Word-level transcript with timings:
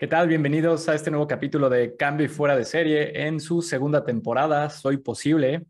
¿Qué 0.00 0.06
tal? 0.06 0.28
Bienvenidos 0.28 0.88
a 0.88 0.94
este 0.94 1.10
nuevo 1.10 1.26
capítulo 1.26 1.68
de 1.68 1.94
Cambio 1.94 2.24
y 2.24 2.30
Fuera 2.30 2.56
de 2.56 2.64
Serie 2.64 3.26
en 3.26 3.38
su 3.38 3.60
segunda 3.60 4.02
temporada. 4.02 4.70
Soy 4.70 4.96
posible. 4.96 5.66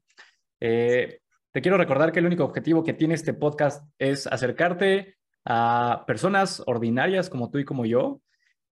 Eh, 0.61 1.19
te 1.51 1.61
quiero 1.61 1.77
recordar 1.77 2.13
que 2.13 2.21
el 2.21 2.27
único 2.27 2.45
objetivo 2.45 2.85
que 2.85 2.93
tiene 2.93 3.15
este 3.15 3.35
podcast 3.35 3.85
es 3.99 4.29
acercarte 4.29 5.17
a 5.45 6.05
personas 6.07 6.63
ordinarias 6.65 7.29
como 7.29 7.51
tú 7.51 7.59
y 7.59 7.65
como 7.65 7.85
yo, 7.87 8.21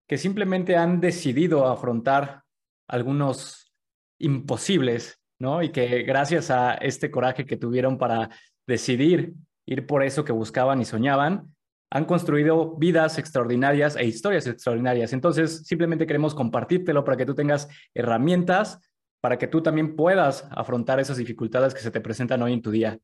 que 0.07 0.17
simplemente 0.17 0.77
han 0.77 1.01
decidido 1.01 1.67
afrontar 1.67 2.45
algunos 2.87 3.73
imposibles, 4.21 5.19
¿no? 5.41 5.65
Y 5.65 5.71
que 5.73 6.05
gracias 6.05 6.53
a 6.53 6.75
este 6.75 7.11
coraje 7.11 7.47
que 7.47 7.57
tuvieron 7.57 7.99
para 7.99 8.31
decidir 8.65 9.35
ir 9.67 9.89
por 9.89 10.05
eso 10.05 10.25
que 10.25 10.31
buscaban 10.31 10.81
y 10.81 10.85
soñaban, 10.85 11.53
han 11.91 12.05
construido 12.05 12.77
vidas 12.77 13.19
extraordinarias 13.19 13.97
e 13.97 14.05
historias 14.05 14.47
extraordinarias. 14.47 15.13
Entonces, 15.13 15.67
simplemente 15.67 16.07
queremos 16.07 16.35
compartírtelo 16.35 17.05
para 17.05 17.17
que 17.17 17.27
tú 17.27 17.35
tengas 17.35 17.69
herramientas 17.95 18.81
para 19.21 19.39
que 19.39 19.49
tú 19.49 19.63
también 19.63 19.97
puedas 19.97 20.47
afrontar 20.51 21.01
esas 21.01 21.17
dificultades 21.17 21.75
que 21.75 21.81
se 21.81 21.91
te 21.91 22.01
presentan 22.01 22.43
hoy 22.43 22.53
en 22.53 22.63
tu 22.63 22.71
día. 22.71 22.99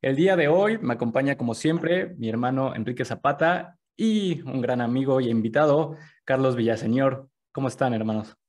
El 0.00 0.16
día 0.16 0.36
de 0.36 0.48
hoy 0.48 0.78
me 0.78 0.94
acompaña, 0.94 1.36
como 1.36 1.54
siempre, 1.54 2.14
mi 2.16 2.28
hermano 2.28 2.74
Enrique 2.74 3.04
Zapata 3.04 3.78
y 3.96 4.42
un 4.42 4.60
gran 4.60 4.80
amigo 4.80 5.20
y 5.20 5.28
invitado, 5.28 5.96
Carlos 6.24 6.56
Villaseñor. 6.56 7.28
¿Cómo 7.52 7.68
están, 7.68 7.94
hermanos? 7.94 8.41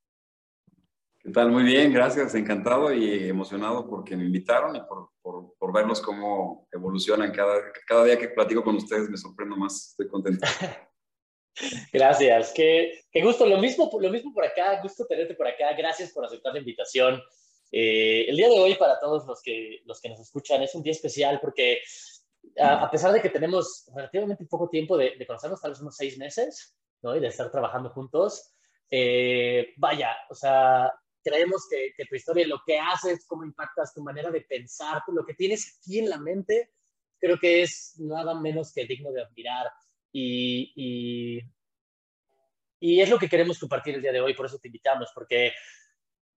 ¿Qué 1.24 1.32
tal? 1.32 1.52
Muy 1.52 1.64
bien, 1.64 1.94
gracias. 1.94 2.36
Encantado 2.36 2.94
y 2.94 3.30
emocionado 3.30 3.88
porque 3.88 4.18
me 4.18 4.26
invitaron 4.26 4.76
y 4.76 4.82
por, 4.82 5.12
por, 5.22 5.56
por 5.58 5.72
verlos 5.72 6.02
cómo 6.02 6.68
evolucionan. 6.70 7.32
Cada, 7.32 7.62
cada 7.88 8.04
día 8.04 8.20
que 8.20 8.28
platico 8.28 8.62
con 8.62 8.76
ustedes 8.76 9.10
me 9.10 9.16
sorprendo 9.16 9.56
más. 9.56 9.92
Estoy 9.92 10.10
contento. 10.10 10.46
Gracias, 11.94 12.52
qué, 12.54 13.06
qué, 13.10 13.24
gusto. 13.24 13.46
Lo 13.46 13.58
mismo, 13.58 13.90
lo 14.02 14.10
mismo 14.10 14.34
por 14.34 14.44
acá, 14.44 14.82
gusto 14.82 15.06
tenerte 15.06 15.36
por 15.36 15.48
acá. 15.48 15.74
Gracias 15.78 16.12
por 16.12 16.26
aceptar 16.26 16.52
la 16.52 16.60
invitación. 16.60 17.22
Eh, 17.72 18.26
el 18.28 18.36
día 18.36 18.50
de 18.50 18.60
hoy, 18.60 18.76
para 18.76 19.00
todos 19.00 19.26
los 19.26 19.42
que, 19.42 19.82
los 19.86 20.02
que 20.02 20.10
nos 20.10 20.20
escuchan, 20.20 20.62
es 20.62 20.76
un 20.76 20.84
día 20.84 20.92
especial 20.92 21.40
porque 21.40 21.80
a, 22.60 22.84
a 22.84 22.92
pesar 22.92 23.14
de 23.14 23.22
que 23.22 23.30
tenemos 23.30 23.90
relativamente 23.96 24.46
poco 24.46 24.68
tiempo 24.68 24.98
de, 24.98 25.16
de, 25.18 25.26
conocernos, 25.26 25.62
tal 25.62 25.72
vez 25.72 25.80
unos 25.80 25.96
seis 25.96 26.18
meses, 26.18 26.76
¿no? 27.02 27.16
y 27.16 27.22
de 27.22 27.28
estar 27.28 27.50
trabajando 27.50 27.92
juntos, 27.92 28.54
eh, 28.90 29.74
vaya, 29.78 30.16
o 30.30 30.36
sea, 30.36 30.92
creemos 31.24 31.68
que, 31.70 31.94
que, 31.96 32.06
tu 32.06 32.16
historia, 32.16 32.48
lo 32.48 32.62
que 32.66 32.78
haces, 32.80 33.26
cómo 33.26 33.44
impactas 33.44 33.94
tu 33.94 34.04
manera 34.04 34.30
de 34.30 34.42
pensar, 34.42 35.02
lo 35.08 35.26
que 35.26 35.34
tienes 35.34 35.78
aquí 35.78 36.00
en 36.00 36.10
la 36.10 36.20
mente, 36.20 36.72
creo 37.20 37.40
que 37.40 37.64
es 37.64 37.96
nada 38.00 38.40
menos 38.40 38.74
que 38.74 38.86
digno 38.86 39.12
de 39.12 39.24
admirar. 39.24 39.68
Y, 40.12 40.74
y, 40.76 41.42
y, 42.80 43.02
es 43.02 43.10
lo 43.10 43.18
que 43.18 43.30
queremos 43.30 43.58
compartir 43.60 43.96
el 43.96 44.02
día 44.02 44.12
de 44.12 44.22
hoy, 44.22 44.34
por 44.34 44.46
eso 44.46 44.60
te 44.60 44.68
invitamos, 44.68 45.10
porque 45.16 45.54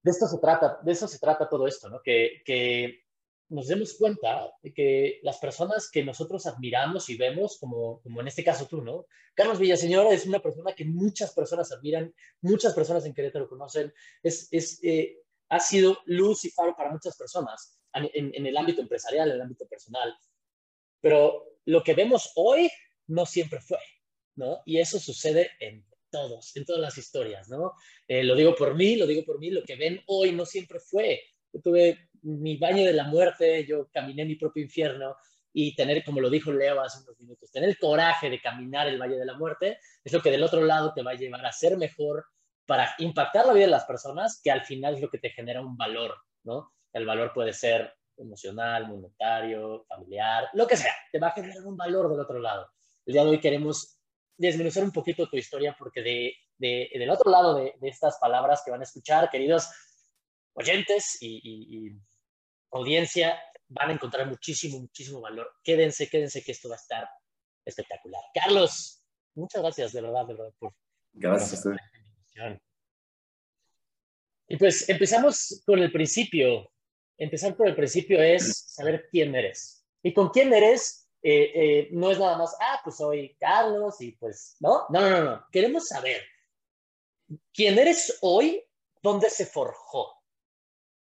de 0.02 0.10
esto 0.10 0.26
se 0.26 0.38
trata, 0.38 0.78
de 0.82 0.92
eso 0.92 1.08
se 1.08 1.18
trata 1.18 1.48
todo 1.48 1.66
esto, 1.66 1.90
¿no? 1.90 2.00
Que, 2.02 2.42
que 2.44 3.05
nos 3.48 3.68
demos 3.68 3.94
cuenta 3.94 4.50
de 4.62 4.72
que 4.72 5.20
las 5.22 5.38
personas 5.38 5.90
que 5.90 6.04
nosotros 6.04 6.46
admiramos 6.46 7.08
y 7.08 7.16
vemos, 7.16 7.58
como, 7.58 8.00
como 8.02 8.20
en 8.20 8.28
este 8.28 8.42
caso 8.42 8.66
tú, 8.66 8.82
¿no? 8.82 9.06
Carlos 9.34 9.58
Villaseñor 9.58 10.12
es 10.12 10.26
una 10.26 10.40
persona 10.40 10.74
que 10.74 10.84
muchas 10.84 11.32
personas 11.32 11.70
admiran, 11.72 12.12
muchas 12.40 12.74
personas 12.74 13.04
en 13.06 13.14
Querétaro 13.14 13.48
conocen, 13.48 13.92
es, 14.22 14.48
es, 14.50 14.82
eh, 14.82 15.18
ha 15.48 15.60
sido 15.60 15.98
luz 16.06 16.44
y 16.44 16.50
faro 16.50 16.74
para 16.76 16.90
muchas 16.90 17.16
personas 17.16 17.78
en, 17.92 18.32
en, 18.34 18.46
el 18.46 18.56
ámbito 18.56 18.80
empresarial, 18.80 19.28
en 19.28 19.36
el 19.36 19.42
ámbito 19.42 19.66
personal. 19.66 20.12
Pero 21.00 21.58
lo 21.66 21.82
que 21.82 21.94
vemos 21.94 22.32
hoy 22.34 22.70
no 23.06 23.26
siempre 23.26 23.60
fue, 23.60 23.78
¿no? 24.34 24.62
Y 24.64 24.80
eso 24.80 24.98
sucede 24.98 25.50
en 25.60 25.86
todos, 26.10 26.56
en 26.56 26.64
todas 26.64 26.80
las 26.80 26.98
historias, 26.98 27.48
¿no? 27.48 27.74
Eh, 28.08 28.24
lo 28.24 28.34
digo 28.34 28.54
por 28.54 28.74
mí, 28.74 28.96
lo 28.96 29.06
digo 29.06 29.24
por 29.24 29.38
mí, 29.38 29.50
lo 29.50 29.62
que 29.62 29.76
ven 29.76 30.02
hoy 30.06 30.32
no 30.32 30.44
siempre 30.46 30.80
fue. 30.80 31.22
Yo 31.52 31.60
tuve 31.60 32.08
mi 32.26 32.56
baño 32.56 32.84
de 32.84 32.92
la 32.92 33.04
muerte, 33.04 33.64
yo 33.66 33.88
caminé 33.92 34.24
mi 34.24 34.34
propio 34.34 34.62
infierno 34.62 35.16
y 35.52 35.74
tener, 35.74 36.04
como 36.04 36.20
lo 36.20 36.28
dijo 36.28 36.52
Leo 36.52 36.80
hace 36.80 37.02
unos 37.02 37.18
minutos, 37.20 37.50
tener 37.50 37.68
el 37.68 37.78
coraje 37.78 38.28
de 38.28 38.40
caminar 38.40 38.88
el 38.88 39.00
Valle 39.00 39.16
de 39.16 39.24
la 39.24 39.38
Muerte 39.38 39.78
es 40.04 40.12
lo 40.12 40.20
que 40.20 40.30
del 40.30 40.42
otro 40.42 40.62
lado 40.62 40.92
te 40.92 41.02
va 41.02 41.12
a 41.12 41.14
llevar 41.14 41.46
a 41.46 41.52
ser 41.52 41.78
mejor 41.78 42.26
para 42.66 42.94
impactar 42.98 43.46
la 43.46 43.52
vida 43.52 43.66
de 43.66 43.70
las 43.70 43.84
personas, 43.84 44.40
que 44.42 44.50
al 44.50 44.64
final 44.64 44.96
es 44.96 45.00
lo 45.00 45.08
que 45.08 45.18
te 45.18 45.30
genera 45.30 45.60
un 45.60 45.76
valor, 45.76 46.14
¿no? 46.42 46.72
El 46.92 47.06
valor 47.06 47.32
puede 47.32 47.52
ser 47.52 47.94
emocional, 48.18 48.88
monetario, 48.88 49.84
familiar, 49.88 50.48
lo 50.52 50.66
que 50.66 50.76
sea, 50.76 50.94
te 51.12 51.18
va 51.18 51.28
a 51.28 51.32
generar 51.32 51.64
un 51.64 51.76
valor 51.76 52.10
del 52.10 52.20
otro 52.20 52.38
lado. 52.38 52.68
El 53.04 53.12
día 53.12 53.22
de 53.22 53.30
hoy 53.30 53.40
queremos 53.40 54.00
desmenuzar 54.36 54.84
un 54.84 54.92
poquito 54.92 55.28
tu 55.28 55.36
historia 55.36 55.76
porque 55.78 56.02
de, 56.02 56.34
de, 56.58 56.90
del 56.98 57.10
otro 57.10 57.30
lado 57.30 57.54
de, 57.54 57.74
de, 57.80 57.88
estas 57.88 58.18
palabras 58.18 58.62
que 58.64 58.70
van 58.70 58.80
a 58.80 58.84
escuchar, 58.84 59.30
queridos 59.30 59.70
oyentes 60.54 61.18
y, 61.20 61.40
y, 61.42 61.88
y 61.88 62.00
audiencia 62.76 63.38
van 63.68 63.90
a 63.90 63.92
encontrar 63.92 64.26
muchísimo, 64.26 64.78
muchísimo 64.78 65.20
valor. 65.20 65.54
Quédense, 65.62 66.08
quédense 66.08 66.42
que 66.42 66.52
esto 66.52 66.68
va 66.68 66.76
a 66.76 66.78
estar 66.78 67.08
espectacular. 67.64 68.22
Carlos, 68.32 69.02
muchas 69.34 69.62
gracias, 69.62 69.92
de 69.92 70.00
verdad, 70.02 70.26
de 70.26 70.34
verdad. 70.34 70.54
Por, 70.58 70.74
gracias. 71.12 71.62
Por 71.62 71.76
y 74.48 74.56
pues 74.56 74.88
empezamos 74.88 75.62
con 75.66 75.80
el 75.80 75.90
principio. 75.90 76.70
Empezar 77.18 77.56
por 77.56 77.66
el 77.66 77.74
principio 77.74 78.22
es 78.22 78.64
saber 78.68 79.08
quién 79.10 79.34
eres. 79.34 79.84
Y 80.02 80.12
con 80.12 80.28
quién 80.28 80.52
eres 80.52 81.08
eh, 81.22 81.50
eh, 81.54 81.88
no 81.92 82.10
es 82.10 82.18
nada 82.18 82.38
más, 82.38 82.54
ah, 82.60 82.80
pues 82.84 82.98
soy 82.98 83.36
Carlos 83.40 84.00
y 84.00 84.12
pues, 84.12 84.56
¿no? 84.60 84.86
No, 84.90 85.00
no, 85.00 85.10
no, 85.10 85.24
no. 85.24 85.46
Queremos 85.50 85.88
saber 85.88 86.22
quién 87.52 87.78
eres 87.78 88.18
hoy, 88.20 88.62
dónde 89.02 89.30
se 89.30 89.46
forjó 89.46 90.15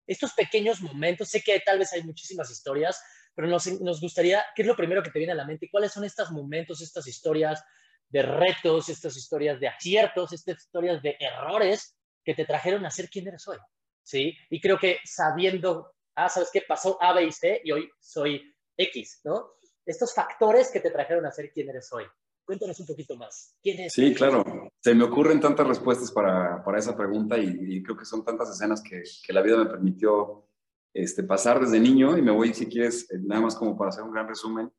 estos 0.08 0.34
pequeños 0.34 0.82
momentos, 0.82 1.30
sé 1.30 1.42
que 1.42 1.60
tal 1.60 1.80
vez 1.80 1.94
hay 1.94 2.04
muchísimas 2.04 2.50
historias, 2.50 3.02
pero 3.36 3.48
nos, 3.48 4.02
gustaría, 4.02 4.44
¿qué 4.56 4.64
es 4.64 4.68
lo 4.68 4.76
primero 4.76 5.02
que 5.02 5.12
te 5.12 5.20
viene 5.20 5.34
a 5.34 5.36
la 5.36 5.46
mente? 5.46 5.70
¿Cuáles 5.72 5.92
son 5.92 6.04
estos 6.04 6.32
momentos, 6.32 6.82
estas 6.82 7.08
historias 7.08 7.64
de 8.10 8.22
retos, 8.24 8.90
estas 8.90 9.16
historias 9.16 9.60
de 9.60 9.70
aciertos, 9.70 10.34
estas 10.34 10.58
historias 10.58 11.02
de 11.02 11.16
errores 11.20 11.98
que 12.24 12.34
te 12.34 12.46
trajeron 12.46 12.86
a 12.86 12.92
ser 12.92 13.10
quien 13.10 13.28
eres 13.28 13.48
hoy? 13.48 13.58
¿Sí? 14.04 14.36
Y 14.50 14.60
creo 14.60 14.78
que 14.78 14.98
sabiendo, 15.06 15.94
ah, 16.16 16.28
¿sabes 16.28 16.50
qué? 16.52 16.62
Pasó 16.62 17.02
A, 17.02 17.14
B 17.14 17.26
y 17.26 17.32
C 17.32 17.62
y 17.64 17.72
hoy 17.72 17.90
soy 18.00 18.54
X, 18.76 19.22
¿no? 19.24 19.54
Estos 19.86 20.14
factores 20.14 20.70
que 20.72 20.80
te 20.80 20.92
trajeron 20.92 21.26
a 21.26 21.32
ser 21.32 21.52
quien 21.52 21.70
eres 21.70 21.92
hoy. 21.94 22.06
Cuéntanos 22.44 22.80
un 22.80 22.88
poquito 22.88 23.16
más. 23.16 23.56
¿Quién 23.62 23.80
es? 23.80 23.94
Sí, 23.94 24.14
claro. 24.14 24.71
Se 24.82 24.94
me 24.96 25.04
ocurren 25.04 25.40
tantas 25.40 25.68
respuestas 25.68 26.12
para, 26.12 26.64
para 26.64 26.80
esa 26.80 26.98
pregunta 26.98 27.38
y, 27.38 27.56
y, 27.62 27.84
creo 27.84 27.96
que 27.96 28.06
son 28.06 28.26
tantas 28.26 28.50
escenas 28.50 28.82
que, 28.82 29.04
que 29.24 29.34
la 29.34 29.42
vida 29.42 29.58
me 29.58 29.68
permitió 29.68 30.46
este, 30.94 31.24
pasar 31.24 31.60
desde 31.60 31.80
niño 31.80 32.18
y 32.18 32.22
me 32.22 32.32
voy, 32.32 32.54
si 32.54 32.66
quieres, 32.66 33.10
eh, 33.12 33.20
nada 33.22 33.42
más 33.42 33.56
como 33.56 33.78
para 33.78 33.90
hacer 33.90 34.04
un 34.04 34.12
gran 34.12 34.28
resumen. 34.28 34.72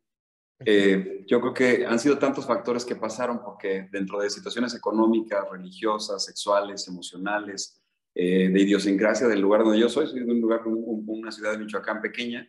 Eh, 0.65 1.25
yo 1.27 1.41
creo 1.41 1.55
que 1.55 1.87
han 1.87 1.99
sido 1.99 2.19
tantos 2.19 2.47
factores 2.47 2.85
que 2.85 2.97
pasaron 2.97 3.43
porque 3.43 3.89
dentro 3.91 4.21
de 4.21 4.31
situaciones 4.31 4.75
económicas, 4.75 5.49
religiosas, 5.51 6.25
sexuales, 6.25 6.87
emocionales, 6.87 7.83
eh, 8.15 8.49
de 8.51 8.61
idiosincrasia 8.61 9.27
del 9.27 9.41
lugar 9.41 9.65
donde 9.65 9.81
yo 9.81 9.89
soy, 9.89 10.07
soy 10.07 10.21
de 10.21 10.31
un 10.31 10.41
lugar, 10.41 10.67
un, 10.67 11.03
una 11.07 11.33
ciudad 11.33 11.53
de 11.53 11.59
Michoacán 11.59 12.01
pequeña, 12.01 12.47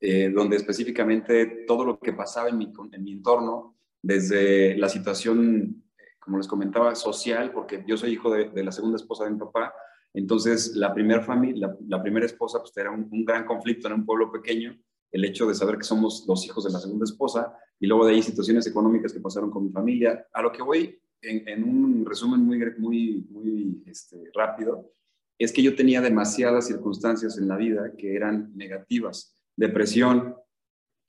eh, 0.00 0.30
donde 0.30 0.56
específicamente 0.56 1.64
todo 1.66 1.84
lo 1.84 1.98
que 1.98 2.12
pasaba 2.12 2.48
en 2.48 2.58
mi, 2.58 2.72
en 2.92 3.04
mi 3.04 3.12
entorno 3.12 3.76
desde 4.00 4.76
la 4.76 4.88
situación, 4.88 5.82
como 6.30 6.38
les 6.38 6.46
comentaba, 6.46 6.94
social, 6.94 7.50
porque 7.50 7.82
yo 7.88 7.96
soy 7.96 8.12
hijo 8.12 8.30
de, 8.30 8.62
la 8.62 8.70
segunda 8.70 8.96
esposa 8.96 9.24
de 9.24 9.32
mi 9.32 9.38
papá, 9.38 9.74
entonces 10.14 10.76
la 10.76 10.94
primera 10.94 11.22
familia, 11.22 11.76
la, 11.88 12.00
primera 12.00 12.24
esposa, 12.24 12.60
pues 12.60 12.76
era 12.76 12.92
un, 12.92 13.24
gran 13.24 13.44
conflicto 13.44 13.88
en 13.88 13.94
un 13.94 14.06
pueblo 14.06 14.30
pequeño, 14.30 14.78
el 15.10 15.24
hecho 15.24 15.48
de 15.48 15.56
saber 15.56 15.76
que 15.76 15.82
somos 15.82 16.24
los 16.28 16.46
hijos 16.46 16.62
de 16.62 16.70
la 16.70 16.78
segunda 16.78 17.02
esposa, 17.02 17.52
y 17.80 17.88
luego 17.88 18.06
de 18.06 18.12
ahí 18.12 18.22
situaciones 18.22 18.64
económicas 18.68 19.12
que 19.12 19.18
pasaron 19.18 19.50
con 19.50 19.64
mi 19.64 19.72
familia. 19.72 20.24
A 20.32 20.40
lo 20.40 20.52
que 20.52 20.62
voy, 20.62 20.96
en, 21.20 21.48
en 21.48 21.64
un 21.64 22.06
resumen 22.06 22.42
muy, 22.42 22.58
muy, 22.78 23.26
muy 23.28 23.82
este, 23.86 24.30
rápido, 24.32 24.92
es 25.36 25.52
que 25.52 25.64
yo 25.64 25.74
tenía 25.74 26.00
demasiadas 26.00 26.68
circunstancias 26.68 27.38
en 27.38 27.48
la 27.48 27.56
vida 27.56 27.92
que 27.98 28.14
eran 28.14 28.56
negativas, 28.56 29.36
depresión, 29.56 30.36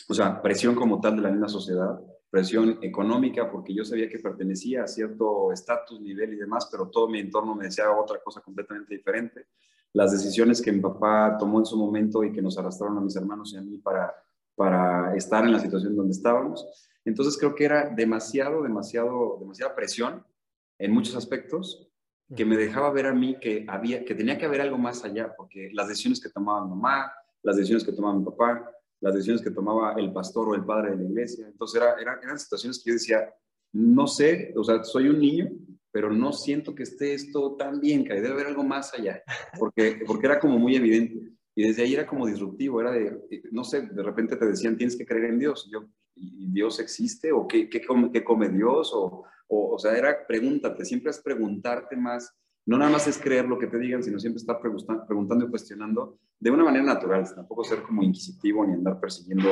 o 0.10 0.14
sea, 0.16 0.42
presión 0.42 0.74
como 0.74 1.00
tal 1.00 1.18
de 1.18 1.22
la 1.22 1.30
misma 1.30 1.48
sociedad, 1.48 2.00
presión 2.32 2.80
económica 2.82 3.52
porque 3.52 3.74
yo 3.74 3.84
sabía 3.84 4.10
que 4.10 4.18
pertenecía 4.18 4.86
a 4.86 4.88
cierto 4.88 5.52
estatus, 5.52 6.00
nivel 6.00 6.34
y 6.34 6.38
demás, 6.38 6.70
pero 6.72 6.88
todo 6.88 7.10
mi 7.10 7.20
entorno 7.20 7.54
me 7.54 7.66
decía 7.66 7.92
otra 7.92 8.20
cosa 8.24 8.40
completamente 8.40 8.96
diferente. 8.96 9.48
Las 9.92 10.14
decisiones 10.14 10.62
que 10.62 10.72
mi 10.72 10.80
papá 10.80 11.36
tomó 11.38 11.60
en 11.60 11.66
su 11.66 11.78
momento 11.78 12.24
y 12.24 12.32
que 12.32 12.42
nos 12.42 12.58
arrastraron 12.58 12.98
a 12.98 13.02
mis 13.02 13.18
hermanos 13.18 13.54
y 13.54 13.58
a 13.58 13.62
mí 13.62 13.78
para, 13.80 14.16
para 14.56 15.14
estar 15.14 15.44
en 15.44 15.52
la 15.52 15.60
situación 15.60 15.94
donde 15.94 16.14
estábamos. 16.14 16.66
Entonces 17.04 17.38
creo 17.38 17.54
que 17.54 17.66
era 17.66 17.90
demasiado, 17.90 18.64
demasiado, 18.64 19.38
demasiada 19.42 19.76
presión 19.76 20.26
en 20.80 20.94
muchos 20.94 21.18
aspectos 21.18 21.92
que 22.34 22.46
me 22.46 22.56
dejaba 22.56 22.92
ver 22.92 23.08
a 23.08 23.14
mí 23.14 23.38
que, 23.42 23.66
había, 23.68 24.06
que 24.06 24.16
tenía 24.16 24.38
que 24.38 24.46
haber 24.46 24.62
algo 24.62 24.78
más 24.78 25.04
allá, 25.04 25.36
porque 25.36 25.70
las 25.74 25.90
decisiones 25.90 26.22
que 26.22 26.30
tomaba 26.30 26.64
mi 26.64 26.70
mamá, 26.70 27.12
las 27.44 27.58
decisiones 27.58 27.84
que 27.84 27.92
tomaba 27.92 28.18
mi 28.18 28.24
papá, 28.24 28.72
las 29.02 29.14
decisiones 29.14 29.42
que 29.42 29.52
tomaba 29.52 29.94
el 29.94 30.14
pastor 30.14 30.50
o 30.50 30.56
el 30.56 30.64
padre 30.64 30.92
de 30.92 30.98
la 30.98 31.10
iglesia. 31.10 31.48
Entonces 31.48 31.82
era, 31.82 31.96
era, 32.00 32.20
eran 32.24 32.40
situaciones 32.40 32.82
que 32.82 32.92
yo 32.92 32.94
decía, 32.94 33.34
no 33.74 34.08
sé, 34.08 34.54
o 34.56 34.64
sea, 34.64 34.84
soy 34.84 35.10
un 35.10 35.20
niño 35.20 35.50
pero 35.92 36.12
no 36.12 36.32
siento 36.32 36.74
que 36.74 36.84
esté 36.84 37.14
esto 37.14 37.56
tan 37.58 37.80
bien, 37.80 38.06
que 38.06 38.14
debe 38.14 38.30
haber 38.30 38.48
algo 38.48 38.64
más 38.64 38.94
allá, 38.94 39.22
porque, 39.60 40.02
porque 40.08 40.26
era 40.26 40.40
como 40.40 40.58
muy 40.58 40.76
evidente. 40.76 41.34
Y 41.54 41.68
desde 41.68 41.84
ahí 41.84 41.94
era 41.94 42.08
como 42.08 42.26
disruptivo, 42.26 42.80
era 42.80 42.92
de, 42.92 43.20
no 43.52 43.66
sé, 43.66 43.82
de 43.82 44.02
repente 44.02 44.38
te 44.38 44.46
decían, 44.46 44.78
tienes 44.78 44.96
que 44.96 45.06
creer 45.06 45.26
en 45.26 45.40
Dios. 45.40 45.70
Yo, 45.72 45.86
¿y 46.16 46.50
Dios 46.50 46.80
existe? 46.80 47.34
¿O 47.34 47.46
qué, 47.46 47.70
qué, 47.70 47.86
come, 47.86 48.10
qué 48.10 48.24
come 48.24 48.48
Dios? 48.48 48.94
O, 48.94 49.26
o, 49.48 49.76
o, 49.76 49.78
sea, 49.78 49.98
era 49.98 50.26
pregúntate, 50.26 50.86
siempre 50.86 51.12
es 51.12 51.20
preguntarte 51.20 51.98
más. 51.98 52.34
No 52.66 52.78
nada 52.78 52.92
más 52.92 53.08
es 53.08 53.18
creer 53.18 53.46
lo 53.46 53.58
que 53.58 53.68
te 53.68 53.80
digan, 53.80 54.04
sino 54.04 54.20
siempre 54.20 54.40
estar 54.40 54.60
preguntando 54.60 55.46
y 55.46 55.50
cuestionando 55.50 56.20
de 56.40 56.52
una 56.52 56.64
manera 56.64 56.84
natural, 56.84 57.24
tampoco 57.34 57.64
ser 57.64 57.82
como 57.84 58.04
inquisitivo 58.04 58.66
ni 58.66 58.74
andar 58.74 59.00
persiguiendo 59.00 59.50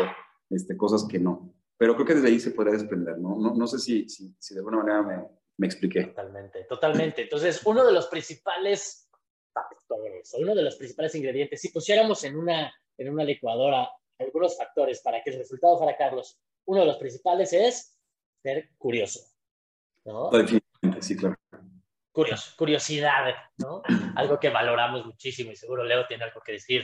este, 0.50 0.78
cosas 0.78 1.06
que 1.10 1.20
no. 1.20 1.54
Pero 1.78 1.96
creo 1.96 2.06
que 2.06 2.16
desde 2.16 2.28
ahí 2.28 2.40
se 2.40 2.52
puede 2.52 2.72
desprender, 2.72 3.18
¿no? 3.18 3.38
No, 3.38 3.56
no 3.56 3.68
sé 3.68 3.80
si, 3.80 4.08
si, 4.10 4.36
si, 4.38 4.54
de 4.54 4.60
alguna 4.60 4.78
manera 4.78 5.02
me, 5.02 5.28
me 5.58 5.68
expliqué. 5.68 6.06
Totalmente, 6.06 6.64
totalmente. 6.66 7.22
Entonces, 7.24 7.62
uno 7.66 7.86
de 7.86 7.94
los 7.94 8.08
principales 8.08 9.10
factores, 9.54 10.36
uno 10.40 10.56
de 10.56 10.64
los 10.64 10.76
principales 10.76 11.16
ingredientes, 11.16 11.62
si 11.62 11.70
pusiéramos 11.70 12.24
en 12.24 12.38
una, 12.38 12.72
en 12.98 13.10
una 13.10 13.24
licuadora 13.24 13.90
algunos 14.20 14.58
factores 14.58 15.02
para 15.02 15.24
que 15.24 15.32
el 15.32 15.38
resultado 15.38 15.78
fuera 15.78 15.98
Carlos, 15.98 16.40
uno 16.66 16.82
de 16.82 16.88
los 16.88 16.98
principales 16.98 17.54
es 17.54 17.98
ser 18.44 18.70
curioso. 18.78 19.22
¿no? 20.06 20.30
Definitivamente, 20.30 21.02
sí, 21.02 21.16
claro. 21.16 21.36
Curioso, 22.24 22.54
curiosidad, 22.58 23.34
¿no? 23.58 23.82
Algo 24.16 24.40
que 24.40 24.50
valoramos 24.50 25.06
muchísimo 25.06 25.52
y 25.52 25.56
seguro 25.56 25.84
Leo 25.84 26.06
tiene 26.08 26.24
algo 26.24 26.42
que 26.42 26.54
decir. 26.54 26.84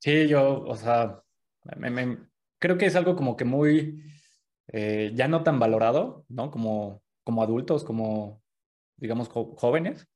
Sí, 0.00 0.28
yo, 0.28 0.62
o 0.62 0.76
sea, 0.76 1.22
creo 2.58 2.78
que 2.78 2.86
es 2.86 2.96
algo 2.96 3.16
como 3.16 3.36
que 3.36 3.44
muy, 3.44 4.02
eh, 4.68 5.12
ya 5.14 5.28
no 5.28 5.42
tan 5.42 5.58
valorado, 5.58 6.24
¿no? 6.28 6.50
Como, 6.50 7.02
como 7.24 7.42
adultos, 7.42 7.84
como, 7.84 8.42
digamos, 8.96 9.28
jóvenes. 9.28 10.06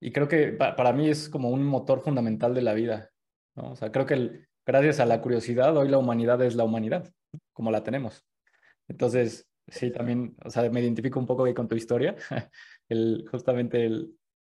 Y 0.00 0.12
creo 0.12 0.28
que 0.28 0.52
pa 0.52 0.76
para 0.76 0.92
mí 0.92 1.08
es 1.10 1.28
como 1.28 1.50
un 1.50 1.64
motor 1.64 2.00
fundamental 2.00 2.54
de 2.54 2.62
la 2.62 2.72
vida, 2.72 3.10
¿no? 3.54 3.72
O 3.72 3.76
sea, 3.76 3.92
creo 3.92 4.06
que 4.06 4.46
gracias 4.66 5.00
a 5.00 5.06
la 5.06 5.20
curiosidad, 5.20 5.76
hoy 5.76 5.88
la 5.88 5.98
humanidad 5.98 6.40
es 6.42 6.54
la 6.54 6.64
humanidad, 6.64 7.12
como 7.52 7.70
la 7.70 7.84
tenemos. 7.84 8.24
Entonces, 8.88 9.48
sí, 9.68 9.90
también, 9.90 10.34
o 10.44 10.50
sea, 10.50 10.68
me 10.70 10.80
identifico 10.80 11.20
un 11.20 11.26
poco 11.26 11.44
ahí 11.44 11.54
con 11.54 11.68
tu 11.68 11.76
historia. 11.76 12.16
Justamente 13.30 13.88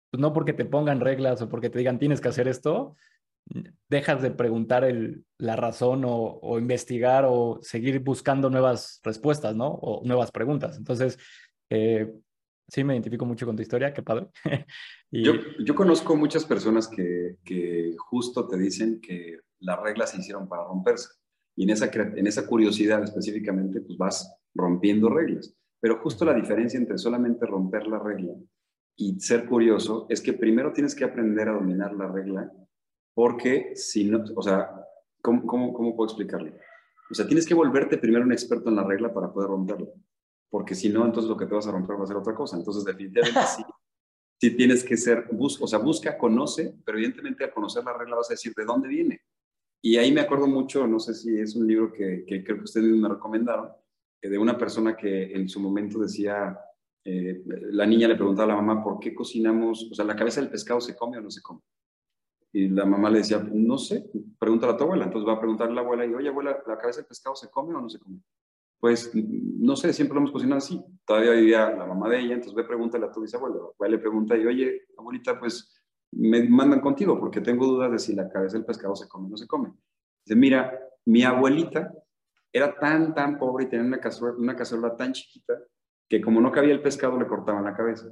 pues 0.09 0.21
no 0.21 0.33
porque 0.33 0.53
te 0.53 0.65
pongan 0.65 1.01
reglas 1.01 1.41
o 1.41 1.49
porque 1.49 1.69
te 1.69 1.79
digan 1.79 1.99
tienes 1.99 2.21
que 2.21 2.29
hacer 2.29 2.47
esto, 2.47 2.95
dejas 3.89 4.21
de 4.21 4.31
preguntar 4.31 4.87
la 5.37 5.55
razón 5.55 6.03
o, 6.05 6.57
investigar 6.57 7.25
o 7.27 7.59
seguir 7.61 7.99
buscando 7.99 8.49
nuevas 8.49 8.99
respuestas, 9.03 9.55
¿no? 9.55 9.67
O 9.67 10.05
nuevas 10.05 10.31
preguntas. 10.31 10.77
Entonces, 10.77 11.17
eh, 11.69 12.11
sí 12.67 12.83
me 12.83 12.93
identifico 12.93 13.25
mucho 13.25 13.45
con 13.45 13.55
tu 13.55 13.61
historia, 13.61 13.93
qué 13.93 14.01
padre. 14.01 14.27
yo, 15.11 15.33
yo, 15.63 15.75
conozco 15.75 16.15
muchas 16.15 16.45
personas 16.45 16.87
que, 16.87 17.37
justo 17.97 18.47
te 18.47 18.57
dicen 18.57 18.99
que 19.01 19.39
las 19.59 19.79
reglas 19.81 20.11
se 20.11 20.19
hicieron 20.19 20.47
para 20.47 20.63
romperse. 20.63 21.09
Y 21.55 21.63
en 21.63 21.71
esa, 21.71 21.89
en 21.93 22.27
esa 22.27 22.45
curiosidad 22.45 23.03
específicamente, 23.03 23.81
pues 23.81 23.97
vas 23.97 24.39
rompiendo 24.53 25.09
reglas. 25.09 25.55
Pero 25.79 25.99
justo 25.99 26.25
la 26.25 26.33
diferencia 26.33 26.79
entre 26.79 26.97
solamente 26.97 27.45
romper 27.45 27.87
la 27.87 27.99
regla 27.99 28.33
y 28.95 29.19
ser 29.19 29.45
curioso 29.45 30.07
es 30.09 30.21
que 30.21 30.33
primero 30.33 30.73
tienes 30.73 30.95
que 30.95 31.05
aprender 31.05 31.49
a 31.49 31.53
dominar 31.53 31.93
la 31.93 32.11
regla 32.11 32.51
porque 33.17 33.75
si 33.75 34.05
no, 34.05 34.23
o 34.35 34.41
sea, 34.43 34.69
¿cómo, 35.23 35.47
cómo, 35.47 35.73
cómo 35.73 35.95
puedo 35.95 36.07
explicarle? 36.07 36.53
O 37.09 37.15
sea, 37.15 37.25
tienes 37.25 37.47
que 37.47 37.55
volverte 37.55 37.97
primero 37.97 38.23
un 38.23 38.31
experto 38.31 38.69
en 38.69 38.75
la 38.75 38.83
regla 38.83 39.11
para 39.11 39.33
poder 39.33 39.49
romperla, 39.49 39.87
porque 40.51 40.75
si 40.75 40.89
no, 40.89 41.03
entonces 41.03 41.27
lo 41.27 41.35
que 41.35 41.47
te 41.47 41.55
vas 41.55 41.65
a 41.65 41.71
romper 41.71 41.99
va 41.99 42.03
a 42.03 42.07
ser 42.07 42.17
otra 42.17 42.35
cosa. 42.35 42.57
Entonces, 42.57 42.85
definitivamente 42.85 43.39
sí, 43.55 43.63
sí 44.39 44.55
tienes 44.55 44.83
que 44.83 44.95
ser, 44.97 45.29
bus, 45.31 45.59
o 45.59 45.65
sea, 45.65 45.79
busca, 45.79 46.15
conoce, 46.15 46.75
pero 46.85 46.99
evidentemente 46.99 47.43
al 47.43 47.53
conocer 47.53 47.83
la 47.83 47.97
regla 47.97 48.17
vas 48.17 48.29
a 48.29 48.33
decir 48.33 48.53
de 48.55 48.65
dónde 48.65 48.87
viene. 48.87 49.21
Y 49.81 49.97
ahí 49.97 50.11
me 50.11 50.21
acuerdo 50.21 50.45
mucho, 50.45 50.85
no 50.85 50.99
sé 50.99 51.15
si 51.15 51.39
es 51.39 51.55
un 51.55 51.65
libro 51.65 51.91
que, 51.91 52.23
que 52.23 52.43
creo 52.43 52.57
que 52.57 52.65
ustedes 52.65 52.85
me 52.85 53.09
recomendaron, 53.09 53.71
de 54.29 54.37
una 54.37 54.57
persona 54.57 54.95
que 54.95 55.33
en 55.33 55.47
su 55.47 55.59
momento 55.59 55.99
decía, 55.99 56.57
eh, 57.03 57.41
la 57.71 57.85
niña 57.85 58.07
le 58.07 58.15
preguntaba 58.15 58.51
a 58.51 58.55
la 58.55 58.61
mamá, 58.61 58.83
¿por 58.83 58.99
qué 58.99 59.15
cocinamos? 59.15 59.89
O 59.91 59.95
sea, 59.95 60.03
¿la 60.03 60.15
cabeza 60.15 60.41
del 60.41 60.49
pescado 60.49 60.81
se 60.81 60.95
come 60.95 61.17
o 61.17 61.21
no 61.21 61.31
se 61.31 61.41
come? 61.41 61.61
Y 62.51 62.69
la 62.69 62.85
mamá 62.85 63.09
le 63.09 63.19
decía, 63.19 63.39
no 63.39 63.77
sé, 63.77 64.09
pregúntale 64.39 64.73
a 64.73 64.77
tu 64.77 64.83
abuela. 64.83 65.05
Entonces 65.05 65.27
va 65.27 65.33
a 65.33 65.39
preguntarle 65.39 65.73
a 65.73 65.75
la 65.75 65.81
abuela 65.81 66.05
y, 66.05 66.13
oye, 66.13 66.29
abuela, 66.29 66.61
¿la 66.67 66.77
cabeza 66.77 66.99
del 66.99 67.07
pescado 67.07 67.35
se 67.35 67.49
come 67.49 67.75
o 67.75 67.81
no 67.81 67.89
se 67.89 67.99
come? 67.99 68.19
Pues 68.79 69.11
no 69.13 69.75
sé, 69.75 69.93
siempre 69.93 70.15
lo 70.15 70.21
hemos 70.21 70.31
cocinado 70.31 70.57
así. 70.57 70.83
Todavía 71.05 71.31
vivía 71.31 71.69
la 71.71 71.85
mamá 71.85 72.09
de 72.09 72.19
ella, 72.19 72.33
entonces 72.33 72.55
ve, 72.55 72.63
pregúntale 72.63 73.05
a 73.05 73.11
tu 73.11 73.21
bisabuela. 73.21 73.55
La 73.55 73.61
abuela 73.63 73.95
le 73.95 74.01
pregunta 74.01 74.35
y, 74.37 74.45
oye, 74.45 74.87
abuelita, 74.97 75.39
pues 75.39 75.73
me 76.11 76.47
mandan 76.47 76.81
contigo 76.81 77.19
porque 77.19 77.41
tengo 77.41 77.65
dudas 77.65 77.91
de 77.91 77.99
si 77.99 78.15
la 78.15 78.29
cabeza 78.29 78.57
del 78.57 78.65
pescado 78.65 78.95
se 78.95 79.07
come 79.07 79.27
o 79.27 79.29
no 79.29 79.37
se 79.37 79.47
come. 79.47 79.71
Dice, 80.25 80.35
mira, 80.35 80.77
mi 81.05 81.23
abuelita 81.23 81.93
era 82.51 82.77
tan, 82.77 83.13
tan 83.13 83.37
pobre 83.37 83.65
y 83.65 83.69
tenía 83.69 83.85
una 83.85 83.99
cacerola, 83.99 84.37
una 84.37 84.55
cacerola 84.55 84.95
tan 84.95 85.13
chiquita 85.13 85.53
que 86.09 86.21
como 86.21 86.39
no 86.39 86.51
cabía 86.51 86.73
el 86.73 86.81
pescado 86.81 87.19
le 87.19 87.27
cortaban 87.27 87.63
la 87.63 87.75
cabeza. 87.75 88.07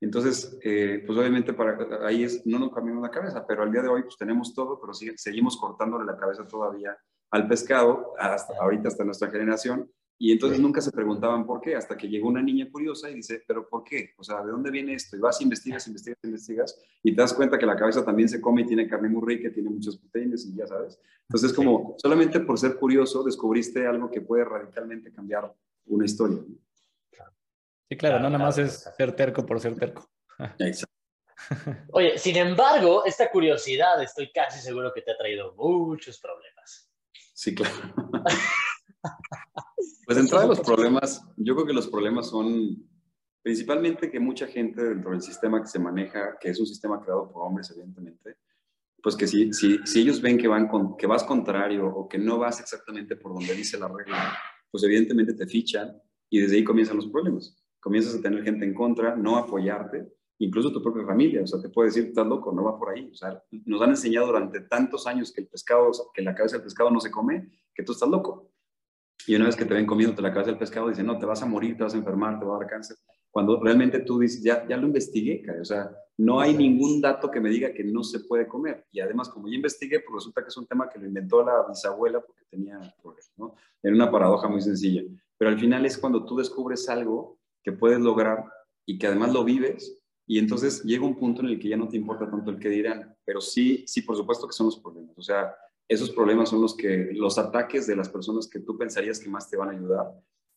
Entonces, 0.00 0.58
eh, 0.64 1.02
pues 1.06 1.16
obviamente 1.16 1.52
para, 1.54 1.78
ahí 2.06 2.24
es, 2.24 2.44
no 2.44 2.58
nos 2.58 2.74
cambiamos 2.74 3.02
la 3.02 3.10
cabeza, 3.10 3.46
pero 3.46 3.62
al 3.62 3.70
día 3.70 3.82
de 3.82 3.88
hoy 3.88 4.02
pues 4.02 4.16
tenemos 4.16 4.52
todo, 4.52 4.80
pero 4.80 4.92
sigue, 4.92 5.16
seguimos 5.16 5.56
cortándole 5.56 6.04
la 6.04 6.16
cabeza 6.16 6.46
todavía 6.46 6.96
al 7.30 7.48
pescado, 7.48 8.12
hasta 8.18 8.54
ahorita 8.60 8.88
hasta 8.88 9.04
nuestra 9.04 9.30
generación, 9.30 9.90
y 10.24 10.30
entonces 10.30 10.58
sí. 10.58 10.62
nunca 10.62 10.80
se 10.80 10.92
preguntaban 10.92 11.44
por 11.44 11.60
qué, 11.60 11.74
hasta 11.74 11.96
que 11.96 12.08
llegó 12.08 12.28
una 12.28 12.40
niña 12.40 12.70
curiosa 12.70 13.10
y 13.10 13.16
dice, 13.16 13.42
pero 13.44 13.68
¿por 13.68 13.82
qué? 13.82 14.10
O 14.16 14.22
sea, 14.22 14.40
¿de 14.44 14.52
dónde 14.52 14.70
viene 14.70 14.94
esto? 14.94 15.16
Y 15.16 15.18
vas, 15.18 15.40
investigas, 15.40 15.84
investigas, 15.88 16.20
investigas, 16.22 16.80
y 17.02 17.12
te 17.12 17.20
das 17.20 17.34
cuenta 17.34 17.58
que 17.58 17.66
la 17.66 17.74
cabeza 17.74 18.04
también 18.04 18.28
se 18.28 18.40
come 18.40 18.62
y 18.62 18.66
tiene 18.66 18.86
carne 18.86 19.08
muy 19.08 19.20
rica, 19.26 19.52
tiene 19.52 19.68
muchas 19.68 19.96
proteínas 19.96 20.44
y 20.44 20.54
ya 20.54 20.64
sabes. 20.64 21.00
Entonces, 21.22 21.52
como 21.52 21.96
solamente 21.98 22.38
por 22.38 22.56
ser 22.56 22.76
curioso 22.76 23.24
descubriste 23.24 23.84
algo 23.84 24.12
que 24.12 24.20
puede 24.20 24.44
radicalmente 24.44 25.12
cambiar 25.12 25.52
una 25.86 26.04
historia. 26.04 26.38
Sí, 27.88 27.96
claro, 27.96 28.20
no 28.20 28.30
nada 28.30 28.44
más 28.44 28.58
es 28.58 28.88
ser 28.96 29.16
terco 29.16 29.44
por 29.44 29.58
ser 29.58 29.74
terco. 29.74 30.08
Exacto. 30.60 30.94
Oye, 31.90 32.16
sin 32.16 32.36
embargo, 32.36 33.04
esta 33.04 33.28
curiosidad 33.28 34.00
estoy 34.00 34.30
casi 34.30 34.60
seguro 34.60 34.92
que 34.94 35.02
te 35.02 35.10
ha 35.10 35.16
traído 35.16 35.52
muchos 35.56 36.20
problemas. 36.20 36.88
Sí, 37.34 37.56
claro. 37.56 37.74
pues 40.06 40.18
entrada 40.18 40.44
de 40.44 40.48
los 40.50 40.60
problemas, 40.60 41.24
yo 41.36 41.54
creo 41.54 41.66
que 41.66 41.72
los 41.72 41.88
problemas 41.88 42.28
son 42.28 42.88
principalmente 43.42 44.10
que 44.10 44.20
mucha 44.20 44.46
gente 44.46 44.82
dentro 44.82 45.10
del 45.10 45.22
sistema 45.22 45.60
que 45.60 45.68
se 45.68 45.78
maneja, 45.78 46.36
que 46.40 46.50
es 46.50 46.60
un 46.60 46.66
sistema 46.66 47.00
creado 47.00 47.30
por 47.30 47.46
hombres, 47.46 47.70
evidentemente, 47.70 48.36
pues 49.02 49.16
que 49.16 49.26
si, 49.26 49.52
si, 49.52 49.78
si 49.84 50.00
ellos 50.00 50.20
ven 50.22 50.38
que, 50.38 50.46
van 50.46 50.68
con, 50.68 50.96
que 50.96 51.08
vas 51.08 51.24
contrario 51.24 51.86
o 51.86 52.08
que 52.08 52.18
no 52.18 52.38
vas 52.38 52.60
exactamente 52.60 53.16
por 53.16 53.34
donde 53.34 53.54
dice 53.54 53.78
la 53.78 53.88
regla, 53.88 54.36
pues 54.70 54.84
evidentemente 54.84 55.34
te 55.34 55.46
fichan 55.46 56.00
y 56.30 56.40
desde 56.40 56.56
ahí 56.56 56.64
comienzan 56.64 56.96
los 56.96 57.08
problemas 57.08 57.62
comienzas 57.82 58.14
a 58.14 58.22
tener 58.22 58.44
gente 58.44 58.64
en 58.64 58.74
contra, 58.74 59.16
no 59.16 59.36
apoyarte, 59.36 60.06
incluso 60.38 60.72
tu 60.72 60.80
propia 60.80 61.04
familia, 61.04 61.42
o 61.42 61.46
sea, 61.46 61.60
te 61.60 61.68
puede 61.68 61.88
decir, 61.88 62.04
estás 62.04 62.26
loco, 62.26 62.52
no 62.52 62.62
va 62.62 62.78
por 62.78 62.90
ahí, 62.90 63.10
o 63.10 63.14
sea, 63.14 63.42
nos 63.66 63.82
han 63.82 63.90
enseñado 63.90 64.28
durante 64.28 64.60
tantos 64.60 65.08
años 65.08 65.32
que 65.32 65.40
el 65.40 65.48
pescado, 65.48 65.90
que 66.14 66.22
la 66.22 66.32
cabeza 66.32 66.56
del 66.56 66.64
pescado 66.64 66.92
no 66.92 67.00
se 67.00 67.10
come, 67.10 67.50
que 67.74 67.82
tú 67.82 67.90
estás 67.90 68.08
loco. 68.08 68.51
Y 69.26 69.34
una 69.34 69.46
vez 69.46 69.56
que 69.56 69.64
te 69.64 69.74
ven 69.74 69.86
comiéndote 69.86 70.22
la 70.22 70.32
cabeza 70.32 70.50
del 70.50 70.58
pescado, 70.58 70.88
dicen, 70.88 71.06
no, 71.06 71.18
te 71.18 71.26
vas 71.26 71.42
a 71.42 71.46
morir, 71.46 71.76
te 71.76 71.84
vas 71.84 71.94
a 71.94 71.98
enfermar, 71.98 72.38
te 72.38 72.44
va 72.44 72.56
a 72.56 72.58
dar 72.60 72.68
cáncer. 72.68 72.96
Cuando 73.30 73.60
realmente 73.62 74.00
tú 74.00 74.18
dices, 74.18 74.42
ya, 74.42 74.66
ya 74.68 74.76
lo 74.76 74.86
investigué, 74.86 75.42
o 75.60 75.64
sea, 75.64 75.90
no 76.18 76.40
hay 76.40 76.54
ningún 76.54 77.00
dato 77.00 77.30
que 77.30 77.40
me 77.40 77.48
diga 77.48 77.72
que 77.72 77.84
no 77.84 78.04
se 78.04 78.20
puede 78.20 78.46
comer. 78.46 78.86
Y 78.92 79.00
además, 79.00 79.28
como 79.28 79.48
yo 79.48 79.54
investigué, 79.54 80.00
pues 80.00 80.16
resulta 80.16 80.42
que 80.42 80.48
es 80.48 80.56
un 80.56 80.66
tema 80.66 80.88
que 80.88 80.98
lo 80.98 81.06
inventó 81.06 81.42
la 81.42 81.66
bisabuela 81.66 82.20
porque 82.20 82.44
tenía 82.50 82.78
problemas, 83.02 83.32
¿no? 83.36 83.54
Era 83.82 83.94
una 83.94 84.10
paradoja 84.10 84.48
muy 84.48 84.60
sencilla. 84.60 85.02
Pero 85.38 85.50
al 85.50 85.58
final 85.58 85.86
es 85.86 85.96
cuando 85.96 86.24
tú 86.24 86.36
descubres 86.36 86.88
algo 86.88 87.38
que 87.62 87.72
puedes 87.72 88.00
lograr 88.00 88.44
y 88.84 88.98
que 88.98 89.06
además 89.06 89.32
lo 89.32 89.44
vives 89.44 90.02
y 90.26 90.38
entonces 90.38 90.82
llega 90.84 91.04
un 91.04 91.18
punto 91.18 91.42
en 91.42 91.48
el 91.48 91.58
que 91.58 91.68
ya 91.68 91.76
no 91.76 91.88
te 91.88 91.96
importa 91.96 92.30
tanto 92.30 92.50
el 92.50 92.58
que 92.58 92.68
dirán, 92.68 93.16
pero 93.24 93.40
sí, 93.40 93.84
sí, 93.86 94.02
por 94.02 94.16
supuesto 94.16 94.46
que 94.46 94.52
son 94.52 94.66
los 94.66 94.78
problemas. 94.78 95.16
O 95.18 95.22
sea, 95.22 95.54
esos 95.88 96.10
problemas 96.10 96.48
son 96.48 96.62
los 96.62 96.76
que, 96.76 97.10
los 97.12 97.38
ataques 97.38 97.86
de 97.86 97.96
las 97.96 98.08
personas 98.08 98.48
que 98.48 98.60
tú 98.60 98.78
pensarías 98.78 99.20
que 99.20 99.28
más 99.28 99.50
te 99.50 99.56
van 99.56 99.68
a 99.68 99.72
ayudar 99.72 100.12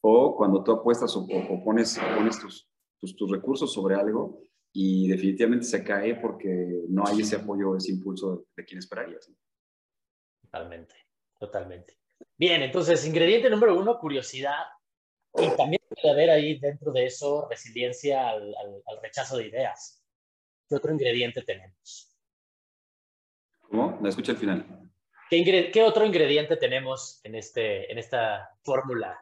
o 0.08 0.36
cuando 0.36 0.63
tú 0.63 0.72
apuestas 0.72 1.15
o, 1.15 1.22
o 1.22 1.63
pones, 1.63 2.00
pones 2.15 2.39
tus, 2.39 2.70
tus, 3.00 3.15
tus, 3.15 3.32
recursos 3.32 3.74
sobre 3.74 3.96
algo 3.96 4.39
y 4.72 5.08
definitivamente 5.08 5.65
se 5.65 5.84
cae 5.84 6.15
porque 6.15 6.84
no 6.89 7.08
hay 7.08 7.22
ese 7.22 7.38
apoyo, 7.38 7.75
ese 7.75 7.91
impulso 7.91 8.36
de, 8.36 8.44
de 8.58 8.65
quien 8.65 8.77
esperarías. 8.77 9.32
Totalmente, 10.44 10.96
totalmente. 11.39 11.98
Bien, 12.38 12.62
entonces, 12.62 13.05
ingrediente 13.08 13.50
número 13.50 13.79
uno, 13.79 13.98
curiosidad. 13.98 14.65
Y 15.38 15.50
también 15.58 15.82
puede 15.89 16.13
haber 16.13 16.29
ahí 16.29 16.60
dentro 16.60 16.91
de 16.91 17.08
eso 17.08 17.48
resiliencia 17.50 18.29
al, 18.29 18.55
al, 18.55 18.84
al, 18.86 19.01
rechazo 19.01 19.38
de 19.38 19.48
ideas. 19.48 20.03
¿Qué 20.70 20.75
otro 20.75 20.91
ingrediente 20.91 21.41
tenemos? 21.41 22.15
¿Cómo? 23.62 23.98
No 24.00 24.08
escuché 24.08 24.32
al 24.32 24.38
final. 24.38 24.84
¿Qué, 25.29 25.72
¿Qué, 25.74 25.84
otro 25.84 26.05
ingrediente 26.05 26.55
tenemos 26.58 27.20
en, 27.24 27.36
este, 27.36 27.91
en 27.91 27.98
esta 27.98 28.50
fórmula 28.63 29.20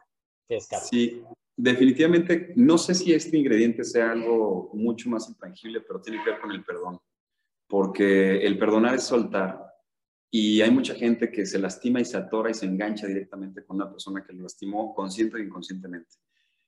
Sí, 0.82 1.22
definitivamente, 1.56 2.52
no 2.56 2.78
sé 2.78 2.94
si 2.94 3.12
este 3.12 3.36
ingrediente 3.36 3.84
sea 3.84 4.12
algo 4.12 4.70
mucho 4.74 5.08
más 5.08 5.28
intangible, 5.28 5.80
pero 5.80 6.00
tiene 6.00 6.22
que 6.22 6.30
ver 6.30 6.40
con 6.40 6.50
el 6.50 6.64
perdón, 6.64 7.00
porque 7.66 8.44
el 8.44 8.58
perdonar 8.58 8.94
es 8.94 9.04
soltar. 9.04 9.62
Y 10.30 10.60
hay 10.60 10.70
mucha 10.70 10.94
gente 10.94 11.30
que 11.30 11.46
se 11.46 11.58
lastima 11.58 12.00
y 12.00 12.04
se 12.04 12.16
atora 12.16 12.50
y 12.50 12.54
se 12.54 12.66
engancha 12.66 13.06
directamente 13.06 13.64
con 13.64 13.76
una 13.76 13.88
persona 13.88 14.24
que 14.26 14.32
lo 14.32 14.42
lastimó 14.42 14.92
consciente 14.92 15.36
o 15.36 15.40
inconscientemente. 15.40 16.16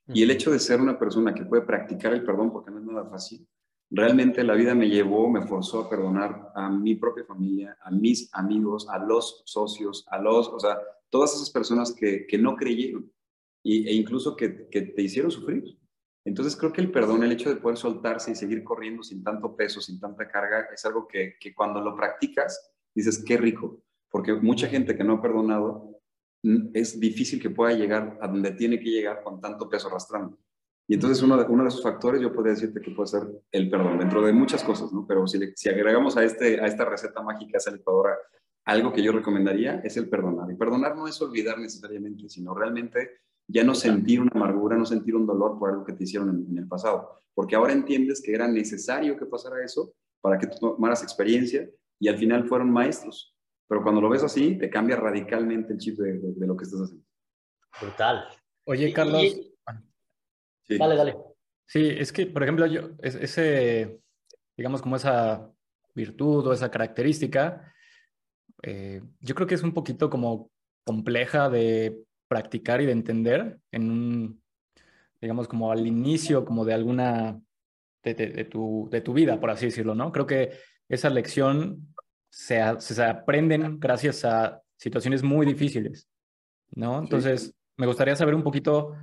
Y 0.08 0.22
el 0.22 0.30
hecho 0.30 0.52
de 0.52 0.60
ser 0.60 0.80
una 0.80 0.96
persona 0.96 1.34
que 1.34 1.44
puede 1.44 1.62
practicar 1.62 2.12
el 2.14 2.24
perdón, 2.24 2.52
porque 2.52 2.70
no 2.70 2.78
es 2.78 2.84
nada 2.84 3.10
fácil, 3.10 3.44
realmente 3.90 4.42
la 4.44 4.54
vida 4.54 4.74
me 4.74 4.88
llevó, 4.88 5.28
me 5.30 5.46
forzó 5.46 5.80
a 5.80 5.90
perdonar 5.90 6.52
a 6.54 6.70
mi 6.70 6.94
propia 6.94 7.24
familia, 7.24 7.76
a 7.82 7.90
mis 7.90 8.28
amigos, 8.32 8.88
a 8.88 8.98
los 8.98 9.42
socios, 9.46 10.06
a 10.08 10.18
los, 10.18 10.48
o 10.48 10.58
sea, 10.58 10.78
todas 11.10 11.34
esas 11.34 11.50
personas 11.50 11.94
que, 11.94 12.26
que 12.26 12.38
no 12.38 12.56
creyeron 12.56 13.10
e 13.64 13.94
incluso 13.94 14.36
que, 14.36 14.48
te 14.48 15.02
hicieron 15.02 15.30
sufrir. 15.30 15.76
Entonces 16.24 16.56
creo 16.56 16.72
que 16.72 16.80
el 16.80 16.90
perdón, 16.90 17.24
el 17.24 17.32
hecho 17.32 17.48
de 17.48 17.56
poder 17.56 17.76
soltarse 17.76 18.30
y 18.30 18.36
seguir 18.36 18.62
corriendo 18.62 19.02
sin 19.02 19.22
tanto 19.22 19.56
peso, 19.56 19.80
sin 19.80 19.98
tanta 19.98 20.28
carga, 20.28 20.68
es 20.72 20.84
algo 20.84 21.06
que, 21.06 21.34
que 21.40 21.54
cuando 21.54 21.80
lo 21.80 21.96
practicas 21.96 22.72
dices, 22.94 23.22
qué 23.24 23.36
rico, 23.36 23.82
porque 24.10 24.34
mucha 24.34 24.68
gente 24.68 24.96
que 24.96 25.04
no 25.04 25.14
ha 25.14 25.22
perdonado 25.22 26.00
es 26.74 27.00
difícil 27.00 27.40
que 27.40 27.50
pueda 27.50 27.76
llegar 27.76 28.18
a 28.20 28.28
donde 28.28 28.52
tiene 28.52 28.78
que 28.78 28.90
llegar 28.90 29.22
con 29.22 29.40
tanto 29.40 29.68
peso 29.68 29.88
arrastrando. 29.88 30.38
Y 30.88 30.94
entonces 30.94 31.22
uno 31.22 31.36
de, 31.36 31.44
uno 31.44 31.64
de 31.64 31.68
esos 31.68 31.82
factores 31.82 32.20
yo 32.20 32.32
podría 32.32 32.54
decirte 32.54 32.80
que 32.80 32.92
puede 32.92 33.08
ser 33.08 33.22
el 33.50 33.68
perdón, 33.68 33.98
dentro 33.98 34.24
de 34.24 34.32
muchas 34.32 34.62
cosas, 34.62 34.92
¿no? 34.92 35.04
Pero 35.06 35.26
si, 35.26 35.38
si 35.56 35.68
agregamos 35.68 36.16
a, 36.16 36.24
este, 36.24 36.60
a 36.60 36.66
esta 36.66 36.84
receta 36.84 37.22
mágica 37.22 37.58
esa 37.58 37.72
licuadora, 37.72 38.16
algo 38.66 38.92
que 38.92 39.02
yo 39.02 39.12
recomendaría 39.12 39.80
es 39.84 39.96
el 39.96 40.08
perdonar. 40.08 40.50
Y 40.50 40.56
perdonar 40.56 40.96
no 40.96 41.08
es 41.08 41.20
olvidar 41.22 41.58
necesariamente, 41.58 42.28
sino 42.28 42.54
realmente 42.54 43.20
ya 43.48 43.62
no 43.62 43.74
sentir 43.74 44.20
una 44.20 44.32
amargura, 44.34 44.76
no 44.76 44.84
sentir 44.84 45.14
un 45.14 45.26
dolor 45.26 45.58
por 45.58 45.70
algo 45.70 45.84
que 45.84 45.92
te 45.92 46.04
hicieron 46.04 46.46
en, 46.48 46.58
el 46.58 46.66
pasado, 46.66 47.22
porque 47.32 47.54
ahora 47.54 47.72
entiendes 47.72 48.20
que 48.20 48.34
era 48.34 48.48
necesario 48.48 49.16
que 49.16 49.26
pasara 49.26 49.64
eso 49.64 49.94
para 50.20 50.36
que 50.38 50.48
tú 50.48 50.58
tomaras 50.58 51.02
experiencia 51.04 51.70
y 52.00 52.08
al 52.08 52.18
final 52.18 52.48
fueron 52.48 52.70
maestros. 52.70 53.36
Pero 53.68 53.82
cuando 53.82 54.00
lo 54.00 54.08
ves 54.08 54.22
así, 54.22 54.56
te 54.58 54.68
cambia 54.68 54.96
radicalmente 54.96 55.72
el 55.72 55.78
chip 55.78 55.98
de, 55.98 56.46
lo 56.46 56.56
que 56.56 56.64
estás 56.64 56.80
haciendo. 56.80 57.06
Brutal. 57.80 58.24
Oye, 58.64 58.92
Carlos. 58.92 59.55
Dale, 60.68 60.96
dale. 60.96 61.16
Sí, 61.66 61.88
es 61.88 62.12
que, 62.12 62.26
por 62.26 62.42
ejemplo, 62.42 62.66
yo, 62.66 62.90
ese, 63.02 64.00
digamos, 64.56 64.82
como 64.82 64.96
esa 64.96 65.50
virtud 65.94 66.46
o 66.46 66.52
esa 66.52 66.70
característica, 66.70 67.72
eh, 68.62 69.02
yo 69.20 69.34
creo 69.34 69.46
que 69.46 69.54
es 69.56 69.62
un 69.62 69.74
poquito 69.74 70.08
como 70.08 70.50
compleja 70.84 71.48
de 71.50 71.98
practicar 72.28 72.80
y 72.80 72.86
de 72.86 72.92
entender 72.92 73.58
en 73.72 73.90
un, 73.90 74.42
digamos, 75.20 75.48
como 75.48 75.72
al 75.72 75.86
inicio, 75.86 76.44
como 76.44 76.64
de 76.64 76.74
alguna, 76.74 77.40
de, 78.02 78.44
tu, 78.44 78.88
de 78.90 79.00
tu 79.00 79.12
vida, 79.12 79.40
por 79.40 79.50
así 79.50 79.66
decirlo, 79.66 79.94
¿no? 79.94 80.12
Creo 80.12 80.26
que 80.26 80.52
esa 80.88 81.10
lección 81.10 81.94
se, 82.30 82.60
se 82.78 83.04
aprenden 83.04 83.80
gracias 83.80 84.24
a 84.24 84.62
situaciones 84.76 85.22
muy 85.22 85.46
difíciles, 85.46 86.08
¿no? 86.70 87.00
Entonces, 87.00 87.54
me 87.76 87.86
gustaría 87.86 88.14
saber 88.14 88.34
un 88.34 88.42
poquito 88.44 88.94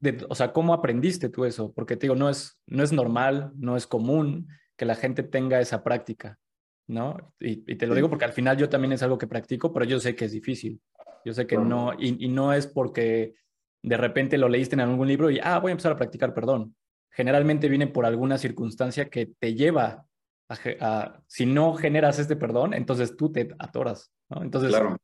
de, 0.00 0.24
o 0.28 0.34
sea, 0.34 0.52
¿cómo 0.52 0.74
aprendiste 0.74 1.28
tú 1.28 1.44
eso? 1.44 1.72
Porque 1.72 1.96
te 1.96 2.06
digo, 2.06 2.14
no 2.14 2.28
es, 2.28 2.60
no 2.66 2.82
es 2.82 2.92
normal, 2.92 3.52
no 3.56 3.76
es 3.76 3.86
común 3.86 4.48
que 4.76 4.84
la 4.84 4.94
gente 4.94 5.22
tenga 5.22 5.60
esa 5.60 5.82
práctica, 5.82 6.38
¿no? 6.86 7.34
Y, 7.40 7.64
y 7.70 7.76
te 7.76 7.86
lo 7.86 7.94
digo 7.94 8.08
porque 8.08 8.24
al 8.24 8.32
final 8.32 8.56
yo 8.56 8.68
también 8.68 8.92
es 8.92 9.02
algo 9.02 9.18
que 9.18 9.26
practico, 9.26 9.72
pero 9.72 9.84
yo 9.84 9.98
sé 9.98 10.14
que 10.14 10.26
es 10.26 10.32
difícil. 10.32 10.80
Yo 11.24 11.34
sé 11.34 11.46
que 11.46 11.56
no, 11.56 11.92
y, 11.98 12.28
no 12.28 12.52
es 12.52 12.66
porque 12.66 13.34
de 13.82 13.96
repente 13.96 14.38
lo 14.38 14.48
leíste 14.48 14.74
en 14.74 14.80
algún 14.80 15.08
libro 15.08 15.30
y, 15.30 15.38
ah, 15.42 15.58
voy 15.58 15.70
a 15.70 15.72
empezar 15.72 15.92
a 15.92 15.96
practicar 15.96 16.34
perdón. 16.34 16.74
Generalmente 17.10 17.68
viene 17.68 17.86
por 17.86 18.06
alguna 18.06 18.38
circunstancia 18.38 19.08
que 19.08 19.26
te 19.38 19.54
lleva 19.54 20.06
a, 20.48 21.20
si 21.26 21.46
no 21.46 21.74
generas 21.74 22.18
este 22.18 22.36
perdón, 22.36 22.72
entonces 22.72 23.16
tú 23.16 23.30
te 23.30 23.54
atoras, 23.58 24.10
¿no? 24.30 24.42
Entonces, 24.42 24.70
claro. 24.70 24.96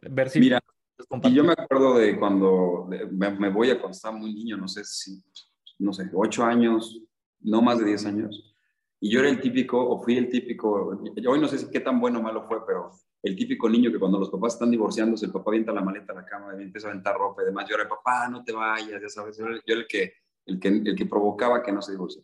ver 0.00 0.30
si... 0.30 0.40
Mira, 0.40 0.60
y 1.24 1.34
yo 1.34 1.44
me 1.44 1.52
acuerdo 1.52 1.98
de 1.98 2.18
cuando 2.18 2.88
me, 3.10 3.50
voy 3.50 3.70
a 3.70 3.78
cuando 3.78 3.94
estaba 3.94 4.16
muy 4.16 4.32
niño, 4.32 4.56
no 4.56 4.68
sé 4.68 4.84
si, 4.84 5.22
no 5.78 5.92
sé, 5.92 6.10
ocho 6.12 6.44
años, 6.44 7.00
no 7.40 7.62
más 7.62 7.78
de 7.78 7.84
diez 7.84 8.06
años. 8.06 8.54
Y 9.00 9.10
yo 9.10 9.20
era 9.20 9.28
el 9.28 9.40
típico, 9.40 9.78
o 9.78 10.02
fui 10.02 10.16
el 10.16 10.28
típico, 10.28 10.98
hoy 11.28 11.40
no 11.40 11.48
sé 11.48 11.58
si 11.58 11.70
qué 11.70 11.80
tan 11.80 12.00
bueno 12.00 12.20
o 12.20 12.22
malo 12.22 12.46
fue, 12.48 12.64
pero 12.66 12.90
el 13.22 13.36
típico 13.36 13.68
niño 13.68 13.90
que 13.90 13.98
cuando 13.98 14.18
los 14.18 14.30
papás 14.30 14.54
están 14.54 14.70
divorciándose, 14.70 15.26
el 15.26 15.32
papá 15.32 15.50
avienta 15.50 15.72
la 15.72 15.82
maleta 15.82 16.12
a 16.12 16.16
la 16.16 16.24
cama, 16.24 16.52
empieza 16.58 16.88
a 16.88 16.90
aventar 16.90 17.16
ropa 17.16 17.42
y 17.42 17.46
demás, 17.46 17.68
llora, 17.68 17.88
papá, 17.88 18.28
no 18.28 18.44
te 18.44 18.52
vayas, 18.52 19.00
ya 19.00 19.08
sabes, 19.08 19.36
yo, 19.36 19.46
era 19.46 19.80
el 19.80 19.86
que, 19.86 20.12
el, 20.46 20.58
que, 20.58 20.68
el 20.68 20.94
que 20.94 21.06
provocaba 21.06 21.62
que 21.62 21.72
no 21.72 21.82
se 21.82 21.92
divorcie. 21.92 22.22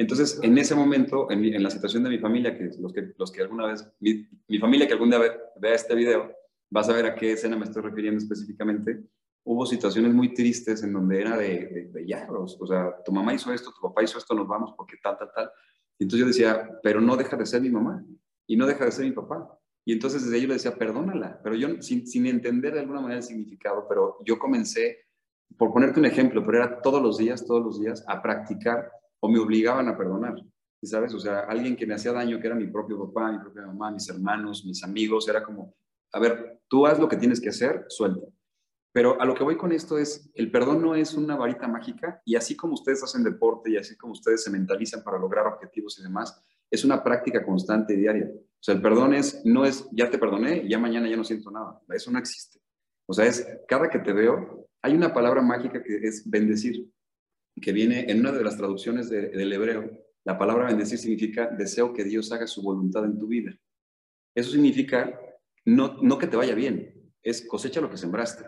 Entonces, 0.00 0.40
en 0.42 0.56
ese 0.56 0.74
momento, 0.74 1.30
en, 1.30 1.62
la 1.62 1.68
situación 1.68 2.02
de 2.02 2.08
mi 2.08 2.18
familia, 2.18 2.56
que 2.56 2.70
los 2.80 2.90
que, 2.90 3.12
los 3.18 3.30
que 3.30 3.42
alguna 3.42 3.66
vez, 3.66 3.86
mi, 4.00 4.58
familia 4.58 4.86
que 4.86 4.94
algún 4.94 5.10
día 5.10 5.20
vea 5.60 5.74
este 5.74 5.94
video, 5.94 6.32
vas 6.70 6.88
a 6.88 6.92
ver 6.92 7.06
a 7.06 7.14
qué 7.14 7.32
escena 7.32 7.56
me 7.56 7.64
estoy 7.64 7.82
refiriendo 7.82 8.18
específicamente, 8.18 9.02
hubo 9.44 9.66
situaciones 9.66 10.14
muy 10.14 10.32
tristes 10.34 10.82
en 10.82 10.92
donde 10.92 11.20
era 11.20 11.36
de, 11.36 11.90
de, 11.92 12.06
ya, 12.06 12.28
o 12.30 12.66
sea, 12.66 12.94
tu 13.04 13.12
mamá 13.12 13.34
hizo 13.34 13.52
esto, 13.52 13.72
tu 13.72 13.80
papá 13.80 14.02
hizo 14.02 14.18
esto, 14.18 14.34
nos 14.34 14.46
vamos 14.46 14.72
porque 14.76 14.96
tal, 15.02 15.18
tal, 15.18 15.30
tal. 15.34 15.50
Y 15.98 16.04
entonces 16.04 16.20
yo 16.20 16.26
decía, 16.26 16.78
pero 16.82 17.00
no 17.00 17.16
deja 17.16 17.36
de 17.36 17.46
ser 17.46 17.60
mi 17.60 17.70
mamá 17.70 18.04
y 18.46 18.56
no 18.56 18.66
deja 18.66 18.84
de 18.84 18.92
ser 18.92 19.04
mi 19.04 19.12
papá. 19.12 19.58
Y 19.84 19.92
entonces 19.92 20.22
desde 20.22 20.36
ahí 20.36 20.42
yo 20.42 20.48
le 20.48 20.54
decía, 20.54 20.76
perdónala, 20.76 21.40
pero 21.42 21.56
yo 21.56 21.80
sin, 21.82 22.06
sin 22.06 22.26
entender 22.26 22.74
de 22.74 22.80
alguna 22.80 23.00
manera 23.00 23.18
el 23.18 23.24
significado, 23.24 23.86
pero 23.88 24.18
yo 24.24 24.38
comencé, 24.38 24.98
por 25.56 25.72
ponerte 25.72 25.98
un 25.98 26.06
ejemplo, 26.06 26.44
pero 26.44 26.58
era 26.58 26.80
todos 26.80 27.02
los 27.02 27.18
días, 27.18 27.44
todos 27.44 27.64
los 27.64 27.80
días, 27.80 28.04
a 28.06 28.22
practicar 28.22 28.90
o 29.20 29.28
me 29.28 29.38
obligaban 29.38 29.88
a 29.88 29.96
perdonar. 29.96 30.34
¿Y 30.82 30.86
sabes? 30.86 31.12
O 31.12 31.20
sea, 31.20 31.40
alguien 31.40 31.76
que 31.76 31.86
me 31.86 31.94
hacía 31.94 32.12
daño, 32.12 32.40
que 32.40 32.46
era 32.46 32.56
mi 32.56 32.66
propio 32.66 32.98
papá, 33.06 33.32
mi 33.32 33.38
propia 33.38 33.62
mamá, 33.66 33.90
mis 33.90 34.08
hermanos, 34.08 34.64
mis 34.64 34.82
amigos, 34.82 35.28
era 35.28 35.42
como, 35.42 35.74
a 36.12 36.20
ver, 36.20 36.60
tú 36.68 36.86
haz 36.86 36.98
lo 36.98 37.08
que 37.08 37.16
tienes 37.16 37.40
que 37.40 37.50
hacer, 37.50 37.84
suelta. 37.88 38.26
Pero 38.92 39.20
a 39.20 39.24
lo 39.24 39.34
que 39.34 39.44
voy 39.44 39.56
con 39.56 39.72
esto 39.72 39.98
es, 39.98 40.30
el 40.34 40.50
perdón 40.50 40.82
no 40.82 40.94
es 40.96 41.14
una 41.14 41.36
varita 41.36 41.68
mágica 41.68 42.20
y 42.24 42.34
así 42.34 42.56
como 42.56 42.74
ustedes 42.74 43.02
hacen 43.04 43.22
deporte 43.22 43.70
y 43.70 43.76
así 43.76 43.96
como 43.96 44.12
ustedes 44.12 44.42
se 44.42 44.50
mentalizan 44.50 45.04
para 45.04 45.18
lograr 45.18 45.46
objetivos 45.46 45.98
y 45.98 46.02
demás, 46.02 46.42
es 46.70 46.84
una 46.84 47.02
práctica 47.02 47.44
constante 47.44 47.94
y 47.94 47.98
diaria. 47.98 48.28
O 48.34 48.62
sea, 48.62 48.74
el 48.74 48.82
perdón 48.82 49.14
es, 49.14 49.42
no 49.44 49.64
es, 49.64 49.88
ya 49.92 50.10
te 50.10 50.18
perdoné 50.18 50.68
ya 50.68 50.78
mañana 50.78 51.08
ya 51.08 51.16
no 51.16 51.24
siento 51.24 51.50
nada. 51.50 51.80
Eso 51.88 52.10
no 52.10 52.18
existe. 52.18 52.60
O 53.06 53.12
sea, 53.12 53.26
es, 53.26 53.46
cada 53.68 53.88
que 53.88 54.00
te 54.00 54.12
veo, 54.12 54.68
hay 54.82 54.94
una 54.94 55.14
palabra 55.14 55.40
mágica 55.40 55.82
que 55.82 55.96
es 55.96 56.28
bendecir, 56.28 56.90
que 57.60 57.72
viene 57.72 58.10
en 58.10 58.20
una 58.20 58.32
de 58.32 58.42
las 58.42 58.56
traducciones 58.56 59.08
del 59.08 59.52
hebreo. 59.52 59.90
La 60.24 60.36
palabra 60.36 60.66
bendecir 60.66 60.98
significa 60.98 61.46
deseo 61.46 61.92
que 61.92 62.04
Dios 62.04 62.30
haga 62.32 62.46
su 62.46 62.62
voluntad 62.62 63.04
en 63.04 63.18
tu 63.18 63.26
vida. 63.26 63.56
Eso 64.34 64.50
significa 64.52 65.18
no, 65.64 66.18
que 66.18 66.26
te 66.26 66.36
vaya 66.36 66.54
bien, 66.54 67.12
es 67.22 67.46
cosecha 67.46 67.80
lo 67.80 67.90
que 67.90 67.96
sembraste. 67.96 68.44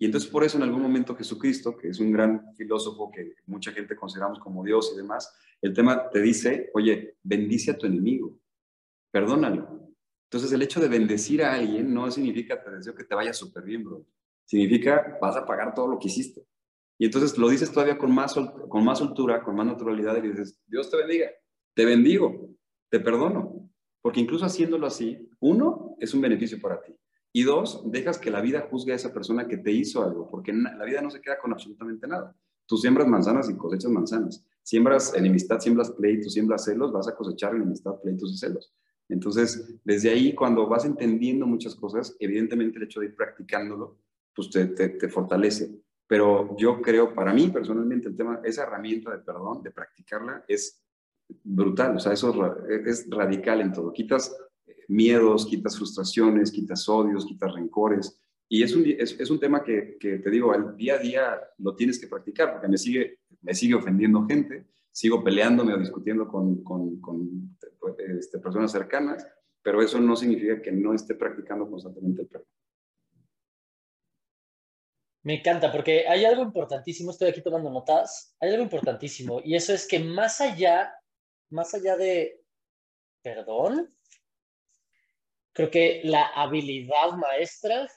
Y 0.00 0.06
entonces 0.06 0.30
por 0.30 0.44
eso 0.44 0.56
en 0.56 0.62
algún 0.62 0.82
momento 0.82 1.16
Jesucristo, 1.16 1.76
que 1.76 1.88
es 1.88 1.98
un 1.98 2.12
gran 2.12 2.54
filósofo 2.56 3.10
que 3.10 3.34
mucha 3.46 3.72
gente 3.72 3.96
consideramos 3.96 4.38
como 4.38 4.64
Dios 4.64 4.92
y 4.94 4.96
demás, 4.96 5.34
el 5.60 5.72
tema 5.72 6.08
te 6.08 6.20
dice, 6.20 6.70
oye, 6.74 7.16
bendice 7.22 7.72
a 7.72 7.78
tu 7.78 7.86
enemigo 7.86 8.38
perdónalo. 9.10 9.88
Entonces, 10.24 10.52
el 10.52 10.62
hecho 10.62 10.80
de 10.80 10.88
bendecir 10.88 11.42
a 11.42 11.54
alguien 11.54 11.92
no 11.92 12.10
significa 12.10 12.62
te 12.62 12.70
deseo 12.70 12.94
que 12.94 13.04
te 13.04 13.14
vaya 13.14 13.32
súper 13.32 13.64
bien, 13.64 13.84
bro. 13.84 14.04
Significa 14.44 15.18
vas 15.20 15.36
a 15.36 15.46
pagar 15.46 15.74
todo 15.74 15.88
lo 15.88 15.98
que 15.98 16.08
hiciste. 16.08 16.44
Y 16.98 17.06
entonces 17.06 17.38
lo 17.38 17.48
dices 17.48 17.70
todavía 17.70 17.96
con 17.96 18.12
más, 18.12 18.34
con 18.34 18.84
más 18.84 18.98
soltura, 18.98 19.42
con 19.42 19.54
más 19.54 19.66
naturalidad 19.66 20.16
y 20.16 20.28
dices, 20.28 20.60
Dios 20.66 20.90
te 20.90 20.96
bendiga, 20.96 21.30
te 21.74 21.84
bendigo, 21.84 22.50
te 22.90 23.00
perdono. 23.00 23.57
Porque 24.00 24.20
incluso 24.20 24.44
haciéndolo 24.44 24.86
así, 24.86 25.28
uno, 25.40 25.96
es 25.98 26.14
un 26.14 26.20
beneficio 26.20 26.60
para 26.60 26.80
ti. 26.80 26.94
Y 27.32 27.42
dos, 27.42 27.82
dejas 27.90 28.18
que 28.18 28.30
la 28.30 28.40
vida 28.40 28.66
juzgue 28.70 28.92
a 28.92 28.96
esa 28.96 29.12
persona 29.12 29.46
que 29.46 29.58
te 29.58 29.70
hizo 29.70 30.02
algo, 30.02 30.28
porque 30.30 30.52
la 30.52 30.84
vida 30.84 31.02
no 31.02 31.10
se 31.10 31.20
queda 31.20 31.38
con 31.38 31.52
absolutamente 31.52 32.06
nada. 32.06 32.34
Tú 32.66 32.76
siembras 32.76 33.06
manzanas 33.06 33.48
y 33.50 33.56
cosechas 33.56 33.90
manzanas. 33.90 34.44
Siembras 34.62 35.14
enemistad, 35.14 35.60
siembras 35.60 35.90
pleitos, 35.90 36.34
siembras 36.34 36.64
celos, 36.64 36.92
vas 36.92 37.08
a 37.08 37.14
cosechar 37.14 37.54
enemistad, 37.54 38.00
pleitos 38.02 38.32
y 38.32 38.36
celos. 38.36 38.72
Entonces, 39.08 39.74
desde 39.84 40.10
ahí, 40.10 40.34
cuando 40.34 40.66
vas 40.68 40.84
entendiendo 40.84 41.46
muchas 41.46 41.74
cosas, 41.74 42.14
evidentemente 42.20 42.76
el 42.76 42.84
hecho 42.84 43.00
de 43.00 43.06
ir 43.06 43.16
practicándolo, 43.16 43.96
pues 44.34 44.50
te, 44.50 44.66
te, 44.66 45.08
fortalece. 45.08 45.82
Pero 46.06 46.56
yo 46.58 46.80
creo, 46.82 47.14
para 47.14 47.32
mí 47.32 47.48
personalmente, 47.48 48.08
el 48.08 48.16
tema, 48.16 48.40
esa 48.44 48.64
herramienta 48.64 49.10
de 49.10 49.18
perdón, 49.18 49.62
de 49.62 49.70
practicarla, 49.70 50.44
es 50.46 50.82
brutal. 51.42 51.96
O 51.96 52.00
sea, 52.00 52.12
eso 52.12 52.56
es 52.86 53.06
radical 53.10 53.60
en 53.60 53.72
todo. 53.72 53.92
Quitas 53.92 54.36
eh, 54.66 54.84
miedos, 54.88 55.46
quitas 55.46 55.76
frustraciones, 55.76 56.50
quitas 56.50 56.88
odios, 56.88 57.26
quitas 57.26 57.52
rencores. 57.52 58.20
Y 58.48 58.62
es 58.62 58.74
un, 58.74 58.84
es, 58.86 59.30
un 59.30 59.38
tema 59.38 59.62
que, 59.62 59.98
que, 60.00 60.18
te 60.18 60.30
digo, 60.30 60.52
al 60.52 60.74
día 60.76 60.94
a 60.94 60.98
día 60.98 61.40
lo 61.58 61.76
tienes 61.76 61.98
que 61.98 62.06
practicar, 62.06 62.52
porque 62.52 62.68
me 62.68 62.78
sigue, 62.78 63.18
me 63.42 63.54
sigue 63.54 63.74
ofendiendo 63.74 64.26
gente, 64.26 64.66
sigo 64.90 65.22
peleándome 65.22 65.74
o 65.74 65.78
discutiendo 65.78 66.26
con, 66.26 66.64
con, 66.64 66.98
con 66.98 67.56
este, 67.98 68.38
personas 68.38 68.72
cercanas, 68.72 69.26
pero 69.62 69.82
eso 69.82 70.00
no 70.00 70.16
significa 70.16 70.62
que 70.62 70.72
no 70.72 70.94
esté 70.94 71.14
practicando 71.14 71.68
constantemente 71.68 72.22
el 72.22 72.28
perdón. 72.28 72.48
Me 75.24 75.40
encanta 75.40 75.70
porque 75.70 76.08
hay 76.08 76.24
algo 76.24 76.42
importantísimo, 76.42 77.10
estoy 77.10 77.28
aquí 77.28 77.42
tomando 77.42 77.68
notas, 77.70 78.34
hay 78.40 78.50
algo 78.50 78.62
importantísimo 78.62 79.42
y 79.44 79.56
eso 79.56 79.74
es 79.74 79.86
que 79.86 79.98
más 79.98 80.40
allá, 80.40 80.90
más 81.50 81.74
allá 81.74 81.96
de 81.96 82.42
perdón, 83.22 83.94
creo 85.52 85.70
que 85.70 86.00
la 86.04 86.26
habilidad 86.28 87.12
maestra 87.12 87.88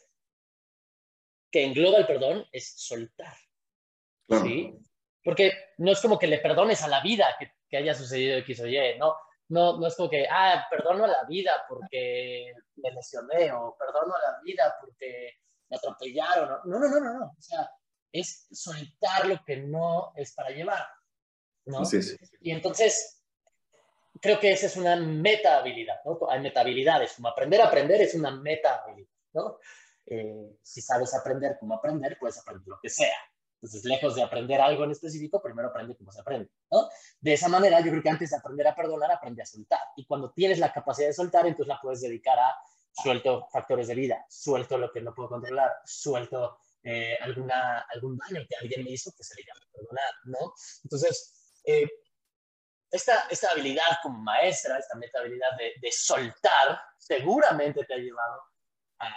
que 1.51 1.65
engloba 1.65 1.99
el 1.99 2.07
perdón 2.07 2.45
es 2.51 2.73
soltar. 2.77 3.35
¿Sí? 4.29 4.77
Porque 5.23 5.51
no 5.77 5.91
es 5.91 6.01
como 6.01 6.17
que 6.17 6.27
le 6.27 6.39
perdones 6.39 6.81
a 6.81 6.87
la 6.87 7.01
vida 7.01 7.35
que, 7.37 7.51
que 7.69 7.77
haya 7.77 7.93
sucedido 7.93 8.37
X 8.37 8.61
o 8.61 8.67
Y, 8.67 8.97
¿no? 8.97 9.15
No, 9.49 9.77
no 9.77 9.87
es 9.87 9.95
como 9.97 10.09
que, 10.09 10.25
ah, 10.29 10.65
perdono 10.69 11.03
a 11.03 11.09
la 11.09 11.23
vida 11.25 11.51
porque 11.67 12.53
me 12.77 12.91
lesioné 12.91 13.51
o 13.51 13.75
perdono 13.77 14.15
a 14.15 14.31
la 14.31 14.39
vida 14.41 14.73
porque 14.79 15.33
me 15.69 15.75
atropellaron. 15.75 16.61
No, 16.63 16.79
no, 16.79 16.87
no, 16.87 16.99
no, 17.01 17.19
no. 17.19 17.25
O 17.37 17.41
sea, 17.41 17.69
es 18.13 18.47
soltar 18.51 19.27
lo 19.27 19.43
que 19.45 19.57
no 19.57 20.13
es 20.15 20.33
para 20.33 20.51
llevar. 20.51 20.87
¿no? 21.65 21.83
Sí, 21.83 22.01
sí. 22.01 22.15
Y 22.39 22.51
entonces, 22.51 23.20
creo 24.21 24.39
que 24.39 24.51
esa 24.51 24.67
es 24.67 24.77
una 24.77 24.95
meta 24.95 25.57
habilidad, 25.57 25.95
¿no? 26.05 26.19
Hay 26.29 26.39
meta 26.39 26.61
habilidades, 26.61 27.13
como 27.13 27.27
aprender 27.27 27.59
a 27.61 27.65
aprender 27.65 28.01
es 28.01 28.13
una 28.13 28.31
meta 28.31 28.83
habilidad, 28.83 29.09
¿no? 29.33 29.57
Eh, 30.05 30.57
si 30.61 30.81
sabes 30.81 31.13
aprender 31.13 31.57
cómo 31.59 31.75
aprender, 31.75 32.17
puedes 32.19 32.37
aprender 32.37 32.67
lo 32.67 32.79
que 32.81 32.89
sea. 32.89 33.15
Entonces, 33.55 33.85
lejos 33.85 34.15
de 34.15 34.23
aprender 34.23 34.59
algo 34.59 34.83
en 34.83 34.91
específico, 34.91 35.41
primero 35.41 35.69
aprende 35.69 35.95
cómo 35.95 36.11
se 36.11 36.21
aprende, 36.21 36.49
¿no? 36.71 36.89
De 37.19 37.33
esa 37.33 37.47
manera, 37.47 37.79
yo 37.79 37.91
creo 37.91 38.01
que 38.01 38.09
antes 38.09 38.29
de 38.31 38.37
aprender 38.37 38.67
a 38.67 38.75
perdonar, 38.75 39.11
aprende 39.11 39.41
a 39.41 39.45
soltar. 39.45 39.79
Y 39.95 40.05
cuando 40.05 40.31
tienes 40.31 40.59
la 40.59 40.71
capacidad 40.71 41.07
de 41.07 41.13
soltar, 41.13 41.45
entonces 41.45 41.67
la 41.67 41.79
puedes 41.81 42.01
dedicar 42.01 42.39
a 42.39 42.55
suelto 42.91 43.47
factores 43.51 43.87
de 43.87 43.95
vida, 43.95 44.25
suelto 44.29 44.77
lo 44.77 44.91
que 44.91 45.01
no 45.01 45.13
puedo 45.13 45.29
controlar, 45.29 45.71
suelto 45.85 46.57
eh, 46.83 47.15
alguna, 47.21 47.85
algún 47.93 48.17
daño 48.17 48.45
que 48.49 48.55
alguien 48.59 48.83
me 48.83 48.91
hizo 48.91 49.11
que 49.15 49.23
se 49.23 49.35
le 49.35 49.43
llama 49.43 49.61
perdonar, 49.71 50.13
¿no? 50.25 50.53
Entonces, 50.83 51.61
eh, 51.63 51.87
esta, 52.91 53.27
esta 53.29 53.51
habilidad 53.51 53.99
como 54.03 54.19
maestra, 54.21 54.77
esta 54.77 54.97
meta 54.97 55.19
habilidad 55.19 55.57
de, 55.57 55.73
de 55.79 55.91
soltar, 55.91 56.79
seguramente 56.97 57.85
te 57.85 57.93
ha 57.93 57.97
llevado 57.97 58.43
a 58.99 59.09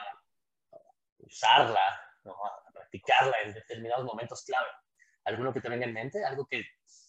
usarla, 1.19 2.01
¿no? 2.23 2.33
a 2.33 2.73
practicarla 2.73 3.35
en 3.45 3.55
determinados 3.55 4.05
momentos 4.05 4.45
clave. 4.45 4.69
¿Alguno 5.25 5.53
que 5.53 5.61
te 5.61 5.69
venga 5.69 5.87
en 5.87 5.93
mente? 5.93 6.25
¿Algo 6.25 6.47
que 6.47 6.65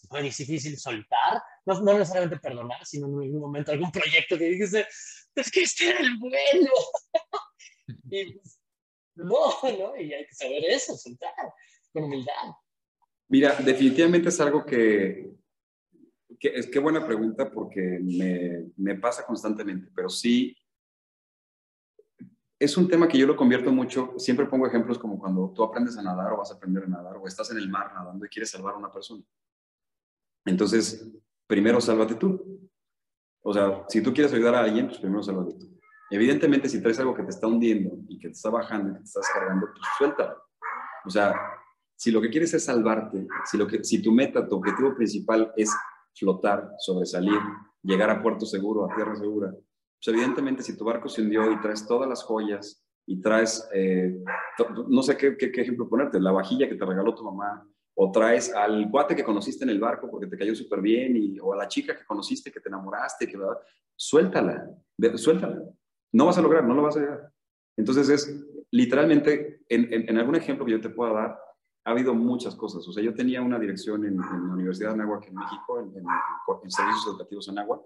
fue 0.10 0.22
difícil 0.22 0.78
soltar? 0.78 1.42
No, 1.66 1.82
no 1.82 1.94
necesariamente 1.98 2.40
perdonar, 2.40 2.86
sino 2.86 3.08
en 3.08 3.28
algún 3.28 3.42
momento 3.42 3.72
algún 3.72 3.92
proyecto 3.92 4.38
que 4.38 4.46
dijiste, 4.46 4.88
es 5.36 5.52
que 5.52 5.64
este 5.64 5.90
era 5.90 6.00
el 6.00 6.18
bueno. 6.18 6.72
y 8.10 8.34
pues, 8.34 8.60
no, 9.16 9.62
no, 9.62 9.96
y 9.98 10.14
hay 10.14 10.26
que 10.26 10.34
saber 10.34 10.64
eso, 10.66 10.98
soltar, 10.98 11.34
con 11.92 12.06
humildad. 12.06 12.54
Mira, 13.28 13.56
definitivamente 13.56 14.30
es 14.30 14.40
algo 14.40 14.66
que, 14.66 15.36
que 16.46 16.60
es 16.60 16.68
que 16.68 16.80
buena 16.80 17.06
pregunta 17.06 17.52
porque 17.52 18.00
me, 18.04 18.72
me 18.78 18.96
pasa 18.96 19.26
constantemente, 19.26 19.90
pero 19.96 20.10
sí 20.10 20.56
es 22.60 22.78
un 22.78 22.88
tema 22.88 23.08
que 23.08 23.18
yo 23.18 23.28
lo 23.28 23.36
convierto 23.36 23.72
mucho, 23.72 24.14
siempre 24.18 24.46
pongo 24.46 24.66
ejemplos 24.66 24.98
como 24.98 25.20
cuando 25.20 25.52
tú 25.54 25.64
aprendes 25.64 25.98
a 25.98 26.04
nadar 26.04 26.32
o 26.34 26.38
vas 26.38 26.52
a 26.52 26.56
aprender 26.56 26.84
a 26.84 26.88
nadar 26.88 27.18
o 27.18 27.28
estás 27.28 27.52
en 27.52 27.58
el 27.58 27.70
mar 27.70 27.92
nadando 27.94 28.26
y 28.26 28.30
quieres 28.30 28.52
salvar 28.52 28.76
a 28.76 28.78
una 28.78 28.92
persona. 28.92 29.24
Entonces, 30.46 31.12
primero 31.48 31.82
sálvate 31.82 32.16
tú. 32.16 32.70
O 33.42 33.54
sea, 33.54 33.84
si 33.90 34.02
tú 34.02 34.14
quieres 34.14 34.34
ayudar 34.34 34.56
a 34.56 34.62
alguien, 34.62 34.88
pues 34.88 35.00
primero 35.00 35.22
sálvate 35.22 35.56
tú. 35.56 35.80
Evidentemente, 36.10 36.70
si 36.70 36.82
traes 36.82 37.00
algo 37.00 37.16
que 37.16 37.24
te 37.24 37.32
está 37.32 37.48
hundiendo 37.48 37.98
y 38.08 38.20
que 38.20 38.30
te 38.30 38.34
está 38.34 38.50
bajando 38.50 38.90
y 38.90 38.94
que 38.94 39.00
te 39.00 39.06
estás 39.06 39.28
cargando, 39.34 39.68
pues 39.68 39.88
suéltalo. 39.98 40.38
O 41.06 41.10
sea, 41.10 41.36
si 41.96 42.12
lo 42.12 42.22
que 42.22 42.30
quieres 42.30 42.54
es 42.54 42.64
salvarte, 42.64 43.28
si, 43.46 43.58
lo 43.58 43.68
que, 43.68 43.84
si 43.84 44.02
tu 44.02 44.12
meta, 44.12 44.48
tu 44.48 44.56
objetivo 44.56 44.96
principal 44.96 45.52
es 45.58 45.72
flotar, 46.16 46.72
sobresalir, 46.80 47.40
llegar 47.84 48.10
a 48.10 48.22
puerto 48.22 48.46
seguro, 48.46 48.86
a 48.86 48.96
tierra 48.96 49.16
segura, 49.16 49.52
pues 49.52 50.08
evidentemente 50.08 50.64
si 50.64 50.78
tu 50.78 50.86
barco 50.86 51.10
se 51.10 51.22
hundió 51.22 51.52
y 51.52 51.60
traes 51.62 51.86
todas 51.88 52.08
las 52.08 52.24
joyas 52.24 52.84
y 53.08 53.22
traes, 53.22 53.68
eh, 53.74 54.18
no 54.88 55.04
sé 55.04 55.16
qué, 55.18 55.38
qué, 55.38 55.62
ejemplo 55.62 55.88
ponerte, 55.88 56.20
la 56.20 56.32
vajilla 56.32 56.68
que 56.68 56.76
te 56.76 56.86
regaló 56.86 57.14
tu 57.14 57.24
mamá, 57.24 57.68
o 57.98 58.12
traes 58.12 58.54
al 58.54 58.90
guate 58.90 59.16
que 59.16 59.24
conociste 59.24 59.64
en 59.64 59.70
el 59.70 59.80
barco 59.80 60.10
porque 60.10 60.28
te 60.28 60.38
cayó 60.38 60.56
súper 60.56 60.82
bien, 60.82 61.16
y, 61.16 61.40
o 61.40 61.54
a 61.54 61.58
la 61.58 61.68
chica 61.68 61.96
que 61.96 62.06
conociste, 62.06 62.52
que 62.52 62.60
te 62.60 62.70
enamoraste, 62.70 63.28
que 63.28 63.38
suéltala, 63.96 64.70
suéltala. 65.16 65.62
No 66.12 66.26
vas 66.26 66.38
a 66.38 66.42
lograr, 66.42 66.64
no 66.64 66.74
lo 66.74 66.84
vas 66.84 66.98
a 66.98 67.00
llegar. 67.00 67.32
Entonces 67.78 68.10
es 68.10 68.46
literalmente, 68.72 69.62
en, 69.70 70.10
en, 70.10 70.18
algún 70.18 70.36
ejemplo 70.36 70.66
que 70.66 70.74
yo 70.74 70.82
te 70.82 70.90
pueda 70.90 71.14
dar, 71.14 71.40
ha 71.86 71.92
habido 71.92 72.14
muchas 72.16 72.56
cosas. 72.56 72.86
O 72.88 72.92
sea, 72.92 73.04
yo 73.04 73.14
tenía 73.14 73.42
una 73.42 73.60
dirección 73.60 74.04
en, 74.06 74.14
en 74.14 74.48
la 74.48 74.54
Universidad 74.54 74.90
de 74.90 74.96
Anáhuac 74.96 75.28
en 75.28 75.36
México, 75.36 75.80
en, 75.80 75.96
en, 75.96 76.72
servicios 76.72 77.08
educativos 77.08 77.48
en 77.48 77.60
agua, 77.60 77.86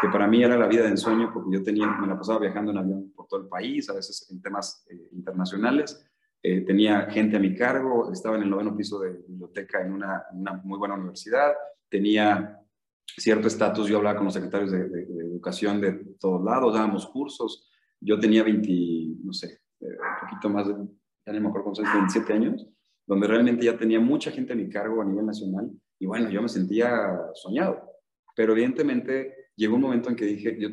que 0.00 0.08
para 0.08 0.28
mí 0.28 0.42
era 0.42 0.56
la 0.56 0.68
vida 0.68 0.84
de 0.84 0.90
ensueño 0.90 1.32
porque 1.34 1.50
yo 1.56 1.62
tenía, 1.62 1.88
me 1.88 2.06
la 2.06 2.16
pasaba 2.16 2.38
viajando 2.38 2.70
en 2.70 2.78
avión 2.78 3.12
por 3.14 3.26
todo 3.26 3.40
el 3.40 3.48
país, 3.48 3.90
a 3.90 3.94
veces 3.94 4.30
en 4.30 4.40
temas 4.40 4.86
eh, 4.88 5.08
internacionales. 5.12 6.06
Eh, 6.42 6.60
tenía 6.60 7.06
gente 7.10 7.36
a 7.36 7.40
mi 7.40 7.54
cargo, 7.54 8.10
estaba 8.12 8.36
en 8.36 8.44
el 8.44 8.50
noveno 8.50 8.74
piso 8.74 9.00
de 9.00 9.18
biblioteca 9.26 9.82
en 9.82 9.94
una, 9.94 10.24
una 10.32 10.52
muy 10.52 10.78
buena 10.78 10.94
universidad, 10.94 11.52
tenía 11.88 12.56
cierto 13.04 13.48
estatus, 13.48 13.88
yo 13.88 13.98
hablaba 13.98 14.16
con 14.16 14.26
los 14.26 14.34
secretarios 14.34 14.70
de, 14.70 14.88
de, 14.88 15.02
educación 15.24 15.80
de 15.80 15.92
todos 16.20 16.42
lados, 16.42 16.72
dábamos 16.72 17.06
cursos, 17.08 17.68
yo 18.00 18.18
tenía 18.18 18.44
20, 18.44 19.24
no 19.24 19.32
sé, 19.32 19.60
eh, 19.80 19.86
un 19.86 20.28
poquito 20.28 20.48
más 20.48 20.68
de, 20.68 20.74
ya 21.26 21.32
no 21.32 21.40
me 21.40 21.48
acuerdo 21.48 21.72
27 21.74 22.32
años, 22.32 22.66
donde 23.10 23.26
realmente 23.26 23.64
ya 23.64 23.76
tenía 23.76 23.98
mucha 23.98 24.30
gente 24.30 24.52
a 24.52 24.56
mi 24.56 24.68
cargo 24.68 25.02
a 25.02 25.04
nivel 25.04 25.26
nacional 25.26 25.68
y 25.98 26.06
bueno, 26.06 26.30
yo 26.30 26.40
me 26.40 26.48
sentía 26.48 27.18
soñado, 27.34 27.82
pero 28.36 28.52
evidentemente 28.52 29.48
llegó 29.56 29.74
un 29.74 29.80
momento 29.80 30.10
en 30.10 30.14
que 30.14 30.26
dije, 30.26 30.56
yo 30.60 30.68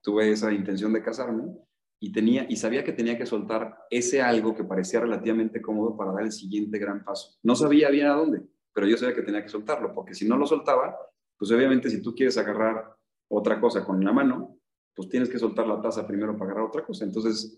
tuve 0.00 0.32
esa 0.32 0.50
intención 0.54 0.94
de 0.94 1.02
casarme 1.02 1.54
y, 2.00 2.10
tenía, 2.10 2.46
y 2.48 2.56
sabía 2.56 2.82
que 2.82 2.94
tenía 2.94 3.18
que 3.18 3.26
soltar 3.26 3.76
ese 3.90 4.22
algo 4.22 4.54
que 4.54 4.64
parecía 4.64 5.00
relativamente 5.00 5.60
cómodo 5.60 5.94
para 5.94 6.12
dar 6.12 6.22
el 6.22 6.32
siguiente 6.32 6.78
gran 6.78 7.04
paso. 7.04 7.36
No 7.42 7.54
sabía 7.54 7.90
bien 7.90 8.06
a 8.06 8.14
dónde, 8.14 8.40
pero 8.72 8.86
yo 8.86 8.96
sabía 8.96 9.14
que 9.14 9.20
tenía 9.20 9.42
que 9.42 9.50
soltarlo, 9.50 9.92
porque 9.94 10.14
si 10.14 10.26
no 10.26 10.38
lo 10.38 10.46
soltaba, 10.46 10.96
pues 11.36 11.52
obviamente 11.52 11.90
si 11.90 12.00
tú 12.00 12.14
quieres 12.14 12.38
agarrar 12.38 12.86
otra 13.28 13.60
cosa 13.60 13.84
con 13.84 14.02
la 14.02 14.14
mano, 14.14 14.51
pues 14.94 15.08
tienes 15.08 15.28
que 15.28 15.38
soltar 15.38 15.66
la 15.66 15.80
taza 15.80 16.06
primero 16.06 16.36
para 16.36 16.50
agarrar 16.50 16.68
otra 16.68 16.84
cosa. 16.84 17.04
Entonces, 17.04 17.56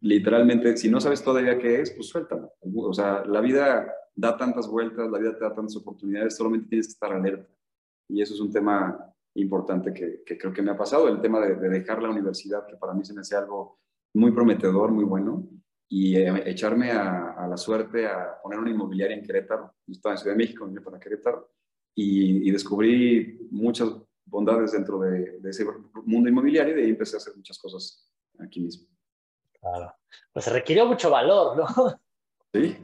literalmente, 0.00 0.76
si 0.76 0.90
no 0.90 1.00
sabes 1.00 1.22
todavía 1.22 1.58
qué 1.58 1.80
es, 1.80 1.90
pues 1.92 2.08
suéltalo. 2.08 2.52
O 2.60 2.92
sea, 2.92 3.24
la 3.24 3.40
vida 3.40 3.92
da 4.14 4.36
tantas 4.36 4.68
vueltas, 4.68 5.10
la 5.10 5.18
vida 5.18 5.36
te 5.36 5.44
da 5.44 5.54
tantas 5.54 5.76
oportunidades, 5.76 6.36
solamente 6.36 6.68
tienes 6.68 6.88
que 6.88 6.92
estar 6.92 7.12
alerta. 7.12 7.48
Y 8.08 8.20
eso 8.20 8.34
es 8.34 8.40
un 8.40 8.52
tema 8.52 9.12
importante 9.34 9.92
que, 9.94 10.22
creo 10.38 10.52
que 10.52 10.62
me 10.62 10.72
ha 10.72 10.76
pasado, 10.76 11.08
el 11.08 11.20
tema 11.20 11.40
de, 11.40 11.56
dejar 11.68 12.02
la 12.02 12.10
universidad, 12.10 12.66
que 12.66 12.76
para 12.76 12.92
mí 12.94 13.04
se 13.04 13.14
me 13.14 13.20
hace 13.20 13.36
algo 13.36 13.78
muy 14.14 14.32
prometedor, 14.32 14.90
muy 14.90 15.04
bueno, 15.04 15.48
y 15.88 16.16
eh, 16.16 16.42
echarme 16.46 16.90
a, 16.90 17.46
la 17.48 17.56
suerte 17.56 18.06
a 18.06 18.40
poner 18.42 18.58
una 18.58 18.70
inmobiliaria 18.70 19.16
en 19.16 19.24
Querétaro. 19.24 19.74
Yo 19.86 19.92
estaba 19.92 20.14
en 20.14 20.18
Ciudad 20.18 20.34
de 20.34 20.38
México, 20.38 20.66
vine 20.66 20.80
para 20.80 20.98
Querétaro, 20.98 21.50
y, 21.94 22.50
descubrí 22.50 23.48
muchas 23.50 23.90
bondades 24.32 24.72
dentro 24.72 24.98
de, 24.98 25.38
ese 25.44 25.64
mundo 26.04 26.28
inmobiliario 26.28 26.72
y 26.72 26.76
de 26.76 26.82
ahí 26.84 26.90
empecé 26.90 27.16
a 27.16 27.18
hacer 27.18 27.36
muchas 27.36 27.58
cosas 27.58 28.10
aquí 28.40 28.60
mismo. 28.60 28.88
Claro. 29.60 29.94
Pues 30.32 30.46
se 30.46 30.50
requirió 30.50 30.86
mucho 30.86 31.10
valor, 31.10 31.56
¿no? 31.56 31.66
Sí, 32.54 32.76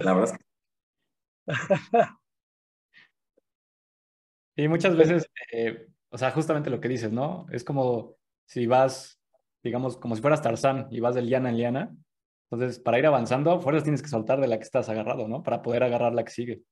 la 0.00 0.14
verdad 0.14 0.34
es 0.34 0.38
que... 0.38 0.44
Y 4.58 4.68
muchas 4.68 4.96
veces, 4.96 5.30
eh, 5.52 5.86
o 6.08 6.16
sea, 6.16 6.30
justamente 6.30 6.70
lo 6.70 6.80
que 6.80 6.88
dices, 6.88 7.12
¿no? 7.12 7.46
Es 7.52 7.62
como 7.62 8.16
si 8.46 8.66
vas, 8.66 9.20
digamos, 9.62 9.98
como 9.98 10.16
si 10.16 10.22
fueras 10.22 10.40
Tarzán 10.40 10.88
y 10.90 11.00
vas 11.00 11.14
de 11.14 11.22
liana 11.22 11.50
en 11.50 11.58
liana. 11.58 11.96
Entonces, 12.50 12.80
para 12.80 12.98
ir 12.98 13.06
avanzando, 13.06 13.60
fuerzas 13.60 13.84
tienes 13.84 14.02
que 14.02 14.08
soltar 14.08 14.40
de 14.40 14.48
la 14.48 14.56
que 14.56 14.64
estás 14.64 14.88
agarrado, 14.88 15.28
¿no? 15.28 15.42
Para 15.42 15.60
poder 15.60 15.82
agarrar 15.82 16.14
la 16.14 16.24
que 16.24 16.32
sigue. 16.32 16.62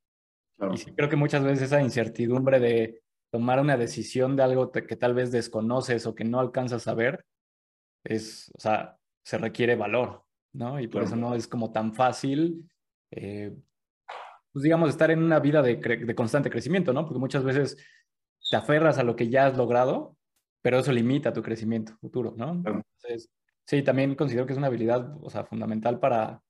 Y 0.72 0.76
sí, 0.78 0.94
creo 0.94 1.10
que 1.10 1.16
muchas 1.16 1.44
veces 1.44 1.62
esa 1.62 1.82
incertidumbre 1.82 2.58
de 2.58 3.03
tomar 3.34 3.58
una 3.58 3.76
decisión 3.76 4.36
de 4.36 4.44
algo 4.44 4.70
que 4.70 4.94
tal 4.94 5.12
vez 5.12 5.32
desconoces 5.32 6.06
o 6.06 6.14
que 6.14 6.22
no 6.22 6.38
alcanzas 6.38 6.86
a 6.86 6.94
ver, 6.94 7.26
es, 8.04 8.48
o 8.54 8.60
sea, 8.60 8.96
se 9.24 9.38
requiere 9.38 9.74
valor, 9.74 10.22
¿no? 10.52 10.78
Y 10.78 10.86
por 10.86 11.02
eso 11.02 11.16
no 11.16 11.34
es 11.34 11.48
como 11.48 11.72
tan 11.72 11.94
fácil 11.94 12.70
eh, 13.10 13.52
pues 14.54 14.62
digamos, 14.62 14.88
estar 14.88 15.10
en 15.10 15.20
una 15.20 15.40
vida 15.40 15.62
de, 15.62 15.76
de, 15.76 16.14
constante 16.14 16.48
crecimiento, 16.48 16.92
¿no? 16.92 17.04
Porque 17.04 17.18
muchas 17.18 17.42
veces 17.42 17.76
te 18.48 18.56
aferras 18.56 18.98
a 18.98 19.02
lo 19.02 19.16
que 19.16 19.28
ya 19.28 19.46
has 19.46 19.56
logrado, 19.56 20.16
pero 20.62 20.78
eso 20.78 20.92
limita 20.92 21.32
tu 21.32 21.42
crecimiento 21.42 21.96
futuro, 22.00 22.34
¿no? 22.36 22.52
Entonces, 22.52 23.30
sí, 23.66 23.82
también 23.82 24.14
considero 24.14 24.46
que 24.46 24.52
es 24.52 24.58
una 24.58 24.68
habilidad, 24.68 25.12
o 25.20 25.28
sea, 25.28 25.44
fundamental 25.44 25.98
para, 25.98 26.40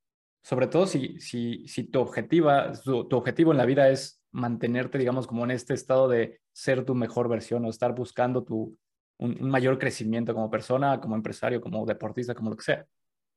sobre 0.42 0.66
todo 0.66 0.87
si, 0.87 1.18
si, 1.18 1.66
si 1.66 1.85
tu, 1.85 1.99
objetiva, 2.01 2.73
tu, 2.73 3.09
objetivo 3.11 3.53
en 3.53 3.59
la 3.59 3.64
vida 3.64 3.88
es 3.88 4.23
mantenerte, 4.33 4.99
digamos, 4.99 5.27
como 5.27 5.44
en 5.44 5.53
este 5.53 5.73
estado 5.73 6.07
de 6.07 6.42
ser 6.54 6.84
tu 6.84 6.94
mejor 6.94 7.28
versión 7.28 7.64
o 7.64 7.68
estar 7.68 7.94
buscando 7.94 8.44
tu, 8.44 8.78
un, 9.18 9.50
mayor 9.50 9.78
crecimiento 9.78 10.32
como 10.32 10.50
persona, 10.50 11.00
como 11.00 11.16
empresario, 11.16 11.60
como 11.60 11.84
deportista, 11.84 12.34
como 12.34 12.50
lo 12.50 12.56
que 12.56 12.64
sea, 12.64 12.86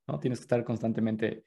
¿no? 0.07 0.19
Tienes 0.19 0.39
que 0.39 0.43
estar 0.43 0.63
constantemente... 0.63 1.43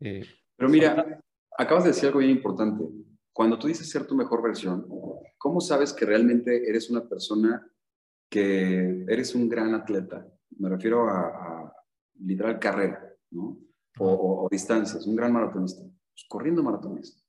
Eh, 0.00 0.24
Pero 0.56 0.68
mira, 0.68 1.22
acabas 1.56 1.84
de 1.84 1.90
decir 1.90 2.08
algo 2.08 2.18
bien 2.18 2.32
importante. 2.32 2.84
Cuando 3.32 3.58
tú 3.58 3.68
dices 3.68 3.88
ser 3.88 4.06
tu 4.06 4.16
mejor 4.16 4.42
versión, 4.42 4.86
¿cómo 5.38 5.60
sabes 5.60 5.92
que 5.92 6.04
realmente 6.04 6.68
eres 6.68 6.90
una 6.90 7.08
persona 7.08 7.66
que 8.28 9.04
eres 9.08 9.34
un 9.34 9.48
gran 9.48 9.74
atleta? 9.74 10.26
Me 10.58 10.68
refiero 10.68 11.08
a, 11.08 11.72
literal 12.18 12.58
carrera, 12.58 13.00
¿no? 13.30 13.58
O, 13.98 14.48
distancias, 14.50 15.06
un 15.06 15.14
gran 15.14 15.32
maratonista. 15.32 15.82
Pues 15.82 16.26
corriendo 16.28 16.62
maratones. 16.62 17.21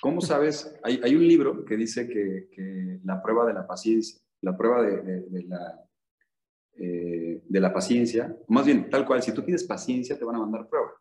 ¿Cómo 0.00 0.20
sabes? 0.20 0.74
Hay, 0.82 1.00
hay 1.02 1.14
un 1.14 1.26
libro 1.26 1.64
que 1.64 1.76
dice 1.76 2.08
que, 2.08 2.48
que, 2.50 3.00
la 3.04 3.22
prueba 3.22 3.46
de 3.46 3.54
la 3.54 3.66
paciencia, 3.66 4.20
la 4.40 4.56
prueba 4.56 4.82
de, 4.82 5.22
de, 5.22 5.42
la, 5.44 5.84
eh, 6.76 7.42
de 7.46 7.60
la 7.60 7.72
paciencia, 7.72 8.36
más 8.48 8.66
bien, 8.66 8.90
tal 8.90 9.06
cual, 9.06 9.22
si 9.22 9.32
tú 9.32 9.44
pides 9.44 9.64
paciencia, 9.64 10.18
te 10.18 10.24
van 10.24 10.36
a 10.36 10.40
mandar 10.40 10.68
prueba. 10.68 10.92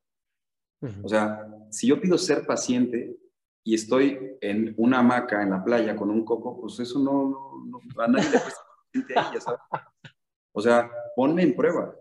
O 1.02 1.08
sea, 1.08 1.48
si 1.70 1.88
yo 1.88 2.02
pido 2.02 2.18
ser 2.18 2.46
paciente 2.46 3.18
y 3.64 3.74
estoy 3.74 4.38
en 4.42 4.74
una 4.76 5.00
hamaca 5.00 5.42
en 5.42 5.52
la 5.52 5.64
playa 5.64 5.96
con 5.96 6.10
un 6.10 6.26
coco, 6.26 6.60
pues 6.60 6.78
eso 6.80 7.00
no, 7.00 7.64
no, 7.66 7.80
a 8.04 8.08
nadie 8.08 8.30
le 8.30 8.42
cuesta 8.42 8.62
paciente 8.92 9.14
ahí, 9.18 9.26
ya 9.34 9.42
sabes. 9.42 9.62
O 10.52 10.62
sea, 10.62 10.92
ponme 11.16 11.44
en 11.44 11.56
prueba. 11.56 11.96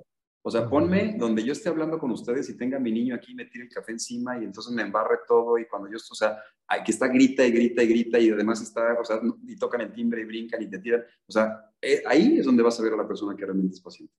O 0.44 0.50
sea, 0.50 0.68
ponme 0.68 1.14
donde 1.16 1.44
yo 1.44 1.52
esté 1.52 1.68
hablando 1.68 1.98
con 1.98 2.10
ustedes 2.10 2.50
y 2.50 2.56
tenga 2.56 2.76
a 2.76 2.80
mi 2.80 2.90
niño 2.90 3.14
aquí, 3.14 3.32
me 3.32 3.44
tire 3.44 3.64
el 3.64 3.70
café 3.70 3.92
encima 3.92 4.40
y 4.40 4.44
entonces 4.44 4.72
me 4.72 4.82
embarre 4.82 5.18
todo 5.26 5.56
y 5.56 5.66
cuando 5.66 5.88
yo, 5.88 5.96
o 5.96 6.14
sea, 6.14 6.36
que 6.84 6.90
está 6.90 7.06
grita 7.06 7.46
y 7.46 7.52
grita 7.52 7.82
y 7.82 7.86
grita 7.86 8.18
y 8.18 8.30
además 8.30 8.60
está, 8.60 8.98
o 9.00 9.04
sea, 9.04 9.20
y 9.46 9.56
tocan 9.56 9.82
el 9.82 9.92
timbre 9.92 10.22
y 10.22 10.24
brincan 10.24 10.60
y 10.60 10.68
te 10.68 10.78
tiran. 10.80 11.04
O 11.26 11.32
sea, 11.32 11.72
eh, 11.80 12.02
ahí 12.06 12.38
es 12.38 12.44
donde 12.44 12.62
vas 12.64 12.78
a 12.78 12.82
ver 12.82 12.92
a 12.92 12.96
la 12.96 13.06
persona 13.06 13.36
que 13.36 13.44
realmente 13.44 13.74
es 13.74 13.80
paciente. 13.80 14.14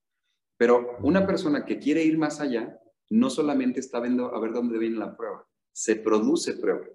Pero 0.56 0.98
una 1.02 1.28
persona 1.28 1.66
que 1.66 1.78
quiere 1.78 2.04
ir 2.04 2.18
más 2.18 2.40
allá, 2.40 2.80
no 3.10 3.30
solamente 3.30 3.82
está 3.82 4.00
viendo 4.00 4.34
a 4.34 4.40
ver 4.40 4.54
dónde 4.54 4.80
viene 4.80 4.98
la 4.98 5.18
prueba, 5.18 5.46
se 5.74 5.98
produce 5.98 6.54
prueba, 6.54 6.88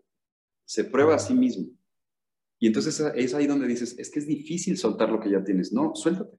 se 0.64 0.84
prueba 0.84 1.16
a 1.16 1.18
sí 1.18 1.34
mismo. 1.34 1.66
Y 2.58 2.66
entonces 2.66 2.98
es 3.14 3.34
ahí 3.34 3.46
donde 3.46 3.66
dices, 3.66 3.98
es 3.98 4.10
que 4.10 4.20
es 4.20 4.26
difícil 4.26 4.78
soltar 4.78 5.10
lo 5.10 5.20
que 5.20 5.30
ya 5.30 5.44
tienes. 5.44 5.72
No, 5.72 5.94
suéltate. 5.94 6.38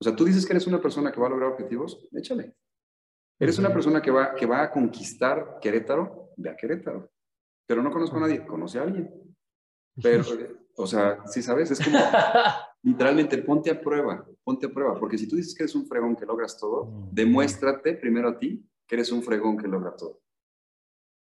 O 0.00 0.04
sea, 0.04 0.16
tú 0.16 0.24
dices 0.24 0.46
que 0.46 0.52
eres 0.54 0.66
una 0.66 0.80
persona 0.80 1.12
que 1.12 1.20
va 1.20 1.26
a 1.26 1.30
lograr 1.30 1.50
objetivos, 1.50 2.08
échale. 2.12 2.54
Eres 3.38 3.58
una 3.58 3.72
persona 3.72 4.00
que 4.00 4.10
va, 4.10 4.34
que 4.34 4.46
va 4.46 4.62
a 4.62 4.70
conquistar 4.70 5.58
Querétaro, 5.60 6.30
ve 6.36 6.50
a 6.50 6.56
Querétaro. 6.56 7.10
Pero 7.66 7.82
no 7.82 7.90
conozco 7.90 8.16
a 8.16 8.20
nadie, 8.20 8.44
conoce 8.46 8.78
a 8.78 8.82
alguien. 8.82 9.10
Pero, 10.02 10.24
o 10.76 10.86
sea, 10.86 11.26
si 11.26 11.42
sabes, 11.42 11.70
es 11.70 11.84
como 11.84 11.98
literalmente 12.82 13.38
ponte 13.38 13.70
a 13.70 13.80
prueba, 13.80 14.26
ponte 14.42 14.66
a 14.66 14.70
prueba, 14.70 14.98
porque 14.98 15.18
si 15.18 15.28
tú 15.28 15.36
dices 15.36 15.54
que 15.54 15.64
eres 15.64 15.74
un 15.74 15.86
fregón 15.86 16.16
que 16.16 16.26
logras 16.26 16.58
todo, 16.58 17.08
demuéstrate 17.12 17.94
primero 17.94 18.30
a 18.30 18.38
ti 18.38 18.66
que 18.86 18.96
eres 18.96 19.12
un 19.12 19.22
fregón 19.22 19.56
que 19.56 19.68
logra 19.68 19.94
todo. 19.94 20.20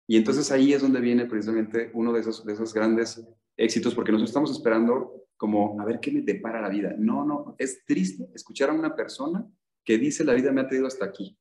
Y 0.07 0.17
entonces 0.17 0.51
ahí 0.51 0.73
es 0.73 0.81
donde 0.81 0.99
viene 0.99 1.25
precisamente 1.25 1.89
uno 1.93 2.13
de 2.13 2.19
esos, 2.19 2.45
de 2.45 2.53
esos 2.53 2.73
grandes 2.73 3.25
éxitos, 3.57 3.95
porque 3.95 4.11
nos 4.11 4.21
estamos 4.21 4.51
esperando 4.51 5.24
como 5.38 5.80
a 5.80 5.86
ver 5.86 6.00
qué 6.00 6.12
me 6.12 6.21
depara 6.21 6.62
la 6.62 6.69
vida. 6.69 6.93
No, 6.98 7.26
no, 7.26 7.56
es 7.58 7.86
triste 7.86 8.30
escuchar 8.34 8.69
a 8.69 8.74
una 8.74 8.95
persona 8.95 9.45
que 9.84 9.98
dice 9.98 10.24
la 10.24 10.34
vida 10.34 10.52
me 10.52 10.62
ha 10.62 10.67
traído 10.67 10.88
hasta 10.88 11.06
aquí. 11.06 11.38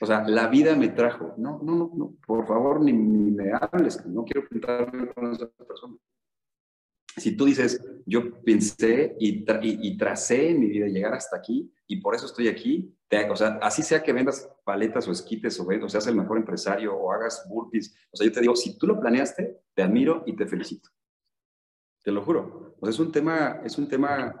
O 0.00 0.06
sea, 0.06 0.26
la 0.28 0.48
vida 0.48 0.74
me 0.74 0.88
trajo. 0.88 1.34
No, 1.36 1.60
no, 1.62 1.74
no, 1.74 1.92
no 1.94 2.16
por 2.26 2.46
favor, 2.46 2.80
ni, 2.80 2.92
me 2.92 3.52
hables, 3.52 4.04
no 4.06 4.24
quiero 4.24 4.46
juntarme 4.48 5.08
con 5.12 5.32
esa 5.32 5.48
persona. 5.48 5.96
Si 7.16 7.36
tú 7.36 7.46
dices, 7.46 7.84
yo 8.06 8.40
pensé 8.42 9.16
y, 9.18 9.44
y, 9.60 9.96
tracé 9.96 10.50
en 10.50 10.60
mi 10.60 10.68
vida 10.68 10.86
llegar 10.86 11.14
hasta 11.14 11.36
aquí 11.36 11.72
y 11.88 12.00
por 12.00 12.14
eso 12.14 12.26
estoy 12.26 12.46
aquí, 12.46 12.94
o 13.28 13.36
sea, 13.36 13.58
así 13.60 13.82
sea 13.82 14.02
que 14.02 14.12
vendas 14.12 14.48
paletas 14.64 15.08
o 15.08 15.12
esquites 15.12 15.58
o, 15.58 15.66
o 15.66 15.88
seas 15.88 16.06
el 16.06 16.14
mejor 16.14 16.36
empresario 16.36 16.94
o 16.94 17.10
hagas 17.10 17.44
burpees, 17.48 17.96
o 18.12 18.16
sea, 18.16 18.26
yo 18.26 18.32
te 18.32 18.40
digo, 18.40 18.54
si 18.54 18.78
tú 18.78 18.86
lo 18.86 19.00
planeaste, 19.00 19.62
te 19.74 19.82
admiro 19.82 20.22
y 20.26 20.36
te 20.36 20.46
felicito. 20.46 20.90
Te 22.04 22.12
lo 22.12 22.22
juro. 22.22 22.67
Sea, 22.80 22.90
es 22.90 22.98
un 22.98 23.12
tema, 23.12 23.60
es 23.64 23.78
un 23.78 23.88
tema, 23.88 24.34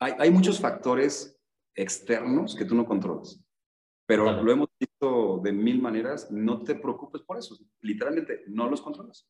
hay, 0.00 0.12
hay 0.18 0.30
muchos 0.30 0.60
factores 0.60 1.38
externos 1.74 2.54
que 2.54 2.64
tú 2.64 2.74
no 2.74 2.86
controlas, 2.86 3.42
pero 4.06 4.42
lo 4.42 4.52
hemos 4.52 4.68
visto 4.78 5.40
de 5.42 5.52
mil 5.52 5.80
maneras, 5.80 6.30
no 6.30 6.62
te 6.62 6.74
preocupes 6.74 7.22
por 7.22 7.38
eso, 7.38 7.56
literalmente 7.80 8.44
no 8.48 8.68
los 8.68 8.82
controlas. 8.82 9.28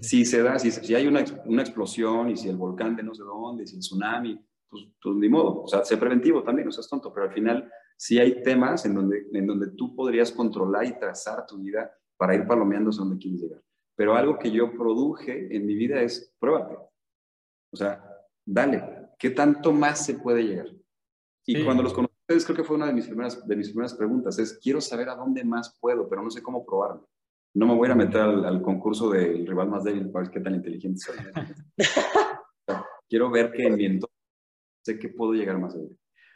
Si 0.00 0.24
se 0.24 0.42
da, 0.42 0.58
si, 0.58 0.70
si 0.70 0.94
hay 0.94 1.06
una, 1.06 1.22
una, 1.44 1.60
explosión 1.60 2.30
y 2.30 2.36
si 2.38 2.48
el 2.48 2.56
volcán 2.56 2.96
de 2.96 3.02
no 3.02 3.14
sé 3.14 3.22
dónde, 3.22 3.66
si 3.66 3.76
el 3.76 3.80
tsunami, 3.80 4.42
pues, 4.68 4.84
pues 5.00 5.16
ni 5.16 5.28
modo, 5.28 5.62
o 5.62 5.68
sea, 5.68 5.84
sé 5.84 5.98
preventivo 5.98 6.42
también, 6.42 6.64
no 6.64 6.72
seas 6.72 6.88
tonto, 6.88 7.12
pero 7.12 7.26
al 7.26 7.34
final 7.34 7.70
sí 7.96 8.18
hay 8.18 8.42
temas 8.42 8.86
en 8.86 8.94
donde, 8.94 9.26
en 9.32 9.46
donde 9.46 9.72
tú 9.72 9.94
podrías 9.94 10.32
controlar 10.32 10.86
y 10.86 10.98
trazar 10.98 11.46
tu 11.46 11.58
vida 11.58 11.92
para 12.16 12.34
ir 12.34 12.46
palomeando 12.46 12.90
a 12.90 12.94
donde 12.94 13.18
quieres 13.18 13.42
llegar. 13.42 13.62
Pero 13.94 14.16
algo 14.16 14.38
que 14.38 14.50
yo 14.50 14.72
produje 14.72 15.54
en 15.54 15.66
mi 15.66 15.74
vida 15.74 16.00
es, 16.00 16.34
pruébate. 16.38 16.76
O 17.74 17.76
sea, 17.76 18.00
dale, 18.46 19.10
¿qué 19.18 19.30
tanto 19.30 19.72
más 19.72 20.06
se 20.06 20.14
puede 20.14 20.44
llegar? 20.44 20.68
Y 21.44 21.64
cuando 21.64 21.82
los 21.82 21.92
conocí, 21.92 22.14
creo 22.24 22.56
que 22.56 22.62
fue 22.62 22.76
una 22.76 22.86
de 22.86 22.92
mis, 22.92 23.06
primeras, 23.06 23.46
de 23.46 23.56
mis 23.56 23.68
primeras 23.68 23.94
preguntas, 23.94 24.38
es, 24.38 24.60
quiero 24.62 24.80
saber 24.80 25.08
a 25.08 25.16
dónde 25.16 25.42
más 25.44 25.76
puedo, 25.80 26.08
pero 26.08 26.22
no 26.22 26.30
sé 26.30 26.40
cómo 26.40 26.64
probarlo. 26.64 27.08
No 27.54 27.66
me 27.66 27.74
voy 27.74 27.90
a 27.90 27.96
meter 27.96 28.20
al, 28.20 28.62
concurso 28.62 29.10
del 29.10 29.44
rival 29.44 29.68
más 29.68 29.82
débil 29.82 30.08
para 30.10 30.24
ver 30.24 30.32
qué 30.32 30.40
tan 30.40 30.54
inteligente 30.54 31.00
soy. 31.00 31.16
quiero 33.08 33.28
ver 33.28 33.50
que 33.50 33.66
en 33.66 33.74
mi 33.74 33.86
entorno 33.86 34.14
sé 34.84 34.96
que 34.96 35.08
puedo 35.08 35.32
llegar 35.32 35.58
más 35.58 35.74
allá. 35.74 35.88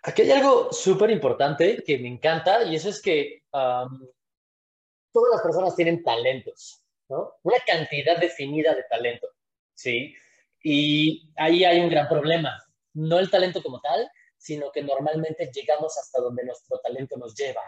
Aquí 0.02 0.22
hay 0.22 0.32
algo 0.32 0.72
súper 0.72 1.10
importante 1.10 1.84
que 1.86 1.98
me 1.98 2.08
encanta 2.08 2.64
y 2.64 2.74
eso 2.74 2.88
es 2.88 3.00
que 3.00 3.44
todas 3.52 5.30
las 5.32 5.42
personas 5.42 5.76
tienen 5.76 6.02
talentos. 6.02 6.84
Una 7.08 7.58
cantidad 7.64 8.18
definida 8.18 8.74
de 8.74 8.82
talento, 8.90 9.28
¿sí? 9.74 10.14
Y 10.62 11.32
ahí 11.36 11.64
hay 11.64 11.80
un 11.80 11.88
gran 11.88 12.08
problema. 12.08 12.56
No 12.94 13.18
el 13.18 13.30
talento 13.30 13.62
como 13.62 13.80
tal, 13.80 14.08
sino 14.36 14.70
que 14.72 14.82
normalmente 14.82 15.50
llegamos 15.52 15.96
hasta 15.98 16.20
donde 16.20 16.44
nuestro 16.44 16.78
talento 16.80 17.16
nos 17.16 17.34
lleva. 17.34 17.62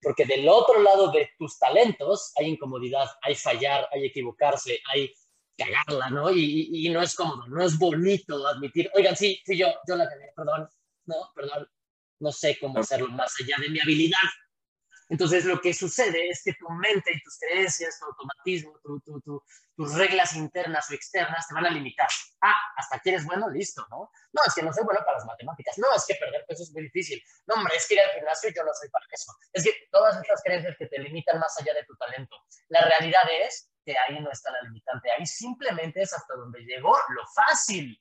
Porque 0.00 0.24
del 0.24 0.48
otro 0.48 0.82
lado 0.82 1.10
de 1.12 1.30
tus 1.38 1.58
talentos 1.58 2.32
hay 2.36 2.48
incomodidad, 2.48 3.08
hay 3.22 3.34
fallar, 3.34 3.88
hay 3.92 4.06
equivocarse, 4.06 4.80
hay 4.92 5.12
cagarla, 5.56 6.10
¿no? 6.10 6.30
Y, 6.30 6.88
no 6.90 7.00
es 7.02 7.14
cómodo, 7.14 7.46
no 7.46 7.64
es 7.64 7.78
bonito 7.78 8.46
admitir, 8.46 8.90
oigan, 8.94 9.16
sí, 9.16 9.40
sí, 9.44 9.56
yo, 9.56 9.68
yo 9.86 9.96
la 9.96 10.08
cagué, 10.08 10.32
perdón, 10.34 10.68
no, 11.06 11.16
perdón, 11.34 11.68
no 12.20 12.32
sé 12.32 12.58
cómo 12.58 12.80
hacerlo 12.80 13.08
más 13.08 13.34
allá 13.40 13.56
de 13.60 13.68
mi 13.68 13.80
habilidad. 13.80 14.18
Entonces, 15.12 15.44
lo 15.44 15.60
que 15.60 15.74
sucede 15.74 16.30
es 16.30 16.42
que 16.42 16.54
tu 16.54 16.66
mente 16.70 17.12
y 17.12 17.20
tus 17.20 17.38
creencias, 17.38 17.98
tu 17.98 18.06
automatismo, 18.06 18.80
tus 19.76 19.94
reglas 19.94 20.34
internas 20.34 20.90
o 20.90 20.94
externas 20.94 21.46
te 21.46 21.52
van 21.52 21.66
a 21.66 21.70
limitar. 21.70 22.08
Ah, 22.40 22.56
hasta 22.78 22.96
aquí 22.96 23.10
eres 23.10 23.26
bueno, 23.26 23.50
listo, 23.50 23.86
¿no? 23.90 24.10
No, 24.32 24.40
es 24.46 24.54
que 24.54 24.62
no 24.62 24.72
soy 24.72 24.84
bueno 24.84 25.00
para 25.04 25.18
las 25.18 25.26
matemáticas. 25.26 25.76
No, 25.76 25.94
es 25.94 26.06
que 26.06 26.14
perder 26.14 26.46
peso 26.48 26.62
es 26.62 26.72
muy 26.72 26.84
difícil. 26.84 27.22
No, 27.46 27.56
hombre, 27.56 27.76
es 27.76 27.86
que 27.86 27.92
ir 27.92 28.00
al 28.00 28.08
gimnasio 28.12 28.48
yo 28.56 28.64
no 28.64 28.72
soy 28.72 28.88
para 28.88 29.04
eso. 29.10 29.36
Es 29.52 29.64
que 29.64 29.86
todas 29.90 30.16
estas 30.16 30.42
creencias 30.42 30.76
que 30.78 30.86
te 30.86 30.98
limitan 30.98 31.38
más 31.38 31.60
allá 31.60 31.74
de 31.74 31.84
tu 31.84 31.94
talento. 31.96 32.34
La 32.68 32.80
realidad 32.80 33.24
es 33.46 33.70
que 33.84 33.94
ahí 33.98 34.18
no 34.18 34.30
está 34.30 34.50
la 34.50 34.62
limitante. 34.62 35.10
Ahí 35.10 35.26
simplemente 35.26 36.00
es 36.00 36.14
hasta 36.14 36.34
donde 36.36 36.60
llegó 36.60 36.96
lo 37.10 37.26
fácil. 37.34 38.00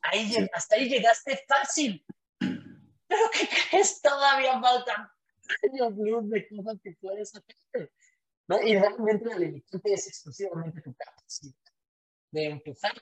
Ahí, 0.00 0.34
hasta 0.50 0.76
ahí 0.76 0.88
llegaste 0.88 1.44
fácil. 1.46 2.06
Pero 2.38 3.30
¿qué 3.30 3.46
crees? 3.70 4.00
Todavía 4.00 4.58
faltan 4.58 5.13
años 5.62 5.94
luz 5.96 6.30
de 6.30 6.48
cosas 6.48 6.78
que 6.82 6.96
puedes 7.00 7.34
hacer. 7.34 7.92
¿no? 8.48 8.60
Y 8.62 8.76
realmente 8.78 9.26
la 9.26 9.38
limitante 9.38 9.92
es 9.92 10.06
exclusivamente 10.08 10.80
tu 10.82 10.94
capacidad 10.94 11.54
de 12.30 12.44
empezar 12.46 12.92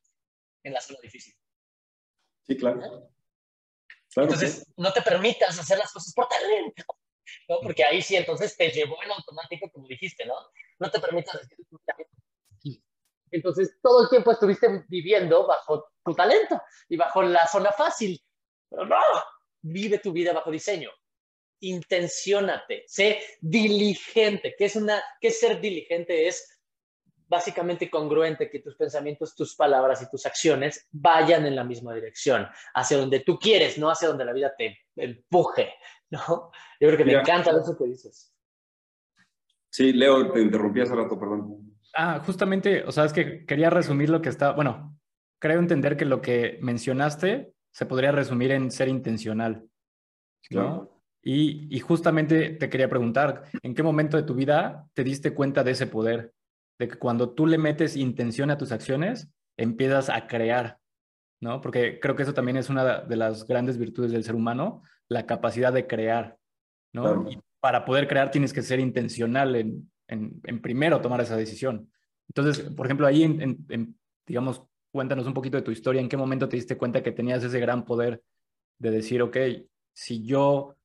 en 0.63 0.73
la 0.73 0.81
zona 0.81 1.01
difícil. 1.03 1.35
Sí, 2.45 2.57
claro. 2.57 3.11
entonces, 4.17 4.67
no 4.77 4.93
te 4.93 5.03
permitas 5.03 5.59
hacer 5.59 5.79
las 5.79 5.93
cosas 5.93 6.13
por 6.15 6.29
talento, 6.29 6.85
¿no? 7.49 7.61
Porque 7.63 7.85
ahí 7.85 8.03
sí, 8.03 8.17
entonces 8.17 8.57
te 8.57 8.71
llevó 8.71 9.03
en 9.03 9.11
automático, 9.11 9.71
como 9.71 9.87
dijiste, 9.87 10.27
¿no? 10.27 10.35
No 10.79 10.91
te 10.91 11.01
permitas 11.01 11.41
decir 11.41 11.65
tu 11.69 11.79
talento. 11.79 12.11
Entonces, 13.31 13.79
todo 13.83 14.03
el 14.03 14.11
tiempo 14.11 14.31
estuviste 14.31 14.85
viviendo 14.89 15.47
bajo 15.47 15.91
tu 16.05 16.15
talento 16.15 16.61
y 16.87 16.99
bajo 16.99 17.23
la 17.23 17.47
zona 17.47 17.73
fácil. 17.73 18.23
Pero 18.69 18.85
no, 18.85 18.99
vive 19.63 19.99
tu 20.01 20.13
vida 20.13 20.35
bajo 20.35 20.51
diseño 20.51 20.91
intenciónate, 21.63 22.85
sé 22.87 23.21
diligente. 23.41 24.55
¿Qué 24.57 24.67
es, 24.67 24.77
una, 24.77 25.03
qué 25.21 25.31
ser 25.31 25.61
diligente? 25.61 26.27
Es 26.29 26.61
básicamente 27.29 27.89
congruente 27.89 28.51
que 28.51 28.59
tus 28.59 28.77
pensamientos, 28.77 29.35
tus 29.35 29.57
palabras 29.57 30.03
y 30.03 30.11
tus 30.11 30.27
acciones 30.27 30.87
vayan 30.91 31.47
en 31.47 31.57
la 31.57 31.65
misma 31.65 31.95
dirección, 31.95 32.47
hacia 32.75 32.99
donde 32.99 33.21
tú 33.21 33.39
quieres, 33.39 33.79
no 33.79 33.91
hacia 33.91 34.09
donde 34.09 34.25
la 34.25 34.35
vida 34.35 34.53
te 34.57 34.81
empuje, 34.97 35.73
¿no? 36.11 36.51
Yo 36.79 36.89
creo 36.89 36.97
que 36.97 37.05
me 37.05 37.15
encanta 37.15 37.51
eso 37.51 37.77
que 37.77 37.85
dices. 37.85 38.35
Sí, 39.71 39.95
Leo, 39.95 40.31
te 40.31 40.43
interrumpí 40.43 40.83
hace 40.83 40.95
rato, 40.95 41.19
perdón. 41.19 41.79
Ah, 41.95 42.23
justamente, 42.25 42.85
o 42.85 42.93
sea, 42.93 43.07
es 43.07 43.13
que 43.15 43.47
quería 43.47 43.71
resumir 43.71 44.11
lo 44.11 44.21
que 44.21 44.29
está, 44.29 44.53
bueno, 44.53 44.99
creo 45.39 45.59
entender 45.59 45.97
que 45.97 46.05
lo 46.05 46.21
que 46.21 46.59
mencionaste 46.61 47.55
se 47.71 47.87
podría 47.87 48.13
resumir 48.13 48.53
en 48.53 48.71
ser 48.71 48.89
intencional, 48.89 49.67
¿no? 50.51 51.02
Y, 51.25 51.69
y, 51.75 51.79
justamente 51.79 52.51
te 52.51 52.69
quería 52.69 52.89
preguntar, 52.89 53.45
¿en 53.63 53.75
qué 53.75 53.83
momento 53.85 54.17
de 54.17 54.25
tu 54.25 54.35
vida 54.35 54.89
te 54.93 55.05
diste 55.05 55.33
cuenta 55.33 55.63
de 55.63 55.71
ese 55.71 55.87
poder? 55.87 56.33
De 56.81 56.89
que 56.89 56.99
cuando 56.99 57.31
tú 57.31 57.47
le 57.47 57.59
metes 57.59 57.97
intención 57.97 58.51
a 58.51 58.59
tus 58.59 58.73
acciones, 58.73 59.31
empiezas 59.57 60.11
a 60.11 60.27
crear, 60.27 60.79
¿no? 61.41 61.61
Porque 61.61 62.01
creo 62.01 62.17
que 62.17 62.25
eso 62.25 62.35
también 62.35 62.57
es 62.57 62.71
una 62.71 63.03
de 63.03 63.17
las 63.17 63.47
grandes 63.47 63.79
virtudes 63.79 64.11
del 64.11 64.25
ser 64.25 64.35
humano, 64.35 64.83
la 65.09 65.27
capacidad 65.27 65.73
de 65.73 65.87
crear, 65.87 66.39
¿no? 66.93 67.31
Y 67.31 67.39
para 67.61 67.85
poder 67.85 68.09
crear 68.09 68.33
tienes 68.33 68.53
que 68.53 68.63
ser 68.63 68.81
intencional 68.81 69.55
en, 69.55 69.93
en, 70.09 70.41
en, 70.45 70.61
primero 70.61 71.01
tomar 71.01 71.21
esa 71.21 71.37
decisión. 71.37 71.89
Entonces, 72.29 72.69
por 72.71 72.87
ejemplo, 72.87 73.07
ahí, 73.07 73.23
en, 73.23 73.65
en, 73.69 73.97
digamos, 74.27 74.65
cuéntanos 74.91 75.27
un 75.27 75.35
poquito 75.35 75.57
de 75.57 75.63
tu 75.63 75.71
historia, 75.71 76.01
¿en 76.01 76.09
qué 76.09 76.17
momento 76.17 76.49
te 76.49 76.57
diste 76.57 76.77
cuenta 76.77 77.03
que 77.03 77.13
tenías 77.13 77.45
ese 77.45 77.61
gran 77.61 77.85
poder 77.85 78.23
de 78.79 78.91
decir, 78.91 79.23
ok, 79.23 79.37
si 79.93 80.25
yo 80.25 80.77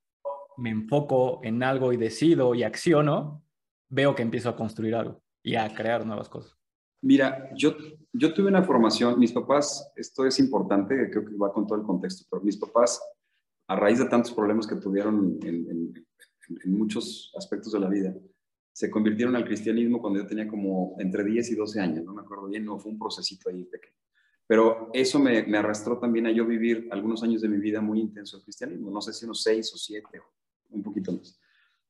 me 0.57 0.69
enfoco 0.69 1.39
en 1.43 1.63
algo 1.63 1.93
y 1.93 1.97
decido 1.97 2.55
y 2.55 2.63
acciono, 2.63 3.43
veo 3.89 4.15
que 4.15 4.23
empiezo 4.23 4.49
a 4.49 4.55
construir 4.55 4.95
algo 4.95 5.21
y 5.43 5.55
a 5.55 5.73
crear 5.73 6.05
nuevas 6.05 6.29
cosas. 6.29 6.57
Mira, 7.01 7.51
yo, 7.55 7.75
yo 8.11 8.33
tuve 8.33 8.47
una 8.47 8.63
formación, 8.63 9.19
mis 9.19 9.31
papás, 9.31 9.91
esto 9.95 10.25
es 10.25 10.39
importante, 10.39 11.09
creo 11.11 11.23
que 11.23 11.37
va 11.37 11.53
con 11.53 11.67
todo 11.67 11.77
el 11.77 11.85
contexto, 11.85 12.25
pero 12.29 12.43
mis 12.43 12.57
papás, 12.57 12.99
a 13.67 13.75
raíz 13.75 13.99
de 13.99 14.05
tantos 14.05 14.33
problemas 14.33 14.65
que 14.65 14.75
tuvieron 14.75 15.37
en, 15.43 15.69
en, 15.69 16.07
en 16.63 16.77
muchos 16.77 17.31
aspectos 17.37 17.73
de 17.73 17.79
la 17.79 17.87
vida, 17.87 18.13
se 18.73 18.89
convirtieron 18.89 19.35
al 19.35 19.45
cristianismo 19.45 20.01
cuando 20.01 20.19
yo 20.19 20.27
tenía 20.27 20.47
como 20.47 20.95
entre 20.99 21.23
10 21.23 21.51
y 21.51 21.55
12 21.55 21.79
años, 21.79 22.05
no 22.05 22.13
me 22.13 22.21
acuerdo 22.21 22.47
bien, 22.47 22.65
no 22.65 22.79
fue 22.79 22.91
un 22.91 22.99
procesito 22.99 23.49
ahí 23.49 23.63
pequeño. 23.63 23.95
Pero 24.47 24.89
eso 24.93 25.19
me, 25.19 25.43
me, 25.43 25.57
arrastró 25.57 25.99
también 25.99 26.25
a 26.27 26.31
yo 26.31 26.45
vivir 26.45 26.87
algunos 26.91 27.21
años 27.21 27.41
de 27.41 27.49
mi 27.49 27.57
vida 27.57 27.81
muy 27.81 27.99
intenso 27.99 28.37
el 28.37 28.43
cristianismo, 28.43 28.89
no 28.89 29.01
sé 29.01 29.13
si 29.13 29.25
unos 29.25 29.43
6 29.43 29.73
o 29.73 29.77
7 29.77 30.21
un 30.69 30.83
poquito 30.83 31.11
más. 31.11 31.39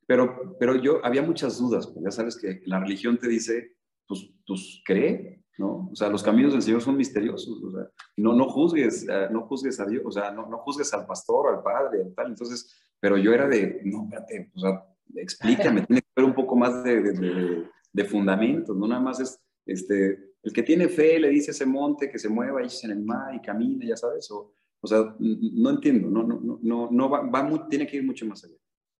Pero, 0.07 0.55
pero 0.57 0.75
yo, 0.75 1.05
había 1.05 1.21
muchas 1.21 1.59
dudas, 1.59 1.85
porque 1.85 2.05
ya 2.05 2.11
sabes 2.11 2.37
que 2.37 2.61
la 2.65 2.79
religión 2.79 3.17
te 3.17 3.27
dice, 3.27 3.75
pues, 4.07 4.33
pues 4.45 4.81
cree, 4.85 5.43
¿no? 5.57 5.89
O 5.91 5.95
sea, 5.95 6.09
los 6.09 6.23
caminos 6.23 6.53
del 6.53 6.61
Señor 6.61 6.81
son 6.81 6.95
misteriosos, 6.95 7.61
o 7.61 7.71
sea, 7.71 7.89
no, 8.15 8.33
no 8.33 8.47
juzgues, 8.47 9.05
uh, 9.09 9.31
no 9.33 9.41
juzgues 9.41 9.79
a 9.79 9.85
Dios, 9.85 10.03
o 10.05 10.11
sea, 10.11 10.31
no, 10.31 10.47
no 10.47 10.59
juzgues 10.59 10.93
al 10.93 11.05
pastor, 11.05 11.53
al 11.53 11.61
padre, 11.61 12.03
al 12.03 12.13
tal, 12.15 12.27
entonces, 12.27 12.73
pero 12.99 13.17
yo 13.17 13.33
era 13.33 13.47
de, 13.47 13.81
no, 13.83 14.03
espérate, 14.03 14.51
o 14.55 14.59
sea, 14.59 14.83
explícame, 15.15 15.81
tiene 15.85 16.01
que 16.01 16.07
haber 16.15 16.29
un 16.29 16.35
poco 16.35 16.55
más 16.55 16.83
de, 16.83 17.65
de, 17.91 18.05
fundamentos, 18.05 18.77
no 18.77 18.87
nada 18.87 19.01
más 19.01 19.19
es, 19.19 19.39
este, 19.65 20.35
el 20.43 20.53
que 20.53 20.63
tiene 20.63 20.87
fe 20.87 21.19
le 21.19 21.29
dice 21.29 21.51
ese 21.51 21.65
monte 21.65 22.09
que 22.09 22.19
se 22.19 22.29
mueva, 22.29 22.61
y 22.63 22.67
en 22.83 22.91
el 22.91 23.03
mar 23.03 23.35
y 23.35 23.41
camina, 23.41 23.85
ya 23.85 23.97
sabes, 23.97 24.29
o, 24.31 24.53
sea, 24.85 25.15
no 25.19 25.69
entiendo, 25.71 26.09
no, 26.09 26.23
no, 26.23 26.39
no, 26.39 26.59
no, 26.61 26.89
no 26.91 27.09
va, 27.09 27.21
va 27.29 27.43
muy, 27.43 27.67
tiene 27.67 27.85
que 27.85 27.97
ir 27.97 28.05
mucho 28.05 28.25
más 28.25 28.43
allá. 28.45 28.55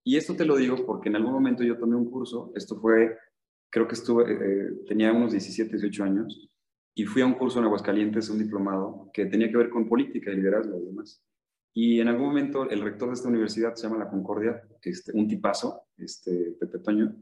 Y 0.08 0.16
esto 0.16 0.38
te 0.38 0.46
lo 0.46 0.56
digo 0.56 0.78
porque 0.86 1.10
en 1.10 1.18
algún 1.18 1.34
momento 1.34 1.66
yo 1.66 1.78
tomé 1.78 1.98
un 1.98 2.10
curso, 2.10 2.54
esto 2.56 2.80
fue, 2.80 3.18
creo 3.70 3.90
que 3.90 3.96
estuve, 3.96 4.24
eh, 4.32 4.70
tenía 4.88 5.12
unos 5.12 5.34
17, 5.34 5.70
18 5.70 6.04
años, 6.06 6.50
y 6.96 7.04
fui 7.04 7.22
a 7.22 7.26
un 7.26 7.34
curso 7.34 7.60
en 7.60 7.66
Aguascalientes, 7.66 8.30
un 8.30 8.40
diplomado, 8.40 9.10
que 9.14 9.26
tenía 9.26 9.52
que 9.52 9.58
ver 9.58 9.70
con 9.70 9.90
política 9.90 10.32
y 10.32 10.38
liderazgo 10.38 10.80
y 10.80 10.86
demás. 10.86 11.22
Y 11.74 12.00
en 12.00 12.08
algún 12.08 12.28
momento 12.28 12.70
el 12.70 12.80
rector 12.84 13.10
de 13.10 13.16
esta 13.16 13.28
universidad 13.28 13.76
se 13.76 13.86
llama 13.86 14.00
La 14.00 14.10
Concordia, 14.10 14.64
este, 14.82 15.12
un 15.14 15.28
tipazo, 15.28 15.88
este, 15.98 16.56
Pepe 16.58 16.80
Toño. 16.80 17.14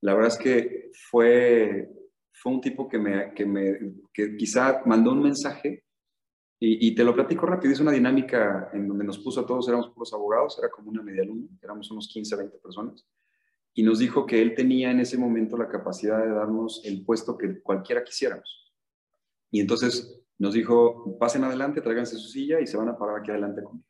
La 0.00 0.14
verdad 0.14 0.32
es 0.32 0.36
que 0.36 0.90
fue, 1.08 1.88
fue 2.32 2.52
un 2.52 2.60
tipo 2.60 2.88
que, 2.88 2.98
me, 2.98 3.32
que, 3.32 3.46
me, 3.46 3.78
que 4.12 4.36
quizá 4.36 4.82
mandó 4.86 5.12
un 5.12 5.22
mensaje 5.22 5.83
y, 6.66 6.88
y, 6.88 6.94
te 6.94 7.04
lo 7.04 7.14
platico 7.14 7.44
rápido, 7.44 7.74
es 7.74 7.80
una 7.80 7.92
dinámica 7.92 8.70
en 8.72 8.88
donde 8.88 9.04
nos 9.04 9.18
puso 9.18 9.40
a 9.40 9.46
todos, 9.46 9.68
éramos 9.68 9.90
puros 9.90 10.12
abogados, 10.14 10.58
era 10.58 10.70
como 10.70 10.90
una 10.90 11.02
media 11.02 11.24
luna, 11.24 11.46
éramos 11.62 11.90
unos 11.90 12.08
15, 12.08 12.36
20 12.36 12.58
personas, 12.58 13.06
y 13.74 13.82
nos 13.82 13.98
dijo 13.98 14.24
que 14.24 14.40
él 14.40 14.54
tenía 14.54 14.90
en 14.90 15.00
ese 15.00 15.18
momento 15.18 15.58
la 15.58 15.68
capacidad 15.68 16.24
de 16.24 16.32
darnos 16.32 16.80
el 16.84 17.04
puesto 17.04 17.36
que 17.36 17.60
cualquiera 17.60 18.02
quisiéramos. 18.02 18.72
Y 19.50 19.60
entonces 19.60 20.24
nos 20.38 20.54
dijo, 20.54 21.18
pasen 21.18 21.44
adelante, 21.44 21.82
tráiganse 21.82 22.16
su 22.16 22.28
silla 22.28 22.60
y 22.60 22.66
se 22.66 22.76
van 22.76 22.88
a 22.88 22.96
parar 22.96 23.18
aquí 23.20 23.30
adelante 23.30 23.62
conmigo. 23.62 23.86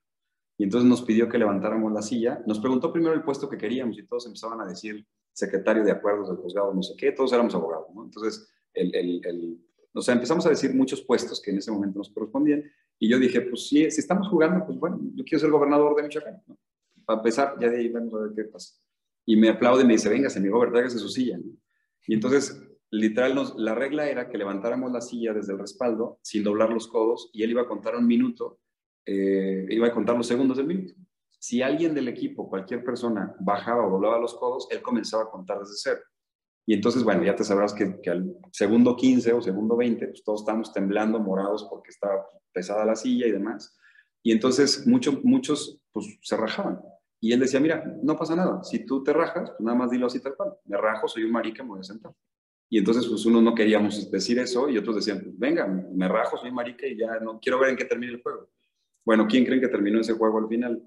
Y 0.58 0.64
entonces 0.64 0.88
nos 0.88 1.02
pidió 1.02 1.28
que 1.28 1.38
levantáramos 1.38 1.92
la 1.92 2.02
silla, 2.02 2.42
nos 2.46 2.60
preguntó 2.60 2.92
primero 2.92 3.14
el 3.14 3.22
puesto 3.22 3.48
que 3.48 3.58
queríamos 3.58 3.98
y 3.98 4.06
todos 4.06 4.26
empezaban 4.26 4.60
a 4.60 4.66
decir 4.66 5.06
secretario 5.32 5.84
de 5.84 5.92
acuerdos 5.92 6.28
del 6.28 6.38
juzgado, 6.38 6.72
no 6.72 6.82
sé 6.82 6.94
qué, 6.96 7.12
todos 7.12 7.32
éramos 7.32 7.54
abogados, 7.54 7.86
¿no? 7.94 8.04
Entonces 8.04 8.48
el, 8.72 8.94
el, 8.94 9.20
el 9.24 9.58
o 9.94 10.02
sea, 10.02 10.14
empezamos 10.14 10.44
a 10.44 10.50
decir 10.50 10.74
muchos 10.74 11.02
puestos 11.02 11.40
que 11.40 11.52
en 11.52 11.58
ese 11.58 11.70
momento 11.70 11.98
nos 11.98 12.10
correspondían. 12.10 12.64
Y 12.98 13.08
yo 13.08 13.18
dije, 13.18 13.40
pues 13.42 13.68
sí, 13.68 13.88
si 13.90 14.00
estamos 14.00 14.28
jugando, 14.28 14.66
pues 14.66 14.78
bueno, 14.78 14.98
yo 15.14 15.24
quiero 15.24 15.40
ser 15.40 15.50
gobernador 15.50 15.94
de 15.94 16.02
Michoacán. 16.02 16.42
¿no? 16.46 16.58
Para 17.04 17.20
empezar, 17.20 17.54
ya 17.60 17.68
de 17.68 17.78
ahí 17.78 17.88
vamos 17.88 18.12
a 18.14 18.18
ver 18.18 18.32
qué 18.34 18.44
pasa. 18.44 18.74
Y 19.24 19.36
me 19.36 19.48
aplaude 19.50 19.82
y 19.82 19.86
me 19.86 19.92
dice, 19.92 20.08
venga, 20.08 20.28
mi 20.28 20.48
gobernador, 20.48 20.72
tráigase 20.72 20.98
su 20.98 21.08
silla. 21.08 21.38
¿no? 21.38 21.44
Y 22.06 22.14
entonces, 22.14 22.60
literal, 22.90 23.36
nos, 23.36 23.54
la 23.56 23.74
regla 23.74 24.08
era 24.08 24.28
que 24.28 24.36
levantáramos 24.36 24.90
la 24.90 25.00
silla 25.00 25.32
desde 25.32 25.52
el 25.52 25.60
respaldo 25.60 26.18
sin 26.22 26.42
doblar 26.42 26.70
los 26.70 26.88
codos 26.88 27.30
y 27.32 27.44
él 27.44 27.50
iba 27.50 27.62
a 27.62 27.68
contar 27.68 27.96
un 27.96 28.06
minuto, 28.06 28.58
eh, 29.06 29.66
iba 29.70 29.86
a 29.86 29.92
contar 29.92 30.16
los 30.16 30.26
segundos 30.26 30.56
del 30.56 30.66
minuto. 30.66 30.94
Si 31.38 31.62
alguien 31.62 31.94
del 31.94 32.08
equipo, 32.08 32.48
cualquier 32.48 32.82
persona, 32.82 33.36
bajaba 33.38 33.86
o 33.86 33.90
doblaba 33.90 34.18
los 34.18 34.34
codos, 34.34 34.66
él 34.70 34.82
comenzaba 34.82 35.24
a 35.24 35.30
contar 35.30 35.60
desde 35.60 35.74
cero. 35.76 36.00
Y 36.66 36.74
entonces, 36.74 37.04
bueno, 37.04 37.22
ya 37.24 37.36
te 37.36 37.44
sabrás 37.44 37.74
que, 37.74 38.00
que, 38.00 38.10
al 38.10 38.36
segundo 38.52 38.96
15 38.96 39.32
o 39.34 39.42
segundo 39.42 39.76
20, 39.76 40.06
pues 40.06 40.24
todos 40.24 40.40
estamos 40.40 40.72
temblando, 40.72 41.18
morados, 41.20 41.66
porque 41.68 41.90
estaba 41.90 42.26
pesada 42.52 42.84
la 42.84 42.96
silla 42.96 43.26
y 43.26 43.32
demás. 43.32 43.76
Y 44.22 44.32
entonces 44.32 44.86
muchos, 44.86 45.22
muchos, 45.22 45.78
pues 45.92 46.18
se 46.22 46.36
rajaban. 46.36 46.80
Y 47.20 47.32
él 47.32 47.40
decía, 47.40 47.60
mira, 47.60 47.84
no 48.02 48.16
pasa 48.16 48.34
nada. 48.34 48.62
Si 48.64 48.86
tú 48.86 49.02
te 49.02 49.12
rajas, 49.12 49.50
pues 49.50 49.60
nada 49.60 49.76
más 49.76 49.90
dilo 49.90 50.06
así 50.06 50.20
tal 50.20 50.36
cual. 50.36 50.54
Me 50.64 50.76
rajo, 50.76 51.08
soy 51.08 51.24
un 51.24 51.32
marica, 51.32 51.62
me 51.62 51.70
voy 51.70 51.80
a 51.80 51.84
sentar. 51.84 52.12
Y 52.70 52.78
entonces, 52.78 53.06
pues 53.06 53.24
unos 53.26 53.42
no 53.42 53.54
queríamos 53.54 54.10
decir 54.10 54.38
eso 54.38 54.68
y 54.68 54.78
otros 54.78 54.96
decían, 54.96 55.20
pues 55.22 55.38
venga, 55.38 55.66
me 55.66 56.08
rajo, 56.08 56.36
soy 56.36 56.50
marica 56.50 56.86
y 56.86 56.96
ya 56.96 57.20
no 57.20 57.38
quiero 57.40 57.58
ver 57.58 57.70
en 57.70 57.76
qué 57.76 57.84
termina 57.84 58.12
el 58.12 58.22
juego. 58.22 58.48
Bueno, 59.04 59.26
¿quién 59.28 59.44
creen 59.44 59.60
que 59.60 59.68
terminó 59.68 60.00
ese 60.00 60.14
juego 60.14 60.38
al 60.38 60.48
final? 60.48 60.82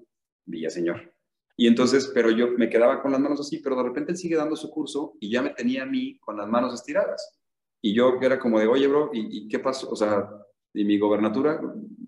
Señor. 0.68 1.12
Y 1.60 1.66
entonces, 1.66 2.10
pero 2.14 2.30
yo 2.30 2.52
me 2.52 2.70
quedaba 2.70 3.02
con 3.02 3.10
las 3.10 3.20
manos 3.20 3.40
así, 3.40 3.58
pero 3.58 3.74
de 3.74 3.82
repente 3.82 4.12
él 4.12 4.16
sigue 4.16 4.36
dando 4.36 4.54
su 4.54 4.70
curso 4.70 5.16
y 5.18 5.28
ya 5.28 5.42
me 5.42 5.50
tenía 5.50 5.82
a 5.82 5.86
mí 5.86 6.16
con 6.20 6.36
las 6.36 6.46
manos 6.46 6.72
estiradas. 6.72 7.36
Y 7.82 7.92
yo 7.94 8.16
era 8.22 8.38
como 8.38 8.60
de, 8.60 8.68
oye, 8.68 8.86
bro, 8.86 9.10
¿y, 9.12 9.38
y 9.38 9.48
qué 9.48 9.58
pasó? 9.58 9.90
O 9.90 9.96
sea, 9.96 10.30
¿y 10.72 10.84
mi 10.84 11.00
gobernatura? 11.00 11.60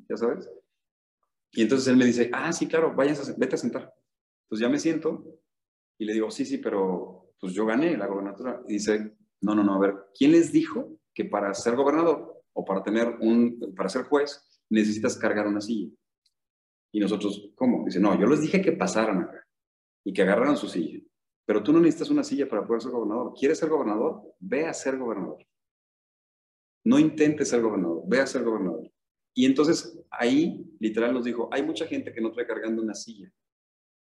Ya 0.09 0.17
sabes. 0.17 0.49
Y 1.51 1.63
entonces 1.63 1.89
él 1.89 1.97
me 1.97 2.05
dice, 2.05 2.31
ah, 2.33 2.53
sí, 2.53 2.69
claro, 2.69 2.95
váyanse, 2.95 3.35
vete 3.37 3.57
a 3.57 3.59
sentar. 3.59 3.93
Entonces 4.45 4.67
ya 4.67 4.69
me 4.69 4.79
siento 4.79 5.25
y 5.99 6.05
le 6.05 6.13
digo, 6.13 6.31
sí, 6.31 6.45
sí, 6.45 6.59
pero 6.59 7.35
pues 7.41 7.53
yo 7.53 7.67
gané 7.67 7.97
la 7.97 8.07
gobernatura. 8.07 8.63
Y 8.69 8.75
dice, 8.75 9.17
no, 9.41 9.57
no, 9.57 9.65
no, 9.65 9.75
a 9.75 9.81
ver, 9.81 9.95
¿quién 10.17 10.31
les 10.31 10.53
dijo 10.53 10.97
que 11.13 11.25
para 11.25 11.53
ser 11.55 11.75
gobernador 11.75 12.41
o 12.53 12.65
para 12.65 12.85
tener 12.85 13.17
un, 13.21 13.75
para 13.77 13.89
ser 13.89 14.05
juez 14.05 14.63
necesitas 14.69 15.17
cargar 15.17 15.49
una 15.49 15.61
silla? 15.61 15.91
Y 16.93 17.01
nosotros, 17.01 17.51
¿cómo? 17.55 17.85
Dice, 17.85 18.01
no, 18.01 18.19
yo 18.19 18.27
les 18.27 18.41
dije 18.41 18.61
que 18.61 18.73
pasaran 18.73 19.23
acá 19.23 19.47
y 20.05 20.13
que 20.13 20.23
agarraran 20.23 20.57
su 20.57 20.69
silla. 20.69 21.01
Pero 21.47 21.63
tú 21.63 21.73
no 21.73 21.81
necesitas 21.81 22.11
una 22.11 22.25
silla 22.25 22.49
para 22.49 22.67
poder 22.67 22.83
ser 22.83 22.93
gobernador. 22.93 23.33
¿Quieres 23.39 23.59
ser 23.59 23.69
gobernador? 23.69 24.23
Ve 24.39 24.67
a 24.67 24.73
ser 24.73 24.99
gobernador. 24.99 25.45
No 26.85 26.99
intentes 26.99 27.49
ser 27.49 27.61
gobernador, 27.61 28.03
ve 28.07 28.21
a 28.21 28.27
ser 28.27 28.43
gobernador. 28.43 28.91
Y 29.35 29.47
entonces 29.47 29.99
ahí, 30.11 30.65
literal, 30.81 31.13
nos 31.13 31.25
dijo, 31.25 31.49
hay 31.53 31.63
mucha 31.63 31.87
gente 31.87 32.13
que 32.13 32.21
no 32.21 32.33
trae 32.33 32.47
cargando 32.47 32.83
una 32.83 32.95
silla, 32.95 33.31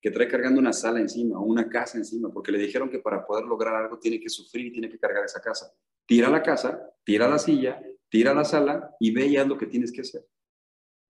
que 0.01 0.11
trae 0.11 0.29
cargando 0.29 0.61
una 0.61 0.73
sala 0.73 1.01
encima 1.01 1.39
o 1.39 1.43
una 1.43 1.69
casa 1.69 1.99
encima, 1.99 2.31
porque 2.33 2.53
le 2.53 2.59
dijeron 2.59 2.91
que 2.91 2.99
para 2.99 3.27
poder 3.27 3.45
lograr 3.45 3.75
algo 3.75 3.99
tiene 3.99 4.21
que 4.21 4.29
sufrir 4.29 4.67
y 4.67 4.73
tiene 4.73 4.89
que 4.89 4.99
cargar 4.99 5.25
esa 5.25 5.41
casa. 5.41 5.73
Tira 6.07 6.29
la 6.31 6.43
casa, 6.43 6.81
tira 7.05 7.29
la 7.29 7.39
silla, 7.39 7.83
tira 8.09 8.35
la 8.35 8.45
sala 8.45 8.95
y 9.01 9.13
ve 9.13 9.27
y 9.27 9.37
haz 9.37 9.47
lo 9.47 9.59
que 9.59 9.67
tienes 9.67 9.93
que 9.93 10.03
hacer. 10.03 10.27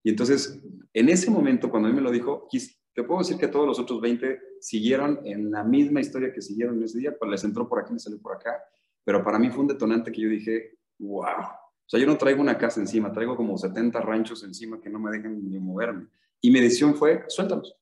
Y 0.02 0.10
entonces, 0.10 0.60
en 0.92 1.08
ese 1.08 1.30
momento, 1.30 1.70
cuando 1.70 1.88
a 1.88 1.92
mí 1.92 1.96
me 1.96 2.02
lo 2.02 2.10
dijo, 2.10 2.48
te 2.94 3.02
puedo 3.04 3.20
decir 3.20 3.36
que 3.36 3.48
todos 3.48 3.66
los 3.66 3.78
otros 3.78 4.00
20 4.00 4.40
siguieron 4.60 5.20
en 5.24 5.50
la 5.50 5.62
misma 5.64 6.00
historia 6.00 6.32
que 6.32 6.42
siguieron 6.42 6.82
ese 6.82 6.98
día, 6.98 7.16
pues 7.18 7.30
les 7.30 7.44
entró 7.44 7.68
por 7.68 7.80
aquí, 7.80 7.92
les 7.92 8.02
salió 8.02 8.20
por 8.20 8.34
acá, 8.34 8.62
pero 9.04 9.22
para 9.22 9.38
mí 9.38 9.50
fue 9.50 9.60
un 9.60 9.68
detonante 9.68 10.12
que 10.12 10.22
yo 10.22 10.28
dije, 10.28 10.78
wow, 10.98 11.22
o 11.22 11.88
sea, 11.90 11.98
yo 11.98 12.06
no 12.06 12.16
traigo 12.16 12.40
una 12.40 12.56
casa 12.56 12.80
encima, 12.80 13.12
traigo 13.12 13.36
como 13.36 13.58
70 13.58 14.00
ranchos 14.00 14.44
encima 14.44 14.80
que 14.80 14.90
no 14.90 14.98
me 14.98 15.10
dejan 15.10 15.48
ni 15.48 15.58
moverme. 15.58 16.06
Y 16.40 16.50
mi 16.50 16.60
decisión 16.60 16.94
fue, 16.94 17.24
suéltalos. 17.28 17.76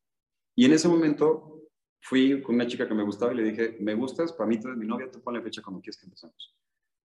Y 0.55 0.65
en 0.65 0.73
ese 0.73 0.89
momento 0.89 1.69
fui 2.01 2.41
con 2.43 2.55
una 2.55 2.67
chica 2.67 2.89
que 2.89 2.95
me 2.95 3.03
gustaba 3.03 3.33
y 3.33 3.37
le 3.37 3.45
dije, 3.45 3.77
me 3.81 3.95
gustas, 3.95 4.33
para 4.33 4.49
mí 4.49 4.59
tú 4.59 4.69
eres 4.69 4.79
mi 4.79 4.87
novia, 4.87 5.11
tú 5.11 5.21
ponle 5.21 5.43
fecha 5.43 5.63
cuando 5.63 5.81
quieras 5.81 5.99
que 5.99 6.07
empezamos. 6.07 6.57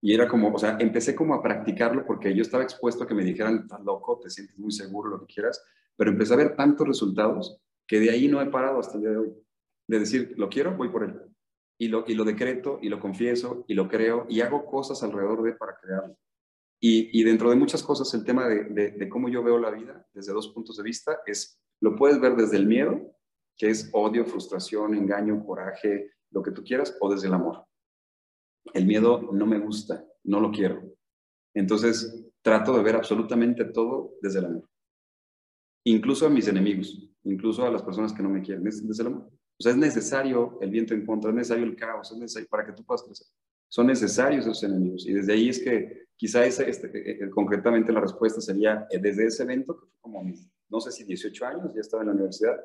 Y 0.03 0.13
era 0.13 0.27
como, 0.27 0.53
o 0.53 0.59
sea, 0.59 0.75
empecé 0.81 1.15
como 1.15 1.33
a 1.33 1.41
practicarlo 1.41 2.05
porque 2.05 2.35
yo 2.35 2.41
estaba 2.41 2.61
expuesto 2.61 3.05
a 3.05 3.07
que 3.07 3.13
me 3.13 3.23
dijeran, 3.23 3.59
estás 3.59 3.79
loco, 3.85 4.19
te 4.21 4.29
sientes 4.29 4.59
muy 4.59 4.73
seguro, 4.73 5.09
lo 5.09 5.19
que 5.21 5.33
quieras, 5.33 5.63
pero 5.95 6.11
empecé 6.11 6.33
a 6.33 6.37
ver 6.37 6.57
tantos 6.57 6.85
resultados 6.85 7.61
que 7.87 8.01
de 8.01 8.09
ahí 8.09 8.27
no 8.27 8.41
he 8.41 8.47
parado 8.47 8.79
hasta 8.79 8.95
el 8.95 8.99
día 8.99 9.11
de 9.11 9.17
hoy. 9.17 9.33
De 9.87 9.99
decir, 9.99 10.33
lo 10.35 10.49
quiero, 10.49 10.75
voy 10.75 10.89
por 10.89 11.05
él. 11.05 11.21
Y 11.77 11.87
lo, 11.87 12.03
y 12.05 12.15
lo 12.15 12.25
decreto, 12.25 12.79
y 12.81 12.89
lo 12.89 12.99
confieso, 12.99 13.63
y 13.65 13.75
lo 13.75 13.87
creo, 13.87 14.25
y 14.27 14.41
hago 14.41 14.65
cosas 14.65 15.01
alrededor 15.03 15.41
de 15.41 15.53
para 15.53 15.77
crearlo. 15.81 16.17
Y, 16.81 17.17
y 17.17 17.23
dentro 17.23 17.49
de 17.49 17.55
muchas 17.55 17.81
cosas, 17.81 18.13
el 18.13 18.25
tema 18.25 18.49
de, 18.49 18.65
de, 18.65 18.91
de 18.91 19.07
cómo 19.07 19.29
yo 19.29 19.41
veo 19.41 19.57
la 19.57 19.71
vida 19.71 20.05
desde 20.13 20.33
dos 20.33 20.49
puntos 20.49 20.75
de 20.75 20.83
vista 20.83 21.21
es, 21.25 21.61
lo 21.79 21.95
puedes 21.95 22.19
ver 22.19 22.35
desde 22.35 22.57
el 22.57 22.65
miedo 22.65 23.15
que 23.57 23.69
es 23.69 23.89
odio, 23.93 24.25
frustración, 24.25 24.95
engaño, 24.95 25.45
coraje, 25.45 26.11
lo 26.31 26.43
que 26.43 26.51
tú 26.51 26.61
quieras, 26.61 26.97
o 26.99 27.09
desde 27.09 27.27
el 27.27 27.35
amor. 27.35 27.65
El 28.73 28.85
miedo 28.85 29.29
no 29.33 29.45
me 29.45 29.59
gusta, 29.59 30.05
no 30.23 30.39
lo 30.39 30.51
quiero. 30.51 30.81
Entonces, 31.53 32.25
trato 32.41 32.75
de 32.75 32.83
ver 32.83 32.95
absolutamente 32.95 33.65
todo 33.65 34.15
desde 34.21 34.39
el 34.39 34.45
amor. 34.45 34.69
Incluso 35.85 36.25
a 36.25 36.29
mis 36.29 36.47
enemigos, 36.47 37.09
incluso 37.23 37.65
a 37.65 37.71
las 37.71 37.81
personas 37.81 38.13
que 38.13 38.23
no 38.23 38.29
me 38.29 38.41
quieren, 38.41 38.63
desde 38.63 39.01
el 39.01 39.07
amor. 39.07 39.29
O 39.59 39.63
sea, 39.63 39.71
es 39.71 39.77
necesario 39.77 40.57
el 40.61 40.69
viento 40.69 40.93
en 40.93 41.05
contra, 41.05 41.29
es 41.29 41.35
necesario 41.35 41.65
el 41.65 41.75
caos, 41.75 42.11
es 42.11 42.17
necesario 42.17 42.47
para 42.49 42.65
que 42.65 42.73
tú 42.73 42.83
puedas 42.83 43.03
crecer. 43.03 43.27
Son 43.69 43.87
necesarios 43.87 44.45
esos 44.45 44.63
enemigos. 44.63 45.05
Y 45.07 45.13
desde 45.13 45.33
ahí 45.33 45.49
es 45.49 45.59
que 45.59 46.05
quizá 46.15 46.45
ese, 46.45 46.69
este, 46.69 46.87
eh, 46.87 47.17
eh, 47.21 47.29
concretamente 47.29 47.91
la 47.91 48.01
respuesta 48.01 48.39
sería 48.39 48.87
eh, 48.89 48.99
desde 48.99 49.25
ese 49.25 49.43
evento, 49.43 49.79
que 49.79 49.87
fue 49.87 49.99
como 49.99 50.23
no 50.69 50.79
sé 50.79 50.91
si 50.91 51.03
18 51.03 51.45
años, 51.45 51.73
ya 51.73 51.81
estaba 51.81 52.03
en 52.03 52.07
la 52.09 52.13
universidad, 52.13 52.59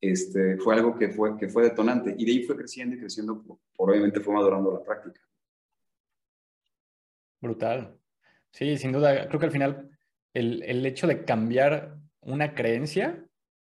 este, 0.00 0.56
fue 0.56 0.74
algo 0.74 0.96
que 0.96 1.10
fue, 1.10 1.36
que 1.36 1.48
fue 1.48 1.64
detonante. 1.64 2.14
Y 2.16 2.24
de 2.24 2.32
ahí 2.32 2.42
fue 2.44 2.56
creciendo 2.56 2.96
y 2.96 3.00
creciendo, 3.00 3.42
por, 3.42 3.58
obviamente 3.90 4.20
fue 4.20 4.34
madurando 4.34 4.72
la 4.72 4.82
práctica. 4.82 5.20
Brutal. 7.40 7.96
Sí, 8.52 8.76
sin 8.76 8.92
duda, 8.92 9.28
creo 9.28 9.40
que 9.40 9.46
al 9.46 9.52
final 9.52 9.90
el, 10.34 10.62
el 10.62 10.84
hecho 10.86 11.06
de 11.06 11.24
cambiar 11.24 11.96
una 12.20 12.54
creencia 12.54 13.24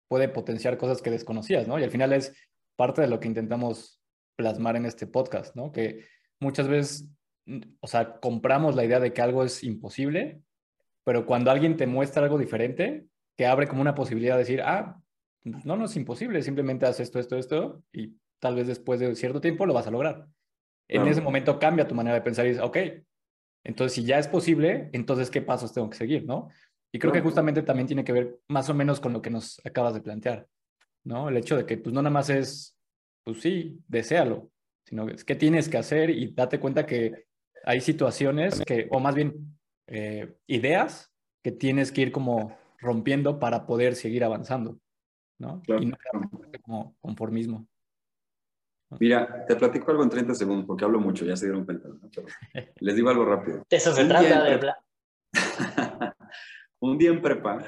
puede 0.08 0.28
potenciar 0.28 0.78
cosas 0.78 1.02
que 1.02 1.12
desconocías, 1.12 1.68
¿no? 1.68 1.80
Y 1.80 1.84
al 1.84 1.92
final 1.92 2.14
es 2.14 2.34
parte 2.76 3.02
de 3.02 3.08
lo 3.08 3.20
que 3.20 3.28
intentamos 3.28 4.02
plasmar 4.36 4.76
en 4.76 4.86
este 4.86 5.06
podcast, 5.06 5.56
¿no? 5.56 5.72
Que 5.72 6.06
muchas 6.40 6.68
veces, 6.68 7.08
o 7.80 7.88
sea, 7.88 8.20
compramos 8.20 8.76
la 8.76 8.86
idea 8.86 9.00
de 9.00 9.14
que 9.14 9.22
algo 9.22 9.44
es 9.44 9.64
imposible, 9.64 10.42
pero 11.04 11.26
cuando 11.26 11.52
alguien 11.52 11.78
te 11.78 11.88
muestra 11.88 12.24
algo 12.24 12.38
diferente, 12.38 13.06
que 13.38 13.46
abre 13.46 13.68
como 13.68 13.82
una 13.82 13.96
posibilidad 13.96 14.36
de 14.36 14.40
decir, 14.40 14.62
ah, 14.62 15.00
no, 15.44 15.76
no 15.76 15.86
es 15.86 15.96
imposible, 15.96 16.42
simplemente 16.42 16.86
haz 16.86 17.00
esto, 17.00 17.20
esto, 17.20 17.38
esto, 17.38 17.84
y 17.92 18.16
tal 18.40 18.56
vez 18.56 18.68
después 18.68 19.00
de 19.00 19.16
cierto 19.16 19.42
tiempo 19.42 19.66
lo 19.66 19.74
vas 19.74 19.88
a 19.88 19.92
lograr. 19.92 20.28
En 20.88 21.08
ese 21.08 21.22
momento 21.22 21.60
cambia 21.60 21.88
tu 21.88 21.94
manera 21.94 22.16
de 22.16 22.22
pensar 22.22 22.46
y 22.46 22.50
dices, 22.50 22.64
ok, 22.64 22.78
entonces 23.64 23.94
si 23.94 24.04
ya 24.04 24.20
es 24.20 24.28
posible, 24.28 24.90
entonces 24.94 25.30
qué 25.30 25.42
pasos 25.42 25.74
tengo 25.74 25.90
que 25.90 25.98
seguir, 25.98 26.26
¿no? 26.26 26.50
Y 26.92 27.00
creo 27.00 27.14
que 27.14 27.22
justamente 27.22 27.62
también 27.62 27.88
tiene 27.88 28.04
que 28.04 28.14
ver 28.14 28.40
más 28.48 28.70
o 28.70 28.74
menos 28.74 29.00
con 29.00 29.14
lo 29.14 29.22
que 29.22 29.30
nos 29.30 29.62
acabas 29.64 29.94
de 29.94 30.02
plantear, 30.02 30.48
¿no? 31.04 31.30
El 31.30 31.38
hecho 31.38 31.56
de 31.56 31.66
que 31.66 31.78
pues 31.78 31.94
no 31.94 32.02
nada 32.02 32.14
más 32.14 32.30
es, 32.30 32.76
pues 33.24 33.42
sí, 33.42 33.80
deséalo, 33.88 34.50
sino 34.86 35.08
es 35.08 35.24
que 35.24 35.36
tienes 35.36 35.70
que 35.70 35.78
hacer 35.78 36.10
y 36.10 36.34
date 36.34 36.60
cuenta 36.60 36.86
que 36.86 37.26
hay 37.64 37.82
situaciones 37.82 38.62
que, 38.66 38.88
o 38.90 39.00
más 39.00 39.14
bien 39.14 39.60
eh, 39.88 40.36
ideas 40.48 41.12
que 41.44 41.52
tienes 41.52 41.92
que 41.92 42.02
ir 42.02 42.12
como 42.12 42.58
rompiendo 42.80 43.40
para 43.40 43.66
poder 43.66 43.96
seguir 43.96 44.24
avanzando, 44.24 44.80
¿no? 45.38 45.62
Y 45.68 45.86
no 45.86 45.98
como 46.64 46.96
conformismo. 47.02 47.68
Mira, 49.00 49.46
te 49.46 49.56
platico 49.56 49.92
algo 49.92 50.04
en 50.04 50.10
30 50.10 50.34
segundos 50.34 50.66
porque 50.66 50.84
hablo 50.84 51.00
mucho, 51.00 51.26
ya 51.26 51.36
se 51.36 51.46
dieron 51.46 51.66
cuenta. 51.66 51.90
Les 52.80 52.96
digo 52.96 53.10
algo 53.10 53.26
rápido. 53.26 53.64
eso 53.70 53.94
se 53.94 54.06
trata 54.06 54.44
de 54.44 54.74
un 56.80 56.98
día 56.98 57.12
en 57.12 57.22
prepa, 57.22 57.64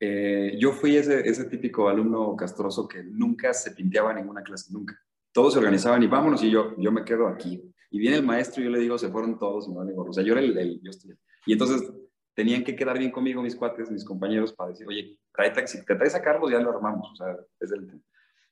eh, 0.00 0.56
yo 0.58 0.72
fui 0.72 0.96
ese, 0.96 1.20
ese 1.28 1.44
típico 1.44 1.88
alumno 1.88 2.34
castroso 2.34 2.88
que 2.88 3.04
nunca 3.04 3.54
se 3.54 3.70
pinteaba 3.70 4.12
ninguna 4.12 4.42
clase, 4.42 4.72
nunca. 4.72 4.98
Todos 5.30 5.52
se 5.52 5.60
organizaban 5.60 6.02
y 6.02 6.08
vámonos 6.08 6.42
y 6.42 6.50
yo, 6.50 6.74
yo 6.78 6.90
me 6.90 7.04
quedo 7.04 7.28
aquí. 7.28 7.62
Y 7.90 7.98
viene 7.98 8.16
el 8.16 8.24
maestro 8.24 8.60
y 8.60 8.64
yo 8.64 8.70
le 8.70 8.80
digo, 8.80 8.98
se 8.98 9.10
fueron 9.10 9.38
todos, 9.38 9.68
me 9.68 9.76
vale 9.76 9.92
O 9.96 10.12
sea, 10.12 10.24
yo 10.24 10.32
era 10.32 10.40
el, 10.40 10.80
yo 10.82 10.90
estoy. 10.90 11.16
Y 11.46 11.52
entonces 11.52 11.92
tenían 12.34 12.64
que 12.64 12.74
quedar 12.74 12.98
bien 12.98 13.12
conmigo 13.12 13.42
mis 13.42 13.54
cuates, 13.54 13.90
mis 13.90 14.04
compañeros, 14.04 14.52
para 14.52 14.70
decir, 14.70 14.88
oye, 14.88 15.18
si 15.66 15.84
te 15.84 15.94
traes 15.94 16.14
a 16.14 16.22
Carlos, 16.22 16.50
ya 16.50 16.58
lo 16.58 16.70
armamos. 16.70 17.12
O 17.12 17.16
sea, 17.16 17.36
es 17.60 17.70
el 17.70 18.02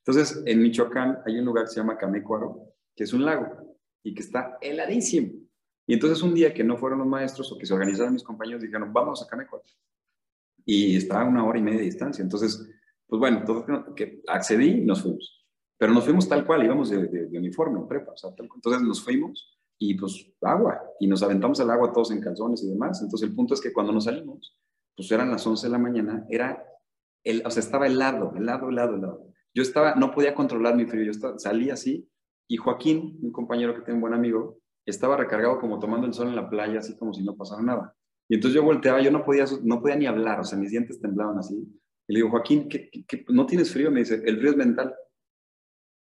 Entonces, 0.05 0.43
en 0.47 0.63
Michoacán 0.63 1.19
hay 1.27 1.39
un 1.39 1.45
lugar 1.45 1.65
que 1.65 1.71
se 1.71 1.81
llama 1.81 1.99
Camecuaro, 1.99 2.75
que 2.95 3.05
es 3.05 3.13
un 3.13 3.25
lago 3.25 3.77
y 4.03 4.15
que 4.15 4.23
está 4.23 4.59
heladísimo. 4.61 5.33
Y 5.87 5.95
entonces 5.95 6.23
un 6.23 6.35
día 6.35 6.55
que 6.55 6.65
no 6.65 6.77
fueron 6.77 7.01
los 7.01 7.09
maestros 7.09 7.51
o 7.53 7.59
que 7.59 7.67
se 7.67 7.75
organizaron 7.75 8.13
mis 8.13 8.23
compañeros, 8.23 8.63
dijeron, 8.63 8.93
vamos 8.93 9.23
a 9.23 9.27
Camecuaro. 9.27 9.65
Y 10.65 10.97
estaba 10.97 11.23
a 11.23 11.29
una 11.29 11.45
hora 11.45 11.59
y 11.59 11.63
media 11.63 11.81
de 11.81 11.87
distancia. 11.87 12.23
Entonces, 12.23 12.65
pues 13.07 13.19
bueno, 13.19 13.43
todo 13.45 13.95
que 13.95 14.23
accedí 14.29 14.83
y 14.83 14.85
nos 14.85 15.03
fuimos. 15.03 15.45
Pero 15.77 15.93
nos 15.93 16.05
fuimos 16.05 16.29
tal 16.29 16.47
cual, 16.47 16.65
íbamos 16.65 16.91
de, 16.91 17.09
de, 17.09 17.39
uniforme, 17.39 17.81
prepa. 17.89 18.13
O 18.13 18.17
sea, 18.17 18.31
entonces 18.39 18.83
nos 18.83 19.03
fuimos 19.03 19.59
y 19.79 19.95
pues 19.95 20.33
agua. 20.43 20.81
Y 21.01 21.09
nos 21.09 21.23
aventamos 21.23 21.59
al 21.61 21.71
agua 21.71 21.93
todos 21.93 22.11
en 22.11 22.21
calzones 22.21 22.63
y 22.63 22.69
demás. 22.69 23.03
Entonces 23.03 23.29
el 23.29 23.35
punto 23.35 23.55
es 23.55 23.61
que 23.61 23.73
cuando 23.73 23.93
nos 23.93 24.05
salimos, 24.05 24.57
pues 24.95 25.11
eran 25.11 25.31
las 25.31 25.47
11 25.47 25.67
de 25.67 25.73
la 25.73 25.79
mañana, 25.79 26.27
era, 26.29 26.65
el, 27.25 27.43
o 27.45 27.51
sea, 27.51 27.63
estaba 27.63 27.87
helado, 27.87 28.33
helado, 28.37 28.69
helado, 28.69 28.97
helado. 28.97 29.30
Yo 29.55 29.63
estaba, 29.63 29.95
no 29.95 30.11
podía 30.13 30.35
controlar 30.35 30.77
mi 30.77 30.87
frío, 30.87 31.13
yo 31.13 31.39
salí 31.39 31.71
así 31.71 32.09
y 32.49 32.57
Joaquín, 32.57 33.19
un 33.23 33.31
compañero 33.31 33.75
que 33.75 33.83
tengo 33.83 33.97
un 33.97 34.01
buen 34.01 34.15
amigo, 34.15 34.61
estaba 34.85 35.17
recargado 35.17 35.61
como 35.61 35.79
tomando 35.79 36.07
el 36.07 36.15
sol 36.15 36.29
en 36.29 36.37
la 36.37 36.51
playa, 36.51 36.81
así 36.81 36.97
como 36.97 37.15
si 37.15 37.23
no 37.23 37.37
pasara 37.37 37.63
nada. 37.63 37.97
Y 38.29 38.35
entonces 38.35 38.57
yo 38.57 38.65
volteaba, 38.65 39.01
yo 39.01 39.11
no 39.11 39.25
podía, 39.25 39.45
no 39.63 39.81
podía 39.81 39.97
ni 39.97 40.07
hablar, 40.07 40.41
o 40.41 40.45
sea, 40.45 40.59
mis 40.59 40.71
dientes 40.71 41.01
temblaban 41.01 41.39
así. 41.39 41.55
Y 42.09 42.13
le 42.13 42.19
digo, 42.19 42.31
Joaquín, 42.31 42.69
¿qué, 42.69 42.91
no 43.29 43.47
tienes 43.47 43.73
frío? 43.73 43.91
Me 43.91 44.01
dice, 44.01 44.21
el 44.25 44.39
frío 44.39 44.51
es 44.51 44.57
mental. 44.57 44.95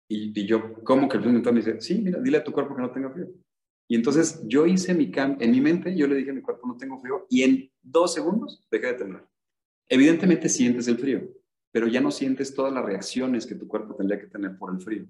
Y, 0.10 0.45
yo, 0.45 0.82
¿cómo 0.84 1.10
que 1.10 1.17
el 1.17 1.23
frío 1.23 1.32
es 1.32 1.36
mental? 1.36 1.54
Me 1.54 1.60
dice, 1.60 1.82
sí, 1.82 2.02
mira, 2.02 2.21
dile 2.21 2.38
a 2.38 2.43
tu 2.43 2.54
cuerpo 2.54 2.73
que 2.73 2.82
no 2.82 2.91
tenga 2.91 3.10
frío. 3.10 3.28
Y 3.89 3.95
entonces 3.95 4.41
yo 4.47 4.65
hice 4.65 4.93
mi 4.93 5.12
cambio, 5.12 5.45
en 5.45 5.52
mi 5.52 5.60
mente 5.60 5.95
yo 5.95 6.08
le 6.08 6.15
dije 6.15 6.30
a 6.30 6.34
mi 6.34 6.41
cuerpo, 6.41 6.67
no 6.67 6.78
tengo 6.78 6.99
frío, 6.99 7.25
y 7.28 7.43
en 7.43 7.71
dos 7.82 8.13
segundos 8.13 8.65
dejé 8.71 8.88
de 8.88 8.93
temblar. 8.93 9.28
Evidentemente 9.89 10.47
sientes 10.47 10.88
el 10.88 10.99
frío, 10.99 11.28
pero 11.71 11.88
ya 11.88 12.01
no 12.01 12.12
sientes 12.12 12.53
todas 12.53 12.73
las 12.73 12.86
reacciones 12.86 13.45
que 13.45 13.55
tu 13.55 13.67
cuerpo 13.67 13.95
tendría 13.95 14.19
que 14.19 14.27
tener 14.27 14.58
por 14.58 14.73
el 14.73 14.82
frío. 14.82 15.05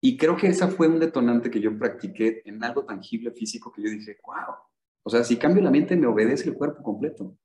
Y 0.00 0.16
creo 0.16 0.36
que 0.36 0.46
esa 0.46 0.68
fue 0.68 0.86
un 0.88 1.00
detonante 1.00 1.50
que 1.50 1.60
yo 1.60 1.76
practiqué 1.76 2.42
en 2.44 2.62
algo 2.62 2.84
tangible 2.84 3.32
físico 3.32 3.72
que 3.72 3.82
yo 3.82 3.90
dije, 3.90 4.18
wow, 4.24 4.54
o 5.02 5.10
sea, 5.10 5.24
si 5.24 5.36
cambio 5.36 5.62
la 5.62 5.70
mente 5.70 5.96
me 5.96 6.06
obedece 6.06 6.48
el 6.48 6.54
cuerpo 6.54 6.82
completo. 6.82 7.36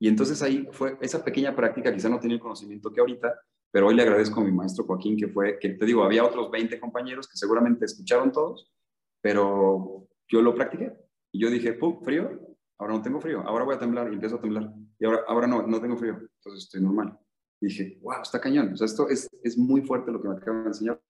Y 0.00 0.08
entonces 0.08 0.42
ahí 0.42 0.68
fue 0.70 0.96
esa 1.00 1.24
pequeña 1.24 1.54
práctica, 1.56 1.92
quizá 1.92 2.08
no 2.08 2.20
tenía 2.20 2.36
el 2.36 2.42
conocimiento 2.42 2.92
que 2.92 3.00
ahorita, 3.00 3.34
pero 3.70 3.88
hoy 3.88 3.94
le 3.94 4.02
agradezco 4.02 4.40
a 4.40 4.44
mi 4.44 4.52
maestro 4.52 4.84
Joaquín, 4.84 5.16
que 5.16 5.28
fue, 5.28 5.58
que 5.58 5.70
te 5.70 5.86
digo, 5.86 6.04
había 6.04 6.24
otros 6.24 6.50
20 6.50 6.78
compañeros 6.78 7.26
que 7.26 7.36
seguramente 7.36 7.84
escucharon 7.84 8.32
todos, 8.32 8.70
pero 9.20 10.08
yo 10.28 10.42
lo 10.42 10.54
practiqué. 10.54 10.92
Y 11.32 11.40
yo 11.40 11.50
dije, 11.50 11.72
pum, 11.72 12.02
frío, 12.02 12.56
ahora 12.78 12.94
no 12.94 13.02
tengo 13.02 13.20
frío, 13.20 13.42
ahora 13.46 13.64
voy 13.64 13.74
a 13.74 13.78
temblar 13.78 14.10
y 14.10 14.14
empiezo 14.14 14.36
a 14.36 14.40
temblar. 14.40 14.72
Y 14.98 15.04
ahora, 15.04 15.20
ahora 15.26 15.46
no, 15.46 15.66
no 15.66 15.80
tengo 15.80 15.96
frío, 15.96 16.18
entonces 16.18 16.64
estoy 16.64 16.80
normal. 16.80 17.18
Dije, 17.60 17.98
wow, 18.02 18.22
está 18.22 18.40
cañón. 18.40 18.72
O 18.72 18.76
sea, 18.76 18.86
esto 18.86 19.08
es, 19.08 19.28
es 19.42 19.58
muy 19.58 19.82
fuerte 19.82 20.12
lo 20.12 20.20
que 20.22 20.28
me 20.28 20.36
acaban 20.36 20.62
de 20.62 20.68
enseñar. 20.68 21.00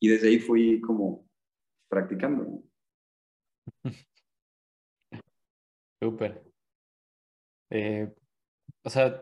Y 0.00 0.08
desde 0.08 0.28
ahí 0.28 0.38
fui 0.38 0.80
como 0.80 1.26
practicando. 1.88 2.62
Súper. 6.02 6.44
Eh, 7.70 8.12
o 8.84 8.90
sea, 8.90 9.20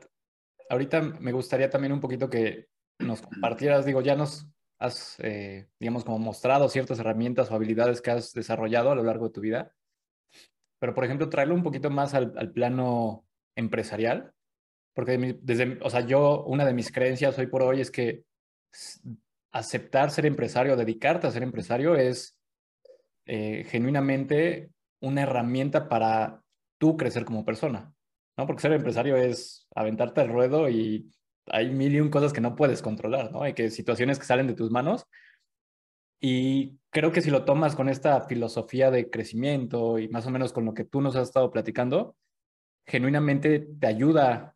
ahorita 0.68 1.00
me 1.00 1.32
gustaría 1.32 1.70
también 1.70 1.92
un 1.92 2.00
poquito 2.00 2.28
que 2.28 2.68
nos 2.98 3.22
compartieras, 3.22 3.84
digo, 3.84 4.00
ya 4.00 4.16
nos 4.16 4.46
has, 4.78 5.16
eh, 5.20 5.68
digamos, 5.78 6.04
como 6.04 6.18
mostrado 6.18 6.68
ciertas 6.68 6.98
herramientas 6.98 7.50
o 7.50 7.54
habilidades 7.54 8.00
que 8.00 8.10
has 8.10 8.32
desarrollado 8.32 8.90
a 8.90 8.94
lo 8.94 9.04
largo 9.04 9.26
de 9.26 9.32
tu 9.32 9.40
vida, 9.40 9.72
pero, 10.80 10.94
por 10.94 11.04
ejemplo, 11.04 11.28
traerlo 11.28 11.54
un 11.54 11.62
poquito 11.62 11.90
más 11.90 12.12
al, 12.14 12.32
al 12.36 12.50
plano 12.50 13.24
empresarial, 13.56 14.34
porque 14.94 15.38
desde, 15.42 15.78
o 15.82 15.90
sea, 15.90 16.00
yo, 16.00 16.44
una 16.44 16.64
de 16.64 16.74
mis 16.74 16.92
creencias 16.92 17.38
hoy 17.38 17.46
por 17.46 17.62
hoy 17.62 17.80
es 17.80 17.90
que 17.90 18.24
aceptar 19.52 20.10
ser 20.10 20.26
empresario, 20.26 20.76
dedicarte 20.76 21.26
a 21.26 21.30
ser 21.30 21.42
empresario 21.42 21.94
es 21.94 22.38
eh, 23.26 23.64
genuinamente 23.68 24.70
una 25.00 25.22
herramienta 25.22 25.88
para 25.88 26.42
tú 26.78 26.96
crecer 26.96 27.24
como 27.24 27.44
persona, 27.44 27.92
¿no? 28.36 28.46
Porque 28.46 28.62
ser 28.62 28.72
empresario 28.72 29.16
es 29.16 29.66
aventarte 29.74 30.20
al 30.20 30.28
ruedo 30.28 30.68
y 30.68 31.10
hay 31.46 31.70
mil 31.70 31.94
y 31.94 32.00
un 32.00 32.10
cosas 32.10 32.32
que 32.32 32.40
no 32.40 32.56
puedes 32.56 32.82
controlar, 32.82 33.30
¿no? 33.32 33.42
Hay 33.42 33.54
que 33.54 33.70
situaciones 33.70 34.18
que 34.18 34.24
salen 34.24 34.46
de 34.46 34.54
tus 34.54 34.70
manos. 34.70 35.06
Y 36.20 36.78
creo 36.90 37.10
que 37.10 37.20
si 37.20 37.30
lo 37.30 37.44
tomas 37.44 37.74
con 37.74 37.88
esta 37.88 38.20
filosofía 38.22 38.90
de 38.90 39.10
crecimiento 39.10 39.98
y 39.98 40.08
más 40.08 40.26
o 40.26 40.30
menos 40.30 40.52
con 40.52 40.64
lo 40.64 40.74
que 40.74 40.84
tú 40.84 41.00
nos 41.00 41.16
has 41.16 41.28
estado 41.28 41.50
platicando, 41.50 42.16
genuinamente 42.86 43.60
te 43.60 43.86
ayuda 43.86 44.54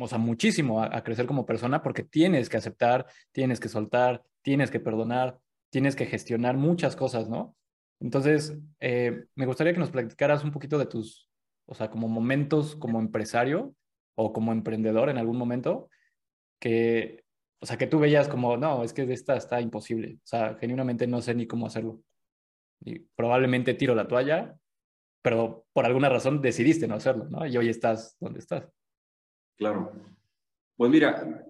o 0.00 0.08
sea, 0.08 0.18
muchísimo 0.18 0.82
a, 0.82 1.02
crecer 1.02 1.26
como 1.26 1.46
persona 1.46 1.82
porque 1.82 2.02
tienes 2.02 2.48
que 2.48 2.56
aceptar, 2.56 3.06
tienes 3.32 3.60
que 3.60 3.68
soltar, 3.68 4.22
tienes 4.42 4.70
que 4.70 4.80
perdonar, 4.80 5.38
tienes 5.70 5.96
que 5.96 6.06
gestionar 6.06 6.56
muchas 6.56 6.96
cosas, 6.96 7.28
¿no? 7.28 7.56
Entonces, 8.00 8.56
eh, 8.80 9.24
me 9.34 9.46
gustaría 9.46 9.72
que 9.72 9.80
nos 9.80 9.90
platicaras 9.90 10.44
un 10.44 10.52
poquito 10.52 10.78
de 10.78 10.86
tus, 10.86 11.28
o 11.66 11.74
sea, 11.74 11.90
como 11.90 12.08
momentos 12.08 12.76
como 12.76 13.00
empresario 13.00 13.74
o 14.14 14.32
como 14.32 14.52
emprendedor 14.52 15.08
en 15.08 15.18
algún 15.18 15.38
momento, 15.38 15.88
que, 16.60 17.24
o 17.60 17.66
sea, 17.66 17.76
que 17.76 17.86
tú 17.86 17.98
veías 17.98 18.28
como, 18.28 18.56
no, 18.56 18.84
es 18.84 18.92
que 18.92 19.02
esta 19.12 19.36
está 19.36 19.60
imposible, 19.60 20.18
o 20.22 20.26
sea, 20.26 20.56
genuinamente 20.60 21.06
no 21.06 21.22
sé 21.22 21.34
ni 21.34 21.46
cómo 21.46 21.66
hacerlo. 21.66 22.00
Y 22.80 23.00
probablemente 23.00 23.74
tiro 23.74 23.94
la 23.94 24.08
toalla, 24.08 24.56
pero 25.22 25.66
por 25.72 25.86
alguna 25.86 26.08
razón 26.08 26.40
decidiste 26.40 26.86
no 26.86 26.94
hacerlo, 26.94 27.26
¿no? 27.30 27.46
Y 27.46 27.56
hoy 27.56 27.68
estás 27.68 28.16
donde 28.20 28.40
estás. 28.40 28.68
Claro. 29.56 29.92
Pues 30.76 30.90
mira, 30.90 31.46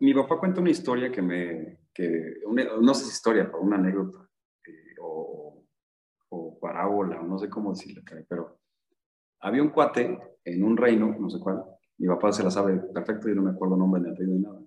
mi 0.00 0.14
papá 0.14 0.38
cuenta 0.38 0.60
una 0.60 0.70
historia 0.70 1.10
que 1.12 1.22
me, 1.22 1.78
que, 1.92 2.36
no 2.80 2.94
sé 2.94 3.04
si 3.04 3.10
historia, 3.10 3.44
pero 3.46 3.60
una 3.60 3.76
anécdota, 3.76 4.28
eh, 4.66 4.94
o, 5.00 5.64
parábola, 6.60 7.22
no 7.22 7.38
sé 7.38 7.48
cómo 7.48 7.70
decirlo, 7.72 8.02
pero 8.28 8.58
había 9.40 9.62
un 9.62 9.70
cuate 9.70 10.18
en 10.44 10.64
un 10.64 10.76
reino, 10.76 11.14
no 11.18 11.30
sé 11.30 11.38
cuál, 11.38 11.62
mi 11.98 12.08
papá 12.08 12.32
se 12.32 12.42
la 12.42 12.50
sabe 12.50 12.78
perfecto, 12.92 13.28
y 13.28 13.34
no 13.34 13.42
me 13.42 13.50
acuerdo 13.50 13.76
nombre 13.76 14.00
ni 14.00 14.10
apellido 14.10 14.34
ni 14.34 14.42
nada, 14.42 14.60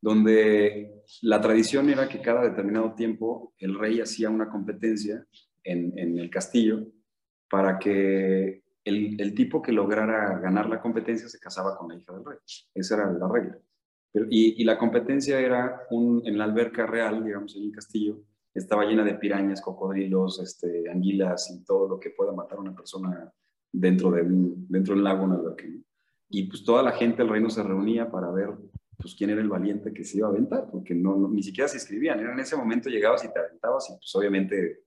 donde 0.00 1.02
la 1.22 1.40
tradición 1.40 1.88
era 1.90 2.08
que 2.08 2.20
cada 2.20 2.42
determinado 2.42 2.94
tiempo 2.94 3.54
el 3.58 3.78
rey 3.78 4.00
hacía 4.00 4.30
una 4.30 4.48
competencia 4.48 5.26
en, 5.64 5.98
en 5.98 6.18
el 6.18 6.30
castillo 6.30 6.86
para 7.48 7.78
que 7.78 8.61
el, 8.84 9.20
el, 9.20 9.34
tipo 9.34 9.62
que 9.62 9.72
lograra 9.72 10.38
ganar 10.38 10.68
la 10.68 10.80
competencia 10.80 11.28
se 11.28 11.38
casaba 11.38 11.76
con 11.76 11.88
la 11.88 11.96
hija 11.96 12.12
del 12.12 12.24
rey. 12.24 12.38
Esa 12.74 12.94
era 12.96 13.12
la 13.12 13.28
regla. 13.28 13.58
y, 14.28 14.60
y, 14.60 14.64
la 14.64 14.78
competencia 14.78 15.40
era 15.40 15.82
un, 15.90 16.22
en 16.24 16.36
la 16.38 16.44
alberca 16.44 16.86
real, 16.86 17.24
digamos, 17.24 17.56
en 17.56 17.64
un 17.64 17.72
castillo, 17.72 18.22
estaba 18.54 18.84
llena 18.84 19.04
de 19.04 19.14
pirañas, 19.14 19.60
cocodrilos, 19.60 20.40
este, 20.40 20.90
anguilas 20.90 21.50
y 21.50 21.64
todo 21.64 21.88
lo 21.88 21.98
que 21.98 22.10
pueda 22.10 22.32
matar 22.32 22.58
a 22.58 22.62
una 22.62 22.74
persona 22.74 23.32
dentro, 23.70 24.10
de 24.10 24.22
un, 24.22 24.66
dentro 24.68 24.94
del 24.94 25.04
lago, 25.04 25.24
una 25.24 25.36
alberca. 25.36 25.64
Y 26.28 26.44
pues 26.44 26.64
toda 26.64 26.82
la 26.82 26.92
gente 26.92 27.18
del 27.18 27.30
reino 27.30 27.50
se 27.50 27.62
reunía 27.62 28.10
para 28.10 28.30
ver 28.30 28.50
pues 28.98 29.14
quién 29.16 29.30
era 29.30 29.40
el 29.40 29.48
valiente 29.48 29.92
que 29.92 30.04
se 30.04 30.18
iba 30.18 30.28
a 30.28 30.30
aventar, 30.30 30.70
porque 30.70 30.94
no, 30.94 31.28
ni 31.28 31.42
siquiera 31.42 31.68
se 31.68 31.76
inscribían, 31.76 32.20
era 32.20 32.32
en 32.32 32.38
ese 32.38 32.56
momento 32.56 32.88
llegabas 32.88 33.24
y 33.24 33.32
te 33.32 33.38
aventabas 33.38 33.90
y 33.90 33.94
pues 33.94 34.14
obviamente 34.14 34.84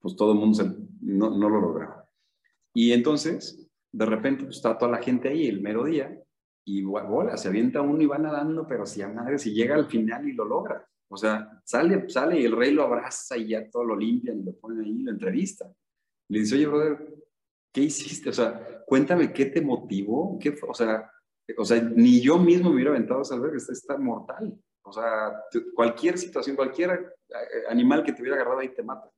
pues 0.00 0.16
todo 0.16 0.32
el 0.32 0.38
mundo 0.38 0.62
no, 1.00 1.30
no, 1.30 1.48
lo 1.48 1.60
lograba. 1.60 2.03
Y 2.74 2.92
entonces, 2.92 3.66
de 3.92 4.06
repente 4.06 4.44
pues, 4.44 4.56
está 4.56 4.76
toda 4.76 4.90
la 4.90 5.02
gente 5.02 5.28
ahí 5.28 5.46
el 5.46 5.60
mero 5.60 5.84
día 5.84 6.20
y 6.66 6.82
bola, 6.82 7.36
se 7.36 7.48
avienta 7.48 7.82
uno 7.82 8.02
y 8.02 8.06
va 8.06 8.18
nadando, 8.18 8.66
pero 8.66 8.86
si 8.86 9.02
a 9.02 9.08
madre, 9.08 9.38
si 9.38 9.52
llega 9.52 9.74
al 9.74 9.86
final 9.86 10.28
y 10.28 10.32
lo 10.32 10.44
logra. 10.44 10.86
O 11.10 11.16
sea, 11.16 11.60
sale, 11.64 12.08
sale 12.08 12.40
y 12.40 12.44
el 12.44 12.56
rey 12.56 12.72
lo 12.72 12.82
abraza 12.82 13.36
y 13.36 13.48
ya 13.48 13.70
todo 13.70 13.84
lo 13.84 13.96
limpian 13.96 14.40
y 14.40 14.44
lo 14.44 14.52
ponen 14.56 14.80
ahí, 14.80 15.02
lo 15.02 15.12
entrevista. 15.12 15.70
Le 16.28 16.40
dice, 16.40 16.56
oye, 16.56 16.66
brother, 16.66 17.14
¿qué 17.72 17.82
hiciste? 17.82 18.30
O 18.30 18.32
sea, 18.32 18.82
cuéntame 18.86 19.32
qué 19.32 19.46
te 19.46 19.60
motivó, 19.60 20.38
qué, 20.40 20.56
o 20.66 20.74
sea, 20.74 21.10
o 21.58 21.64
sea, 21.64 21.80
ni 21.82 22.20
yo 22.20 22.38
mismo 22.38 22.70
me 22.70 22.76
hubiera 22.76 22.90
aventado 22.90 23.20
a 23.20 23.24
saber 23.24 23.50
que 23.50 23.58
está 23.58 23.98
mortal. 23.98 24.58
O 24.82 24.92
sea, 24.92 25.42
cualquier 25.74 26.18
situación, 26.18 26.56
cualquier 26.56 27.14
eh, 27.28 27.64
animal 27.68 28.02
que 28.02 28.12
te 28.12 28.22
hubiera 28.22 28.36
agarrado 28.36 28.60
ahí 28.60 28.74
te 28.74 28.82
mata. 28.82 29.10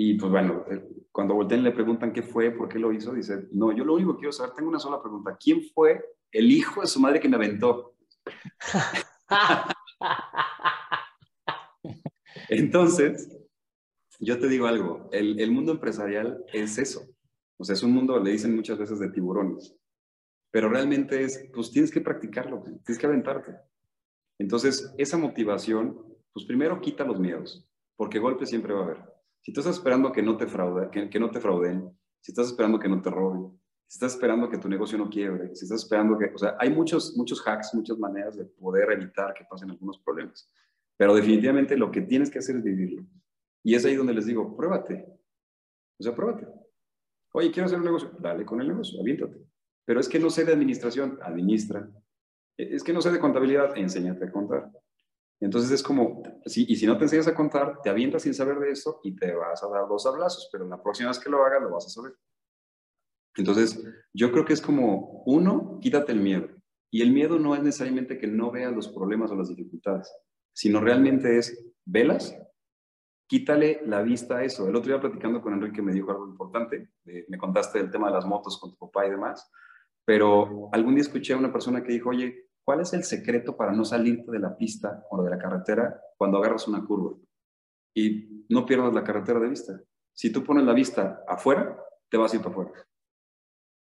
Y 0.00 0.14
pues 0.14 0.30
bueno, 0.30 0.64
eh, 0.70 0.80
cuando 1.10 1.34
volteen 1.34 1.64
le 1.64 1.72
preguntan 1.72 2.12
qué 2.12 2.22
fue, 2.22 2.52
por 2.52 2.68
qué 2.68 2.78
lo 2.78 2.92
hizo, 2.92 3.12
dice, 3.12 3.48
no, 3.50 3.72
yo 3.72 3.84
lo 3.84 3.94
único 3.94 4.12
que 4.12 4.20
quiero 4.20 4.32
saber, 4.32 4.54
tengo 4.54 4.68
una 4.68 4.78
sola 4.78 5.02
pregunta, 5.02 5.36
¿quién 5.36 5.60
fue 5.74 6.00
el 6.30 6.52
hijo 6.52 6.82
de 6.82 6.86
su 6.86 7.00
madre 7.00 7.18
que 7.18 7.28
me 7.28 7.34
aventó? 7.34 7.96
Entonces, 12.48 13.28
yo 14.20 14.38
te 14.38 14.46
digo 14.46 14.68
algo, 14.68 15.08
el, 15.10 15.40
el, 15.40 15.50
mundo 15.50 15.72
empresarial 15.72 16.44
es 16.52 16.78
eso. 16.78 17.02
O 17.56 17.64
sea, 17.64 17.72
es 17.72 17.82
un 17.82 17.90
mundo, 17.90 18.20
le 18.20 18.30
dicen 18.30 18.54
muchas 18.54 18.78
veces, 18.78 19.00
de 19.00 19.10
tiburones 19.10 19.74
pero 20.52 20.68
realmente 20.68 21.24
es, 21.24 21.50
pues 21.52 21.72
tienes 21.72 21.90
que 21.90 22.00
practicarlo, 22.00 22.62
tienes 22.62 22.98
que 22.98 23.06
aventarte. 23.06 23.56
Entonces, 24.38 24.94
esa 24.96 25.18
motivación, 25.18 26.00
pues 26.32 26.46
primero 26.46 26.80
quita 26.80 27.04
los 27.04 27.20
miedos, 27.20 27.68
porque 27.96 28.18
golpes 28.18 28.48
siempre 28.48 28.72
va 28.72 28.80
a 28.80 28.84
haber. 28.84 29.07
Si 29.48 29.52
estás 29.52 29.76
esperando 29.76 30.12
que 30.12 30.22
no 30.22 30.36
te, 30.36 30.46
fraude, 30.46 30.90
que, 30.90 31.18
no 31.18 31.30
te 31.30 31.40
frauden, 31.40 31.90
si 32.20 32.32
estás 32.32 32.48
esperando 32.48 32.78
que 32.78 32.86
no 32.86 33.00
te 33.00 33.08
roben, 33.08 33.58
si 33.86 33.96
estás 33.96 34.12
esperando 34.12 34.50
que 34.50 34.58
tu 34.58 34.68
negocio 34.68 34.98
no 34.98 35.08
quiebre, 35.08 35.56
si 35.56 35.64
estás 35.64 35.84
esperando 35.84 36.18
que, 36.18 36.26
o 36.26 36.36
sea, 36.36 36.54
hay 36.60 36.68
muchos, 36.68 37.16
muchos 37.16 37.42
hacks, 37.46 37.72
muchas 37.72 37.98
maneras 37.98 38.36
de 38.36 38.44
poder 38.44 38.92
evitar 38.92 39.32
que 39.32 39.46
pasen 39.46 39.70
algunos 39.70 40.00
problemas. 40.00 40.52
Pero 40.98 41.14
definitivamente 41.14 41.78
lo 41.78 41.90
que 41.90 42.02
tienes 42.02 42.28
que 42.28 42.40
hacer 42.40 42.56
es 42.56 42.62
vivirlo. 42.62 43.06
Y 43.62 43.74
es 43.74 43.86
ahí 43.86 43.96
donde 43.96 44.12
les 44.12 44.26
digo, 44.26 44.54
pruébate. 44.54 45.06
O 45.98 46.02
sea, 46.02 46.14
pruébate. 46.14 46.46
Oye, 47.32 47.50
quiero 47.50 47.64
hacer 47.64 47.78
un 47.78 47.86
negocio. 47.86 48.10
Dale 48.20 48.44
con 48.44 48.60
el 48.60 48.68
negocio, 48.68 49.00
aviéntate. 49.00 49.46
Pero 49.86 49.98
es 49.98 50.10
que 50.10 50.18
no 50.18 50.28
sé 50.28 50.44
de 50.44 50.52
administración, 50.52 51.18
administra. 51.22 51.88
Es 52.54 52.84
que 52.84 52.92
no 52.92 53.00
sé 53.00 53.10
de 53.12 53.18
contabilidad, 53.18 53.78
enséñate 53.78 54.26
a 54.26 54.30
contar. 54.30 54.70
Entonces 55.40 55.70
es 55.70 55.82
como, 55.82 56.22
sí, 56.46 56.66
y 56.68 56.76
si 56.76 56.86
no 56.86 56.98
te 56.98 57.04
enseñas 57.04 57.28
a 57.28 57.34
contar, 57.34 57.80
te 57.82 57.90
avientas 57.90 58.22
sin 58.22 58.34
saber 58.34 58.58
de 58.58 58.72
eso 58.72 59.00
y 59.04 59.14
te 59.14 59.32
vas 59.34 59.62
a 59.62 59.68
dar 59.68 59.86
dos 59.88 60.04
abrazos, 60.06 60.48
pero 60.50 60.66
la 60.66 60.82
próxima 60.82 61.10
vez 61.10 61.18
que 61.18 61.30
lo 61.30 61.44
hagas 61.44 61.62
lo 61.62 61.70
vas 61.70 61.86
a 61.86 61.90
saber. 61.90 62.12
Entonces, 63.36 63.80
yo 64.12 64.32
creo 64.32 64.44
que 64.44 64.52
es 64.52 64.60
como, 64.60 65.22
uno, 65.26 65.78
quítate 65.80 66.10
el 66.10 66.20
miedo. 66.20 66.48
Y 66.90 67.02
el 67.02 67.12
miedo 67.12 67.38
no 67.38 67.54
es 67.54 67.62
necesariamente 67.62 68.18
que 68.18 68.26
no 68.26 68.50
veas 68.50 68.74
los 68.74 68.88
problemas 68.88 69.30
o 69.30 69.36
las 69.36 69.48
dificultades, 69.48 70.12
sino 70.52 70.80
realmente 70.80 71.38
es, 71.38 71.72
velas, 71.84 72.36
quítale 73.28 73.80
la 73.84 74.02
vista 74.02 74.38
a 74.38 74.44
eso. 74.44 74.66
El 74.66 74.74
otro 74.74 74.90
día 74.90 75.00
platicando 75.00 75.40
con 75.40 75.52
Enrique 75.52 75.82
me 75.82 75.92
dijo 75.92 76.10
algo 76.10 76.26
importante, 76.26 76.90
me 77.04 77.38
contaste 77.38 77.78
el 77.78 77.90
tema 77.90 78.08
de 78.08 78.14
las 78.14 78.26
motos 78.26 78.58
con 78.58 78.70
tu 78.70 78.76
papá 78.76 79.06
y 79.06 79.10
demás. 79.10 79.48
Pero 80.04 80.70
algún 80.72 80.94
día 80.94 81.02
escuché 81.02 81.34
a 81.34 81.36
una 81.36 81.52
persona 81.52 81.82
que 81.82 81.92
dijo, 81.92 82.08
oye, 82.08 82.47
¿cuál 82.68 82.82
es 82.82 82.92
el 82.92 83.02
secreto 83.02 83.56
para 83.56 83.72
no 83.72 83.82
salirte 83.82 84.30
de 84.30 84.40
la 84.40 84.54
pista 84.54 85.02
o 85.08 85.22
de 85.22 85.30
la 85.30 85.38
carretera 85.38 86.02
cuando 86.18 86.36
agarras 86.36 86.68
una 86.68 86.84
curva? 86.84 87.16
Y 87.94 88.44
no 88.50 88.66
pierdas 88.66 88.92
la 88.92 89.02
carretera 89.02 89.40
de 89.40 89.48
vista. 89.48 89.80
Si 90.12 90.30
tú 90.30 90.44
pones 90.44 90.66
la 90.66 90.74
vista 90.74 91.24
afuera, 91.26 91.82
te 92.10 92.18
vas 92.18 92.30
a 92.30 92.36
ir 92.36 92.42
para 92.42 92.52
afuera. 92.52 92.72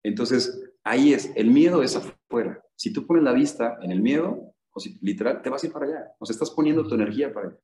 Entonces, 0.03 0.72
ahí 0.83 1.12
es, 1.12 1.31
el 1.37 1.51
miedo 1.51 1.83
es 1.83 1.95
afuera. 1.95 2.64
Si 2.74 2.91
tú 2.91 3.07
pones 3.07 3.22
la 3.22 3.35
vista 3.35 3.78
en 3.83 3.91
el 3.93 4.01
miedo, 4.01 4.55
o 4.72 4.81
si 4.81 4.99
literal, 5.03 5.43
te 5.43 5.51
vas 5.51 5.62
a 5.62 5.66
ir 5.66 5.74
para 5.74 5.85
allá. 5.85 6.12
O 6.18 6.24
sea, 6.24 6.33
estás 6.33 6.51
poniendo 6.51 6.89
tu 6.89 6.95
energía 6.95 7.35
para 7.35 7.49
allá. 7.49 7.59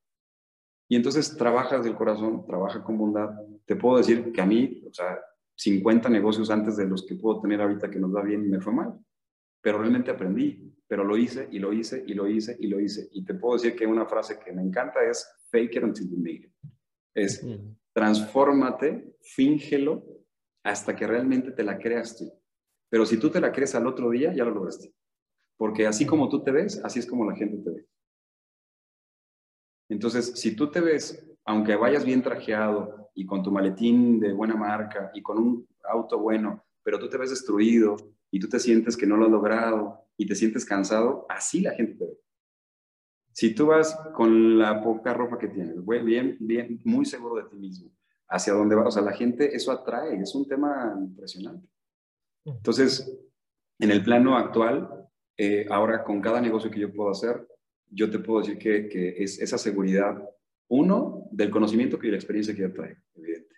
Y 0.87 0.97
entonces 0.97 1.35
trabajas 1.35 1.83
del 1.83 1.97
corazón, 1.97 2.45
trabaja 2.45 2.85
con 2.85 2.99
bondad. 2.99 3.31
Te 3.65 3.75
puedo 3.75 3.97
decir 3.97 4.33
que 4.33 4.43
a 4.43 4.47
mí, 4.47 4.83
o 4.87 4.93
sea, 4.93 5.19
50 5.55 6.11
negocios 6.11 6.51
antes 6.51 6.77
de 6.77 6.85
los 6.85 7.07
que 7.07 7.15
puedo 7.15 7.41
tener 7.41 7.63
ahorita 7.63 7.89
que 7.89 8.01
nos 8.01 8.15
va 8.15 8.21
bien 8.21 8.51
me 8.51 8.61
fue 8.61 8.75
mal. 8.75 9.01
Pero 9.67 9.79
realmente 9.79 10.13
aprendí, 10.13 10.73
pero 10.87 11.03
lo 11.03 11.17
hice 11.17 11.49
y 11.51 11.59
lo 11.59 11.73
hice 11.73 12.05
y 12.07 12.15
lo 12.15 12.29
hice 12.29 12.57
y 12.61 12.69
lo 12.69 12.79
hice. 12.79 13.09
Y 13.11 13.25
te 13.25 13.35
puedo 13.35 13.55
decir 13.55 13.75
que 13.75 13.85
una 13.85 14.07
frase 14.07 14.39
que 14.39 14.53
me 14.53 14.63
encanta 14.63 15.03
es 15.03 15.29
fake 15.51 15.75
it 15.75 15.83
until 15.83 16.09
you 16.09 16.19
make 16.19 16.47
it. 16.47 16.53
Es 17.13 17.45
transfórmate, 17.93 19.17
fíngelo 19.23 20.05
hasta 20.63 20.95
que 20.95 21.05
realmente 21.05 21.51
te 21.51 21.65
la 21.65 21.79
creas 21.79 22.17
tú. 22.17 22.33
Pero 22.89 23.05
si 23.05 23.19
tú 23.19 23.29
te 23.29 23.41
la 23.41 23.51
crees 23.51 23.75
al 23.75 23.89
otro 23.89 24.09
día, 24.11 24.33
ya 24.33 24.45
lo 24.45 24.53
lograste. 24.53 24.95
Porque 25.57 25.89
así 25.89 26.07
como 26.07 26.29
tú 26.29 26.45
te 26.45 26.53
ves, 26.53 26.81
así 26.85 27.01
es 27.01 27.07
como 27.07 27.29
la 27.29 27.35
gente 27.35 27.59
te 27.59 27.71
ve. 27.71 27.89
Entonces, 29.89 30.39
si 30.39 30.55
tú 30.55 30.71
te 30.71 30.81
ves, 30.81 31.29
aunque 31.45 31.75
vayas 31.75 32.05
bien 32.05 32.23
trajeado, 32.23 33.11
y 33.17 33.27
con 33.27 33.43
tu 33.43 33.51
maletín 33.51 34.21
de 34.21 34.33
buena 34.33 34.55
marca 34.55 35.11
y 35.13 35.23
con 35.23 35.39
un 35.39 35.69
auto 35.83 36.21
bueno, 36.21 36.65
pero 36.85 37.01
tú 37.01 37.09
te 37.09 37.17
ves 37.17 37.31
destruido 37.31 37.97
y 38.37 38.39
tú 38.39 38.51
te 38.51 38.61
sientes 38.61 38.99
que 38.99 39.07
no 39.07 39.17
lo 39.17 39.25
has 39.25 39.31
logrado 39.31 40.05
y 40.19 40.27
te 40.27 40.35
sientes 40.35 40.67
cansado, 40.67 41.25
así 41.31 41.63
la 41.63 41.73
gente 41.73 41.95
te 41.95 42.05
ve. 42.05 42.21
Si 43.33 43.55
tú 43.55 43.69
vas 43.69 43.99
con 44.15 44.59
la 44.59 44.83
poca 44.83 45.15
ropa 45.15 45.39
que 45.39 45.49
tienes, 45.49 45.83
bien, 46.05 46.37
bien, 46.39 46.79
muy 46.85 47.07
seguro 47.07 47.37
de 47.37 47.49
ti 47.49 47.57
mismo, 47.57 47.91
hacia 48.29 48.53
dónde 48.53 48.75
vas, 48.75 48.89
o 48.89 48.91
sea, 48.91 49.03
la 49.03 49.15
gente, 49.15 49.57
eso 49.57 49.73
atrae, 49.73 50.21
es 50.21 50.35
un 50.35 50.47
tema 50.47 50.95
impresionante. 50.99 51.67
Entonces, 52.45 53.11
en 53.79 53.91
el 53.91 54.05
plano 54.05 54.37
actual, 54.37 55.09
eh, 55.39 55.65
ahora 55.71 56.05
con 56.05 56.21
cada 56.21 56.39
negocio 56.39 56.71
que 56.71 56.81
yo 56.81 56.93
puedo 56.93 57.09
hacer, 57.09 57.49
yo 57.89 58.11
te 58.11 58.19
puedo 58.19 58.41
decir 58.41 58.59
que, 58.59 58.87
que 58.87 59.23
es 59.25 59.41
esa 59.41 59.57
seguridad 59.57 60.23
uno, 60.69 61.27
del 61.31 61.51
conocimiento 61.51 61.99
y 62.03 62.11
la 62.11 62.17
experiencia 62.17 62.55
que 62.55 62.61
ya 62.61 62.73
trae, 62.75 62.99
evidente. 63.15 63.55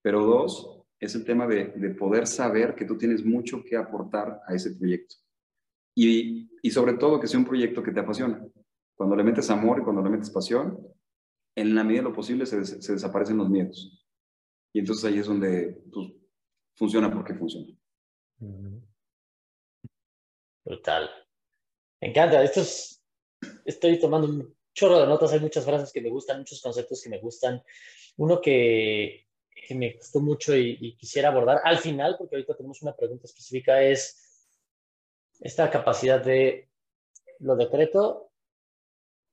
Pero 0.00 0.24
dos, 0.24 0.81
es 1.02 1.16
el 1.16 1.24
tema 1.24 1.48
de, 1.48 1.66
poder 1.98 2.28
saber 2.28 2.76
que 2.76 2.84
tú 2.84 2.96
tienes 2.96 3.24
mucho 3.24 3.64
que 3.64 3.76
aportar 3.76 4.40
a 4.46 4.54
ese 4.54 4.70
proyecto. 4.76 5.16
Y, 5.96 6.48
sobre 6.70 6.94
todo 6.94 7.18
que 7.18 7.26
sea 7.26 7.40
un 7.40 7.44
proyecto 7.44 7.82
que 7.82 7.90
te 7.90 7.98
apasiona. 7.98 8.46
Cuando 8.94 9.16
le 9.16 9.24
metes 9.24 9.50
amor 9.50 9.80
y 9.80 9.82
cuando 9.82 10.00
le 10.00 10.10
metes 10.10 10.30
pasión, 10.30 10.78
en 11.56 11.74
la 11.74 11.82
medida 11.82 12.02
de 12.02 12.08
lo 12.08 12.14
posible 12.14 12.46
se, 12.46 12.58
desaparecen 12.58 13.36
los 13.36 13.50
miedos. 13.50 14.06
Y 14.72 14.78
entonces 14.78 15.04
ahí 15.04 15.18
es 15.18 15.26
donde 15.26 15.82
pues, 15.92 16.12
funciona 16.76 17.12
porque 17.12 17.34
funciona. 17.34 17.76
Brutal. 20.64 21.10
Me 22.00 22.10
encanta. 22.10 22.44
Esto 22.44 22.60
es, 22.60 23.04
estoy 23.64 23.98
tomando 23.98 24.54
chorro 24.72 25.00
de 25.00 25.08
notas, 25.08 25.32
hay 25.32 25.40
muchas 25.40 25.64
frases 25.64 25.92
que 25.92 26.00
me 26.00 26.10
gustan, 26.10 26.38
muchos 26.38 26.62
conceptos 26.62 27.02
que 27.02 27.10
me 27.10 27.18
gustan. 27.18 27.60
Uno 28.18 28.40
que, 28.40 29.26
que 29.66 29.74
me 29.74 29.92
gustó 29.92 30.20
mucho 30.20 30.56
y, 30.56 30.96
quisiera 30.96 31.28
abordar 31.28 31.60
al 31.64 31.78
final, 31.78 32.16
porque 32.18 32.36
ahorita 32.36 32.56
tenemos 32.56 32.82
una 32.82 32.94
pregunta 32.94 33.26
específica, 33.26 33.82
es 33.82 34.48
esta 35.40 35.70
capacidad 35.70 36.22
de 36.22 36.68
lo 37.38 37.56
decreto, 37.56 38.30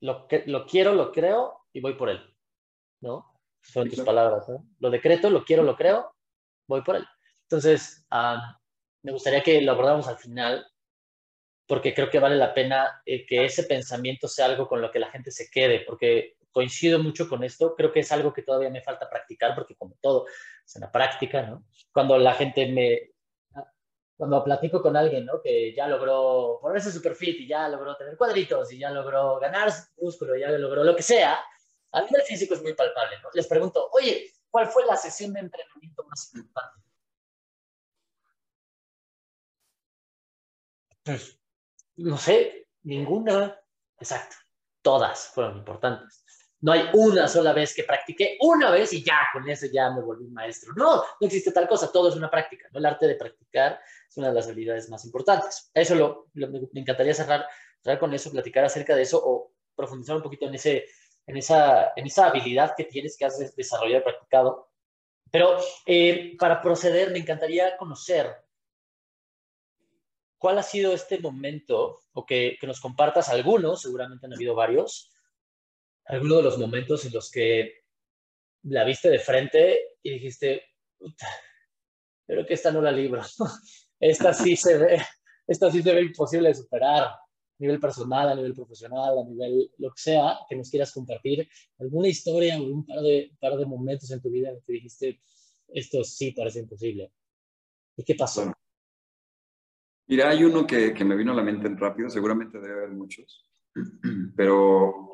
lo, 0.02 0.28
que, 0.28 0.44
lo 0.46 0.66
quiero, 0.66 0.94
lo 0.94 1.12
creo 1.12 1.66
y 1.74 1.82
voy 1.82 1.96
por 1.96 2.10
él. 2.10 2.22
¿No? 3.02 3.34
Son 3.62 3.90
tus 3.90 4.02
palabras. 4.02 4.48
¿no? 4.50 4.66
Lo 4.80 4.90
decreto, 4.90 5.30
lo 5.30 5.44
quiero, 5.44 5.64
lo 5.64 5.76
creo, 5.76 6.14
voy 6.68 6.82
por 6.82 6.96
él. 6.96 7.06
Entonces, 7.44 8.06
ah, 8.10 8.60
me 9.04 9.12
gustaría 9.12 9.44
que 9.44 9.62
lo 9.62 9.72
abordáramos 9.72 10.08
al 10.08 10.18
final, 10.18 10.66
porque 11.68 11.94
creo 11.94 12.10
que 12.10 12.20
vale 12.20 12.36
la 12.36 12.54
pena 12.54 13.02
eh, 13.06 13.26
que 13.26 13.46
ese 13.46 13.64
pensamiento 13.64 14.28
sea 14.28 14.46
algo 14.46 14.68
con 14.68 14.82
lo 14.82 14.92
que 14.92 15.00
la 15.00 15.12
gente 15.12 15.32
se 15.32 15.50
quede, 15.50 15.82
porque 15.82 16.36
coincido 16.60 17.00
mucho 17.00 17.30
con 17.30 17.42
esto, 17.46 17.74
creo 17.74 17.90
que 17.90 18.02
es 18.02 18.12
algo 18.12 18.34
que 18.34 18.44
todavía 18.44 18.70
me 18.70 18.82
falta 18.82 19.10
practicar, 19.10 19.56
porque 19.56 19.78
como 19.78 19.96
todo 20.02 20.26
es 20.28 20.76
una 20.76 20.92
práctica, 20.92 21.42
¿no? 21.44 21.64
Cuando 21.94 22.18
la 22.18 22.34
gente 22.34 22.68
me, 22.68 23.14
cuando 24.18 24.44
platico 24.44 24.82
con 24.82 24.98
alguien, 24.98 25.26
¿no? 25.26 25.42
Que 25.42 25.74
ya 25.74 25.88
logró 25.88 26.60
ponerse 26.62 26.92
super 26.92 27.16
fit 27.16 27.40
y 27.40 27.48
ya 27.48 27.70
logró 27.70 27.96
tener 27.96 28.18
cuadritos 28.18 28.74
y 28.74 28.78
ya 28.78 28.92
logró 28.92 29.40
ganar 29.40 29.72
músculo, 29.96 30.36
y 30.36 30.42
ya 30.42 30.50
logró 30.50 30.84
lo 30.84 30.94
que 30.98 31.02
sea, 31.02 31.40
a 31.94 32.02
nivel 32.02 32.24
físico 32.24 32.56
es 32.56 32.62
muy 32.62 32.74
palpable. 32.74 33.16
Les 33.34 33.48
pregunto, 33.48 33.90
oye, 33.94 34.34
¿cuál 34.50 34.68
fue 34.68 34.86
la 34.86 34.98
sesión 34.98 35.32
de 35.32 35.40
entrenamiento 35.40 36.04
más 36.04 36.30
importante? 36.36 36.84
Pues, 41.04 41.40
no 41.96 42.18
sé, 42.18 42.68
ninguna. 42.84 43.58
Exacto, 43.98 44.36
todas 44.82 45.28
fueron 45.28 45.58
importantes. 45.60 46.19
No 46.62 46.74
hay 46.74 46.90
una 46.94 47.28
sola 47.28 47.54
vez 47.54 47.74
que 47.74 47.84
practiqué, 47.84 48.38
una 48.42 48.70
vez 48.70 48.92
y 48.92 49.04
ya, 49.04 49.30
con 49.32 49.48
eso 49.50 49.68
ya 49.72 49.92
me 49.92 50.02
volví 50.02 50.28
maestro. 50.28 50.74
No, 50.76 50.98
no 50.98 51.28
existe 51.28 51.52
tal 51.52 51.68
cosa, 51.68 51.92
todo 51.92 52.10
es 52.10 52.16
una 52.16 52.30
práctica. 52.30 52.68
¿no? 52.72 52.80
El 52.80 52.86
arte 52.86 53.08
de 53.08 53.16
practicar 53.16 53.80
es 54.10 54.18
una 54.18 54.28
de 54.28 54.34
las 54.34 54.48
habilidades 54.48 54.90
más 54.90 55.06
importantes. 55.06 55.72
Eso 55.74 55.96
lo, 55.96 56.28
me 56.34 56.82
encantaría 56.82 57.14
cerrar, 57.14 57.46
cerrar 57.82 58.00
con 58.00 58.14
eso, 58.14 58.32
platicar 58.32 58.66
acerca 58.66 58.96
de 58.96 59.04
eso 59.04 59.22
o 59.24 59.54
profundizar 59.74 60.18
un 60.18 60.22
poquito 60.22 60.48
en, 60.48 60.56
ese, 60.56 60.86
en, 61.26 61.38
esa, 61.38 61.94
en 61.96 62.06
esa 62.06 62.28
habilidad 62.28 62.74
que 62.76 62.84
tienes 62.84 63.16
que 63.16 63.26
has 63.26 63.56
desarrollado 63.56 64.02
y 64.02 64.04
practicado. 64.04 64.70
Pero 65.32 65.58
eh, 65.86 66.36
para 66.38 66.62
proceder, 66.62 67.12
me 67.12 67.20
encantaría 67.20 67.78
conocer 67.78 68.36
cuál 70.38 70.58
ha 70.58 70.64
sido 70.64 70.94
este 70.94 71.20
momento, 71.20 72.04
o 72.14 72.26
que, 72.26 72.58
que 72.60 72.68
nos 72.68 72.82
compartas 72.82 73.30
algunos, 73.30 73.82
seguramente 73.82 74.26
han 74.26 74.34
habido 74.34 74.56
varios, 74.56 75.12
algunos 76.10 76.38
de 76.38 76.44
los 76.44 76.58
momentos 76.58 77.06
en 77.06 77.14
los 77.14 77.30
que 77.32 77.84
la 78.64 78.84
viste 78.84 79.10
de 79.10 79.20
frente 79.20 79.80
y 80.02 80.12
dijiste, 80.12 80.64
pero 82.26 82.46
que 82.46 82.56
esta 82.56 82.72
no 82.72 82.82
la 82.82 82.92
libro. 82.92 83.22
esta 84.00 84.34
sí 84.34 84.56
se 84.56 84.78
ve, 84.78 85.02
esta 85.48 85.72
sí 85.72 85.84
se 85.84 85.94
ve 85.94 86.02
imposible 86.02 86.50
de 86.50 86.56
superar 86.56 87.04
a 87.04 87.20
nivel 87.60 87.80
personal, 87.80 88.30
a 88.30 88.36
nivel 88.36 88.56
profesional, 88.56 89.20
a 89.20 89.24
nivel 89.24 89.72
lo 89.78 89.92
que 89.92 90.02
sea, 90.02 90.40
que 90.50 90.56
nos 90.56 90.70
quieras 90.70 90.92
compartir, 90.92 91.48
alguna 91.78 92.08
historia 92.08 92.60
o 92.60 92.64
un 92.64 92.86
par 92.86 93.02
de, 93.02 93.32
par 93.40 93.56
de 93.56 93.66
momentos 93.68 94.10
en 94.10 94.22
tu 94.22 94.32
vida 94.32 94.50
en 94.50 94.62
que 94.62 94.74
dijiste, 94.74 95.22
esto 95.68 96.04
sí 96.04 96.32
parece 96.32 96.60
imposible. 96.60 97.12
¿Y 97.98 98.04
qué 98.04 98.16
pasó? 98.16 98.52
Mira, 100.08 100.30
hay 100.30 100.44
uno 100.44 100.66
que, 100.66 100.92
que 100.92 101.06
me 101.06 101.16
vino 101.16 101.34
a 101.34 101.36
la 101.36 101.44
mente 101.44 101.70
rápido, 101.70 102.10
seguramente 102.10 102.60
debe 102.60 102.80
haber 102.80 102.90
muchos, 102.90 103.46
pero 104.36 105.09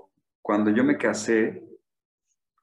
cuando 0.46 0.70
yo 0.70 0.84
me 0.84 0.96
casé, 0.96 1.68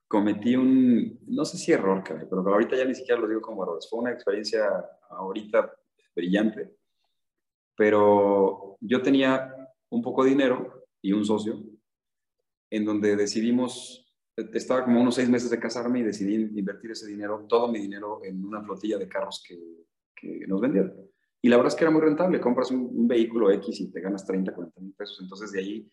cometí 0.07 0.55
un, 0.55 1.18
no 1.26 1.45
sé 1.45 1.59
si 1.59 1.72
error, 1.72 2.05
pero 2.07 2.49
ahorita 2.49 2.76
ya 2.76 2.85
ni 2.85 2.95
siquiera 2.95 3.20
lo 3.20 3.26
digo 3.26 3.41
como 3.41 3.64
error, 3.64 3.80
fue 3.91 3.99
una 3.99 4.12
experiencia 4.12 4.68
ahorita 5.11 5.68
brillante, 6.14 6.76
pero 7.74 8.76
yo 8.78 9.03
tenía 9.03 9.53
un 9.91 10.01
poco 10.01 10.22
de 10.22 10.30
dinero 10.30 10.85
y 11.03 11.12
un 11.12 11.24
socio, 11.24 11.61
en 12.70 12.85
donde 12.85 13.16
decidimos, 13.16 14.14
estaba 14.37 14.85
como 14.85 15.01
unos 15.01 15.16
seis 15.16 15.28
meses 15.28 15.51
de 15.51 15.59
casarme 15.59 15.99
y 15.99 16.05
decidí 16.05 16.37
invertir 16.57 16.93
ese 16.93 17.09
dinero, 17.09 17.47
todo 17.49 17.66
mi 17.66 17.80
dinero, 17.80 18.20
en 18.22 18.45
una 18.45 18.62
flotilla 18.62 18.97
de 18.97 19.09
carros 19.09 19.43
que, 19.45 19.59
que 20.14 20.47
nos 20.47 20.61
vendieron. 20.61 20.95
Y 21.43 21.49
la 21.49 21.57
verdad 21.57 21.72
es 21.72 21.74
que 21.76 21.83
era 21.83 21.91
muy 21.91 22.01
rentable, 22.01 22.41
compras 22.41 22.70
un, 22.70 22.83
un 22.95 23.09
vehículo 23.09 23.51
X 23.51 23.80
y 23.80 23.91
te 23.91 24.01
ganas 24.01 24.24
30, 24.24 24.55
40 24.55 24.80
mil 24.80 24.95
pesos, 24.95 25.18
entonces 25.20 25.51
de 25.51 25.59
ahí 25.59 25.91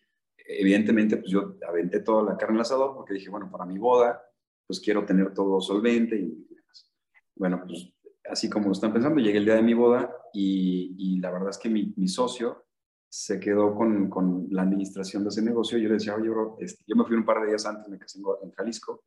evidentemente, 0.58 1.16
pues 1.18 1.30
yo 1.30 1.56
aventé 1.68 2.00
toda 2.00 2.22
la 2.22 2.36
carne 2.36 2.56
al 2.56 2.62
asador 2.62 2.94
porque 2.94 3.14
dije, 3.14 3.30
bueno, 3.30 3.50
para 3.50 3.66
mi 3.66 3.78
boda, 3.78 4.22
pues 4.66 4.80
quiero 4.80 5.04
tener 5.04 5.34
todo 5.34 5.60
solvente 5.60 6.16
y 6.16 6.46
demás. 6.48 6.90
Bueno, 7.34 7.62
pues 7.66 7.92
así 8.28 8.48
como 8.48 8.66
lo 8.66 8.72
están 8.72 8.92
pensando, 8.92 9.20
llegué 9.20 9.38
el 9.38 9.44
día 9.44 9.54
de 9.54 9.62
mi 9.62 9.74
boda 9.74 10.14
y, 10.32 10.94
y 10.98 11.20
la 11.20 11.30
verdad 11.30 11.50
es 11.50 11.58
que 11.58 11.68
mi, 11.68 11.92
mi 11.96 12.08
socio 12.08 12.66
se 13.08 13.40
quedó 13.40 13.74
con, 13.74 14.08
con, 14.08 14.46
la 14.50 14.62
administración 14.62 15.24
de 15.24 15.30
ese 15.30 15.42
negocio. 15.42 15.78
Yo 15.78 15.88
le 15.88 15.94
decía, 15.94 16.14
oye, 16.14 16.28
bro, 16.28 16.56
este, 16.60 16.84
yo 16.86 16.94
me 16.94 17.04
fui 17.04 17.16
un 17.16 17.24
par 17.24 17.40
de 17.40 17.48
días 17.48 17.66
antes, 17.66 17.88
me 17.88 17.98
casé 17.98 18.20
en 18.42 18.52
Jalisco, 18.52 19.04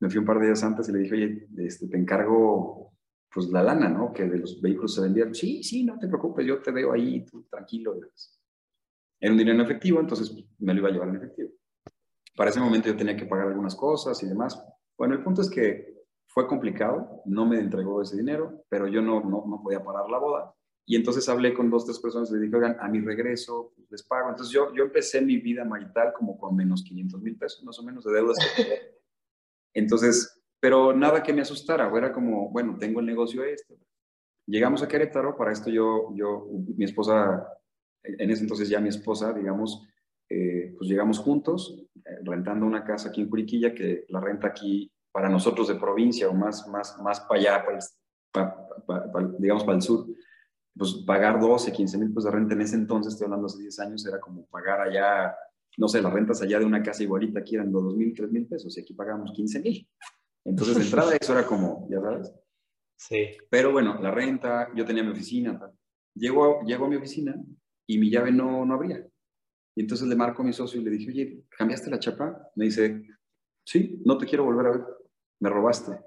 me 0.00 0.08
fui 0.08 0.18
un 0.18 0.24
par 0.24 0.38
de 0.38 0.46
días 0.46 0.64
antes 0.64 0.88
y 0.88 0.92
le 0.92 1.00
dije, 1.00 1.14
oye, 1.14 1.48
este, 1.58 1.86
te 1.86 1.98
encargo 1.98 2.92
pues 3.32 3.48
la 3.48 3.62
lana, 3.62 3.88
¿no? 3.88 4.12
Que 4.12 4.24
de 4.24 4.38
los 4.38 4.60
vehículos 4.60 4.94
se 4.94 5.02
vendían. 5.02 5.34
Sí, 5.34 5.62
sí, 5.62 5.84
no 5.84 5.98
te 5.98 6.08
preocupes, 6.08 6.46
yo 6.46 6.60
te 6.60 6.70
veo 6.70 6.92
ahí, 6.92 7.24
tú 7.24 7.44
tranquilo. 7.50 7.94
Era 9.22 9.30
un 9.30 9.38
dinero 9.38 9.54
en 9.54 9.64
efectivo, 9.64 10.00
entonces 10.00 10.34
me 10.58 10.74
lo 10.74 10.80
iba 10.80 10.88
a 10.88 10.92
llevar 10.92 11.08
en 11.10 11.16
efectivo. 11.16 11.50
Para 12.36 12.50
ese 12.50 12.58
momento 12.58 12.88
yo 12.88 12.96
tenía 12.96 13.16
que 13.16 13.24
pagar 13.24 13.46
algunas 13.46 13.76
cosas 13.76 14.20
y 14.24 14.26
demás. 14.26 14.60
Bueno, 14.98 15.14
el 15.14 15.22
punto 15.22 15.42
es 15.42 15.48
que 15.48 15.94
fue 16.26 16.48
complicado, 16.48 17.22
no 17.26 17.46
me 17.46 17.60
entregó 17.60 18.02
ese 18.02 18.16
dinero, 18.16 18.64
pero 18.68 18.88
yo 18.88 19.00
no, 19.00 19.20
no, 19.20 19.44
no 19.46 19.60
podía 19.62 19.84
parar 19.84 20.10
la 20.10 20.18
boda. 20.18 20.52
Y 20.84 20.96
entonces 20.96 21.28
hablé 21.28 21.54
con 21.54 21.70
dos, 21.70 21.84
tres 21.84 22.00
personas 22.00 22.30
y 22.30 22.34
le 22.34 22.40
dije, 22.40 22.56
oigan, 22.56 22.76
a 22.80 22.88
mi 22.88 23.00
regreso 23.00 23.72
pues, 23.76 23.88
les 23.92 24.02
pago. 24.02 24.30
Entonces 24.30 24.52
yo, 24.52 24.74
yo 24.74 24.82
empecé 24.82 25.22
mi 25.22 25.36
vida 25.36 25.64
marital 25.64 26.12
como 26.18 26.36
con 26.36 26.56
menos 26.56 26.82
500 26.82 27.22
mil 27.22 27.38
pesos, 27.38 27.62
más 27.62 27.78
o 27.78 27.84
menos, 27.84 28.02
de 28.02 28.12
deudas. 28.14 28.36
entonces, 29.72 30.36
pero 30.58 30.92
nada 30.92 31.22
que 31.22 31.32
me 31.32 31.42
asustara, 31.42 31.96
era 31.96 32.12
como, 32.12 32.50
bueno, 32.50 32.76
tengo 32.76 32.98
el 32.98 33.06
negocio 33.06 33.44
este. 33.44 33.78
Llegamos 34.48 34.82
a 34.82 34.88
Querétaro, 34.88 35.36
para 35.36 35.52
esto 35.52 35.70
yo, 35.70 36.12
yo 36.16 36.48
mi 36.76 36.84
esposa 36.84 37.46
en 38.04 38.30
ese 38.30 38.42
entonces 38.42 38.68
ya 38.68 38.80
mi 38.80 38.88
esposa, 38.88 39.32
digamos, 39.32 39.86
eh, 40.28 40.74
pues 40.76 40.88
llegamos 40.88 41.18
juntos, 41.18 41.84
eh, 41.94 42.18
rentando 42.24 42.66
una 42.66 42.84
casa 42.84 43.10
aquí 43.10 43.20
en 43.20 43.28
Curiquilla, 43.28 43.74
que 43.74 44.06
la 44.08 44.20
renta 44.20 44.48
aquí 44.48 44.90
para 45.12 45.28
nosotros 45.28 45.68
de 45.68 45.74
provincia 45.74 46.28
o 46.28 46.34
más, 46.34 46.66
más, 46.68 46.98
más 47.02 47.20
para 47.20 47.40
allá, 47.40 47.64
digamos 49.38 49.64
para 49.64 49.76
el 49.76 49.82
sur, 49.82 50.06
pues 50.74 50.94
pagar 51.06 51.38
12, 51.38 51.70
15 51.70 51.98
mil 51.98 52.08
pesos 52.08 52.24
de 52.24 52.30
renta 52.30 52.54
en 52.54 52.62
ese 52.62 52.76
entonces, 52.76 53.12
estoy 53.12 53.26
hablando 53.26 53.46
hace 53.46 53.60
10 53.60 53.78
años, 53.80 54.06
era 54.06 54.18
como 54.18 54.46
pagar 54.46 54.80
allá, 54.80 55.36
no 55.76 55.86
sé, 55.86 56.00
las 56.00 56.12
rentas 56.12 56.40
allá 56.40 56.58
de 56.58 56.64
una 56.64 56.82
casa 56.82 57.02
igualita 57.02 57.40
aquí 57.40 57.56
eran 57.56 57.70
2 57.70 57.94
mil, 57.94 58.14
3 58.14 58.32
mil 58.32 58.46
pesos 58.46 58.76
y 58.76 58.80
aquí 58.80 58.94
pagamos 58.94 59.32
15 59.32 59.60
mil. 59.60 59.88
Entonces, 60.44 60.76
de 60.76 60.84
entrada 60.84 61.14
eso 61.14 61.32
era 61.34 61.46
como, 61.46 61.86
ya 61.90 62.00
sabes. 62.00 62.32
Sí. 62.96 63.36
Pero 63.50 63.70
bueno, 63.70 64.00
la 64.00 64.10
renta, 64.10 64.70
yo 64.74 64.84
tenía 64.84 65.02
mi 65.02 65.10
oficina, 65.10 65.58
tal. 65.58 65.72
Llego, 66.14 66.62
llego 66.62 66.86
a 66.86 66.88
mi 66.88 66.96
oficina 66.96 67.34
y 67.92 67.98
mi 67.98 68.10
llave 68.10 68.32
no, 68.32 68.64
no 68.64 68.74
abría. 68.74 69.06
Y 69.76 69.82
entonces 69.82 70.08
le 70.08 70.16
marco 70.16 70.42
a 70.42 70.44
mi 70.46 70.52
socio 70.52 70.80
y 70.80 70.84
le 70.84 70.90
dije, 70.90 71.10
oye, 71.10 71.44
¿cambiaste 71.50 71.90
la 71.90 71.98
chapa? 71.98 72.50
Me 72.56 72.66
dice, 72.66 73.02
sí, 73.64 74.00
no 74.04 74.16
te 74.16 74.26
quiero 74.26 74.44
volver 74.44 74.66
a 74.66 74.70
ver, 74.70 74.84
me 75.40 75.50
robaste. 75.50 75.98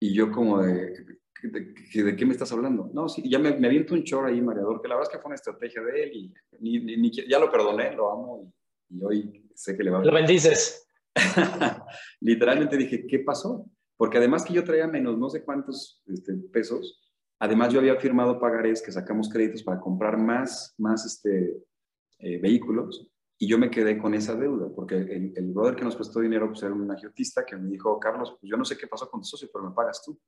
Y 0.00 0.12
yo 0.12 0.32
como 0.32 0.62
de, 0.62 1.06
¿de, 1.42 2.16
qué 2.16 2.26
me 2.26 2.32
estás 2.32 2.52
hablando? 2.52 2.90
No, 2.92 3.08
sí, 3.08 3.28
ya 3.28 3.38
me, 3.38 3.56
me 3.56 3.68
aviento 3.68 3.94
un 3.94 4.02
chor 4.02 4.26
ahí, 4.26 4.40
mareador, 4.40 4.82
que 4.82 4.88
la 4.88 4.96
verdad 4.96 5.10
es 5.10 5.16
que 5.16 5.22
fue 5.22 5.28
una 5.28 5.36
estrategia 5.36 5.82
de 5.82 6.02
él 6.02 6.10
y 6.12 6.34
ni, 6.58 6.96
ni, 6.96 7.10
ya 7.10 7.38
lo 7.38 7.50
perdoné, 7.50 7.94
lo 7.94 8.10
amo 8.10 8.52
y, 8.90 9.02
hoy 9.02 9.48
sé 9.54 9.76
que 9.76 9.84
le 9.84 9.90
va 9.90 10.00
a... 10.00 10.04
Lo 10.04 10.12
bendices. 10.12 10.88
Literalmente 12.20 12.76
dije, 12.76 13.06
¿qué 13.06 13.20
pasó? 13.20 13.70
Porque 13.96 14.18
además 14.18 14.44
que 14.44 14.54
yo 14.54 14.64
traía 14.64 14.86
menos 14.88 15.16
no 15.18 15.30
sé 15.30 15.44
cuántos 15.44 16.02
este, 16.06 16.34
pesos, 16.34 17.05
Además, 17.38 17.72
yo 17.72 17.80
había 17.80 17.96
firmado 17.96 18.40
pagarés 18.40 18.82
que 18.82 18.92
sacamos 18.92 19.28
créditos 19.28 19.62
para 19.62 19.80
comprar 19.80 20.16
más, 20.16 20.74
más 20.78 21.04
este, 21.04 21.62
eh, 22.18 22.38
vehículos 22.38 23.08
y 23.38 23.46
yo 23.46 23.58
me 23.58 23.70
quedé 23.70 23.98
con 23.98 24.14
esa 24.14 24.34
deuda, 24.34 24.68
porque 24.74 24.96
el, 24.96 25.32
el 25.36 25.52
brother 25.52 25.76
que 25.76 25.84
nos 25.84 25.96
prestó 25.96 26.20
dinero 26.20 26.48
pues, 26.48 26.62
era 26.62 26.72
un 26.72 26.90
agiotista 26.90 27.44
que 27.44 27.56
me 27.56 27.68
dijo, 27.68 28.00
Carlos, 28.00 28.36
pues 28.40 28.50
yo 28.50 28.56
no 28.56 28.64
sé 28.64 28.78
qué 28.78 28.86
pasó 28.86 29.10
con 29.10 29.20
tu 29.20 29.26
socio, 29.26 29.50
pero 29.52 29.68
me 29.68 29.74
pagas 29.74 30.02
tú. 30.02 30.18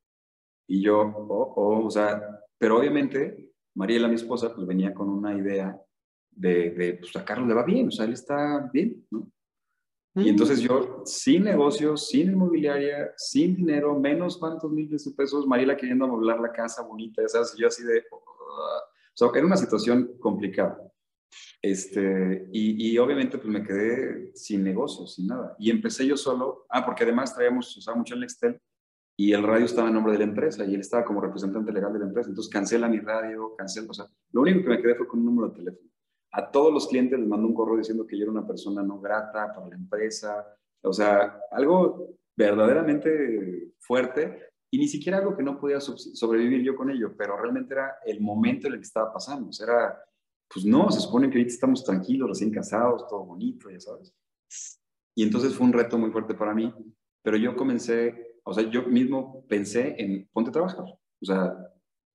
Y 0.67 0.83
yo, 0.83 1.01
oh, 1.01 1.55
oh, 1.57 1.87
o 1.87 1.91
sea, 1.91 2.23
pero 2.59 2.79
obviamente 2.79 3.49
Mariela, 3.79 4.09
mi 4.09 4.17
esposa, 4.17 4.53
pues 4.55 4.67
venía 4.67 4.93
con 4.93 5.09
una 5.09 5.35
idea 5.37 5.81
de, 6.33 6.71
de, 6.71 6.95
pues 6.95 7.15
a 7.17 7.25
Carlos 7.25 7.49
le 7.49 7.55
va 7.55 7.65
bien, 7.65 7.89
o 7.89 7.91
sea, 7.93 8.05
él 8.05 8.13
está 8.13 8.69
bien, 8.73 9.07
¿no? 9.11 9.31
Y 10.19 10.29
entonces 10.29 10.61
yo, 10.61 11.03
sin 11.05 11.45
negocios, 11.45 12.09
sin 12.09 12.33
inmobiliaria, 12.33 13.13
sin 13.17 13.57
dinero, 13.57 13.99
menos 13.99 14.37
cuantos 14.39 14.71
miles 14.71 15.05
de 15.05 15.11
pesos, 15.13 15.47
Mariela 15.47 15.77
queriendo 15.77 16.05
amoblar 16.05 16.41
la 16.41 16.53
casa 16.53 16.83
bonita, 16.83 17.23
¿sabes? 17.29 17.55
Yo 17.57 17.69
así 17.69 17.83
de... 17.85 18.05
o 18.11 19.15
sea, 19.15 19.29
era 19.35 19.47
una 19.47 19.57
situación 19.57 20.17
complicada. 20.21 20.79
Este, 21.61 22.49
y, 22.53 22.93
y, 22.93 22.99
obviamente 22.99 23.37
pues 23.37 23.49
me 23.49 23.65
quedé 23.65 24.31
sin 24.35 24.63
negocios, 24.63 25.15
sin 25.15 25.27
nada. 25.27 25.57
Y 25.59 25.71
empecé 25.71 26.07
yo 26.07 26.17
solo, 26.17 26.67
ah, 26.71 26.85
porque 26.85 27.05
además 27.05 27.35
traíamos, 27.35 27.77
usaba 27.77 27.97
mucho 27.97 28.15
el 28.15 28.21
Nextel 28.21 28.61
y 29.17 29.33
el 29.33 29.43
radio 29.43 29.67
estaba 29.67 29.89
en 29.89 29.95
nombre 29.95 30.13
de 30.13 30.21
la 30.21 30.25
empresa 30.25 30.65
y 30.65 30.75
él 30.75 30.81
estaba 30.81 31.05
como 31.05 31.21
representante 31.21 31.73
legal 31.73 31.93
de 31.93 31.99
la 31.99 32.05
empresa. 32.07 32.29
Entonces 32.29 32.53
cancela 32.53 32.89
mi 32.89 33.01
radio, 33.01 33.55
cancela, 33.57 33.89
o 33.91 33.95
sea, 33.95 34.07
lo 34.33 34.43
único 34.43 34.63
que 34.63 34.69
me 34.69 34.81
quedé 34.81 34.95
fue 34.95 35.09
con 35.09 35.19
un 35.19 35.27
número 35.27 35.49
de 35.49 35.57
teléfono. 35.57 35.91
A 36.33 36.51
todos 36.51 36.73
los 36.73 36.89
clientes 36.89 37.19
les 37.19 37.29
mando 37.29 37.49
un 37.49 37.55
correo 37.55 37.79
diciendo 37.79 38.07
que 38.07 38.17
yo 38.17 38.25
era 38.25 38.33
una 38.33 38.47
persona 38.47 38.83
no 38.83 39.01
grata 39.01 39.53
para 39.53 39.69
la 39.69 39.77
empresa. 39.77 40.47
O 40.83 40.93
sea, 40.93 41.41
algo 41.51 42.17
verdaderamente 42.37 43.73
fuerte 43.79 44.49
y 44.71 44.79
ni 44.79 44.87
siquiera 44.87 45.19
algo 45.19 45.37
que 45.37 45.43
no 45.43 45.59
podía 45.59 45.81
sobrevivir 45.81 46.63
yo 46.63 46.77
con 46.77 46.91
ello, 46.91 47.15
pero 47.17 47.37
realmente 47.37 47.75
era 47.75 47.97
el 48.05 48.21
momento 48.21 48.67
en 48.67 48.75
el 48.75 48.81
que 48.81 48.87
estaba 48.87 49.13
pasando. 49.13 49.49
O 49.49 49.53
sea, 49.53 49.67
era, 49.67 50.05
Pues 50.53 50.65
no, 50.65 50.91
se 50.91 51.01
supone 51.01 51.29
que 51.31 51.39
ahorita 51.39 51.55
estamos 51.55 51.85
tranquilos, 51.85 52.29
recién 52.29 52.51
casados, 52.51 53.07
todo 53.09 53.25
bonito, 53.25 53.71
ya 53.71 53.81
sabes. 53.81 54.15
Y 55.15 55.23
entonces 55.23 55.55
fue 55.55 55.67
un 55.67 55.73
reto 55.73 55.99
muy 55.99 56.11
fuerte 56.11 56.35
para 56.35 56.55
mí, 56.55 56.73
pero 57.23 57.37
yo 57.37 57.57
comencé, 57.57 58.39
o 58.45 58.53
sea, 58.55 58.69
yo 58.71 58.85
mismo 58.85 59.45
pensé 59.49 59.95
en 59.99 60.29
ponte 60.33 60.51
a 60.51 60.53
trabajar. 60.53 60.85
O 60.85 61.25
sea, 61.25 61.57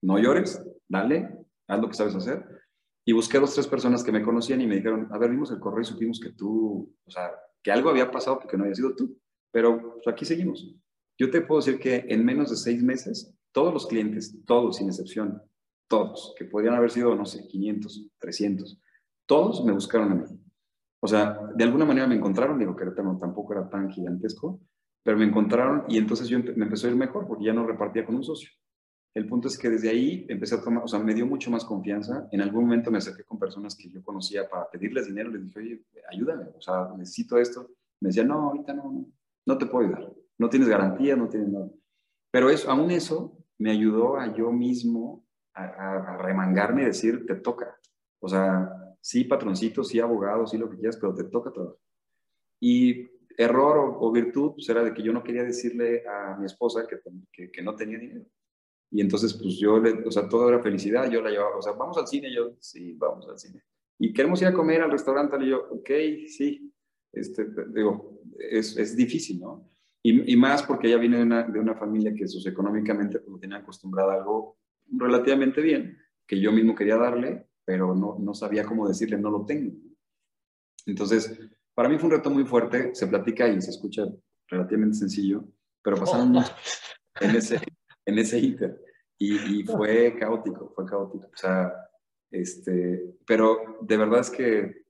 no 0.02 0.20
llores, 0.20 0.64
dale, 0.88 1.46
haz 1.68 1.82
lo 1.82 1.88
que 1.90 1.96
sabes 1.96 2.16
hacer. 2.16 2.63
Y 3.06 3.12
busqué 3.12 3.38
a 3.38 3.42
dos, 3.42 3.54
tres 3.54 3.68
personas 3.68 4.04
que 4.04 4.12
me 4.12 4.24
conocían 4.24 4.62
y 4.62 4.68
me 4.68 4.76
dijeron, 4.76 5.08
a 5.12 5.18
ver, 5.18 5.32
vimos 5.32 5.52
el 5.52 5.60
correo 5.60 5.82
y 5.82 5.86
supimos 5.86 6.20
que 6.20 6.32
tú, 6.32 6.96
o 7.06 7.12
sea, 7.12 7.32
que 7.62 7.72
algo 7.72 7.90
había 7.90 8.12
pasado 8.12 8.40
porque 8.40 8.58
no 8.58 8.64
había 8.64 8.76
sido 8.76 8.96
tú, 8.96 9.18
pero 9.52 9.94
pues, 9.96 10.08
aquí 10.08 10.26
seguimos. 10.26 10.76
Yo 11.18 11.30
te 11.30 11.42
puedo 11.42 11.62
decir 11.62 11.80
que 11.80 12.06
en 12.08 12.26
menos 12.26 12.50
de 12.50 12.56
seis 12.56 12.82
meses, 12.82 13.36
todos 13.52 13.74
los 13.74 13.88
clientes, 13.88 14.36
todos 14.46 14.78
sin 14.78 14.88
excepción, 14.88 15.42
todos, 15.88 16.34
que 16.38 16.46
podrían 16.46 16.76
haber 16.76 16.92
sido, 16.92 17.14
no 17.16 17.26
sé, 17.26 17.46
500, 17.48 18.08
300, 18.18 18.82
todos 19.26 19.64
me 19.64 19.74
buscaron 19.74 20.12
a 20.12 20.16
mí. 20.16 20.24
O 21.00 21.08
sea, 21.08 21.38
de 21.56 21.64
alguna 21.64 21.86
manera 21.86 22.08
me 22.08 22.16
encontraron, 22.16 22.58
digo 22.58 22.76
que 22.76 22.86
tampoco 22.86 23.54
era 23.54 23.70
tan 23.70 23.92
gigantesco, 23.92 24.62
pero 25.04 25.18
me 25.18 25.26
encontraron 25.26 25.84
y 25.90 25.98
entonces 25.98 26.30
yo 26.30 26.40
me 26.40 26.64
empezó 26.64 26.88
a 26.88 26.92
ir 26.92 26.96
mejor 26.96 27.28
porque 27.28 27.46
ya 27.46 27.54
no 27.54 27.68
repartía 27.68 28.06
con 28.06 28.16
un 28.16 28.24
socio. 28.24 28.50
El 29.14 29.28
punto 29.28 29.48
es 29.48 29.58
que 29.58 29.70
desde 29.70 29.90
ahí 29.90 30.26
empecé 30.28 30.56
a 30.56 30.64
tomar, 30.64 30.84
o 30.84 30.88
sea, 30.88 31.00
me 31.00 31.14
dio 31.14 31.28
mucho 31.28 31.52
más 31.52 31.64
confianza. 31.64 32.28
En 32.32 32.42
algún 32.42 32.64
momento 32.64 32.90
me 32.90 32.98
acerqué 32.98 33.24
con 33.24 33.38
personas 33.38 33.76
que 33.76 33.90
yo 33.90 34.04
conocía 34.04 34.50
para 34.50 34.70
pedirles 34.72 35.06
dinero. 35.06 35.30
Les 35.30 35.44
dije, 35.44 35.60
oye, 35.60 35.86
ayúdame, 36.10 36.46
o 36.58 36.62
sea, 36.62 36.92
necesito 36.98 37.38
esto. 37.38 37.70
Me 38.00 38.10
decían, 38.10 38.28
no, 38.28 38.50
ahorita 38.50 38.74
no, 38.74 39.06
no 39.46 39.58
te 39.58 39.68
puedo 39.68 39.86
ayudar. 39.86 40.12
No 40.40 40.50
tienes 40.50 40.68
garantía, 40.68 41.16
no 41.16 41.30
tienes 41.30 41.50
nada. 41.50 41.70
Pero 42.32 42.50
eso, 42.50 42.72
aún 42.72 42.90
eso 42.90 43.38
me 43.60 43.70
ayudó 43.70 44.18
a 44.18 44.34
yo 44.36 44.52
mismo 44.52 45.24
a, 45.54 46.18
remangarme 46.18 46.82
y 46.82 46.86
decir, 46.86 47.28
te 47.28 47.36
toca. 47.36 47.78
O 48.20 48.28
sea, 48.28 48.96
sí, 49.00 49.26
patroncito, 49.26 49.84
sí, 49.84 50.00
abogado, 50.00 50.48
sí, 50.48 50.58
lo 50.58 50.72
que 50.72 50.78
quieras, 50.78 50.98
pero 50.98 51.14
te 51.14 51.26
toca 51.26 51.52
todo. 51.52 51.80
Y 52.60 53.08
error 53.38 53.96
o, 54.00 54.12
virtud 54.12 54.54
pues, 54.54 54.68
era 54.70 54.84
de 54.84 54.92
que 54.92 55.04
yo 55.04 55.14
no 55.14 55.24
quería 55.24 55.44
decirle 55.44 56.04
a 56.08 56.36
mi 56.36 56.48
esposa 56.48 56.88
que 56.88 57.62
no 57.62 57.76
tenía 57.76 58.00
dinero. 58.00 58.26
Y 58.96 59.02
entonces, 59.02 59.34
pues 59.34 59.58
yo, 59.58 59.80
le, 59.80 60.04
o 60.06 60.12
sea, 60.12 60.30
todo 60.30 60.48
era 60.50 60.62
felicidad, 60.62 61.10
yo 61.10 61.20
la 61.20 61.32
llevaba, 61.32 61.58
o 61.58 61.62
sea, 61.64 61.72
vamos 61.72 61.98
al 61.98 62.08
cine, 62.08 62.32
yo, 62.32 62.56
sí, 62.60 62.94
vamos 62.94 63.28
al 63.28 63.40
cine. 63.40 63.64
Y 63.98 64.14
queremos 64.14 64.40
ir 64.44 64.48
a 64.48 64.54
comer 64.54 64.84
al 64.84 64.92
restaurante, 64.92 65.36
y 65.42 65.50
yo, 65.50 65.68
ok, 65.72 65.90
sí, 66.28 66.72
este, 67.12 67.48
digo, 67.70 68.22
es, 68.38 68.78
es 68.78 68.96
difícil, 68.96 69.40
¿no? 69.40 69.68
Y, 70.04 70.32
y, 70.32 70.38
más 70.38 70.62
porque 70.62 70.90
ella 70.90 70.98
viene 70.98 71.18
de 71.18 71.24
una, 71.24 71.44
de 71.44 71.60
una 71.60 71.74
familia 71.74 72.14
que 72.14 72.28
socioeconómicamente 72.28 73.24
como 73.24 73.40
tenía 73.40 73.58
acostumbrada 73.58 74.14
a 74.14 74.18
algo 74.18 74.60
relativamente 74.92 75.62
bien, 75.62 75.98
que 76.28 76.40
yo 76.40 76.52
mismo 76.52 76.76
quería 76.76 76.98
darle, 76.98 77.48
pero 77.66 77.96
no, 77.96 78.18
no 78.20 78.36
sabía 78.36 78.64
cómo 78.64 78.88
decirle, 78.88 79.18
no 79.18 79.32
lo 79.32 79.44
tengo. 79.44 79.74
Entonces, 80.86 81.40
para 81.74 81.90
mí 81.90 81.98
fue 81.98 82.10
un 82.10 82.16
reto 82.18 82.30
muy 82.30 82.46
fuerte, 82.46 82.94
se 82.94 83.08
platica 83.08 83.48
y 83.48 83.60
se 83.60 83.72
escucha 83.72 84.04
relativamente 84.50 84.98
sencillo, 84.98 85.46
pero 85.82 85.98
pasaron 85.98 86.30
mucho 86.30 86.52
en 87.22 87.36
ese, 87.36 87.60
en 88.06 88.20
ese 88.20 88.40
inter. 88.40 88.82
Y, 89.18 89.64
fue 89.64 90.16
caótico, 90.20 90.74
fue 90.76 90.86
caótico. 90.86 91.28
O 91.28 91.38
sea, 91.38 91.74
este, 92.32 93.16
pero 93.26 93.78
de 93.82 93.98
verdad 93.98 94.20
es 94.20 94.30
que 94.30 94.84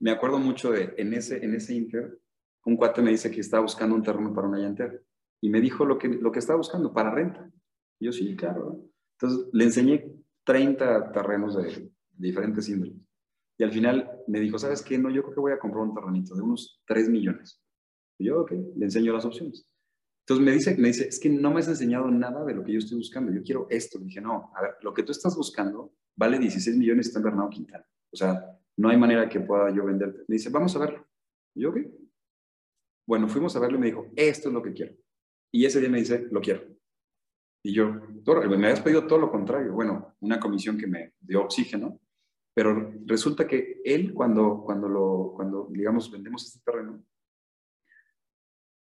me 0.00 0.10
acuerdo 0.10 0.38
mucho 0.38 0.72
de, 0.72 0.94
en 0.98 1.14
ese, 1.14 1.42
en 1.44 1.54
ese 1.54 1.74
inter, 1.74 2.18
un 2.64 2.76
cuate 2.76 3.00
me 3.00 3.10
dice 3.10 3.30
que 3.30 3.40
estaba 3.40 3.62
buscando 3.62 3.94
un 3.94 4.02
terreno 4.02 4.34
para 4.34 4.48
una 4.48 4.58
llantera. 4.58 4.98
Y 5.40 5.48
me 5.48 5.60
dijo 5.60 5.84
lo 5.84 5.96
que, 5.98 6.08
lo 6.08 6.30
que 6.30 6.40
estaba 6.40 6.58
buscando, 6.58 6.92
para 6.92 7.10
renta. 7.10 7.50
Y 7.98 8.06
yo, 8.06 8.12
sí, 8.12 8.36
claro. 8.36 8.84
Entonces, 9.18 9.48
le 9.52 9.64
enseñé 9.64 10.12
30 10.44 11.12
terrenos 11.12 11.56
de, 11.56 11.90
diferentes 12.20 12.68
índoles. 12.68 12.96
Y 13.58 13.64
al 13.64 13.72
final 13.72 14.10
me 14.26 14.40
dijo, 14.40 14.58
¿sabes 14.58 14.82
qué? 14.82 14.98
No, 14.98 15.10
yo 15.10 15.22
creo 15.22 15.34
que 15.34 15.40
voy 15.40 15.52
a 15.52 15.58
comprar 15.58 15.84
un 15.84 15.94
terrenito 15.94 16.34
de 16.34 16.42
unos 16.42 16.82
3 16.86 17.08
millones. 17.08 17.62
Y 18.18 18.26
yo, 18.26 18.42
ok, 18.42 18.52
le 18.76 18.84
enseño 18.84 19.12
las 19.12 19.24
opciones. 19.24 19.66
Entonces 20.30 20.46
me 20.46 20.52
dice, 20.52 20.76
me 20.76 20.88
dice, 20.88 21.08
es 21.08 21.18
que 21.18 21.28
no 21.28 21.52
me 21.52 21.58
has 21.58 21.66
enseñado 21.66 22.08
nada 22.08 22.44
de 22.44 22.54
lo 22.54 22.62
que 22.62 22.72
yo 22.72 22.78
estoy 22.78 22.98
buscando, 22.98 23.32
yo 23.32 23.42
quiero 23.42 23.66
esto. 23.68 23.98
Le 23.98 24.04
dije, 24.04 24.20
no, 24.20 24.52
a 24.54 24.62
ver, 24.62 24.76
lo 24.80 24.94
que 24.94 25.02
tú 25.02 25.10
estás 25.10 25.34
buscando 25.34 25.92
vale 26.14 26.38
16 26.38 26.76
millones 26.76 27.08
está 27.08 27.18
en 27.18 27.24
Bernardo 27.24 27.50
Quintana. 27.50 27.84
O 28.12 28.16
sea, 28.16 28.56
no 28.76 28.90
hay 28.90 28.96
manera 28.96 29.28
que 29.28 29.40
pueda 29.40 29.74
yo 29.74 29.84
venderte. 29.84 30.20
Me 30.28 30.34
dice, 30.34 30.48
vamos 30.48 30.76
a 30.76 30.78
verlo. 30.78 31.04
Yo, 31.56 31.74
¿qué? 31.74 31.90
Bueno, 33.08 33.26
fuimos 33.26 33.56
a 33.56 33.58
verlo 33.58 33.78
y 33.78 33.80
me 33.80 33.86
dijo, 33.86 34.06
esto 34.14 34.50
es 34.50 34.54
lo 34.54 34.62
que 34.62 34.72
quiero. 34.72 34.94
Y 35.52 35.64
ese 35.64 35.80
día 35.80 35.88
me 35.88 35.98
dice, 35.98 36.28
lo 36.30 36.40
quiero. 36.40 36.62
Y 37.64 37.72
yo, 37.72 37.92
me 37.92 38.54
habías 38.54 38.82
pedido 38.82 39.08
todo 39.08 39.18
lo 39.18 39.32
contrario. 39.32 39.72
Bueno, 39.72 40.14
una 40.20 40.38
comisión 40.38 40.78
que 40.78 40.86
me 40.86 41.14
dio 41.18 41.42
oxígeno, 41.42 41.98
pero 42.54 42.92
resulta 43.04 43.48
que 43.48 43.80
él 43.84 44.14
cuando, 44.14 44.62
cuando, 44.64 44.88
lo, 44.88 45.32
cuando 45.34 45.66
digamos, 45.72 46.08
vendemos 46.08 46.46
este 46.46 46.60
terreno, 46.64 47.02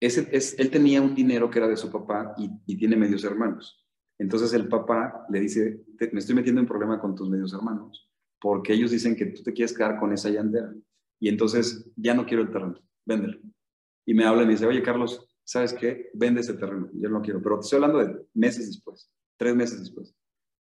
él 0.07 0.71
tenía 0.71 1.01
un 1.01 1.15
dinero 1.15 1.49
que 1.49 1.61
era 1.61 1.69
de 1.69 1.77
su 1.77 1.91
papá 1.91 2.35
y, 2.37 2.77
tiene 2.77 2.97
medios 2.97 3.23
hermanos. 3.23 3.85
Entonces 4.19 4.53
el 4.53 4.69
papá 4.69 5.25
le 5.31 5.41
dice, 5.41 5.81
me 6.13 6.19
estoy 6.19 6.35
metiendo 6.35 6.61
en 6.61 6.67
problema 6.67 7.01
con 7.01 7.15
tus 7.15 7.31
medios 7.31 7.55
hermanos, 7.55 8.11
porque 8.41 8.73
ellos 8.73 8.91
dicen 8.91 9.15
que 9.15 9.27
tú 9.27 9.43
te 9.43 9.53
quieres 9.53 9.77
quedar 9.77 9.99
con 10.01 10.13
esa 10.13 10.29
llantera. 10.29 10.73
Y 11.21 11.29
entonces 11.29 11.89
ya 11.97 12.15
no 12.15 12.27
quiero 12.27 12.43
el 12.43 12.51
terreno, 12.51 12.81
véndelo. 13.05 13.39
Y 14.05 14.15
me 14.15 14.25
habla 14.25 14.43
y 14.43 14.47
me 14.47 14.53
dice, 14.53 14.67
oye 14.67 14.83
Carlos, 14.83 15.33
¿sabes 15.45 15.73
qué? 15.73 16.11
Vende 16.15 16.41
ese 16.41 16.55
terreno, 16.55 16.91
yo 16.95 17.09
no 17.09 17.23
quiero. 17.23 17.41
Pero 17.41 17.61
te 17.61 17.65
estoy 17.65 17.77
hablando 17.77 17.99
de 17.99 18.27
meses 18.35 18.67
después, 18.67 19.09
tres 19.37 19.55
meses 19.55 19.79
después. 19.79 20.17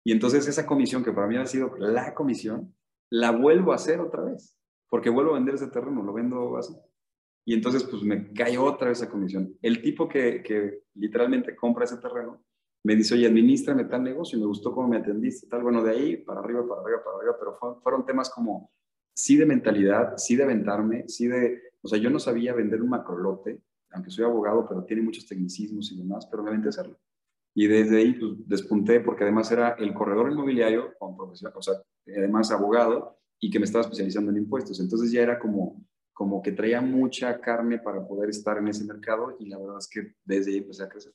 Y 0.04 0.10
entonces 0.10 0.48
esa 0.48 0.66
comisión, 0.66 1.04
que 1.04 1.12
para 1.12 1.28
mí 1.28 1.36
ha 1.36 1.46
sido 1.46 1.76
la 1.78 2.14
comisión, 2.14 2.74
la 3.10 3.30
vuelvo 3.30 3.70
a 3.70 3.76
hacer 3.76 4.00
otra 4.00 4.24
vez, 4.24 4.56
porque 4.88 5.10
vuelvo 5.10 5.32
a 5.32 5.34
vender 5.34 5.54
ese 5.54 5.68
terreno, 5.68 6.02
lo 6.02 6.12
vendo 6.12 6.56
así. 6.56 6.74
Y 7.44 7.54
entonces, 7.54 7.84
pues 7.84 8.02
me 8.02 8.32
cae 8.32 8.58
otra 8.58 8.88
vez 8.88 9.00
esa 9.00 9.10
comisión. 9.10 9.56
El 9.62 9.82
tipo 9.82 10.08
que, 10.08 10.42
que 10.42 10.84
literalmente 10.94 11.56
compra 11.56 11.84
ese 11.84 11.96
terreno 11.96 12.42
me 12.82 12.96
dice, 12.96 13.14
oye, 13.14 13.26
administrame 13.26 13.84
tal 13.84 14.02
negocio, 14.02 14.38
y 14.38 14.40
me 14.40 14.46
gustó 14.46 14.72
cómo 14.72 14.88
me 14.88 14.96
atendiste, 14.96 15.46
tal, 15.48 15.62
bueno, 15.62 15.82
de 15.82 15.90
ahí 15.90 16.16
para 16.16 16.40
arriba, 16.40 16.66
para 16.66 16.80
arriba, 16.80 17.04
para 17.04 17.16
arriba, 17.18 17.36
pero 17.38 17.80
fueron, 17.82 18.06
temas 18.06 18.30
como, 18.30 18.72
sí 19.14 19.36
de 19.36 19.46
mentalidad, 19.46 20.16
sí 20.16 20.36
de 20.36 20.44
aventarme, 20.44 21.04
sí 21.08 21.26
de, 21.26 21.60
o 21.82 21.88
sea, 21.88 21.98
yo 21.98 22.08
no 22.10 22.18
sabía 22.18 22.54
vender 22.54 22.80
un 22.80 22.88
macrolote, 22.88 23.60
aunque 23.90 24.10
soy 24.10 24.24
abogado, 24.24 24.66
pero 24.68 24.84
tiene 24.84 25.02
muchos 25.02 25.26
tecnicismos 25.26 25.92
y 25.92 25.98
demás, 25.98 26.26
pero 26.30 26.42
me 26.42 26.50
aventé 26.50 26.68
a 26.68 26.70
hacerlo. 26.70 26.98
Y 27.54 27.66
desde 27.66 27.98
ahí 27.98 28.14
pues, 28.14 28.32
despunté 28.46 29.00
porque 29.00 29.24
además 29.24 29.50
era 29.50 29.70
el 29.70 29.92
corredor 29.92 30.30
inmobiliario 30.30 30.94
o 31.00 31.34
sea, 31.34 31.74
además 32.06 32.52
abogado 32.52 33.18
y 33.40 33.50
que 33.50 33.58
me 33.58 33.64
estaba 33.64 33.82
especializando 33.82 34.30
en 34.30 34.38
impuestos. 34.38 34.78
Entonces 34.78 35.10
ya 35.10 35.22
era 35.22 35.38
como, 35.40 35.84
como 36.20 36.42
que 36.42 36.52
traía 36.52 36.82
mucha 36.82 37.40
carne 37.40 37.78
para 37.78 38.06
poder 38.06 38.28
estar 38.28 38.58
en 38.58 38.68
ese 38.68 38.84
mercado 38.84 39.36
y 39.38 39.48
la 39.48 39.56
verdad 39.56 39.78
es 39.78 39.88
que 39.88 40.16
desde 40.22 40.50
ahí 40.50 40.58
empecé 40.58 40.82
a 40.82 40.88
crecer. 40.90 41.14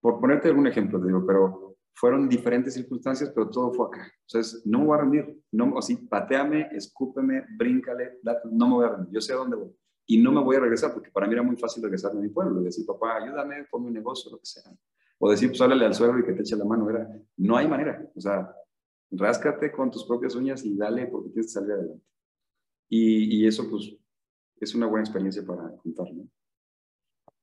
Por 0.00 0.18
ponerte 0.18 0.48
algún 0.48 0.66
ejemplo, 0.66 0.98
te 0.98 1.08
digo, 1.08 1.26
pero 1.26 1.76
fueron 1.92 2.26
diferentes 2.26 2.72
circunstancias, 2.72 3.32
pero 3.34 3.50
todo 3.50 3.70
fue 3.74 3.88
acá. 3.88 4.10
Entonces, 4.26 4.62
no 4.64 4.78
me 4.78 4.86
voy 4.86 4.96
a 4.96 5.00
rendir, 5.02 5.42
no, 5.52 5.76
así, 5.76 5.94
pateame, 5.94 6.70
escúpeme, 6.72 7.44
bríncale, 7.54 8.18
no 8.50 8.66
me 8.66 8.74
voy 8.76 8.84
a 8.86 8.88
rendir, 8.88 9.12
yo 9.12 9.20
sé 9.20 9.34
a 9.34 9.36
dónde 9.36 9.56
voy. 9.56 9.76
Y 10.06 10.22
no 10.22 10.32
me 10.32 10.42
voy 10.42 10.56
a 10.56 10.60
regresar, 10.60 10.94
porque 10.94 11.10
para 11.10 11.26
mí 11.26 11.34
era 11.34 11.42
muy 11.42 11.58
fácil 11.58 11.82
regresar 11.82 12.12
a 12.12 12.14
mi 12.14 12.30
pueblo, 12.30 12.62
decir, 12.62 12.86
papá, 12.86 13.16
ayúdame, 13.16 13.66
ponme 13.70 13.88
un 13.88 13.92
negocio, 13.92 14.30
lo 14.30 14.38
que 14.38 14.46
sea. 14.46 14.62
O 15.18 15.30
decir, 15.30 15.50
pues 15.50 15.60
háblale 15.60 15.84
al 15.84 15.92
suegro 15.92 16.18
y 16.18 16.24
que 16.24 16.32
te 16.32 16.40
eche 16.40 16.56
la 16.56 16.64
mano. 16.64 16.88
Era, 16.88 17.06
no 17.36 17.58
hay 17.58 17.68
manera. 17.68 18.10
O 18.16 18.20
sea, 18.22 18.56
ráscate 19.10 19.70
con 19.70 19.90
tus 19.90 20.06
propias 20.06 20.34
uñas 20.34 20.64
y 20.64 20.78
dale 20.78 21.08
porque 21.08 21.28
tienes 21.28 21.48
que 21.48 21.52
salir 21.52 21.72
adelante. 21.72 22.06
Y, 22.88 23.42
y 23.42 23.46
eso, 23.46 23.68
pues, 23.70 23.99
es 24.60 24.74
una 24.74 24.86
buena 24.86 25.04
experiencia 25.04 25.42
para 25.44 25.74
contar, 25.76 26.06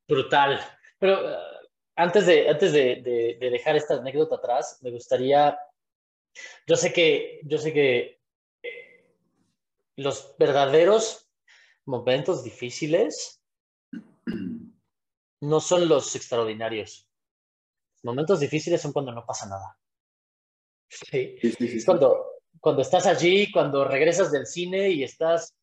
Brutal. 0.07 0.59
Pero 0.99 1.26
uh, 1.26 1.68
antes, 1.95 2.26
de, 2.26 2.49
antes 2.49 2.72
de, 2.72 3.38
de, 3.39 3.49
dejar 3.49 3.76
esta 3.76 3.95
anécdota 3.95 4.36
atrás, 4.36 4.80
me 4.82 4.91
gustaría, 4.91 5.57
yo 6.65 6.76
sé 6.76 6.93
que, 6.93 7.41
yo 7.43 7.57
sé 7.57 7.74
que 7.74 8.22
eh, 8.63 9.15
los 9.97 10.36
verdaderos 10.38 11.30
momentos 11.86 12.43
difíciles 12.43 13.41
no 15.41 15.59
son 15.59 15.89
los 15.89 16.15
extraordinarios. 16.15 17.09
momentos 18.03 18.39
difíciles 18.39 18.82
son 18.82 18.93
cuando 18.93 19.11
no 19.11 19.26
pasa 19.26 19.47
nada. 19.47 19.78
Sí. 20.89 21.38
Cuando, 21.86 22.38
cuando 22.61 22.82
estás 22.82 23.07
allí, 23.07 23.51
cuando 23.51 23.84
regresas 23.84 24.32
del 24.32 24.45
cine 24.45 24.89
y 24.89 25.03
estás 25.03 25.57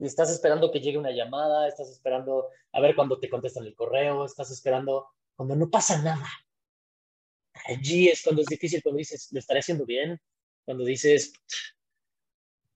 estás 0.00 0.30
esperando 0.30 0.70
que 0.70 0.80
llegue 0.80 0.98
una 0.98 1.10
llamada, 1.10 1.68
estás 1.68 1.90
esperando 1.90 2.48
a 2.72 2.80
ver 2.80 2.94
cuando 2.94 3.18
te 3.18 3.28
contestan 3.28 3.64
el 3.64 3.74
correo, 3.74 4.24
estás 4.24 4.50
esperando 4.50 5.08
cuando 5.36 5.56
no 5.56 5.70
pasa 5.70 6.02
nada. 6.02 6.28
Allí 7.66 8.08
es 8.08 8.22
cuando 8.22 8.42
es 8.42 8.48
difícil, 8.48 8.82
cuando 8.82 8.98
dices, 8.98 9.28
lo 9.32 9.38
estaré 9.38 9.60
haciendo 9.60 9.86
bien, 9.86 10.20
cuando 10.64 10.84
dices, 10.84 11.32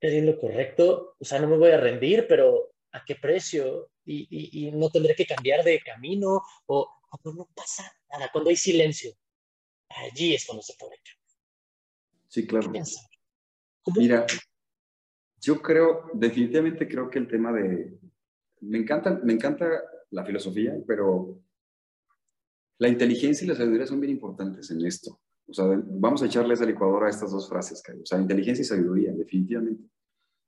es 0.00 0.24
lo 0.24 0.38
correcto, 0.38 1.16
o 1.18 1.24
sea, 1.24 1.40
no 1.40 1.48
me 1.48 1.56
voy 1.56 1.70
a 1.72 1.80
rendir, 1.80 2.26
pero 2.28 2.72
¿a 2.92 3.04
qué 3.04 3.16
precio? 3.16 3.90
Y, 4.04 4.70
no 4.72 4.88
tendré 4.90 5.14
que 5.14 5.26
cambiar 5.26 5.64
de 5.64 5.80
camino, 5.80 6.42
o 6.66 6.88
cuando 7.10 7.42
no 7.42 7.50
pasa 7.54 7.92
nada, 8.10 8.30
cuando 8.32 8.50
hay 8.50 8.56
silencio. 8.56 9.12
Allí 9.88 10.34
es 10.34 10.46
cuando 10.46 10.62
se 10.62 10.74
puede 10.74 10.96
Sí, 12.28 12.46
claro. 12.46 12.70
Mira, 13.96 14.26
yo 15.40 15.60
creo, 15.60 16.10
definitivamente 16.14 16.88
creo 16.88 17.10
que 17.10 17.18
el 17.18 17.28
tema 17.28 17.52
de, 17.52 17.98
me 18.60 18.78
encanta, 18.78 19.20
me 19.22 19.32
encanta 19.32 19.68
la 20.10 20.24
filosofía, 20.24 20.76
pero 20.86 21.40
la 22.78 22.88
inteligencia 22.88 23.44
y 23.44 23.48
la 23.48 23.54
sabiduría 23.54 23.86
son 23.86 24.00
bien 24.00 24.12
importantes 24.12 24.70
en 24.70 24.84
esto. 24.84 25.20
O 25.46 25.52
sea, 25.52 25.64
vamos 25.66 26.22
a 26.22 26.26
echarles 26.26 26.60
al 26.60 26.70
Ecuador 26.70 27.04
a 27.04 27.10
estas 27.10 27.30
dos 27.30 27.48
frases, 27.48 27.82
o 27.88 28.06
sea, 28.06 28.20
inteligencia 28.20 28.62
y 28.62 28.66
sabiduría, 28.66 29.12
definitivamente. 29.12 29.84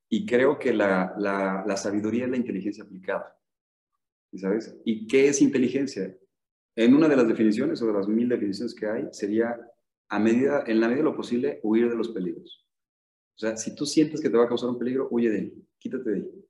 Y 0.08 0.26
creo 0.26 0.58
que 0.58 0.72
la, 0.72 1.14
la, 1.18 1.64
la 1.66 1.76
sabiduría 1.76 2.24
es 2.24 2.30
la 2.30 2.36
inteligencia 2.36 2.84
aplicada. 2.84 3.36
¿Sabes? 4.34 4.76
¿Y 4.84 5.06
qué 5.08 5.28
es 5.28 5.42
inteligencia? 5.42 6.16
En 6.76 6.94
una 6.94 7.08
de 7.08 7.16
las 7.16 7.26
definiciones 7.26 7.82
o 7.82 7.86
de 7.86 7.92
las 7.92 8.06
mil 8.06 8.28
definiciones 8.28 8.74
que 8.74 8.86
hay, 8.86 9.08
sería 9.10 9.58
a 10.08 10.18
medida, 10.18 10.64
en 10.66 10.80
la 10.80 10.86
medida 10.86 11.04
de 11.04 11.10
lo 11.10 11.16
posible, 11.16 11.60
huir 11.62 11.88
de 11.88 11.96
los 11.96 12.10
peligros. 12.10 12.68
O 13.36 13.38
sea, 13.38 13.56
si 13.56 13.74
tú 13.74 13.86
sientes 13.86 14.20
que 14.20 14.28
te 14.28 14.36
va 14.36 14.44
a 14.44 14.48
causar 14.48 14.68
un 14.68 14.78
peligro, 14.78 15.08
huye 15.10 15.30
de 15.30 15.38
él, 15.38 15.68
quítate 15.78 16.10
de 16.10 16.16
él. 16.18 16.48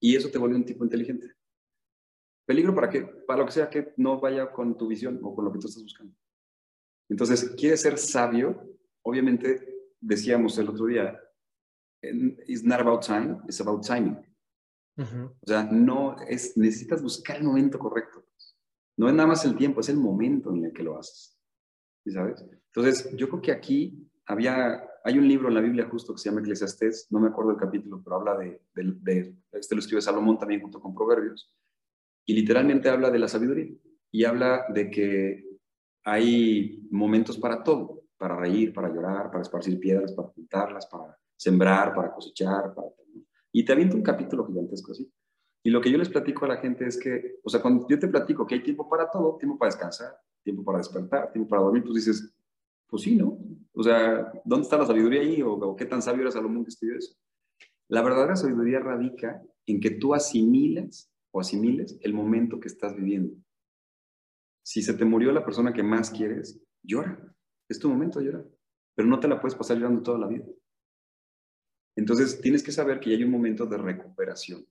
Y 0.00 0.16
eso 0.16 0.30
te 0.30 0.38
vuelve 0.38 0.56
un 0.56 0.64
tipo 0.64 0.84
inteligente. 0.84 1.32
¿Peligro 2.46 2.74
para 2.74 2.90
qué? 2.90 3.02
Para 3.02 3.40
lo 3.40 3.46
que 3.46 3.52
sea 3.52 3.70
que 3.70 3.92
no 3.96 4.18
vaya 4.20 4.50
con 4.50 4.76
tu 4.76 4.88
visión 4.88 5.20
o 5.22 5.34
con 5.34 5.44
lo 5.44 5.52
que 5.52 5.58
tú 5.58 5.68
estás 5.68 5.82
buscando. 5.82 6.14
Entonces, 7.08 7.54
quieres 7.56 7.82
ser 7.82 7.98
sabio, 7.98 8.78
obviamente, 9.02 9.90
decíamos 10.00 10.58
el 10.58 10.68
otro 10.68 10.86
día, 10.86 11.20
it's 12.46 12.64
not 12.64 12.80
about 12.80 13.04
time, 13.04 13.38
it's 13.46 13.60
about 13.60 13.86
timing. 13.86 14.18
O 14.98 15.46
sea, 15.46 15.64
no 15.64 16.16
es, 16.28 16.56
necesitas 16.56 17.02
buscar 17.02 17.36
el 17.36 17.44
momento 17.44 17.78
correcto. 17.78 18.24
No 18.96 19.08
es 19.08 19.14
nada 19.14 19.28
más 19.28 19.44
el 19.44 19.56
tiempo, 19.56 19.80
es 19.80 19.88
el 19.88 19.96
momento 19.96 20.50
en 20.54 20.66
el 20.66 20.72
que 20.72 20.82
lo 20.82 20.98
haces. 20.98 21.38
¿Sabes? 22.06 22.44
Entonces, 22.74 23.14
yo 23.16 23.28
creo 23.28 23.40
que 23.40 23.52
aquí 23.52 24.10
había, 24.26 24.84
hay 25.04 25.18
un 25.18 25.26
libro 25.26 25.48
en 25.48 25.54
la 25.54 25.60
Biblia 25.60 25.88
justo 25.90 26.12
que 26.12 26.18
se 26.18 26.28
llama 26.28 26.40
Eclesiastés, 26.40 27.08
no 27.10 27.20
me 27.20 27.28
acuerdo 27.28 27.50
el 27.50 27.56
capítulo, 27.56 28.00
pero 28.02 28.16
habla 28.16 28.36
de, 28.36 28.60
de, 28.74 29.34
este 29.52 29.74
lo 29.74 29.80
escribe 29.80 30.00
Salomón 30.00 30.38
también 30.38 30.60
junto 30.60 30.80
con 30.80 30.94
Proverbios, 30.94 31.52
y 32.24 32.34
literalmente 32.34 32.88
habla 32.88 33.10
de 33.10 33.18
la 33.18 33.28
sabiduría 33.28 33.74
y 34.10 34.24
habla 34.24 34.66
de 34.68 34.90
que 34.90 35.44
hay 36.04 36.86
momentos 36.90 37.38
para 37.38 37.62
todo, 37.62 38.04
para 38.16 38.36
reír, 38.36 38.72
para 38.72 38.88
llorar, 38.88 39.30
para 39.30 39.42
esparcir 39.42 39.78
piedras, 39.80 40.12
para 40.12 40.30
pintarlas, 40.30 40.86
para 40.86 41.18
sembrar, 41.36 41.94
para 41.94 42.12
cosechar, 42.12 42.74
para... 42.74 42.88
y 43.50 43.64
te 43.64 43.72
aviento 43.72 43.96
un 43.96 44.02
capítulo 44.02 44.46
gigantesco 44.46 44.92
así. 44.92 45.10
Y 45.64 45.70
lo 45.70 45.80
que 45.80 45.90
yo 45.90 45.98
les 45.98 46.08
platico 46.08 46.44
a 46.44 46.48
la 46.48 46.56
gente 46.56 46.86
es 46.86 46.98
que, 46.98 47.36
o 47.42 47.48
sea, 47.48 47.62
cuando 47.62 47.86
yo 47.88 47.98
te 47.98 48.08
platico 48.08 48.46
que 48.46 48.56
hay 48.56 48.62
tiempo 48.62 48.88
para 48.88 49.08
todo, 49.10 49.36
tiempo 49.38 49.56
para 49.58 49.70
descansar, 49.70 50.16
tiempo 50.42 50.64
para 50.64 50.78
despertar, 50.78 51.30
tiempo 51.32 51.48
para 51.48 51.62
dormir, 51.62 51.84
pues 51.84 51.94
dices, 51.94 52.34
pues 52.88 53.02
sí, 53.02 53.16
¿no? 53.16 53.38
O 53.74 53.82
sea, 53.82 54.32
¿dónde 54.44 54.64
está 54.64 54.76
la 54.78 54.86
sabiduría 54.86 55.20
ahí? 55.20 55.42
¿O, 55.42 55.74
qué 55.76 55.86
tan 55.86 56.02
sabio 56.02 56.22
era 56.22 56.30
Salomón 56.30 56.64
que 56.64 56.70
estudió 56.70 56.96
eso? 56.96 57.16
La 57.88 58.02
verdadera 58.02 58.36
sabiduría 58.36 58.80
radica 58.80 59.42
en 59.66 59.80
que 59.80 59.90
tú 59.90 60.14
asimiles 60.14 61.10
o 61.30 61.40
asimiles 61.40 61.98
el 62.02 62.12
momento 62.12 62.60
que 62.60 62.68
estás 62.68 62.94
viviendo. 62.94 63.34
Si 64.64 64.82
se 64.82 64.94
te 64.94 65.04
murió 65.04 65.32
la 65.32 65.44
persona 65.44 65.72
que 65.72 65.82
más 65.82 66.10
quieres, 66.10 66.60
llora. 66.82 67.34
Es 67.68 67.78
tu 67.78 67.88
momento 67.88 68.18
de 68.18 68.26
llorar. 68.26 68.46
Pero 68.94 69.08
no 69.08 69.18
te 69.18 69.28
la 69.28 69.40
puedes 69.40 69.56
pasar 69.56 69.78
llorando 69.78 70.02
toda 70.02 70.18
la 70.18 70.26
vida. 70.26 70.44
Entonces, 71.96 72.40
tienes 72.40 72.62
que 72.62 72.72
saber 72.72 73.00
que 73.00 73.10
hay 73.10 73.22
un 73.22 73.30
momento 73.30 73.66
de 73.66 73.78
recuperación. 73.78 74.66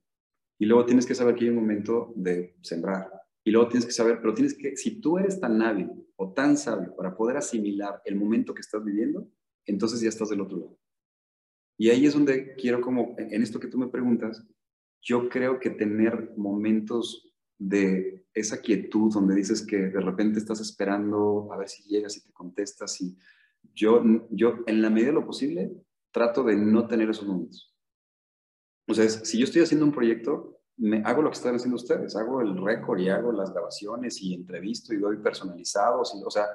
Y 0.60 0.66
luego 0.66 0.86
tienes 0.86 1.06
que 1.06 1.16
saber 1.16 1.36
que 1.36 1.46
hay 1.46 1.50
un 1.50 1.58
momento 1.58 2.14
de 2.16 2.56
sembrar. 2.62 3.21
Y 3.44 3.52
luego 3.52 3.70
tienes 3.70 3.86
que 3.86 3.92
saber, 3.92 4.20
pero 4.22 4.34
tienes 4.34 4.54
que, 4.54 4.76
si 4.78 5.02
tú 5.02 5.18
eres 5.18 5.40
tan 5.40 5.62
hábil 5.62 5.90
o 6.16 6.34
tan 6.34 6.58
sabio 6.58 6.96
para 6.96 7.16
poder 7.16 7.38
asimilar 7.38 8.02
el 8.06 8.16
momento 8.16 8.54
que 8.54 8.62
estás 8.62 8.84
viviendo, 8.84 9.28
entonces 9.66 10.02
ya 10.02 10.10
estás 10.10 10.30
del 10.30 10.42
otro 10.42 10.58
lado. 10.58 10.80
Y 11.78 11.90
ahí 11.90 12.06
es 12.06 12.14
donde 12.14 12.56
quiero 12.56 12.82
como, 12.82 13.16
en 13.18 13.42
esto 13.42 13.60
que 13.60 13.68
tú 13.68 13.78
me 13.78 13.88
preguntas, 13.88 14.46
yo 15.02 15.30
creo 15.30 15.60
que 15.60 15.72
tener 15.72 16.34
momentos 16.38 17.34
de 17.58 18.26
esa 18.34 18.62
quietud 18.62 19.12
donde 19.12 19.36
dices 19.36 19.66
que 19.66 19.78
de 19.78 20.00
repente 20.00 20.40
estás 20.40 20.62
esperando 20.62 21.52
a 21.52 21.58
ver 21.58 21.70
si 21.70 21.84
llegas 21.84 22.18
y 22.18 22.24
te 22.24 22.32
contestas 22.32 23.02
y 23.02 23.18
yo, 23.74 24.04
yo 24.30 24.60
en 24.68 24.82
la 24.82 24.90
medida 24.90 25.08
de 25.08 25.14
lo 25.14 25.26
posible 25.26 25.72
trato 26.12 26.44
de 26.44 26.56
no 26.56 26.88
tener 26.88 27.10
esos 27.10 27.28
momentos. 27.28 27.76
O 28.88 28.94
sea, 28.94 29.08
si 29.08 29.38
yo 29.38 29.46
estoy 29.46 29.62
haciendo 29.62 29.86
un 29.86 29.92
proyecto, 29.92 30.61
me, 30.82 31.04
hago 31.06 31.22
lo 31.22 31.30
que 31.30 31.38
están 31.38 31.56
haciendo 31.56 31.76
ustedes, 31.76 32.16
hago 32.16 32.42
el 32.42 32.58
récord 32.58 33.00
y 33.00 33.10
hago 33.10 33.32
las 33.32 33.54
grabaciones 33.54 34.22
y 34.22 34.34
entrevisto 34.34 34.94
y 34.94 34.98
doy 34.98 35.18
personalizados, 35.18 36.14
y, 36.16 36.24
o 36.26 36.32
sea, 36.32 36.48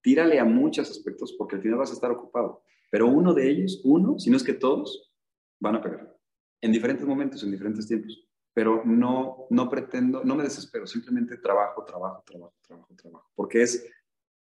tírale 0.00 0.40
a 0.40 0.44
muchos 0.44 0.90
aspectos 0.90 1.34
porque 1.38 1.56
al 1.56 1.62
final 1.62 1.78
vas 1.78 1.90
a 1.90 1.94
estar 1.94 2.10
ocupado. 2.10 2.62
Pero 2.90 3.08
uno 3.08 3.34
de 3.34 3.50
ellos, 3.50 3.82
uno, 3.84 4.18
si 4.18 4.30
no 4.30 4.38
es 4.38 4.42
que 4.42 4.54
todos, 4.54 5.12
van 5.60 5.76
a 5.76 5.82
pegar. 5.82 6.16
En 6.62 6.72
diferentes 6.72 7.06
momentos, 7.06 7.42
en 7.42 7.50
diferentes 7.50 7.86
tiempos. 7.86 8.26
Pero 8.54 8.82
no, 8.86 9.46
no 9.50 9.68
pretendo, 9.68 10.24
no 10.24 10.34
me 10.34 10.44
desespero, 10.44 10.86
simplemente 10.86 11.36
trabajo, 11.36 11.84
trabajo, 11.84 12.22
trabajo, 12.24 12.54
trabajo, 12.66 12.94
trabajo. 12.94 13.30
Porque 13.34 13.62
es 13.62 13.86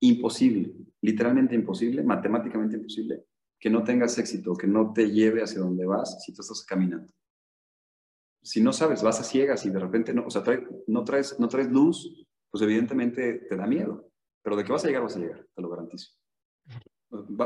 imposible, 0.00 0.74
literalmente 1.00 1.54
imposible, 1.54 2.02
matemáticamente 2.02 2.76
imposible, 2.76 3.24
que 3.60 3.70
no 3.70 3.84
tengas 3.84 4.18
éxito, 4.18 4.56
que 4.56 4.66
no 4.66 4.92
te 4.92 5.10
lleve 5.10 5.42
hacia 5.42 5.60
donde 5.60 5.84
vas 5.84 6.24
si 6.24 6.32
tú 6.32 6.42
estás 6.42 6.64
caminando 6.64 7.12
si 8.42 8.60
no 8.62 8.72
sabes, 8.72 9.02
vas 9.02 9.20
a 9.20 9.24
ciegas 9.24 9.64
y 9.66 9.70
de 9.70 9.78
repente 9.78 10.14
no, 10.14 10.26
o 10.26 10.30
sea, 10.30 10.42
no, 10.86 11.04
traes, 11.04 11.38
no 11.38 11.48
traes 11.48 11.70
luz, 11.70 12.26
pues 12.50 12.62
evidentemente 12.62 13.46
te 13.48 13.56
da 13.56 13.66
miedo. 13.66 14.10
Pero 14.42 14.56
de 14.56 14.64
que 14.64 14.72
vas 14.72 14.84
a 14.84 14.88
llegar, 14.88 15.02
vas 15.02 15.16
a 15.16 15.20
llegar, 15.20 15.46
te 15.54 15.62
lo 15.62 15.68
garantizo. 15.68 16.12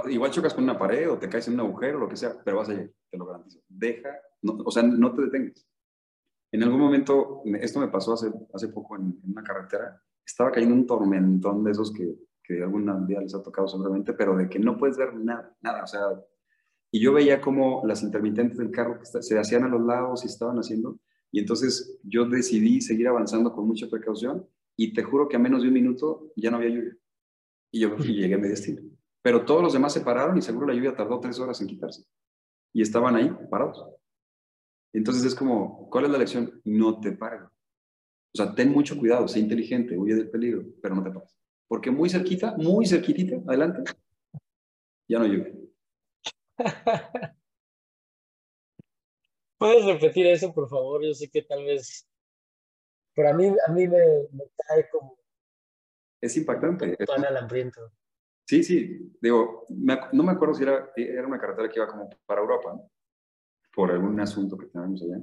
igual 0.08 0.30
chocas 0.30 0.54
con 0.54 0.64
una 0.64 0.78
pared 0.78 1.10
o 1.10 1.18
te 1.18 1.28
caes 1.28 1.48
en 1.48 1.54
un 1.54 1.60
agujero, 1.60 1.98
lo 1.98 2.08
que 2.08 2.16
sea, 2.16 2.40
pero 2.44 2.58
vas 2.58 2.68
a 2.68 2.72
llegar, 2.72 2.90
te 3.10 3.18
lo 3.18 3.26
garantizo. 3.26 3.60
Deja, 3.68 4.10
o 4.42 4.70
sea, 4.70 4.82
no 4.82 5.12
te 5.14 5.22
detengas. 5.22 5.66
En 6.52 6.62
algún 6.62 6.80
momento, 6.80 7.42
esto 7.60 7.80
me 7.80 7.88
pasó 7.88 8.12
hace, 8.12 8.30
hace 8.52 8.68
poco 8.68 8.96
en, 8.96 9.18
una 9.24 9.42
carretera, 9.42 10.00
estaba 10.24 10.52
cayendo 10.52 10.74
un 10.74 10.86
tormentón 10.86 11.64
de 11.64 11.70
esos 11.70 11.90
que, 11.92 12.14
que 12.44 12.62
algún 12.62 13.06
día 13.06 13.20
les 13.20 13.34
ha 13.34 13.42
tocado 13.42 13.66
seguramente, 13.66 14.12
pero 14.12 14.36
de 14.36 14.48
que 14.48 14.58
no 14.58 14.76
puedes 14.76 14.98
ver 14.98 15.14
nada, 15.14 15.56
nada, 15.62 15.82
o 15.82 15.86
sea, 15.86 16.02
y 16.94 17.00
yo 17.00 17.14
veía 17.14 17.40
cómo 17.40 17.82
las 17.86 18.02
intermitentes 18.02 18.58
del 18.58 18.70
carro 18.70 19.00
se 19.02 19.38
hacían 19.38 19.64
a 19.64 19.68
los 19.68 19.80
lados 19.80 20.24
y 20.24 20.26
estaban 20.26 20.58
haciendo. 20.58 20.98
Y 21.32 21.40
entonces 21.40 21.98
yo 22.04 22.26
decidí 22.26 22.82
seguir 22.82 23.08
avanzando 23.08 23.50
con 23.54 23.66
mucha 23.66 23.88
precaución 23.88 24.46
y 24.76 24.92
te 24.92 25.02
juro 25.02 25.26
que 25.26 25.36
a 25.36 25.38
menos 25.38 25.62
de 25.62 25.68
un 25.68 25.74
minuto 25.74 26.30
ya 26.36 26.50
no 26.50 26.58
había 26.58 26.68
lluvia. 26.68 26.96
Y 27.70 27.80
yo 27.80 27.96
llegué 27.96 28.34
a 28.34 28.38
mi 28.38 28.46
destino. 28.46 28.82
Pero 29.22 29.46
todos 29.46 29.62
los 29.62 29.72
demás 29.72 29.94
se 29.94 30.02
pararon 30.02 30.36
y 30.36 30.42
seguro 30.42 30.66
la 30.66 30.74
lluvia 30.74 30.94
tardó 30.94 31.18
tres 31.18 31.38
horas 31.38 31.58
en 31.62 31.66
quitarse. 31.66 32.04
Y 32.74 32.82
estaban 32.82 33.16
ahí, 33.16 33.34
parados. 33.50 33.82
Entonces 34.92 35.24
es 35.24 35.34
como, 35.34 35.88
¿cuál 35.88 36.04
es 36.04 36.10
la 36.10 36.18
lección? 36.18 36.60
No 36.64 37.00
te 37.00 37.12
pares. 37.12 37.40
O 37.44 38.36
sea, 38.36 38.54
ten 38.54 38.70
mucho 38.70 38.98
cuidado, 38.98 39.26
sé 39.28 39.40
inteligente, 39.40 39.96
huye 39.96 40.14
del 40.14 40.28
peligro, 40.28 40.62
pero 40.82 40.94
no 40.94 41.02
te 41.02 41.10
pares. 41.10 41.34
Porque 41.66 41.90
muy 41.90 42.10
cerquita, 42.10 42.54
muy 42.58 42.84
cerquitita, 42.84 43.36
adelante, 43.46 43.90
ya 45.08 45.18
no 45.18 45.26
llueve. 45.26 45.61
¿Puedes 49.58 49.84
repetir 49.86 50.26
eso, 50.26 50.52
por 50.52 50.68
favor? 50.68 51.04
Yo 51.04 51.14
sé 51.14 51.30
que 51.30 51.42
tal 51.42 51.64
vez, 51.64 52.08
pero 53.14 53.30
a 53.30 53.32
mí, 53.32 53.46
a 53.46 53.72
mí 53.72 53.86
me, 53.86 54.28
me 54.32 54.44
cae 54.56 54.88
como... 54.90 55.16
Es 56.20 56.36
impactante. 56.36 56.96
Pan 57.06 57.24
al 57.24 57.36
hambriento. 57.36 57.92
Sí, 58.44 58.62
sí. 58.62 59.12
Digo, 59.20 59.66
no 59.68 60.22
me 60.22 60.32
acuerdo 60.32 60.54
si 60.54 60.64
era, 60.64 60.92
era 60.96 61.26
una 61.26 61.38
carretera 61.38 61.68
que 61.68 61.78
iba 61.78 61.86
como 61.86 62.10
para 62.26 62.40
Europa, 62.40 62.80
por 63.74 63.90
algún 63.90 64.18
asunto 64.20 64.58
que 64.58 64.66
tenemos 64.66 65.02
allá. 65.02 65.22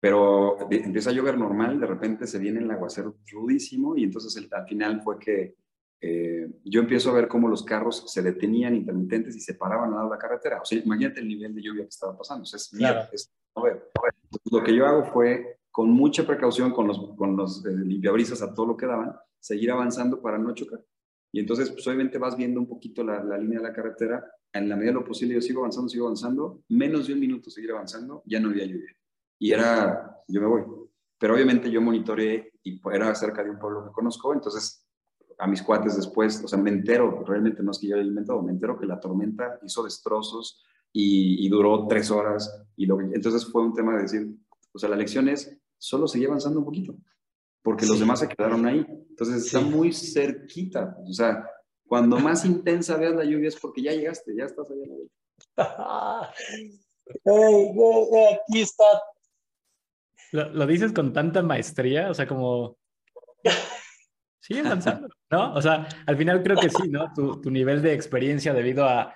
Pero 0.00 0.56
empieza 0.70 1.10
a 1.10 1.12
llover 1.12 1.36
normal, 1.36 1.80
de 1.80 1.86
repente 1.86 2.26
se 2.26 2.38
viene 2.38 2.60
el 2.60 2.70
aguacero 2.70 3.18
rudísimo 3.30 3.96
y 3.96 4.04
entonces 4.04 4.36
el, 4.36 4.48
al 4.52 4.66
final 4.66 5.02
fue 5.02 5.18
que 5.18 5.56
eh, 6.00 6.48
yo 6.64 6.80
empiezo 6.80 7.10
a 7.10 7.14
ver 7.14 7.28
cómo 7.28 7.48
los 7.48 7.64
carros 7.64 8.04
se 8.06 8.22
detenían 8.22 8.74
intermitentes 8.74 9.34
y 9.36 9.40
se 9.40 9.54
paraban 9.54 9.90
al 9.90 9.96
lado 9.96 10.04
de 10.04 10.14
la 10.14 10.18
carretera. 10.18 10.60
O 10.62 10.64
sea, 10.64 10.78
imagínate 10.78 11.20
el 11.20 11.28
nivel 11.28 11.54
de 11.54 11.62
lluvia 11.62 11.82
que 11.82 11.88
estaba 11.88 12.16
pasando. 12.16 12.42
O 12.42 12.46
sea, 12.46 12.56
es, 12.56 12.68
claro. 12.68 13.08
es 13.12 13.32
ver, 13.62 13.90
Lo 14.50 14.62
que 14.62 14.74
yo 14.74 14.86
hago 14.86 15.04
fue, 15.04 15.58
con 15.70 15.90
mucha 15.90 16.26
precaución, 16.26 16.72
con 16.72 16.86
los, 16.86 17.14
con 17.16 17.36
los 17.36 17.64
eh, 17.66 17.70
limpiabrisas 17.70 18.42
a 18.42 18.54
todo 18.54 18.66
lo 18.66 18.76
que 18.76 18.86
daban, 18.86 19.14
seguir 19.40 19.70
avanzando 19.70 20.20
para 20.20 20.38
no 20.38 20.54
chocar. 20.54 20.80
Y 21.32 21.40
entonces, 21.40 21.70
pues 21.70 21.86
obviamente 21.86 22.18
vas 22.18 22.36
viendo 22.36 22.60
un 22.60 22.68
poquito 22.68 23.02
la, 23.02 23.22
la 23.22 23.36
línea 23.36 23.58
de 23.58 23.64
la 23.64 23.72
carretera. 23.72 24.24
En 24.52 24.68
la 24.68 24.76
medida 24.76 24.92
de 24.92 25.00
lo 25.00 25.04
posible, 25.04 25.34
yo 25.34 25.42
sigo 25.42 25.60
avanzando, 25.60 25.88
sigo 25.88 26.06
avanzando. 26.06 26.62
Menos 26.68 27.06
de 27.06 27.14
un 27.14 27.20
minuto 27.20 27.50
seguir 27.50 27.72
avanzando, 27.72 28.22
ya 28.24 28.40
no 28.40 28.48
había 28.48 28.64
lluvia. 28.64 28.96
Y 29.38 29.52
era, 29.52 30.22
yo 30.28 30.40
me 30.40 30.46
voy. 30.46 30.62
Pero 31.18 31.34
obviamente 31.34 31.70
yo 31.70 31.80
monitoreé 31.80 32.52
y 32.62 32.80
era 32.92 33.14
cerca 33.14 33.42
de 33.42 33.50
un 33.50 33.58
pueblo 33.58 33.84
que 33.84 33.92
conozco, 33.92 34.32
entonces 34.32 34.87
a 35.38 35.46
mis 35.46 35.62
cuates 35.62 35.96
después, 35.96 36.42
o 36.44 36.48
sea, 36.48 36.58
me 36.58 36.70
entero, 36.70 37.24
realmente 37.24 37.62
no 37.62 37.70
es 37.70 37.78
que 37.78 37.86
yo 37.86 37.96
haya 37.96 38.04
inventado, 38.04 38.42
me 38.42 38.52
entero 38.52 38.78
que 38.78 38.86
la 38.86 38.98
tormenta 38.98 39.58
hizo 39.64 39.84
destrozos 39.84 40.64
y, 40.92 41.48
duró 41.48 41.86
tres 41.86 42.10
horas. 42.10 42.64
Y 42.76 42.86
lo 42.86 43.00
entonces 43.00 43.46
fue 43.50 43.62
un 43.62 43.72
tema 43.72 43.94
de 43.96 44.02
decir, 44.02 44.28
o 44.72 44.78
sea, 44.78 44.88
la 44.88 44.96
lección 44.96 45.28
es, 45.28 45.56
solo 45.78 46.08
seguía 46.08 46.26
avanzando 46.28 46.58
un 46.58 46.64
poquito, 46.64 46.96
porque 47.62 47.86
los 47.86 48.00
demás 48.00 48.18
se 48.20 48.28
quedaron 48.28 48.66
ahí. 48.66 48.84
Entonces 49.10 49.46
está 49.46 49.60
muy 49.60 49.92
cerquita, 49.92 50.96
o 51.06 51.12
sea, 51.12 51.48
Cuando 51.86 52.18
más 52.18 52.44
intensa 52.44 52.96
veas 52.98 53.14
la 53.14 53.24
lluvia 53.24 53.48
es 53.48 53.56
porque 53.56 53.82
ya 53.82 53.92
llegaste, 53.92 54.34
ya 54.36 54.44
estás 54.44 54.68
allá. 54.70 54.84
aquí 58.44 58.60
está. 58.60 58.84
Lo, 60.32 60.50
lo, 60.50 60.66
dices 60.66 60.92
con 60.92 61.14
tanta 61.14 61.40
maestría, 61.42 62.10
o 62.10 62.14
sea, 62.14 62.26
como... 62.26 62.76
Sigue 64.40 64.60
avanzando, 64.60 65.08
¿no? 65.30 65.54
O 65.54 65.60
sea, 65.60 65.88
al 66.06 66.16
final 66.16 66.42
creo 66.42 66.56
que 66.56 66.70
sí, 66.70 66.88
¿no? 66.88 67.12
Tu, 67.12 67.40
tu 67.40 67.50
nivel 67.50 67.82
de 67.82 67.92
experiencia 67.92 68.54
debido 68.54 68.86
a 68.86 69.14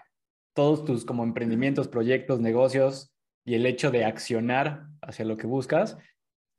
todos 0.55 0.85
tus 0.85 1.05
como 1.05 1.25
emprendimientos, 1.25 1.89
proyectos, 1.89 2.41
negocios 2.41 3.13
y 3.45 3.55
el 3.55 3.67
hecho 3.67 3.91
de 3.91 4.05
accionar 4.05 4.87
hacia 5.01 5.25
lo 5.25 5.37
que 5.37 5.47
buscas, 5.47 5.97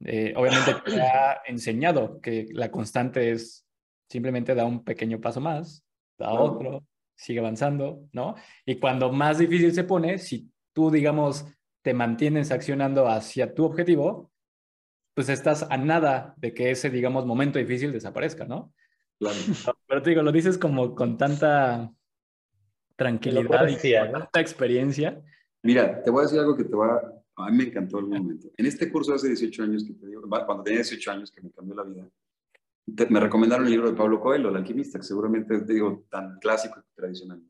eh, 0.06 0.34
obviamente 0.36 0.74
te 0.86 1.02
ha 1.02 1.42
enseñado 1.46 2.20
que 2.20 2.48
la 2.52 2.72
constante 2.72 3.32
es 3.32 3.66
simplemente 4.10 4.54
da 4.54 4.66
un 4.66 4.84
pequeño 4.84 5.22
paso 5.22 5.40
más, 5.40 5.84
da 6.18 6.32
otro, 6.34 6.86
sigue 7.16 7.40
avanzando, 7.40 8.08
¿no? 8.12 8.36
Y 8.66 8.76
cuando 8.76 9.12
más 9.12 9.38
difícil 9.38 9.74
se 9.74 9.84
pone, 9.84 10.18
si 10.18 10.52
tú, 10.74 10.92
digamos, 10.92 11.46
te 11.82 11.94
mantienes 11.94 12.52
accionando 12.52 13.08
hacia 13.08 13.54
tu 13.54 13.66
objetivo, 13.66 14.32
pues 15.14 15.30
estás 15.30 15.68
a 15.70 15.78
nada 15.78 16.34
de 16.38 16.54
que 16.54 16.72
ese, 16.72 16.90
digamos, 16.90 17.26
momento 17.26 17.60
difícil 17.60 17.92
desaparezca, 17.92 18.46
¿no? 18.46 18.74
Claro. 19.20 19.38
Pero 19.88 20.02
te 20.02 20.10
digo, 20.10 20.24
lo 20.24 20.32
dices 20.32 20.58
como 20.58 20.96
con 20.96 21.18
tanta 21.18 21.92
tranquilidad 22.96 23.68
y 23.68 23.76
con 23.76 24.12
tanta 24.22 24.40
experiencia. 24.40 25.22
Mira, 25.62 26.02
te 26.04 26.10
voy 26.10 26.22
a 26.22 26.24
decir 26.24 26.40
algo 26.40 26.56
que 26.56 26.66
te 26.66 26.76
va 26.76 27.00
a... 27.36 27.50
mí 27.52 27.58
me 27.58 27.64
encantó 27.66 28.00
el 28.00 28.08
momento. 28.08 28.50
En 28.58 28.66
este 28.66 28.92
curso 28.92 29.14
hace 29.14 29.28
18 29.28 29.64
años 29.64 29.84
que 29.84 29.94
te 29.94 30.08
digo, 30.08 30.22
cuando 30.28 30.64
tenía 30.64 30.80
18 30.80 31.12
años 31.12 31.32
que 31.32 31.42
me 31.42 31.52
cambió 31.52 31.76
la 31.76 31.84
vida, 31.84 32.10
me 33.10 33.20
recomendaron 33.20 33.66
el 33.66 33.72
libro 33.72 33.90
de 33.90 33.98
Pablo 33.98 34.20
Coelho, 34.20 34.50
El 34.50 34.58
alquimista, 34.58 35.00
que 35.00 35.06
seguramente 35.06 35.62
te 35.62 35.74
digo 35.74 36.06
tan 36.10 36.38
clásico 36.40 36.80
y 36.80 36.96
tradicional. 36.96 37.42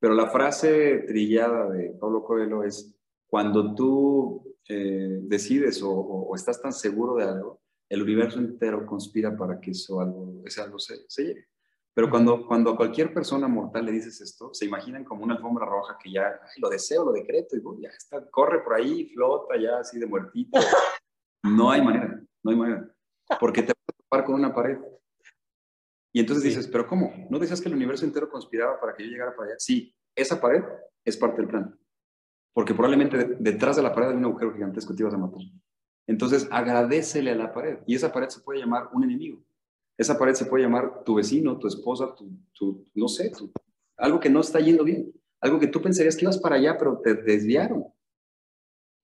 Pero 0.00 0.14
la 0.14 0.28
frase 0.28 1.04
trillada 1.06 1.68
de 1.70 1.90
Pablo 1.90 2.24
Coelho 2.24 2.64
es, 2.64 2.92
cuando 3.26 3.74
tú 3.74 4.49
eh, 4.72 5.18
decides 5.22 5.80
o, 5.82 6.30
estás 6.36 6.62
tan 6.62 6.72
seguro 6.72 7.16
de 7.16 7.24
algo, 7.24 7.60
el 7.88 8.02
universo 8.02 8.38
entero 8.38 8.86
conspira 8.86 9.36
para 9.36 9.60
que 9.60 9.72
eso 9.72 10.00
algo, 10.00 10.42
ese 10.44 10.62
algo 10.62 10.78
se, 10.78 10.94
se 11.08 11.24
llegue. 11.24 11.46
Pero 11.92 12.08
cuando, 12.08 12.46
cuando 12.46 12.70
a 12.70 12.76
cualquier 12.76 13.12
persona 13.12 13.48
mortal 13.48 13.86
le 13.86 13.90
dices 13.90 14.20
esto, 14.20 14.54
se 14.54 14.66
imaginan 14.66 15.04
como 15.04 15.24
una 15.24 15.34
alfombra 15.34 15.66
roja 15.66 15.98
que 16.00 16.12
ya 16.12 16.40
lo 16.58 16.68
deseo, 16.68 17.04
lo 17.04 17.10
decreto, 17.10 17.56
y 17.56 17.82
ya 17.82 17.88
está, 17.88 18.24
corre 18.30 18.62
por 18.62 18.74
ahí, 18.74 19.06
flota 19.06 19.56
ya 19.60 19.80
así 19.80 19.98
de 19.98 20.06
muertito. 20.06 20.58
No 21.42 21.70
hay 21.70 21.80
manera, 21.80 22.22
no 22.42 22.50
hay 22.50 22.56
manera. 22.58 22.94
Porque 23.40 23.62
te 23.62 23.68
vas 23.68 23.88
a 23.88 23.92
topar 23.92 24.24
con 24.26 24.34
una 24.34 24.54
pared. 24.54 24.76
Y 26.12 26.20
entonces 26.20 26.44
dices, 26.44 26.68
¿pero 26.68 26.86
cómo? 26.86 27.14
¿No 27.30 27.38
decías 27.38 27.62
que 27.62 27.68
el 27.70 27.74
universo 27.74 28.04
entero 28.04 28.28
conspiraba 28.28 28.78
para 28.78 28.94
que 28.94 29.04
yo 29.04 29.10
llegara 29.10 29.34
para 29.34 29.48
allá? 29.48 29.54
Sí, 29.58 29.96
esa 30.14 30.38
pared 30.38 30.62
es 31.02 31.16
parte 31.16 31.38
del 31.40 31.48
plan. 31.48 31.80
Porque 32.52 32.74
probablemente 32.74 33.36
detrás 33.38 33.76
de 33.76 33.82
la 33.82 33.94
pared 33.94 34.10
hay 34.10 34.16
un 34.16 34.24
agujero 34.24 34.52
gigantesco 34.52 34.92
que 34.92 34.96
te 34.96 35.02
ibas 35.02 35.14
a 35.14 35.18
matar. 35.18 35.40
Entonces 36.06 36.48
agradecele 36.50 37.30
a 37.30 37.36
la 37.36 37.52
pared. 37.52 37.78
Y 37.86 37.94
esa 37.94 38.12
pared 38.12 38.28
se 38.28 38.40
puede 38.40 38.60
llamar 38.60 38.88
un 38.92 39.04
enemigo. 39.04 39.42
Esa 39.96 40.18
pared 40.18 40.34
se 40.34 40.46
puede 40.46 40.64
llamar 40.64 41.04
tu 41.04 41.14
vecino, 41.14 41.58
tu 41.58 41.68
esposa, 41.68 42.14
tu, 42.14 42.84
no 42.94 43.06
sé, 43.06 43.30
algo 43.96 44.18
que 44.18 44.30
no 44.30 44.40
está 44.40 44.58
yendo 44.58 44.82
bien. 44.82 45.12
Algo 45.40 45.58
que 45.58 45.66
tú 45.66 45.80
pensarías 45.80 46.16
que 46.16 46.24
ibas 46.24 46.38
para 46.38 46.56
allá, 46.56 46.76
pero 46.76 47.00
te 47.00 47.14
desviaron. 47.14 47.84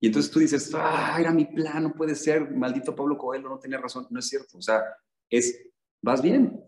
Y 0.00 0.08
entonces 0.08 0.30
tú 0.30 0.38
dices, 0.38 0.72
ah, 0.74 1.16
era 1.18 1.32
mi 1.32 1.46
plan, 1.46 1.82
no 1.82 1.92
puede 1.92 2.14
ser, 2.14 2.50
maldito 2.50 2.94
Pablo 2.94 3.16
Coelho, 3.16 3.48
no 3.48 3.58
tenía 3.58 3.78
razón. 3.78 4.06
No 4.10 4.18
es 4.18 4.28
cierto. 4.28 4.58
O 4.58 4.62
sea, 4.62 4.82
es, 5.30 5.66
vas 6.02 6.20
bien, 6.20 6.62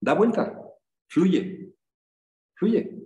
da 0.00 0.14
vuelta, 0.14 0.60
fluye, 1.08 1.74
fluye. 2.54 2.98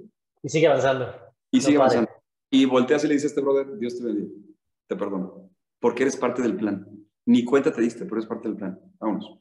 Y 0.43 0.49
sigue 0.49 0.67
avanzando. 0.67 1.15
Y 1.51 1.61
sigue 1.61 1.77
avanzando. 1.77 2.11
Y 2.51 2.65
volteas 2.65 3.05
y 3.05 3.09
le 3.09 3.15
dices 3.15 3.31
a 3.31 3.33
este 3.33 3.41
brother, 3.41 3.79
Dios 3.79 3.97
te 3.97 4.05
bendiga, 4.05 4.35
te 4.89 4.97
perdono, 4.97 5.51
porque 5.79 6.03
eres 6.03 6.17
parte 6.17 6.43
del 6.43 6.57
plan. 6.57 6.87
Ni 7.27 7.45
cuenta 7.45 7.73
te 7.73 7.81
diste, 7.81 8.05
pero 8.05 8.17
eres 8.17 8.27
parte 8.27 8.49
del 8.49 8.57
plan. 8.57 8.81
Vámonos. 8.99 9.39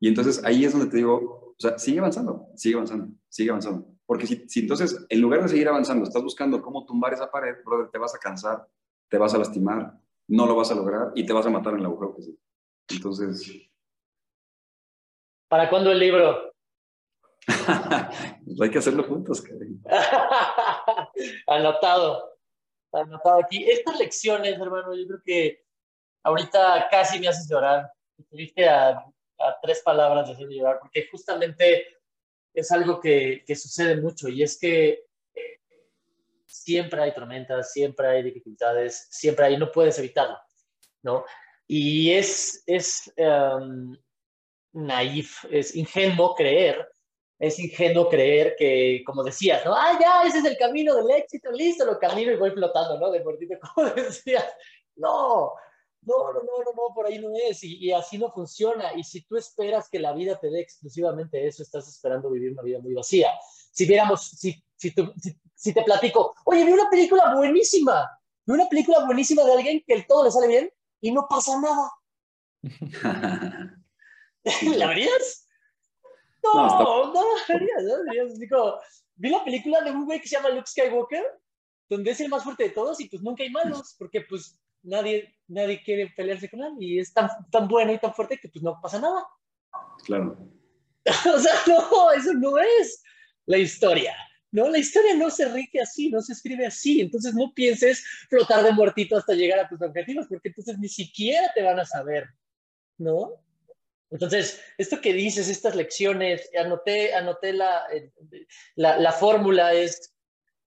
Y 0.00 0.08
entonces 0.08 0.44
ahí 0.44 0.64
es 0.64 0.72
donde 0.72 0.90
te 0.90 0.98
digo, 0.98 1.54
o 1.56 1.56
sea, 1.58 1.78
sigue 1.78 2.00
avanzando, 2.00 2.48
sigue 2.56 2.74
avanzando, 2.74 3.14
sigue 3.28 3.50
avanzando. 3.50 3.86
Porque 4.04 4.26
si, 4.26 4.46
si 4.48 4.60
entonces, 4.60 5.06
en 5.08 5.20
lugar 5.20 5.42
de 5.42 5.48
seguir 5.48 5.68
avanzando, 5.68 6.04
estás 6.04 6.22
buscando 6.22 6.60
cómo 6.60 6.84
tumbar 6.84 7.14
esa 7.14 7.30
pared, 7.30 7.56
brother, 7.64 7.90
te 7.90 7.98
vas 7.98 8.14
a 8.14 8.18
cansar, 8.18 8.68
te 9.08 9.16
vas 9.16 9.34
a 9.34 9.38
lastimar, 9.38 9.98
no 10.28 10.46
lo 10.46 10.56
vas 10.56 10.70
a 10.70 10.74
lograr 10.74 11.12
y 11.14 11.24
te 11.24 11.32
vas 11.32 11.46
a 11.46 11.50
matar 11.50 11.74
en 11.74 11.80
el 11.80 11.86
agujero. 11.86 12.16
Entonces... 12.90 13.70
¿Para 15.48 15.70
cuándo 15.70 15.90
el 15.90 16.00
libro? 16.00 16.53
Pues 17.46 18.60
hay 18.60 18.70
que 18.70 18.78
hacerlo 18.78 19.04
juntos, 19.04 19.42
anotado, 21.46 22.38
anotado 22.92 23.40
aquí. 23.40 23.68
Estas 23.68 23.98
lecciones, 23.98 24.58
hermano, 24.60 24.94
yo 24.94 25.06
creo 25.06 25.20
que 25.24 25.64
ahorita 26.22 26.88
casi 26.90 27.18
me 27.18 27.28
haces 27.28 27.48
llorar. 27.48 27.90
Estuviste 28.16 28.68
a 28.68 29.04
a 29.38 29.58
tres 29.60 29.82
palabras 29.82 30.26
de 30.26 30.34
hacer 30.34 30.48
llorar, 30.48 30.78
porque 30.80 31.08
justamente 31.10 31.86
es 32.52 32.70
algo 32.70 33.00
que, 33.00 33.42
que 33.46 33.56
sucede 33.56 34.00
mucho 34.00 34.28
y 34.28 34.42
es 34.42 34.58
que 34.58 35.04
siempre 36.46 37.02
hay 37.02 37.14
tormentas, 37.14 37.72
siempre 37.72 38.06
hay 38.06 38.22
dificultades, 38.22 39.08
siempre 39.10 39.46
hay, 39.46 39.56
no 39.56 39.72
puedes 39.72 39.98
evitarlo, 39.98 40.38
¿no? 41.02 41.24
Y 41.66 42.12
es, 42.12 42.62
es 42.66 43.12
um, 43.16 43.96
naif, 44.72 45.44
es 45.50 45.74
ingenuo 45.74 46.34
creer, 46.34 46.88
es 47.38 47.58
ingenuo 47.58 48.08
creer 48.08 48.54
que, 48.56 49.02
como 49.04 49.22
decías, 49.24 49.64
¿no? 49.64 49.74
Ah, 49.74 49.98
ya, 50.00 50.22
ese 50.28 50.38
es 50.38 50.44
el 50.44 50.56
camino 50.56 50.94
del 50.94 51.10
éxito, 51.10 51.50
listo, 51.50 51.84
lo 51.84 51.98
camino 51.98 52.32
y 52.32 52.36
voy 52.36 52.50
flotando, 52.50 52.98
¿no? 52.98 53.10
De 53.10 53.22
muertito, 53.22 53.54
como 53.74 53.90
decías. 53.90 54.44
No, 54.96 55.52
no, 56.02 56.32
no, 56.32 56.40
no, 56.42 56.72
no, 56.76 56.94
por 56.94 57.06
ahí 57.06 57.18
no 57.18 57.30
es, 57.34 57.64
y, 57.64 57.92
así 57.92 58.18
no 58.18 58.30
funciona. 58.30 58.94
Y 58.94 59.02
si 59.02 59.22
tú 59.22 59.36
esperas 59.36 59.88
que 59.88 59.98
la 59.98 60.12
vida 60.12 60.38
te 60.38 60.50
dé 60.50 60.60
exclusivamente 60.60 61.46
eso, 61.46 61.62
estás 61.62 61.88
esperando 61.88 62.30
vivir 62.30 62.52
una 62.52 62.62
vida 62.62 62.78
muy 62.78 62.94
vacía. 62.94 63.30
Si 63.72 63.86
viéramos, 63.86 64.28
si, 64.28 64.62
si, 64.76 64.94
si, 65.56 65.74
te 65.74 65.82
platico, 65.82 66.34
oye, 66.44 66.64
vi 66.64 66.72
una 66.72 66.88
película 66.88 67.34
buenísima, 67.34 68.08
vi 68.46 68.54
una 68.54 68.68
película 68.68 69.04
buenísima 69.04 69.44
de 69.44 69.52
alguien 69.52 69.82
que 69.86 69.94
el 69.94 70.06
todo 70.06 70.24
le 70.24 70.30
sale 70.30 70.46
bien 70.46 70.70
y 71.00 71.10
no 71.10 71.26
pasa 71.28 71.60
nada. 71.60 71.90
¿La 74.76 74.86
verías? 74.86 75.43
No, 76.44 76.66
no, 76.66 77.12
no, 77.14 77.22
la 77.48 77.54
verías, 77.56 77.82
no 77.82 78.34
Digo, 78.38 78.80
vi 79.16 79.30
la 79.30 79.44
película 79.44 79.80
de 79.80 79.90
un 79.90 80.04
güey 80.04 80.20
que 80.20 80.28
se 80.28 80.36
llama 80.36 80.50
Luke 80.50 80.66
Skywalker, 80.66 81.24
donde 81.88 82.10
es 82.10 82.20
el 82.20 82.28
más 82.28 82.44
fuerte 82.44 82.64
de 82.64 82.70
todos 82.70 83.00
y 83.00 83.08
pues 83.08 83.22
nunca 83.22 83.42
hay 83.42 83.50
malos, 83.50 83.94
porque 83.98 84.22
pues 84.22 84.58
nadie, 84.82 85.34
nadie 85.48 85.82
quiere 85.82 86.12
pelearse 86.16 86.50
con 86.50 86.62
él 86.62 86.74
y 86.78 86.98
es 86.98 87.12
tan, 87.12 87.28
tan 87.50 87.66
bueno 87.68 87.92
y 87.92 87.98
tan 87.98 88.14
fuerte 88.14 88.38
que 88.38 88.48
pues 88.48 88.62
no 88.62 88.78
pasa 88.80 89.00
nada. 89.00 89.24
Claro. 90.04 90.36
o 91.34 91.38
sea, 91.38 91.54
no, 91.66 92.12
eso 92.12 92.32
no 92.34 92.58
es 92.58 93.02
la 93.46 93.58
historia. 93.58 94.14
No, 94.50 94.68
la 94.68 94.78
historia 94.78 95.16
no 95.16 95.30
se 95.30 95.48
rige 95.48 95.80
así, 95.80 96.10
no 96.10 96.20
se 96.20 96.32
escribe 96.32 96.64
así. 96.66 97.00
Entonces 97.00 97.34
no 97.34 97.52
pienses 97.54 98.04
flotar 98.28 98.62
de 98.62 98.72
muertito 98.72 99.16
hasta 99.16 99.34
llegar 99.34 99.58
a 99.58 99.68
tus 99.68 99.82
objetivos, 99.82 100.26
porque 100.28 100.48
entonces 100.48 100.78
ni 100.78 100.88
siquiera 100.88 101.50
te 101.54 101.62
van 101.62 101.80
a 101.80 101.84
saber, 101.84 102.28
¿no? 102.96 103.43
Entonces, 104.10 104.62
esto 104.78 105.00
que 105.00 105.12
dices, 105.12 105.48
estas 105.48 105.74
lecciones, 105.74 106.48
anoté, 106.58 107.14
anoté 107.14 107.52
la, 107.52 107.84
la, 108.76 108.98
la 108.98 109.12
fórmula 109.12 109.72
es 109.72 110.14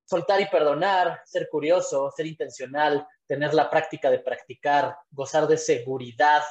soltar 0.06 0.42
y 0.42 0.48
perdonar, 0.48 1.22
ser 1.26 1.50
curioso, 1.50 2.12
ser 2.16 2.26
intencional, 2.26 3.08
tener 3.26 3.54
la 3.54 3.70
práctica 3.70 4.10
de 4.10 4.20
practicar, 4.20 4.98
gozar 5.12 5.48
de 5.48 5.58
seguridad, 5.58 6.42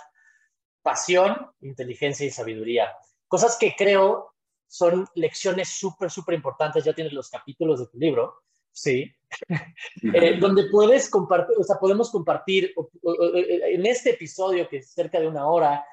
pasión, 0.83 1.51
inteligencia 1.61 2.27
y 2.27 2.31
sabiduría. 2.31 2.93
Cosas 3.27 3.57
que 3.59 3.75
creo 3.77 4.35
son 4.69 5.07
lecciones 5.15 5.69
súper, 5.69 6.11
súper 6.11 6.35
importantes. 6.35 6.85
Ya 6.85 6.93
tienes 6.93 7.13
los 7.13 7.31
capítulos 7.31 7.81
de 7.81 7.87
tu 7.87 7.99
libro, 7.99 8.43
¿sí? 8.73 9.11
Eh, 10.03 10.39
donde 10.39 10.69
puedes 10.71 11.09
compartir, 11.09 11.57
o 11.59 11.65
sea, 11.65 11.77
podemos 11.77 12.11
compartir 12.11 12.75
en 13.03 13.87
este 13.87 14.11
episodio 14.11 14.69
que 14.69 14.79
es 14.79 14.93
cerca 14.93 15.19
de 15.19 15.27
una 15.29 15.49
hora, 15.49 15.85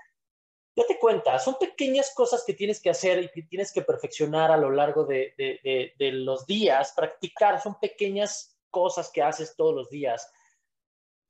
date 0.75 0.97
cuenta, 0.99 1.37
son 1.39 1.57
pequeñas 1.59 2.13
cosas 2.15 2.43
que 2.45 2.53
tienes 2.53 2.81
que 2.81 2.89
hacer 2.89 3.23
y 3.23 3.29
que 3.29 3.43
tienes 3.43 3.71
que 3.71 3.81
perfeccionar 3.81 4.51
a 4.51 4.57
lo 4.57 4.71
largo 4.71 5.05
de, 5.05 5.33
de, 5.37 5.93
de 5.97 6.11
los 6.11 6.45
días, 6.45 6.93
practicar, 6.95 7.61
son 7.61 7.79
pequeñas 7.79 8.57
cosas 8.69 9.11
que 9.11 9.21
haces 9.21 9.55
todos 9.55 9.75
los 9.75 9.89
días 9.89 10.27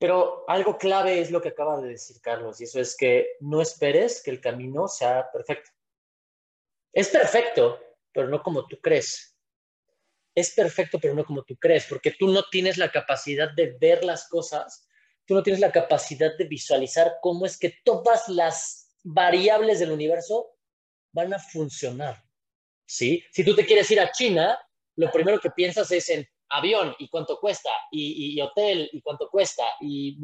pero 0.04 0.44
algo 0.48 0.76
clave 0.76 1.18
es 1.18 1.30
lo 1.30 1.40
que 1.40 1.48
acaba 1.48 1.80
de 1.80 1.88
decir 1.88 2.20
Carlos, 2.20 2.60
y 2.60 2.64
eso 2.64 2.78
es 2.78 2.94
que 2.94 3.36
no 3.40 3.62
esperes 3.62 4.22
que 4.22 4.30
el 4.30 4.38
camino 4.40 4.88
sea 4.88 5.30
perfecto. 5.32 5.70
Es 6.92 7.08
perfecto, 7.08 7.80
pero 8.12 8.28
no 8.28 8.42
como 8.42 8.66
tú 8.66 8.78
crees. 8.82 9.34
Es 10.34 10.50
perfecto, 10.50 10.98
pero 11.00 11.14
no 11.14 11.24
como 11.24 11.42
tú 11.44 11.56
crees, 11.56 11.86
porque 11.86 12.10
tú 12.10 12.28
no 12.28 12.42
tienes 12.50 12.76
la 12.76 12.90
capacidad 12.90 13.50
de 13.52 13.78
ver 13.80 14.04
las 14.04 14.28
cosas, 14.28 14.86
tú 15.24 15.32
no 15.32 15.42
tienes 15.42 15.60
la 15.60 15.72
capacidad 15.72 16.36
de 16.36 16.44
visualizar 16.44 17.14
cómo 17.22 17.46
es 17.46 17.56
que 17.56 17.78
todas 17.84 18.28
las 18.28 18.83
variables 19.04 19.78
del 19.78 19.92
universo 19.92 20.56
van 21.12 21.32
a 21.32 21.38
funcionar. 21.38 22.24
¿sí? 22.86 23.22
Si 23.30 23.44
tú 23.44 23.54
te 23.54 23.64
quieres 23.64 23.90
ir 23.90 24.00
a 24.00 24.10
China, 24.10 24.58
lo 24.96 25.10
primero 25.10 25.38
que 25.40 25.50
piensas 25.50 25.90
es 25.92 26.08
en 26.08 26.26
avión 26.48 26.94
y 26.98 27.08
cuánto 27.08 27.38
cuesta, 27.38 27.70
y, 27.90 28.40
hotel 28.40 28.88
y 28.92 29.00
cuánto 29.00 29.28
cuesta, 29.28 29.64
y, 29.80 30.18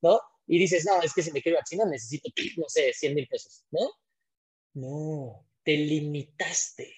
¿no? 0.00 0.20
Y 0.46 0.58
dices, 0.58 0.84
no, 0.84 1.00
es 1.02 1.12
que 1.12 1.22
si 1.22 1.32
me 1.32 1.40
quiero 1.40 1.56
ir 1.56 1.60
a 1.60 1.64
China 1.64 1.84
necesito, 1.86 2.28
no 2.56 2.68
sé, 2.68 2.92
100 2.92 3.14
mil 3.14 3.26
pesos, 3.26 3.64
¿no? 3.70 3.90
No, 4.74 5.46
te 5.62 5.76
limitaste 5.76 6.94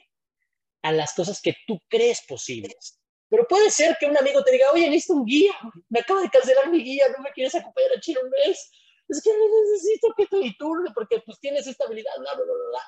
a 0.83 0.93
las 0.93 1.15
cosas 1.15 1.41
que 1.41 1.57
tú 1.67 1.79
crees 1.89 2.23
posibles. 2.29 3.01
Pero 3.29 3.47
puede 3.49 3.71
ser 3.71 3.97
que 3.99 4.07
un 4.07 4.17
amigo 4.17 4.45
te 4.45 4.53
diga, 4.53 4.71
oye, 4.73 4.89
necesito 4.89 5.15
un 5.15 5.25
guía, 5.25 5.53
me 5.89 6.01
acabo 6.01 6.21
de 6.21 6.31
cancelar 6.31 6.71
mi 6.71 6.83
guía, 6.85 7.07
no 7.17 7.23
me 7.23 7.31
quieres 7.31 7.55
acompañar 7.55 7.93
a 7.97 8.01
China 8.01 8.21
un 8.23 8.31
mes. 8.31 8.71
Es 9.09 9.23
que 9.23 9.31
necesito 9.31 10.15
que 10.17 10.27
y 10.47 10.57
tú, 10.57 10.73
porque 10.95 11.23
pues 11.25 11.39
tienes 11.39 11.67
estabilidad, 11.67 12.13
bla, 12.19 12.35
bla, 12.35 12.45
bla, 12.45 12.55
bla. 12.55 12.83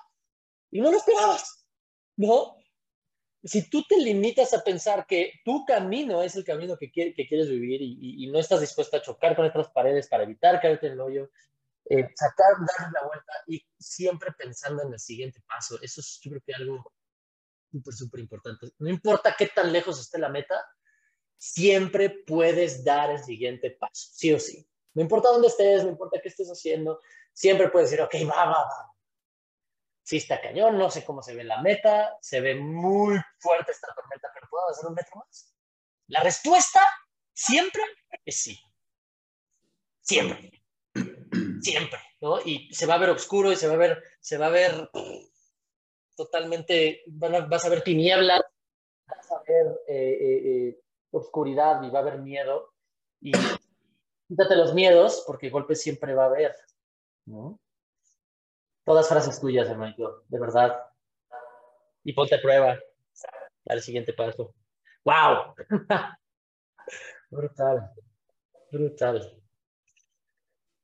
Y 0.71 0.81
no 0.81 0.91
lo 0.91 0.99
esperabas, 0.99 1.67
¿no? 2.17 2.57
Si 3.45 3.69
tú 3.71 3.85
te 3.89 3.99
limitas 3.99 4.53
a 4.55 4.64
pensar 4.64 5.07
que 5.07 5.35
tu 5.45 5.64
camino 5.64 6.23
es 6.23 6.35
el 6.35 6.45
camino 6.45 6.77
que, 6.77 6.91
que 6.91 7.27
quieres 7.29 7.49
vivir 7.49 7.81
y, 7.83 8.27
no 8.29 8.41
estás 8.41 8.61
dispuesto 8.61 8.97
a 8.97 9.03
chocar 9.03 9.37
con 9.37 9.45
otras 9.45 9.71
paredes 9.71 10.09
para 10.09 10.25
evitar 10.25 10.61
caerte 10.61 10.89
en 10.89 10.95
el 10.95 11.01
hoyo, 11.01 11.31
eh, 11.89 12.09
sacar, 12.17 12.57
dar 12.59 12.91
la 12.93 13.07
vuelta 13.07 13.33
y 13.47 13.64
siempre 13.79 14.33
pensando 14.33 14.83
en 14.83 14.93
el 14.93 14.99
siguiente 14.99 15.41
paso, 15.47 15.79
eso 15.81 16.01
es 16.01 16.19
yo 16.21 16.31
creo 16.31 16.43
que 16.45 16.55
algo 16.55 16.93
súper, 17.71 17.95
súper 17.95 18.21
importante. 18.21 18.67
No 18.79 18.89
importa 18.89 19.37
qué 19.39 19.47
tan 19.47 19.73
lejos 19.73 20.01
esté 20.01 20.19
la 20.19 20.29
meta, 20.29 20.61
siempre 21.37 22.11
puedes 22.11 22.85
dar 22.85 23.11
el 23.11 23.23
siguiente 23.23 23.71
paso, 23.71 24.11
sí 24.12 24.33
o 24.33 24.41
sí. 24.41 24.67
No 24.97 25.03
importa 25.03 25.28
dónde 25.28 25.49
estés, 25.49 25.84
no 25.84 25.90
importa 25.90 26.18
qué 26.22 26.30
estés 26.30 26.49
haciendo, 26.49 27.03
siempre 27.30 27.68
puedes 27.68 27.90
decir, 27.90 28.03
ok, 28.03 28.14
va, 28.30 28.47
va, 28.47 28.62
va. 28.64 28.94
Sí 30.03 30.16
está 30.16 30.40
cañón, 30.40 30.78
no 30.78 30.90
sé 30.90 31.05
cómo 31.05 31.22
se 31.22 31.34
ve 31.34 31.44
la 31.44 31.61
meta, 31.61 32.16
se 32.22 32.40
ve 32.40 32.55
muy 32.55 33.20
fuerte 33.38 33.72
esta 33.72 33.92
tormenta, 33.94 34.30
pero 34.32 34.47
¿puedo 34.49 34.70
hacer 34.70 34.86
un 34.86 34.94
metro 34.94 35.16
más? 35.16 35.55
La 36.07 36.22
respuesta 36.22 36.80
siempre 37.34 37.82
es 38.24 38.40
sí. 38.40 38.59
Siempre. 40.01 40.62
Siempre, 41.61 42.01
¿no? 42.22 42.40
Y 42.40 42.72
se 42.72 42.86
va 42.86 42.94
a 42.94 42.99
ver 42.99 43.11
oscuro 43.11 43.53
y 43.53 43.57
se 43.57 43.68
va 43.68 43.74
a 43.74 43.78
ver, 43.78 44.03
se 44.18 44.38
va 44.38 44.47
a 44.47 44.51
ver 44.51 44.90
totalmente, 46.16 47.03
vas 47.07 47.66
a 47.66 47.68
ver 47.68 47.82
tinieblas, 47.82 48.40
vas 49.07 49.30
a 49.30 49.42
ver 49.47 49.66
eh, 49.88 50.18
eh, 50.20 50.68
eh, 50.68 50.80
oscuridad 51.11 51.82
y 51.82 51.90
va 51.90 51.99
a 51.99 52.03
haber 52.03 52.20
miedo. 52.20 52.72
Y 53.20 53.32
quítate 54.29 54.57
los 54.57 54.74
miedos, 54.74 55.24
porque 55.27 55.51
golpes 55.51 55.83
siempre 55.83 56.14
va 56.14 56.24
a 56.24 56.27
haber. 56.27 56.55
Todas 58.85 59.09
frases 59.09 59.41
tuyas, 59.41 59.68
hermanito, 59.68 60.24
de 60.29 60.39
verdad. 60.39 60.77
Y 62.05 62.12
ponte 62.12 62.37
a 62.37 62.41
prueba. 62.41 62.79
Al 63.68 63.83
siguiente 63.83 64.12
paso. 64.12 64.55
¡Wow! 65.05 65.55
brutal. 67.31 67.91
Brutal. 68.70 69.43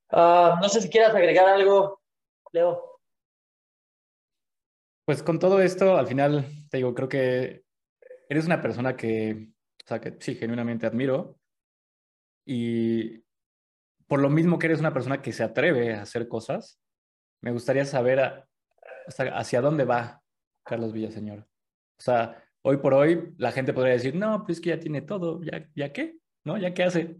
Ah, 0.09 0.59
no 0.61 0.69
sé 0.69 0.81
si 0.81 0.89
quieras 0.89 1.15
agregar 1.15 1.47
algo, 1.47 2.01
Leo. 2.51 2.99
Pues 5.05 5.23
con 5.23 5.39
todo 5.39 5.61
esto, 5.61 5.97
al 5.97 6.07
final, 6.07 6.45
te 6.69 6.77
digo, 6.77 6.93
creo 6.93 7.09
que 7.09 7.65
eres 8.29 8.45
una 8.45 8.61
persona 8.61 8.95
que, 8.95 9.49
o 9.83 9.87
sea, 9.87 9.99
que 9.99 10.17
sí, 10.19 10.35
genuinamente 10.35 10.85
admiro. 10.85 11.39
Y 12.45 13.22
por 14.13 14.21
lo 14.21 14.29
mismo 14.29 14.59
que 14.59 14.67
eres 14.67 14.79
una 14.79 14.93
persona 14.93 15.23
que 15.23 15.33
se 15.33 15.41
atreve 15.41 15.95
a 15.95 16.03
hacer 16.03 16.27
cosas, 16.27 16.79
me 17.41 17.51
gustaría 17.51 17.83
saber 17.83 18.45
hacia 19.07 19.59
dónde 19.59 19.85
va 19.85 20.21
Carlos 20.63 20.93
Villaseñor. 20.93 21.39
O 21.39 21.99
sea, 21.99 22.45
hoy 22.61 22.77
por 22.77 22.93
hoy 22.93 23.33
la 23.37 23.51
gente 23.51 23.73
podría 23.73 23.93
decir, 23.93 24.13
no, 24.13 24.43
pues 24.45 24.61
que 24.61 24.69
ya 24.69 24.79
tiene 24.79 25.01
todo, 25.01 25.41
¿ya, 25.41 25.67
ya 25.73 25.91
qué? 25.91 26.17
¿No? 26.45 26.59
¿Ya 26.59 26.75
qué 26.75 26.83
hace? 26.83 27.17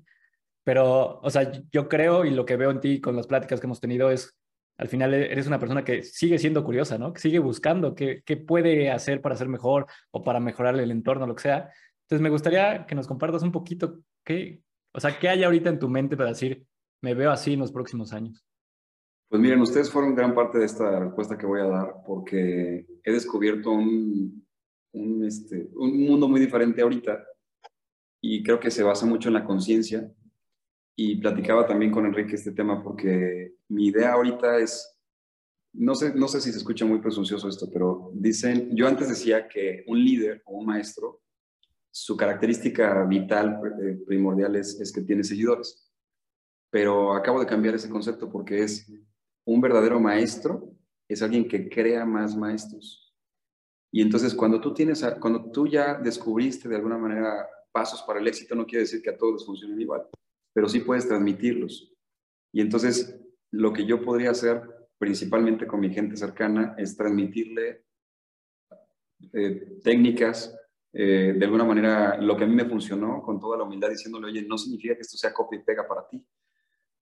Pero, 0.64 1.20
o 1.20 1.30
sea, 1.32 1.52
yo 1.72 1.90
creo 1.90 2.26
y 2.26 2.30
lo 2.30 2.46
que 2.46 2.58
veo 2.58 2.70
en 2.70 2.80
ti 2.80 3.02
con 3.02 3.16
las 3.16 3.26
pláticas 3.26 3.60
que 3.60 3.66
hemos 3.66 3.82
tenido 3.82 4.12
es 4.12 4.38
al 4.78 4.88
final 4.88 5.16
eres 5.16 5.48
una 5.48 5.58
persona 5.58 5.84
que 5.84 6.04
sigue 6.04 6.38
siendo 6.38 6.64
curiosa, 6.64 7.00
¿no? 7.00 7.12
Que 7.12 7.22
sigue 7.22 7.40
buscando 7.40 7.96
qué, 7.96 8.22
puede 8.48 8.92
hacer 8.92 9.20
para 9.20 9.36
ser 9.36 9.48
mejor 9.48 9.88
o 10.12 10.24
para 10.24 10.40
mejorar 10.40 10.76
el 10.76 10.92
entorno, 10.92 11.26
lo 11.26 11.34
que 11.34 11.42
sea. 11.42 11.72
Entonces, 12.04 12.22
me 12.22 12.30
gustaría 12.30 12.86
que 12.86 12.94
nos 12.94 13.08
compartas 13.08 13.42
un 13.42 13.52
poquito 13.52 14.00
qué, 14.24 14.62
o 14.94 15.00
sea, 15.00 15.18
qué 15.18 15.30
hay 15.30 15.44
ahorita 15.44 15.72
en 15.72 15.80
tu 15.80 15.90
mente 15.90 16.16
para 16.16 16.30
decir, 16.30 16.68
me 17.04 17.14
veo 17.14 17.32
así 17.32 17.54
en 17.54 17.60
los 17.60 17.72
próximos 17.72 18.14
años. 18.14 18.44
Pues 19.28 19.42
miren, 19.42 19.60
ustedes 19.60 19.92
fueron 19.92 20.16
gran 20.16 20.34
parte 20.34 20.58
de 20.58 20.66
esta 20.66 21.00
respuesta 21.00 21.38
que 21.38 21.46
voy 21.46 21.60
a 21.60 21.66
dar 21.66 21.96
porque 22.08 22.86
he 23.04 23.12
descubierto 23.12 23.72
un, 23.72 24.48
un, 24.94 25.26
este, 25.26 25.70
un 25.76 26.06
mundo 26.06 26.30
muy 26.30 26.40
diferente 26.40 26.82
ahorita 26.82 27.26
y 28.22 28.42
creo 28.42 28.60
que 28.60 28.72
se 28.72 28.84
basa 28.84 29.06
mucho 29.06 29.28
en 29.28 29.34
la 29.34 29.44
conciencia 29.44 30.10
y 30.96 31.18
platicaba 31.18 31.68
también 31.68 31.92
con 31.92 32.06
Enrique 32.06 32.36
este 32.36 32.54
tema 32.54 32.82
porque 32.82 33.56
mi 33.68 33.88
idea 33.88 34.14
ahorita 34.14 34.60
es, 34.60 34.98
no 35.74 35.96
sé, 35.96 36.14
no 36.16 36.30
sé 36.30 36.40
si 36.40 36.54
se 36.54 36.60
escucha 36.60 36.86
muy 36.86 37.00
presuncioso 37.00 37.50
esto, 37.50 37.70
pero 37.70 38.12
dicen, 38.14 38.74
yo 38.74 38.88
antes 38.88 39.10
decía 39.10 39.50
que 39.50 39.84
un 39.88 40.02
líder 40.02 40.42
o 40.46 40.60
un 40.60 40.68
maestro, 40.68 41.22
su 41.92 42.16
característica 42.16 43.04
vital, 43.06 43.60
eh, 43.82 44.00
primordial 44.06 44.56
es, 44.56 44.80
es 44.80 44.94
que 44.94 45.02
tiene 45.02 45.24
seguidores. 45.24 45.93
Pero 46.74 47.14
acabo 47.14 47.40
de 47.40 47.46
cambiar 47.46 47.76
ese 47.76 47.88
concepto 47.88 48.32
porque 48.32 48.64
es 48.64 48.92
un 49.46 49.62
verdadero 49.62 50.00
maestro, 50.00 50.74
es 51.08 51.22
alguien 51.22 51.48
que 51.48 51.70
crea 51.70 52.04
más 52.04 52.36
maestros. 52.36 53.14
Y 53.92 54.02
entonces 54.02 54.34
cuando 54.34 54.60
tú 54.60 54.74
tienes, 54.74 55.06
cuando 55.22 55.52
tú 55.52 55.68
ya 55.68 55.94
descubriste 55.94 56.68
de 56.68 56.78
alguna 56.78 56.98
manera 56.98 57.48
pasos 57.72 58.02
para 58.02 58.20
el 58.20 58.28
éxito, 58.28 58.56
no 58.56 58.66
quiere 58.66 58.86
decir 58.86 59.04
que 59.04 59.12
a 59.12 59.18
todos 59.18 59.34
les 59.34 59.46
funcionen 59.46 59.80
igual 59.80 60.08
pero 60.54 60.70
sí 60.70 60.80
puedes 60.80 61.08
transmitirlos. 61.08 61.92
Y 62.54 62.62
entonces 62.62 63.20
lo 63.52 63.74
que 63.74 63.86
yo 63.86 64.02
podría 64.02 64.32
hacer 64.32 64.62
principalmente 64.98 65.68
con 65.68 65.80
mi 65.80 65.90
gente 65.90 66.16
cercana 66.16 66.76
es 66.78 66.96
transmitirle 66.96 67.84
eh, 69.34 69.80
técnicas, 69.84 70.56
eh, 70.94 71.34
de 71.36 71.46
alguna 71.46 71.66
manera 71.66 72.18
lo 72.22 72.38
que 72.38 72.44
a 72.44 72.48
mí 72.48 72.56
me 72.56 72.70
funcionó 72.70 73.22
con 73.22 73.40
toda 73.40 73.58
la 73.58 73.64
humildad 73.64 73.90
diciéndole, 73.90 74.28
oye, 74.28 74.44
no 74.44 74.58
significa 74.58 74.96
que 74.96 75.02
esto 75.02 75.18
sea 75.18 75.34
copia 75.34 75.60
y 75.60 75.64
pega 75.64 75.88
para 75.88 76.08
ti, 76.08 76.24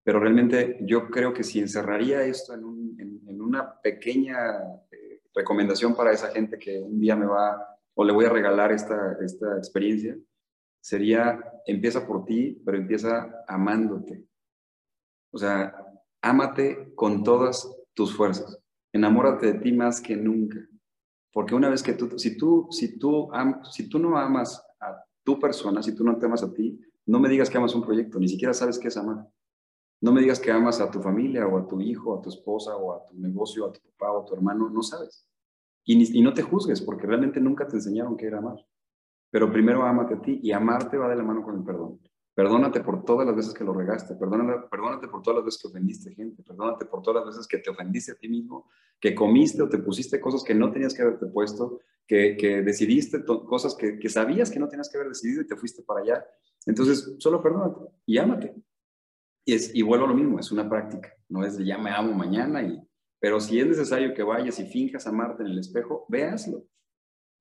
pero 0.04 0.20
realmente 0.20 0.80
yo 0.82 1.10
creo 1.10 1.34
que 1.34 1.44
si 1.44 1.60
encerraría 1.60 2.24
esto 2.24 2.54
en, 2.54 2.72
una 3.42 3.82
pequeña 3.82 4.36
eh, 4.92 5.22
recomendación 5.34 5.96
para 5.96 6.12
esa 6.12 6.30
gente 6.30 6.60
que 6.60 6.80
un 6.80 7.00
día 7.00 7.16
me 7.16 7.26
va 7.26 7.72
o 7.96 8.04
le 8.04 8.14
voy 8.14 8.26
a 8.26 8.30
regalar 8.30 8.72
esta, 8.72 9.18
esta 9.20 9.58
experiencia, 9.58 10.16
sería, 10.80 11.40
empieza 11.66 12.06
por 12.06 12.24
ti, 12.24 12.62
pero 12.64 12.78
empieza 12.78 13.44
amándote. 13.48 14.24
O 15.32 15.38
sea, 15.38 15.76
ámate 16.22 16.94
con 16.96 17.24
todas 17.24 17.68
tus 17.94 18.16
fuerzas. 18.16 18.60
Enamórate 18.94 19.54
de 19.54 19.60
ti 19.60 19.72
más 19.72 20.00
que 20.00 20.16
nunca. 20.16 20.60
Porque 21.34 21.56
una 21.56 21.70
vez 21.70 21.82
que 21.82 21.94
tú, 21.94 22.18
si 22.18 22.38
tú, 22.38 22.68
si 22.72 22.98
tú, 23.00 23.30
si 23.72 23.88
tú 23.88 24.00
no 24.00 24.18
amas 24.18 24.62
a 24.80 25.04
tu 25.24 25.40
persona, 25.40 25.82
si 25.82 25.96
tú 25.96 26.04
no 26.04 26.18
te 26.18 26.26
amas 26.26 26.44
a 26.44 26.54
ti, 26.54 26.80
no 27.06 27.20
me 27.20 27.30
digas 27.30 27.50
que 27.50 27.58
amas 27.58 27.74
un 27.74 27.84
proyecto, 27.84 28.20
ni 28.20 28.28
siquiera 28.28 28.54
sabes 28.54 28.78
qué 28.78 28.90
es 28.90 28.98
amar. 28.98 29.28
No 30.02 30.12
me 30.12 30.22
digas 30.22 30.40
que 30.40 30.52
amas 30.52 30.82
a 30.82 30.90
tu 30.90 31.00
familia 31.00 31.48
o 31.48 31.60
a 31.60 31.68
tu 31.68 31.80
hijo, 31.80 32.18
a 32.18 32.22
tu 32.22 32.30
esposa 32.30 32.76
o 32.76 32.94
a 32.94 33.06
tu 33.06 33.16
negocio, 33.20 33.68
a 33.68 33.72
tu 33.72 33.80
papá 33.82 34.12
o 34.12 34.24
a 34.24 34.26
tu 34.26 34.34
hermano, 34.34 34.68
no 34.70 34.82
sabes. 34.82 35.28
Y, 35.86 36.22
no 36.22 36.34
te 36.34 36.42
juzgues 36.42 36.82
porque 36.82 37.06
realmente 37.06 37.40
nunca 37.40 37.68
te 37.68 37.76
enseñaron 37.76 38.18
qué 38.18 38.26
era 38.26 38.40
amar. 38.40 38.58
Pero 39.30 39.52
primero 39.52 39.84
ámate 39.84 40.16
a 40.16 40.22
ti 40.22 40.40
y 40.42 40.52
amarte 40.52 40.98
va 40.98 41.08
de 41.08 41.16
la 41.16 41.24
mano 41.24 41.44
con 41.44 41.56
el 41.56 41.64
perdón. 41.64 42.00
Perdónate 42.34 42.82
por 42.82 43.04
todas 43.04 43.28
las 43.28 43.36
veces 43.36 43.54
que 43.54 43.64
lo 43.64 43.74
regaste, 43.74 44.16
perdónate, 44.16 44.68
perdónate 44.70 45.08
por 45.08 45.22
todas 45.22 45.38
las 45.38 45.46
veces 45.46 45.62
que 45.62 45.68
ofendiste 45.68 46.16
gente, 46.16 46.44
perdónate 46.44 46.86
por 46.86 47.02
todas 47.02 47.24
las 47.24 47.36
veces 47.36 47.48
que 47.48 47.58
te 47.60 47.70
ofendiste 47.70 48.14
a 48.14 48.16
ti 48.16 48.30
mismo, 48.30 48.70
que 49.00 49.14
comiste 49.14 49.62
o 49.62 49.70
te 49.70 49.80
pusiste 49.80 50.20
cosas 50.20 50.44
que 50.44 50.56
no 50.56 50.72
tenías 50.72 50.94
que 50.94 51.02
haberte 51.02 51.28
puesto, 51.28 51.80
que, 52.08 52.38
que 52.38 52.62
decidiste 52.62 53.24
cosas 53.26 53.76
que, 53.76 54.00
que, 54.00 54.10
sabías 54.10 54.50
que 54.50 54.60
no 54.60 54.68
tenías 54.68 54.90
que 54.90 54.98
haber 54.98 55.10
decidido 55.10 55.42
y 55.42 55.48
te 55.48 55.58
fuiste 55.58 55.84
para 55.84 56.02
allá. 56.02 56.26
Entonces, 56.66 57.16
solo 57.20 57.42
perdónate 57.42 57.86
y 58.06 58.18
ámate. 58.18 58.56
Y, 59.46 59.54
es, 59.56 59.74
y 59.74 59.82
vuelvo 59.82 60.06
a 60.06 60.10
lo 60.10 60.16
mismo, 60.16 60.40
es 60.40 60.52
una 60.52 60.70
práctica, 60.70 61.14
no 61.30 61.44
es 61.44 61.58
de 61.58 61.66
ya 61.66 61.78
me 61.78 61.90
amo 61.90 62.14
mañana, 62.14 62.62
y, 62.62 62.80
pero 63.20 63.40
si 63.40 63.60
es 63.60 63.68
necesario 63.68 64.14
que 64.14 64.24
vayas 64.24 64.60
y 64.60 64.66
finjas 64.66 65.08
amarte 65.08 65.44
en 65.44 65.50
el 65.50 65.60
espejo, 65.60 66.06
véaslo. 66.10 66.66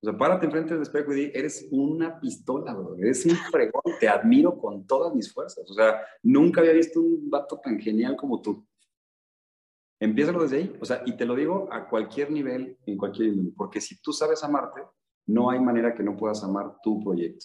O 0.02 0.06
sea, 0.06 0.16
párate 0.16 0.46
enfrente 0.46 0.72
del 0.72 0.82
espejo 0.82 1.12
y 1.12 1.16
di, 1.16 1.32
eres 1.34 1.68
una 1.70 2.18
pistola, 2.20 2.72
bro. 2.72 2.96
Eres 2.96 3.26
un 3.26 3.36
fregón. 3.50 3.82
Te 3.98 4.08
admiro 4.08 4.58
con 4.58 4.86
todas 4.86 5.14
mis 5.14 5.32
fuerzas. 5.32 5.68
O 5.68 5.74
sea, 5.74 6.00
nunca 6.22 6.60
había 6.60 6.72
visto 6.72 7.00
un 7.00 7.28
vato 7.28 7.60
tan 7.62 7.78
genial 7.78 8.16
como 8.16 8.40
tú. 8.40 8.66
Empiézalo 9.98 10.42
desde 10.42 10.56
ahí. 10.56 10.76
O 10.80 10.86
sea, 10.86 11.02
y 11.04 11.16
te 11.16 11.26
lo 11.26 11.34
digo 11.34 11.68
a 11.70 11.86
cualquier 11.88 12.30
nivel, 12.30 12.78
en 12.86 12.96
cualquier 12.96 13.30
nivel. 13.30 13.52
Porque 13.54 13.80
si 13.80 14.00
tú 14.00 14.12
sabes 14.12 14.42
amarte, 14.42 14.80
no 15.26 15.50
hay 15.50 15.60
manera 15.60 15.94
que 15.94 16.02
no 16.02 16.16
puedas 16.16 16.42
amar 16.42 16.76
tu 16.82 17.02
proyecto. 17.02 17.44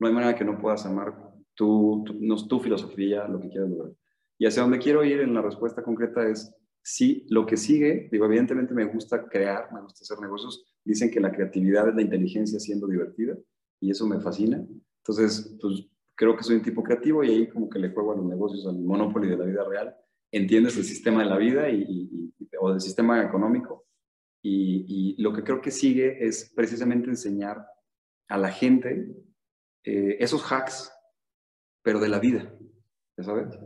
No 0.00 0.08
hay 0.08 0.12
manera 0.12 0.34
que 0.34 0.44
no 0.44 0.58
puedas 0.58 0.84
amar 0.84 1.31
tu, 1.54 2.02
tu, 2.06 2.14
no, 2.20 2.36
tu 2.46 2.60
filosofía, 2.60 3.26
lo 3.28 3.40
que 3.40 3.48
quieras 3.48 3.70
lograr. 3.70 3.92
Y 4.38 4.46
hacia 4.46 4.62
donde 4.62 4.78
quiero 4.78 5.04
ir 5.04 5.20
en 5.20 5.34
la 5.34 5.42
respuesta 5.42 5.82
concreta 5.82 6.26
es, 6.28 6.54
sí, 6.82 7.26
lo 7.28 7.46
que 7.46 7.56
sigue, 7.56 8.08
digo, 8.10 8.26
evidentemente 8.26 8.74
me 8.74 8.86
gusta 8.86 9.28
crear, 9.28 9.72
me 9.72 9.82
gusta 9.82 10.00
hacer 10.02 10.18
negocios, 10.20 10.72
Dicen 10.84 11.10
que 11.10 11.20
la 11.20 11.32
creatividad 11.32 11.88
es 11.88 11.94
la 11.94 12.02
inteligencia 12.02 12.58
siendo 12.58 12.88
divertida 12.88 13.38
y 13.80 13.90
eso 13.90 14.06
me 14.06 14.20
fascina. 14.20 14.66
Entonces, 14.98 15.56
pues 15.60 15.86
creo 16.14 16.36
que 16.36 16.42
soy 16.42 16.56
un 16.56 16.62
tipo 16.62 16.82
creativo 16.82 17.22
y 17.22 17.30
ahí 17.30 17.48
como 17.48 17.68
que 17.68 17.78
le 17.78 17.90
juego 17.90 18.12
a 18.12 18.16
los 18.16 18.26
negocios, 18.26 18.66
al 18.66 18.80
monopoly 18.80 19.28
de 19.28 19.36
la 19.36 19.44
vida 19.44 19.64
real. 19.64 19.96
Entiendes 20.32 20.76
el 20.76 20.84
sistema 20.84 21.22
de 21.22 21.28
la 21.28 21.36
vida 21.36 21.68
y, 21.70 22.32
o 22.60 22.70
del 22.70 22.80
sistema 22.80 23.22
económico. 23.22 23.86
Y, 24.44 25.14
lo 25.22 25.32
que 25.32 25.44
creo 25.44 25.60
que 25.60 25.70
sigue 25.70 26.26
es 26.26 26.52
precisamente 26.56 27.08
enseñar 27.08 27.64
a 28.28 28.38
la 28.38 28.50
gente 28.50 29.14
eh, 29.84 30.16
esos 30.18 30.42
hacks, 30.50 30.91
pero 31.82 32.00
de 32.00 32.08
la 32.08 32.18
vida, 32.18 32.54
¿ya 33.16 33.24
sabes? 33.24 33.58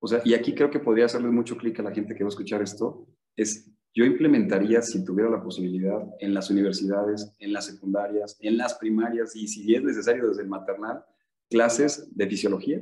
O 0.00 0.06
sea, 0.06 0.22
y 0.24 0.34
aquí 0.34 0.54
creo 0.54 0.70
que 0.70 0.80
podría 0.80 1.06
hacerle 1.06 1.30
mucho 1.30 1.56
clic 1.56 1.78
a 1.80 1.82
la 1.82 1.92
gente 1.92 2.14
que 2.14 2.24
va 2.24 2.28
a 2.28 2.30
escuchar 2.30 2.62
esto, 2.62 3.06
es 3.36 3.70
yo 3.92 4.04
implementaría, 4.04 4.82
si 4.82 5.04
tuviera 5.04 5.28
la 5.28 5.42
posibilidad, 5.42 6.00
en 6.20 6.32
las 6.32 6.48
universidades, 6.50 7.34
en 7.38 7.52
las 7.52 7.66
secundarias, 7.66 8.38
en 8.40 8.56
las 8.56 8.74
primarias 8.74 9.34
y 9.34 9.48
si 9.48 9.74
es 9.74 9.82
necesario 9.82 10.28
desde 10.28 10.42
el 10.42 10.48
maternal, 10.48 11.04
clases 11.50 12.08
de 12.16 12.28
fisiología, 12.28 12.80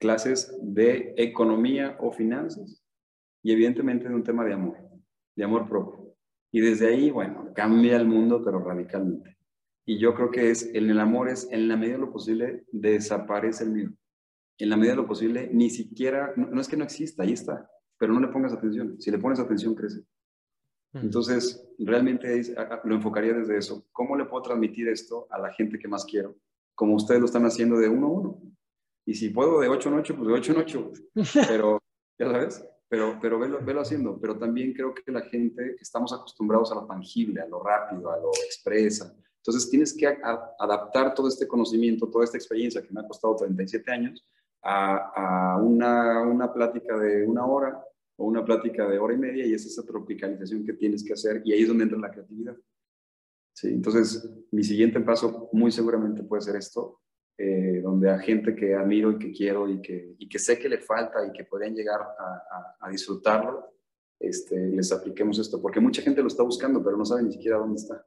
clases 0.00 0.52
de 0.60 1.14
economía 1.16 1.96
o 2.00 2.10
finanzas 2.10 2.82
y 3.42 3.52
evidentemente 3.52 4.08
de 4.08 4.14
un 4.14 4.24
tema 4.24 4.44
de 4.44 4.54
amor, 4.54 4.76
de 5.36 5.44
amor 5.44 5.68
propio. 5.68 6.16
Y 6.50 6.60
desde 6.60 6.88
ahí, 6.88 7.10
bueno, 7.10 7.52
cambia 7.54 7.96
el 7.96 8.06
mundo, 8.06 8.42
pero 8.44 8.58
radicalmente. 8.58 9.35
Y 9.88 9.98
yo 9.98 10.14
creo 10.14 10.32
que 10.32 10.50
es, 10.50 10.68
en 10.74 10.90
el 10.90 10.98
amor 10.98 11.28
es, 11.28 11.48
en 11.52 11.68
la 11.68 11.76
medida 11.76 11.94
de 11.94 12.00
lo 12.00 12.12
posible, 12.12 12.64
desaparece 12.72 13.62
el 13.62 13.70
miedo. 13.70 13.92
En 14.58 14.68
la 14.68 14.76
medida 14.76 14.92
de 14.92 14.96
lo 14.96 15.06
posible, 15.06 15.48
ni 15.52 15.70
siquiera, 15.70 16.32
no, 16.36 16.60
es 16.60 16.66
que 16.66 16.76
no 16.76 16.82
exista, 16.82 17.22
ahí 17.22 17.32
está, 17.32 17.70
pero 17.96 18.12
no 18.12 18.18
le 18.18 18.28
pongas 18.28 18.52
atención. 18.52 19.00
Si 19.00 19.12
le 19.12 19.18
pones 19.18 19.38
atención, 19.38 19.76
crece. 19.76 20.02
Entonces, 20.92 21.68
realmente 21.78 22.42
lo 22.84 22.94
enfocaría 22.94 23.34
desde 23.34 23.58
eso. 23.58 23.86
¿Cómo 23.92 24.16
le 24.16 24.24
puedo 24.24 24.42
transmitir 24.42 24.88
esto 24.88 25.28
a 25.30 25.38
la 25.38 25.52
gente 25.52 25.78
que 25.78 25.88
más 25.88 26.04
quiero? 26.04 26.34
Como 26.74 26.94
ustedes 26.94 27.20
lo 27.20 27.26
están 27.26 27.44
haciendo 27.44 27.78
de 27.78 27.88
uno 27.88 28.06
a 28.06 28.10
uno. 28.10 28.42
Y 29.04 29.14
si 29.14 29.28
puedo 29.28 29.60
de 29.60 29.68
ocho 29.68 29.90
en 29.90 29.96
ocho, 29.96 30.16
pues 30.16 30.26
de 30.26 30.34
ocho 30.34 30.52
en 30.52 30.58
ocho. 30.58 30.92
Pero, 31.48 31.80
ya 32.18 32.30
sabes, 32.30 32.66
pero, 32.88 33.18
pero 33.20 33.38
velo, 33.38 33.64
velo 33.64 33.80
haciendo. 33.82 34.18
Pero 34.20 34.38
también 34.38 34.72
creo 34.72 34.94
que 34.94 35.10
la 35.12 35.22
gente, 35.22 35.76
estamos 35.80 36.12
acostumbrados 36.12 36.72
a 36.72 36.76
lo 36.76 36.86
tangible, 36.86 37.40
a 37.40 37.46
lo 37.46 37.62
rápido, 37.62 38.10
a 38.10 38.16
lo 38.16 38.30
expresa. 38.46 39.14
Entonces 39.46 39.70
tienes 39.70 39.94
que 39.94 40.08
adaptar 40.58 41.14
todo 41.14 41.28
este 41.28 41.46
conocimiento, 41.46 42.08
toda 42.10 42.24
esta 42.24 42.36
experiencia 42.36 42.82
que 42.82 42.92
me 42.92 43.00
ha 43.00 43.06
costado 43.06 43.36
37 43.36 43.88
años 43.92 44.26
a, 44.60 45.52
a 45.54 45.62
una, 45.62 46.22
una 46.22 46.52
plática 46.52 46.98
de 46.98 47.24
una 47.24 47.46
hora 47.46 47.80
o 48.16 48.26
una 48.26 48.44
plática 48.44 48.88
de 48.88 48.98
hora 48.98 49.14
y 49.14 49.18
media 49.18 49.46
y 49.46 49.54
es 49.54 49.64
esa 49.64 49.84
tropicalización 49.84 50.64
que 50.64 50.72
tienes 50.72 51.04
que 51.04 51.12
hacer 51.12 51.42
y 51.44 51.52
ahí 51.52 51.62
es 51.62 51.68
donde 51.68 51.84
entra 51.84 51.98
la 51.98 52.10
creatividad. 52.10 52.56
Sí, 53.54 53.68
entonces 53.68 54.28
mi 54.50 54.64
siguiente 54.64 55.00
paso 55.00 55.48
muy 55.52 55.70
seguramente 55.70 56.24
puede 56.24 56.42
ser 56.42 56.56
esto, 56.56 57.02
eh, 57.38 57.80
donde 57.84 58.10
a 58.10 58.18
gente 58.18 58.56
que 58.56 58.74
admiro 58.74 59.12
y 59.12 59.18
que 59.18 59.30
quiero 59.30 59.68
y 59.68 59.80
que, 59.80 60.16
y 60.18 60.28
que 60.28 60.40
sé 60.40 60.58
que 60.58 60.68
le 60.68 60.78
falta 60.78 61.24
y 61.24 61.30
que 61.30 61.44
podrían 61.44 61.74
llegar 61.74 62.00
a, 62.00 62.76
a, 62.80 62.90
disfrutarlo, 62.90 63.74
este, 64.18 64.58
les 64.70 64.90
apliquemos 64.90 65.38
esto, 65.38 65.62
porque 65.62 65.78
mucha 65.78 66.02
gente 66.02 66.20
lo 66.20 66.28
está 66.28 66.42
buscando, 66.42 66.82
pero 66.82 66.96
no 66.96 67.04
sabe 67.04 67.22
ni 67.22 67.32
siquiera 67.32 67.58
dónde 67.58 67.76
está. 67.76 68.04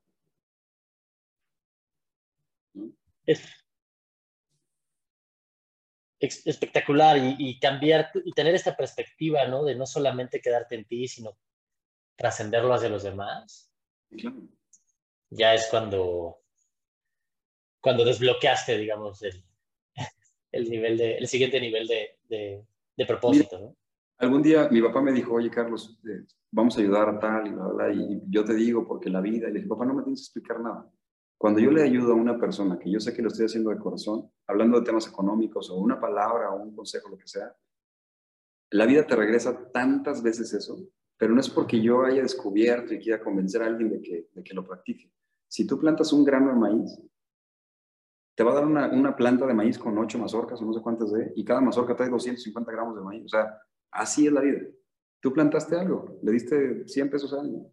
Es 6.20 6.46
espectacular 6.46 7.18
y, 7.18 7.60
cambiar 7.60 8.12
y 8.26 8.34
tener 8.34 8.54
esta 8.56 8.76
perspectiva, 8.76 9.48
¿no? 9.48 9.64
De 9.64 9.76
no 9.76 9.86
solamente 9.86 10.42
quedarte 10.42 10.76
en 10.76 10.86
ti, 10.86 11.08
sino 11.08 11.38
trascenderlo 12.18 12.74
hacia 12.74 12.90
los 12.90 13.04
demás. 13.04 13.72
Ya 15.30 15.54
es 15.54 15.68
cuando, 15.70 16.42
cuando 17.80 18.04
desbloqueaste, 18.04 18.78
digamos, 18.78 19.22
el, 19.22 19.46
el, 20.52 20.70
nivel 20.70 20.98
de, 20.98 21.18
el 21.18 21.28
siguiente 21.28 21.62
nivel 21.62 21.88
de, 21.88 22.18
de, 22.28 23.06
propósito, 23.06 23.60
¿no? 23.60 23.76
Algún 24.18 24.44
día 24.44 24.68
mi 24.70 24.82
papá 24.82 25.02
me 25.02 25.14
dijo, 25.14 25.36
oye, 25.36 25.50
Carlos, 25.50 25.98
eh, 26.04 26.26
vamos 26.52 26.76
a 26.76 26.82
ayudar 26.82 27.08
a 27.08 27.20
tal 27.20 27.48
y 27.48 27.52
bla, 27.52 27.68
bla, 27.68 27.94
y 27.94 28.22
yo 28.28 28.44
te 28.44 28.54
digo, 28.54 28.86
porque 28.86 29.10
la 29.10 29.22
vida, 29.22 29.48
y 29.48 29.54
le 29.54 29.60
dije, 29.60 29.70
papá, 29.70 29.86
no 29.86 29.94
me 29.94 30.04
tienes 30.04 30.20
que 30.20 30.40
explicar 30.40 30.60
nada. 30.60 30.92
Cuando 31.40 31.62
yo 31.62 31.72
le 31.72 31.84
ayudo 31.84 32.12
a 32.12 32.16
una 32.16 32.38
persona 32.38 32.78
que 32.78 32.92
yo 32.92 33.00
sé 33.00 33.14
que 33.14 33.22
lo 33.22 33.30
estoy 33.30 33.46
haciendo 33.46 33.70
de 33.70 33.80
corazón, 33.80 34.30
hablando 34.46 34.78
de 34.78 34.86
temas 34.86 35.08
económicos 35.08 35.70
o 35.70 35.78
una 35.78 35.98
palabra 35.98 36.52
o 36.52 36.62
un 36.62 36.76
consejo, 36.76 37.08
lo 37.08 37.18
que 37.18 37.30
sea, 37.30 37.56
la 38.72 38.86
vida 38.86 39.08
te 39.08 39.16
regresa 39.16 39.72
tantas 39.72 40.22
veces 40.22 40.54
eso, 40.54 40.78
pero 41.16 41.34
no 41.34 41.40
es 41.40 41.50
porque 41.50 41.82
yo 41.82 42.04
haya 42.04 42.24
descubierto 42.24 42.94
y 42.94 43.00
quiera 43.00 43.24
convencer 43.24 43.64
a 43.64 43.68
alguien 43.68 43.90
de 43.90 44.02
que, 44.02 44.28
de 44.34 44.44
que 44.44 44.54
lo 44.54 44.68
practique. 44.68 45.14
Si 45.48 45.66
tú 45.66 45.80
plantas 45.80 46.12
un 46.12 46.26
grano 46.26 46.50
de 46.50 46.60
maíz, 46.60 47.02
te 48.36 48.44
va 48.44 48.52
a 48.52 48.56
dar 48.56 48.66
una, 48.66 48.92
una, 48.92 49.16
planta 49.16 49.48
de 49.48 49.54
maíz 49.54 49.80
con 49.80 49.98
ocho 49.98 50.20
mazorcas 50.20 50.62
o 50.62 50.66
no 50.66 50.74
sé 50.74 50.82
cuántas 50.82 51.10
de, 51.14 51.32
y 51.38 51.46
cada 51.46 51.62
mazorca 51.62 51.96
trae 51.96 52.10
250 52.10 52.70
gramos 52.70 52.98
de 52.98 53.02
maíz. 53.02 53.24
O 53.24 53.30
sea, 53.30 53.58
así 53.92 54.28
es 54.28 54.34
la 54.34 54.42
vida. 54.42 54.60
Tú 55.22 55.32
plantaste 55.32 55.78
algo, 55.78 56.20
le 56.22 56.34
diste 56.34 56.86
100 56.86 57.10
pesos 57.10 57.34
a 57.34 57.40
alguien. 57.40 57.66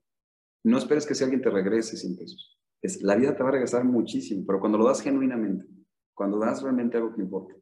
No 0.63 0.79
esperes 0.79 1.05
que 1.05 1.17
si 1.17 1.25
alguien 1.25 1.43
te 1.43 1.51
regrese 1.51 1.97
100 1.97 2.17
pesos 2.17 2.56
la 3.01 3.17
vida 3.17 3.35
te 3.35 3.43
va 3.43 3.49
a 3.49 3.53
regresar 3.53 3.85
muchísimo, 3.85 4.45
pero 4.47 4.61
cuando 4.61 4.79
lo 4.79 4.87
das 4.87 5.01
genuinamente, 5.01 5.67
cuando 6.15 6.39
das 6.39 6.63
realmente 6.63 6.97
algo 6.97 7.15
que 7.15 7.23
importa. 7.23 7.55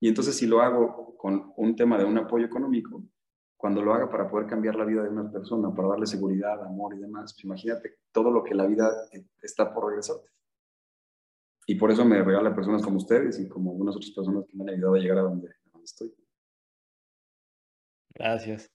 Y 0.00 0.08
entonces 0.08 0.36
si 0.36 0.46
lo 0.46 0.60
hago 0.60 1.16
con 1.16 1.52
un 1.56 1.76
tema 1.76 1.98
de 1.98 2.04
un 2.04 2.18
apoyo 2.18 2.46
económico, 2.46 3.04
cuando 3.56 3.80
lo 3.80 3.94
haga 3.94 4.10
para 4.10 4.28
poder 4.28 4.48
cambiar 4.48 4.74
la 4.74 4.84
vida 4.84 5.04
de 5.04 5.08
una 5.08 5.30
persona, 5.30 5.72
para 5.72 5.88
darle 5.88 6.06
seguridad, 6.06 6.64
amor 6.64 6.96
y 6.96 6.98
demás, 6.98 7.32
pues 7.32 7.44
imagínate 7.44 7.98
todo 8.10 8.30
lo 8.30 8.42
que 8.42 8.54
la 8.54 8.66
vida 8.66 8.90
está 9.40 9.72
por 9.72 9.86
regresarte. 9.86 10.28
Y 11.66 11.76
por 11.76 11.92
eso 11.92 12.04
me 12.04 12.20
regala 12.22 12.54
personas 12.54 12.82
como 12.82 12.96
ustedes 12.96 13.38
y 13.38 13.48
como 13.48 13.70
algunas 13.70 13.94
otras 13.94 14.10
personas 14.10 14.46
que 14.46 14.56
me 14.56 14.64
han 14.64 14.70
ayudado 14.70 14.94
a 14.94 14.98
llegar 14.98 15.18
a 15.18 15.22
donde, 15.22 15.48
estoy. 15.84 16.12
Gracias. 18.14 18.70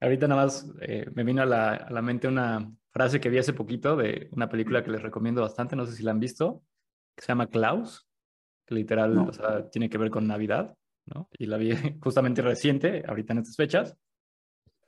Ahorita 0.00 0.26
nada 0.28 0.42
más 0.42 0.72
eh, 0.80 1.06
me 1.14 1.24
vino 1.24 1.42
a 1.42 1.46
la, 1.46 1.74
a 1.74 1.90
la 1.90 2.02
mente 2.02 2.26
una, 2.26 2.70
frase 2.92 3.20
que 3.20 3.30
vi 3.30 3.38
hace 3.38 3.52
poquito 3.52 3.96
de 3.96 4.28
una 4.32 4.48
película 4.48 4.82
que 4.82 4.90
les 4.90 5.02
recomiendo 5.02 5.42
bastante, 5.42 5.76
no 5.76 5.86
sé 5.86 5.92
si 5.92 6.02
la 6.02 6.10
han 6.10 6.20
visto, 6.20 6.62
que 7.14 7.22
se 7.22 7.28
llama 7.28 7.46
Klaus, 7.46 8.08
que 8.66 8.74
literal 8.74 9.16
o 9.18 9.32
sea, 9.32 9.68
tiene 9.70 9.88
que 9.88 9.98
ver 9.98 10.10
con 10.10 10.26
Navidad, 10.26 10.76
¿no? 11.06 11.28
Y 11.38 11.46
la 11.46 11.56
vi 11.56 11.70
justamente 12.02 12.42
reciente, 12.42 13.04
ahorita 13.06 13.32
en 13.32 13.38
estas 13.38 13.56
fechas. 13.56 13.96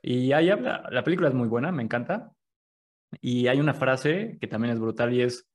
Y 0.01 0.33
ahí 0.33 0.49
habla, 0.49 0.87
la 0.91 1.03
película 1.03 1.29
es 1.29 1.33
muy 1.33 1.47
buena, 1.47 1.71
me 1.71 1.83
encanta. 1.83 2.31
Y 3.21 3.47
hay 3.47 3.59
una 3.59 3.73
frase 3.73 4.37
que 4.41 4.47
también 4.47 4.73
es 4.73 4.79
brutal 4.79 5.13
y 5.13 5.21
es 5.21 5.47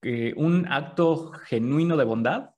que 0.00 0.32
un 0.36 0.66
acto 0.70 1.32
genuino 1.32 1.96
de 1.96 2.04
bondad 2.04 2.50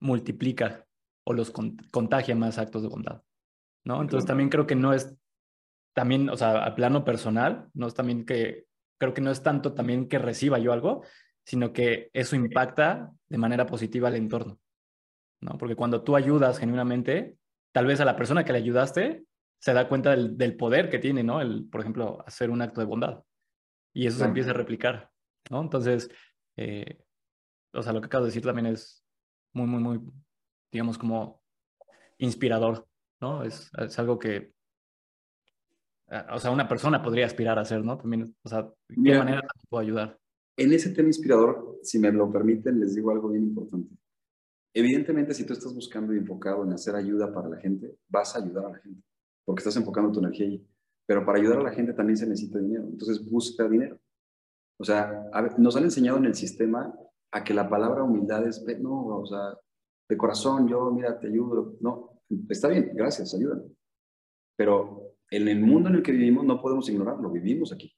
multiplica 0.00 0.86
o 1.24 1.32
los 1.32 1.50
contagia 1.50 2.34
más 2.34 2.58
actos 2.58 2.82
de 2.82 2.88
bondad, 2.88 3.22
¿no? 3.84 4.00
Entonces 4.00 4.26
también 4.26 4.48
creo 4.48 4.66
que 4.66 4.74
no 4.74 4.92
es 4.92 5.14
también, 5.94 6.28
o 6.30 6.36
sea, 6.36 6.64
a 6.64 6.74
plano 6.74 7.04
personal, 7.04 7.68
no 7.74 7.86
es 7.86 7.94
también 7.94 8.24
que, 8.24 8.66
creo 8.98 9.14
que 9.14 9.20
no 9.20 9.30
es 9.30 9.42
tanto 9.42 9.74
también 9.74 10.08
que 10.08 10.18
reciba 10.18 10.58
yo 10.58 10.72
algo, 10.72 11.02
sino 11.44 11.72
que 11.72 12.10
eso 12.12 12.36
impacta 12.36 13.10
de 13.28 13.38
manera 13.38 13.66
positiva 13.66 14.08
al 14.08 14.16
entorno, 14.16 14.58
¿no? 15.40 15.58
Porque 15.58 15.76
cuando 15.76 16.02
tú 16.02 16.16
ayudas 16.16 16.58
genuinamente, 16.58 17.36
tal 17.72 17.86
vez 17.86 18.00
a 18.00 18.04
la 18.04 18.16
persona 18.16 18.44
que 18.44 18.52
le 18.52 18.58
ayudaste 18.58 19.24
se 19.58 19.72
da 19.72 19.88
cuenta 19.88 20.16
del, 20.16 20.56
poder 20.56 20.90
que 20.90 20.98
tiene, 20.98 21.22
¿no? 21.22 21.40
El, 21.40 21.68
por 21.68 21.80
ejemplo, 21.80 22.22
hacer 22.26 22.50
un 22.50 22.62
acto 22.62 22.80
de 22.80 22.86
bondad. 22.86 23.22
Y 23.94 24.06
eso 24.06 24.18
se 24.18 24.24
empieza 24.24 24.50
a 24.50 24.54
replicar, 24.54 25.10
¿no? 25.50 25.60
Entonces, 25.60 26.10
eh, 26.56 27.04
o 27.72 27.80
sea, 27.80 27.92
lo 27.92 28.00
que 28.00 28.06
acabo 28.06 28.24
de 28.24 28.30
decir 28.30 28.42
también 28.42 28.66
es 28.66 29.04
muy, 29.52 29.66
muy, 29.66 29.80
muy, 29.80 30.00
digamos, 30.72 30.98
como 30.98 31.44
inspirador, 32.18 32.88
¿no? 33.22 33.44
Es, 33.44 33.70
es 33.78 33.98
algo 33.98 34.18
que 34.18 34.52
o 36.32 36.38
sea, 36.38 36.50
una 36.50 36.68
persona 36.68 37.02
podría 37.02 37.26
aspirar 37.26 37.58
a 37.58 37.62
hacer, 37.62 37.84
¿no? 37.84 37.96
También, 37.96 38.34
o 38.42 38.48
sea, 38.48 38.62
¿de 38.62 39.02
qué 39.02 39.18
manera 39.18 39.40
te 39.40 39.66
puedo 39.68 39.82
ayudar? 39.82 40.18
En 40.56 40.72
ese 40.72 40.90
tema 40.90 41.08
inspirador, 41.08 41.78
si 41.82 41.98
me 41.98 42.12
lo 42.12 42.30
permiten, 42.30 42.78
les 42.80 42.94
digo 42.94 43.10
algo 43.10 43.30
bien 43.30 43.44
importante. 43.44 43.94
Evidentemente, 44.74 45.32
si 45.32 45.46
tú 45.46 45.54
estás 45.54 45.74
buscando 45.74 46.14
y 46.14 46.18
enfocado 46.18 46.64
en 46.64 46.72
hacer 46.72 46.94
ayuda 46.94 47.32
para 47.32 47.48
la 47.48 47.56
gente, 47.56 47.96
vas 48.08 48.34
a 48.34 48.40
ayudar 48.40 48.66
a 48.66 48.70
la 48.70 48.78
gente, 48.78 49.02
porque 49.44 49.60
estás 49.60 49.76
enfocando 49.76 50.12
tu 50.12 50.20
energía 50.20 50.46
ahí. 50.46 50.66
Pero 51.06 51.24
para 51.24 51.38
ayudar 51.38 51.58
a 51.60 51.62
la 51.62 51.72
gente 51.72 51.94
también 51.94 52.16
se 52.16 52.26
necesita 52.26 52.58
dinero. 52.58 52.84
Entonces, 52.84 53.24
busca 53.30 53.66
dinero. 53.68 53.98
O 54.78 54.84
sea, 54.84 55.30
nos 55.58 55.76
han 55.76 55.84
enseñado 55.84 56.18
en 56.18 56.26
el 56.26 56.34
sistema 56.34 56.94
a 57.30 57.44
que 57.44 57.54
la 57.54 57.68
palabra 57.68 58.02
humildad 58.02 58.46
es, 58.46 58.62
no, 58.80 59.06
o 59.06 59.26
sea, 59.26 59.58
de 60.08 60.16
corazón, 60.16 60.68
yo, 60.68 60.90
mira, 60.90 61.18
te 61.18 61.28
ayudo. 61.28 61.76
No, 61.80 62.21
está 62.48 62.68
bien, 62.68 62.92
gracias, 62.94 63.34
ayúdame. 63.34 63.64
Pero 64.56 65.16
en 65.30 65.48
el 65.48 65.60
mundo 65.60 65.88
en 65.88 65.96
el 65.96 66.02
que 66.02 66.12
vivimos 66.12 66.44
no 66.44 66.60
podemos 66.60 66.88
ignorarlo, 66.88 67.30
vivimos 67.30 67.72
aquí. 67.72 67.94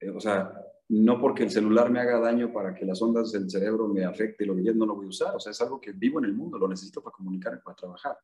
Eh, 0.00 0.10
o 0.10 0.20
sea, 0.20 0.52
no 0.88 1.20
porque 1.20 1.44
el 1.44 1.50
celular 1.50 1.90
me 1.90 2.00
haga 2.00 2.20
daño 2.20 2.52
para 2.52 2.74
que 2.74 2.84
las 2.84 3.00
ondas 3.00 3.32
del 3.32 3.50
cerebro 3.50 3.88
me 3.88 4.04
afecte 4.04 4.44
lo 4.44 4.54
que 4.54 4.64
yo 4.64 4.74
no 4.74 4.86
lo 4.86 4.96
voy 4.96 5.06
a 5.06 5.08
usar, 5.08 5.34
o 5.34 5.40
sea, 5.40 5.50
es 5.50 5.60
algo 5.60 5.80
que 5.80 5.92
vivo 5.92 6.18
en 6.18 6.26
el 6.26 6.34
mundo, 6.34 6.58
lo 6.58 6.68
necesito 6.68 7.02
para 7.02 7.14
comunicar, 7.14 7.62
para 7.62 7.76
trabajar. 7.76 8.18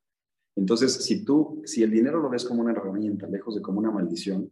Entonces, 0.55 1.05
si 1.05 1.25
tú, 1.25 1.61
si 1.65 1.81
el 1.81 1.91
dinero 1.91 2.21
lo 2.21 2.29
ves 2.29 2.45
como 2.45 2.61
una 2.61 2.71
herramienta, 2.71 3.27
lejos 3.27 3.55
de 3.55 3.61
como 3.61 3.79
una 3.79 3.91
maldición, 3.91 4.49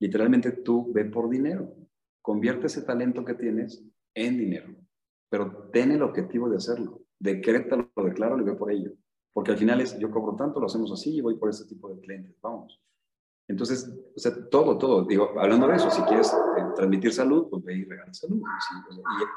literalmente 0.00 0.52
tú 0.52 0.92
ve 0.92 1.06
por 1.06 1.28
dinero. 1.28 1.74
Convierte 2.22 2.66
ese 2.66 2.82
talento 2.82 3.24
que 3.24 3.34
tienes 3.34 3.82
en 4.14 4.38
dinero, 4.38 4.74
pero 5.30 5.70
ten 5.72 5.90
el 5.92 6.02
objetivo 6.02 6.48
de 6.48 6.56
hacerlo. 6.56 7.02
Decrétalo, 7.18 7.90
decláralo 7.96 8.42
y 8.42 8.46
ve 8.46 8.54
por 8.54 8.70
ello. 8.70 8.92
Porque 9.38 9.52
al 9.52 9.58
final 9.58 9.80
es, 9.80 9.96
yo 10.00 10.10
cobro 10.10 10.34
tanto, 10.34 10.58
lo 10.58 10.66
hacemos 10.66 10.90
así 10.90 11.14
y 11.14 11.20
voy 11.20 11.36
por 11.36 11.48
este 11.48 11.64
tipo 11.64 11.88
de 11.88 12.00
clientes, 12.00 12.34
vamos. 12.40 12.82
Entonces, 13.46 13.88
o 14.16 14.18
sea, 14.18 14.32
todo, 14.50 14.76
todo, 14.76 15.04
digo, 15.04 15.32
hablando 15.38 15.68
de 15.68 15.76
eso, 15.76 15.88
si 15.92 16.02
quieres 16.02 16.32
eh, 16.32 16.64
transmitir 16.74 17.12
salud, 17.12 17.48
pues 17.48 17.62
ve 17.62 17.74
y 17.76 17.84
regala 17.84 18.12
salud. 18.12 18.42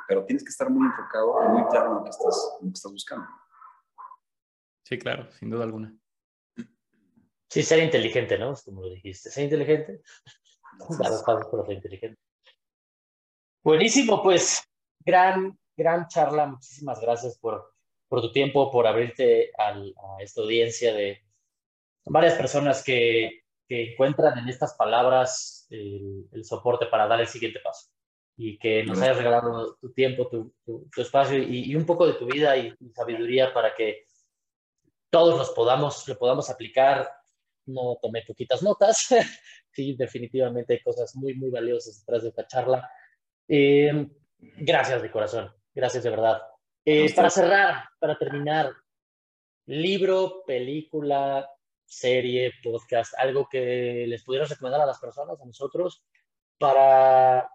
pero 0.07 0.25
tienes 0.25 0.43
que 0.43 0.49
estar 0.49 0.71
muy 0.71 0.87
enfocado 0.87 1.35
y 1.45 1.49
muy 1.49 1.69
claro 1.69 1.89
en 1.89 1.95
lo 1.97 2.03
que 2.03 2.09
estás, 2.09 2.57
en 2.61 2.65
lo 2.65 2.71
que 2.71 2.77
estás 2.77 2.91
buscando. 2.91 3.27
Sí, 4.81 4.97
claro, 4.97 5.31
sin 5.33 5.51
duda 5.51 5.65
alguna. 5.65 5.95
Sí, 7.47 7.61
ser 7.61 7.83
inteligente, 7.83 8.39
¿no? 8.39 8.55
Como 8.65 8.81
lo 8.81 8.89
dijiste, 8.89 9.29
ser 9.29 9.43
inteligente. 9.43 10.01
Dar 10.79 10.97
pasos 10.97 11.21
para 11.21 11.63
ser 11.67 11.75
inteligente. 11.75 12.19
Buenísimo, 13.63 14.23
pues, 14.23 14.67
gran, 15.05 15.55
gran 15.77 16.07
charla. 16.07 16.47
Muchísimas 16.47 16.99
gracias 16.99 17.37
por, 17.37 17.71
por 18.11 18.19
tu 18.19 18.33
tiempo, 18.33 18.69
por 18.69 18.85
abrirte 18.85 19.51
a 19.57 19.73
esta 20.19 20.41
audiencia 20.41 20.93
de 20.93 21.23
varias 22.03 22.33
personas 22.33 22.83
que 22.83 23.41
que 23.71 23.93
encuentran 23.93 24.37
en 24.37 24.49
estas 24.49 24.73
palabras 24.73 25.65
el, 25.69 26.27
soporte 26.43 26.87
para 26.87 27.07
dar 27.07 27.21
el 27.21 27.27
siguiente 27.27 27.61
paso 27.63 27.89
y 28.35 28.57
que 28.57 28.83
nos 28.83 29.01
hayas 29.01 29.15
regalado 29.15 29.77
tu 29.79 29.93
tiempo, 29.93 30.27
tu, 30.27 30.53
tu, 30.65 31.01
espacio 31.01 31.37
y, 31.37 31.73
un 31.73 31.85
poco 31.85 32.05
de 32.05 32.15
tu 32.15 32.25
vida 32.25 32.57
y, 32.57 32.75
sabiduría 32.93 33.53
para 33.53 33.73
que 33.73 34.03
todos 35.09 35.37
los 35.37 35.51
podamos, 35.51 36.05
lo 36.05 36.17
podamos 36.17 36.49
aplicar. 36.49 37.09
No 37.65 37.97
tomé 38.01 38.23
poquitas 38.27 38.61
notas, 38.61 39.07
sí, 39.71 39.95
definitivamente 39.95 40.73
hay 40.73 40.81
cosas 40.81 41.15
muy, 41.15 41.33
muy 41.35 41.49
valiosas 41.49 41.99
detrás 41.99 42.23
de 42.23 42.27
esta 42.27 42.47
charla. 42.47 42.91
Eh, 43.47 44.05
gracias 44.37 45.01
de 45.01 45.11
corazón, 45.11 45.49
gracias 45.73 46.03
de 46.03 46.09
verdad. 46.09 46.41
Eh, 46.85 47.13
para 47.13 47.29
cerrar, 47.29 47.85
para 47.99 48.17
terminar, 48.17 48.73
libro, 49.67 50.43
película, 50.45 51.47
serie, 51.85 52.53
podcast, 52.63 53.13
algo 53.17 53.47
que 53.49 54.05
les 54.07 54.23
pudieras 54.23 54.49
recomendar 54.49 54.81
a 54.81 54.85
las 54.85 54.99
personas, 54.99 55.39
a 55.39 55.45
nosotros, 55.45 56.03
para, 56.57 57.47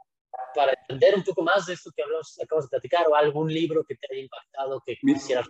para 0.55 0.73
entender 0.81 1.17
un 1.17 1.25
poco 1.25 1.43
más 1.43 1.67
de 1.67 1.75
esto 1.75 1.91
que 1.95 2.03
hablamos, 2.03 2.39
acabas 2.41 2.67
de 2.67 2.71
platicar, 2.71 3.07
o 3.09 3.15
algún 3.15 3.53
libro 3.53 3.85
que 3.85 3.97
te 3.97 4.07
haya 4.11 4.23
impactado 4.23 4.83
que 4.85 4.97
quisieras 4.97 5.47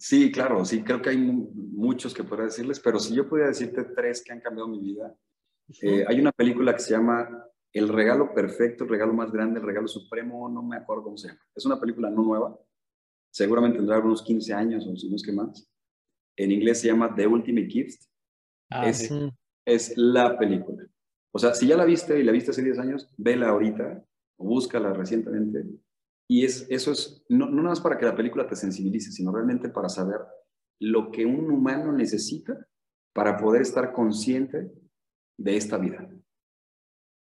Sí, 0.00 0.30
claro, 0.30 0.64
sí, 0.64 0.84
creo 0.84 1.02
que 1.02 1.10
hay 1.10 1.16
muchos 1.16 2.14
que 2.14 2.22
podría 2.22 2.46
decirles, 2.46 2.78
pero 2.78 3.00
si 3.00 3.16
yo 3.16 3.28
pudiera 3.28 3.48
decirte 3.48 3.82
tres 3.82 4.22
que 4.22 4.32
han 4.32 4.40
cambiado 4.40 4.68
mi 4.68 4.78
vida, 4.78 5.12
eh, 5.82 6.04
hay 6.06 6.20
una 6.20 6.30
película 6.30 6.72
que 6.72 6.80
se 6.80 6.92
llama 6.92 7.28
El 7.78 7.88
regalo 7.88 8.34
perfecto, 8.34 8.84
el 8.84 8.90
regalo 8.90 9.12
más 9.12 9.30
grande, 9.30 9.60
el 9.60 9.66
regalo 9.66 9.86
supremo, 9.86 10.48
no 10.48 10.62
me 10.62 10.76
acuerdo 10.76 11.04
cómo 11.04 11.16
se 11.16 11.28
llama. 11.28 11.40
Es 11.54 11.64
una 11.64 11.78
película 11.78 12.10
no 12.10 12.22
nueva, 12.22 12.58
seguramente 13.30 13.78
tendrá 13.78 14.00
unos 14.00 14.22
15 14.22 14.52
años 14.52 14.86
o 14.86 14.96
si 14.96 15.08
no 15.08 15.16
es 15.16 15.22
que 15.22 15.32
más 15.32 15.70
en 16.36 16.52
inglés 16.52 16.80
se 16.80 16.88
llama 16.88 17.14
The 17.14 17.26
Ultimate 17.26 17.68
Gift. 17.68 18.02
Ah, 18.70 18.88
es, 18.88 19.10
es 19.64 19.96
la 19.96 20.38
película. 20.38 20.86
O 21.32 21.38
sea, 21.38 21.54
si 21.54 21.66
ya 21.66 21.76
la 21.76 21.84
viste 21.84 22.18
y 22.18 22.22
la 22.22 22.32
viste 22.32 22.50
hace 22.50 22.62
10 22.62 22.78
años, 22.78 23.14
vela 23.16 23.48
ahorita 23.48 24.04
o 24.38 24.44
búscala 24.44 24.92
recientemente. 24.92 25.64
Y 26.28 26.44
es, 26.44 26.66
eso 26.68 26.92
es, 26.92 27.24
no, 27.28 27.46
no 27.46 27.56
nada 27.56 27.70
más 27.70 27.80
para 27.80 27.96
que 27.96 28.06
la 28.06 28.16
película 28.16 28.46
te 28.46 28.56
sensibilice, 28.56 29.10
sino 29.12 29.32
realmente 29.32 29.68
para 29.68 29.88
saber 29.88 30.18
lo 30.80 31.10
que 31.10 31.26
un 31.26 31.50
humano 31.50 31.92
necesita 31.92 32.66
para 33.14 33.36
poder 33.36 33.62
estar 33.62 33.92
consciente 33.92 34.70
de 35.38 35.56
esta 35.56 35.78
vida. 35.78 36.08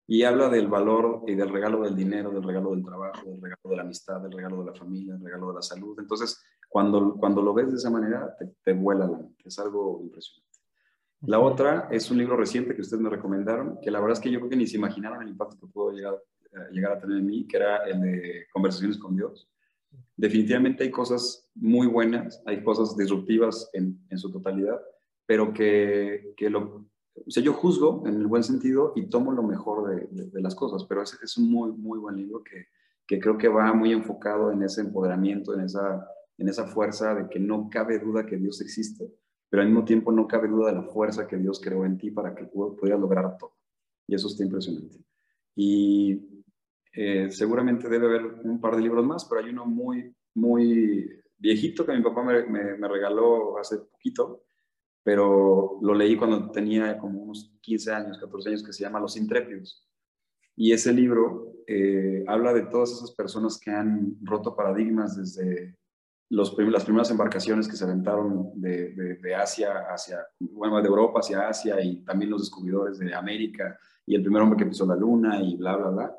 Y 0.08 0.24
habla 0.24 0.50
del 0.50 0.68
valor 0.68 1.24
y 1.28 1.36
del 1.36 1.50
regalo 1.50 1.82
del 1.82 1.96
dinero, 1.96 2.32
del 2.32 2.44
regalo 2.44 2.72
del 2.72 2.84
trabajo, 2.84 3.30
del 3.30 3.42
regalo 3.42 3.70
de 3.70 3.76
la 3.76 3.82
amistad, 3.84 4.22
del 4.22 4.32
regalo 4.32 4.60
de 4.64 4.72
la 4.72 4.74
familia, 4.74 5.14
del 5.14 5.24
regalo 5.24 5.50
de 5.50 5.56
la 5.56 5.62
salud. 5.62 6.00
Entonces, 6.00 6.42
cuando, 6.70 7.16
cuando 7.16 7.42
lo 7.42 7.54
ves 7.54 7.72
de 7.72 7.78
esa 7.78 7.90
manera, 7.90 8.34
te, 8.38 8.54
te 8.64 8.74
vuela 8.74 9.06
la 9.06 9.18
mente. 9.18 9.44
Es 9.46 9.60
algo 9.60 10.00
impresionante. 10.02 10.48
La 11.22 11.40
otra 11.40 11.88
es 11.92 12.12
un 12.12 12.20
libro 12.20 12.38
reciente 12.38 12.76
que 12.76 12.82
ustedes 12.82 13.02
me 13.02 13.10
recomendaron, 13.10 13.80
que 13.82 13.90
la 13.90 14.00
verdad 14.00 14.18
es 14.18 14.20
que 14.20 14.30
yo 14.32 14.40
creo 14.40 14.50
que 14.52 14.56
ni 14.56 14.68
se 14.68 14.78
imaginaron 14.78 15.22
el 15.22 15.30
impacto 15.30 15.58
que 15.60 15.68
pudo 15.68 15.92
llegar, 15.92 16.14
eh, 16.14 16.72
llegar 16.72 16.92
a 16.92 17.00
tener 17.00 17.18
en 17.18 17.26
mí, 17.26 17.48
que 17.48 17.58
era 17.58 17.78
el 17.88 18.00
de 18.00 18.46
Conversaciones 18.54 18.98
con 18.98 19.16
Dios. 19.16 19.50
Definitivamente 20.16 20.84
hay 20.84 20.92
cosas 20.92 21.50
muy 21.56 21.88
buenas, 21.88 22.42
hay 22.46 22.64
cosas 22.64 22.96
disruptivas 22.96 23.70
en, 23.74 24.00
en 24.10 24.18
su 24.20 24.32
totalidad, 24.32 24.80
pero 25.26 25.54
que, 25.54 26.34
que 26.38 26.50
lo, 26.50 26.86
o 27.26 27.32
sea, 27.32 27.44
yo 27.44 27.54
juzgo 27.54 28.04
en 28.06 28.16
el 28.16 28.28
buen 28.28 28.44
sentido 28.44 28.94
y 28.96 29.08
tomo 29.08 29.32
lo 29.32 29.44
mejor 29.44 29.90
de, 29.90 30.26
de, 30.26 30.42
las 30.42 30.56
cosas, 30.56 30.86
pero 30.86 31.02
es, 31.02 31.18
es, 31.22 31.38
un 31.38 31.52
muy, 31.52 31.72
muy 31.72 32.00
buen 32.00 32.16
libro 32.16 32.44
que, 32.44 32.68
que 33.06 33.20
creo 33.20 33.38
que 33.38 33.48
va 33.48 33.74
muy 33.74 33.92
enfocado 33.92 34.52
en 34.52 34.64
ese 34.64 34.82
empoderamiento, 34.82 35.54
en 35.54 35.62
esa 35.62 36.06
en 36.38 36.50
esa 36.50 36.68
fuerza 36.68 37.16
de 37.16 37.30
que 37.30 37.40
no 37.40 37.70
cabe 37.70 38.00
duda 38.00 38.26
que 38.26 38.38
Dios 38.38 38.62
existe, 38.62 39.12
pero 39.50 39.62
al 39.62 39.70
mismo 39.70 39.86
tiempo 39.86 40.12
no 40.12 40.28
cabe 40.28 40.48
duda 40.48 40.68
de 40.68 40.76
la 40.76 40.84
fuerza 40.84 41.28
que 41.28 41.38
Dios 41.38 41.60
creó 41.60 41.86
en 41.86 41.98
ti 41.98 42.12
para 42.12 42.36
que 42.36 42.46
pudieras 42.46 43.00
lograr 43.00 43.38
todo. 43.38 43.56
Y 44.08 44.16
eso 44.16 44.28
está 44.28 44.44
impresionante. 44.44 44.98
Y 45.56 46.44
eh, 46.94 47.30
seguramente 47.32 47.90
debe 47.90 48.08
haber 48.08 48.26
un 48.44 48.62
par 48.62 48.76
de 48.76 48.82
libros 48.82 49.06
más, 49.06 49.26
pero 49.26 49.42
hay 49.42 49.50
uno 49.50 49.66
muy, 49.66 50.14
muy 50.36 51.10
viejito 51.38 51.86
que 51.86 51.94
mi 51.94 52.04
papá 52.04 52.24
me, 52.24 52.44
me, 52.46 52.88
regaló 52.88 53.58
hace 53.58 53.78
poquito, 53.78 54.44
pero 55.08 55.80
lo 55.82 55.96
leí 55.96 56.18
cuando 56.18 56.52
tenía 56.52 56.98
como 56.98 57.22
unos 57.22 57.56
15 57.62 57.94
años, 57.94 58.18
14 58.18 58.50
años, 58.50 58.62
que 58.62 58.74
se 58.74 58.84
llama 58.84 59.00
Los 59.00 59.16
Intrépidos. 59.16 59.88
Y 60.54 60.74
ese 60.74 60.92
libro 60.92 61.54
eh, 61.66 62.26
habla 62.28 62.52
de 62.52 62.64
todas 62.64 62.92
esas 62.92 63.12
personas 63.12 63.58
que 63.58 63.72
han 63.72 64.18
roto 64.22 64.54
paradigmas 64.54 65.16
desde 65.16 65.78
las 66.28 66.52
primeras 66.52 67.10
embarcaciones 67.10 67.70
que 67.70 67.78
se 67.78 67.86
aventaron 67.86 68.52
de, 68.56 69.18
de, 69.22 69.34
Asia 69.34 69.86
hacia, 69.90 70.28
bueno, 70.42 70.82
de 70.82 70.90
Europa 70.90 71.22
hacia 71.22 71.48
Asia 71.48 71.80
y 71.82 72.04
también 72.04 72.32
los 72.32 72.42
descubridores 72.42 73.00
de 73.00 73.16
América 73.16 73.80
y 74.06 74.14
el 74.14 74.24
primer 74.24 74.42
hombre 74.42 74.60
que 74.60 74.66
pisó 74.66 74.86
la 74.86 74.98
luna 74.98 75.42
y 75.42 75.56
bla, 75.56 75.78
bla, 75.78 75.90
bla. 75.90 76.16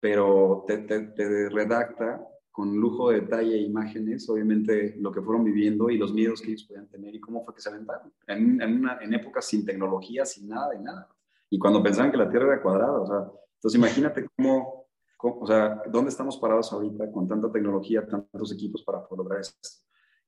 Pero 0.00 0.64
te, 0.66 0.78
te, 0.78 1.50
redacta 1.50 2.26
con 2.60 2.76
lujo 2.76 3.08
de 3.08 3.22
detalle 3.22 3.54
e 3.54 3.62
imágenes, 3.62 4.28
obviamente, 4.28 4.94
lo 4.98 5.10
que 5.10 5.22
fueron 5.22 5.44
viviendo 5.44 5.88
y 5.88 5.96
los 5.96 6.12
miedos 6.12 6.42
que 6.42 6.48
ellos 6.48 6.64
podían 6.64 6.86
tener 6.88 7.14
y 7.14 7.18
cómo 7.18 7.42
fue 7.42 7.54
que 7.54 7.62
se 7.62 7.70
aventaron. 7.70 8.12
En, 8.26 8.60
en, 8.60 8.80
una, 8.80 8.98
en 9.00 9.14
épocas 9.14 9.46
sin 9.46 9.64
tecnología, 9.64 10.26
sin 10.26 10.50
nada 10.50 10.68
de 10.68 10.78
nada. 10.78 11.08
Y 11.48 11.58
cuando 11.58 11.82
pensaban 11.82 12.10
que 12.10 12.18
la 12.18 12.28
Tierra 12.28 12.52
era 12.52 12.62
cuadrada, 12.62 13.00
o 13.00 13.06
sea, 13.06 13.32
entonces 13.54 13.78
imagínate 13.78 14.26
cómo 14.36 14.80
o 15.22 15.46
sea, 15.46 15.80
¿dónde 15.90 16.10
estamos 16.10 16.36
parados 16.36 16.70
ahorita 16.70 17.10
con 17.10 17.26
tanta 17.26 17.50
tecnología, 17.50 18.06
tantos 18.06 18.52
equipos 18.52 18.82
para 18.82 19.06
poder 19.06 19.24
lograr 19.24 19.40
esto? 19.40 19.56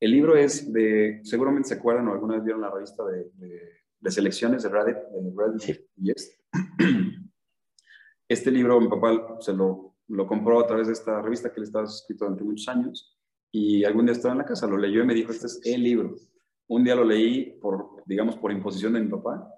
El 0.00 0.10
libro 0.10 0.34
es 0.34 0.72
de, 0.72 1.20
seguramente 1.24 1.68
se 1.68 1.74
acuerdan 1.74 2.08
o 2.08 2.12
alguna 2.12 2.36
vez 2.36 2.44
vieron 2.44 2.62
la 2.62 2.70
revista 2.70 3.04
de, 3.04 3.30
de, 4.00 4.10
selecciones 4.10 4.62
de 4.62 4.70
Reddit, 4.70 4.96
de 4.96 5.32
Reddit 5.36 5.90
yes. 5.96 6.38
Este 8.26 8.50
libro 8.50 8.80
mi 8.80 8.88
papá 8.88 9.36
se 9.40 9.52
lo, 9.52 9.91
lo 10.12 10.26
compró 10.26 10.60
a 10.60 10.66
través 10.66 10.86
de 10.86 10.92
esta 10.92 11.20
revista 11.20 11.52
que 11.52 11.60
le 11.60 11.66
estaba 11.66 11.84
escrito 11.84 12.24
durante 12.24 12.44
muchos 12.44 12.68
años 12.68 13.18
y 13.50 13.84
algún 13.84 14.06
día 14.06 14.12
estaba 14.12 14.32
en 14.32 14.38
la 14.38 14.44
casa, 14.44 14.66
lo 14.66 14.76
leyó 14.76 15.02
y 15.02 15.06
me 15.06 15.14
dijo, 15.14 15.32
este 15.32 15.46
es 15.46 15.60
el 15.64 15.82
libro. 15.82 16.16
Un 16.68 16.84
día 16.84 16.94
lo 16.94 17.04
leí 17.04 17.58
por, 17.60 18.02
digamos, 18.06 18.36
por 18.36 18.52
imposición 18.52 18.94
de 18.94 19.00
mi 19.00 19.08
papá 19.08 19.48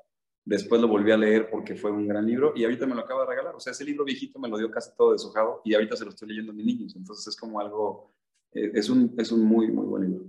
Después 0.46 0.78
lo 0.78 0.88
volví 0.88 1.10
a 1.10 1.16
leer 1.16 1.48
porque 1.48 1.74
fue 1.74 1.90
un 1.90 2.06
gran 2.06 2.26
libro 2.26 2.52
y 2.54 2.64
ahorita 2.64 2.86
me 2.86 2.94
lo 2.94 3.00
acaba 3.00 3.22
de 3.22 3.30
regalar. 3.30 3.54
O 3.54 3.60
sea, 3.60 3.72
ese 3.72 3.84
libro 3.84 4.04
viejito 4.04 4.38
me 4.38 4.48
lo 4.48 4.58
dio 4.58 4.70
casi 4.70 4.94
todo 4.94 5.12
deshojado 5.12 5.62
y 5.64 5.74
ahorita 5.74 5.96
se 5.96 6.04
lo 6.04 6.10
estoy 6.10 6.28
leyendo 6.28 6.52
a 6.52 6.54
mis 6.54 6.66
niños. 6.66 6.94
Entonces 6.96 7.28
es 7.28 7.36
como 7.36 7.60
algo, 7.60 8.12
eh, 8.52 8.70
es, 8.74 8.90
un, 8.90 9.14
es 9.16 9.32
un 9.32 9.42
muy, 9.42 9.68
muy 9.68 9.86
buen 9.86 10.02
libro. 10.02 10.26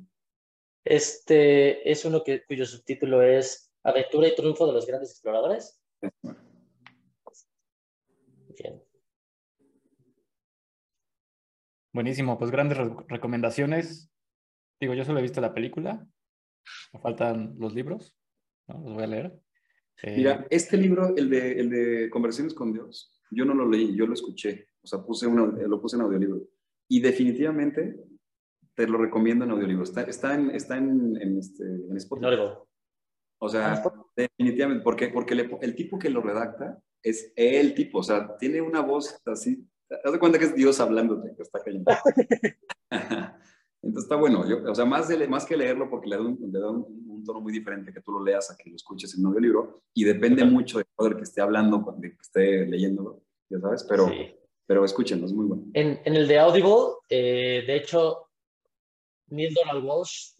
Este 0.86 1.90
es 1.90 2.06
uno 2.06 2.24
que, 2.24 2.46
cuyo 2.46 2.66
subtítulo 2.66 3.22
es 3.22 3.74
Aventura 3.84 4.30
y 4.30 4.36
triunfo 4.36 4.66
de 4.68 4.74
los 4.74 4.88
grandes 4.88 5.12
exploradores. 5.12 5.82
Bien. 6.02 6.45
Buenísimo, 11.96 12.38
pues 12.38 12.52
grandes 12.52 12.78
recomendaciones. 13.08 14.12
Digo, 14.82 14.94
yo 14.96 15.06
solo 15.06 15.20
he 15.20 15.22
visto 15.22 15.40
la 15.40 15.54
película, 15.54 16.06
me 16.92 17.00
faltan 17.00 17.56
los 17.58 17.74
libros, 17.74 18.18
¿no? 18.68 18.82
los 18.84 18.96
voy 18.96 19.04
a 19.04 19.08
leer. 19.08 19.40
Mira, 20.04 20.42
eh, 20.42 20.48
este 20.50 20.76
libro, 20.76 21.16
el 21.16 21.30
de, 21.30 21.54
el 21.54 21.70
de 21.70 22.10
Conversaciones 22.10 22.54
con 22.54 22.74
Dios, 22.74 23.18
yo 23.32 23.46
no 23.46 23.54
lo 23.54 23.66
leí, 23.70 23.96
yo 23.96 24.08
lo 24.08 24.14
escuché, 24.14 24.68
o 24.82 24.88
sea, 24.88 25.04
puse 25.04 25.26
lo 25.30 25.82
puse 25.82 25.96
en 25.96 26.02
audiolibro. 26.02 26.42
Y 26.90 27.00
definitivamente 27.00 27.96
te 28.74 28.88
lo 28.90 28.98
recomiendo 28.98 29.46
en 29.46 29.52
audiolibro. 29.52 29.86
Está, 29.86 30.02
está, 30.02 30.36
en, 30.36 30.50
está 30.50 30.76
en, 30.76 31.16
en, 31.22 31.38
este, 31.40 31.64
en 31.64 31.96
Spotify. 31.96 32.58
O 33.40 33.48
sea, 33.48 33.82
definitivamente, 34.18 34.84
porque, 34.84 35.08
porque 35.08 35.48
el 35.62 35.76
tipo 35.76 35.98
que 35.98 36.10
lo 36.10 36.20
redacta 36.20 36.78
es 37.02 37.32
el 37.38 37.74
tipo, 37.74 38.00
o 38.00 38.04
sea, 38.04 38.36
tiene 38.36 38.60
una 38.60 38.82
voz 38.82 39.22
así, 39.28 39.66
haz 40.04 40.12
de 40.12 40.20
cuenta 40.20 40.40
que 40.40 40.46
es 40.46 40.56
Dios 40.56 40.80
hablándote, 40.80 41.36
que 41.36 41.44
está 41.44 41.60
cayendo. 41.62 41.92
Entonces 43.82 44.04
está 44.04 44.16
bueno, 44.16 44.48
yo, 44.50 44.72
o 44.72 44.74
sea, 44.74 44.86
más, 44.86 45.08
de, 45.08 45.28
más 45.28 45.46
que 45.46 45.56
leerlo 45.56 45.90
porque 45.90 46.10
le 46.10 46.16
da 46.16 46.24
un, 46.24 46.40
le 46.52 46.60
da 46.60 46.72
un 46.72 47.24
tono 47.24 47.42
muy 47.42 47.52
diferente 47.52 47.94
que 47.94 48.02
tú 48.02 48.14
lo 48.14 48.24
leas 48.24 48.50
a 48.50 48.58
que 48.58 48.70
lo 48.70 48.76
escuches 48.76 49.14
en 49.14 49.22
un 49.22 49.28
audiolibro 49.28 49.82
y 49.94 50.06
depende 50.06 50.46
mucho 50.46 50.78
del 50.80 51.16
que 51.18 51.24
esté 51.24 51.42
hablando, 51.42 51.96
de 51.98 52.12
que 52.12 52.22
esté 52.22 52.66
leyéndolo, 52.66 53.24
ya 53.50 53.60
sabes, 53.60 53.86
pero, 53.88 54.10
pero 54.66 54.86
escúchenlo, 54.86 55.26
es 55.26 55.34
muy 55.34 55.46
bueno. 55.46 55.66
En, 55.74 56.00
en 56.04 56.16
el 56.16 56.28
de 56.28 56.40
Audible, 56.40 56.96
eh, 57.10 57.64
de 57.68 57.76
hecho, 57.76 58.30
Neil 59.28 59.54
Donald 59.54 59.84
Walsh, 59.84 60.34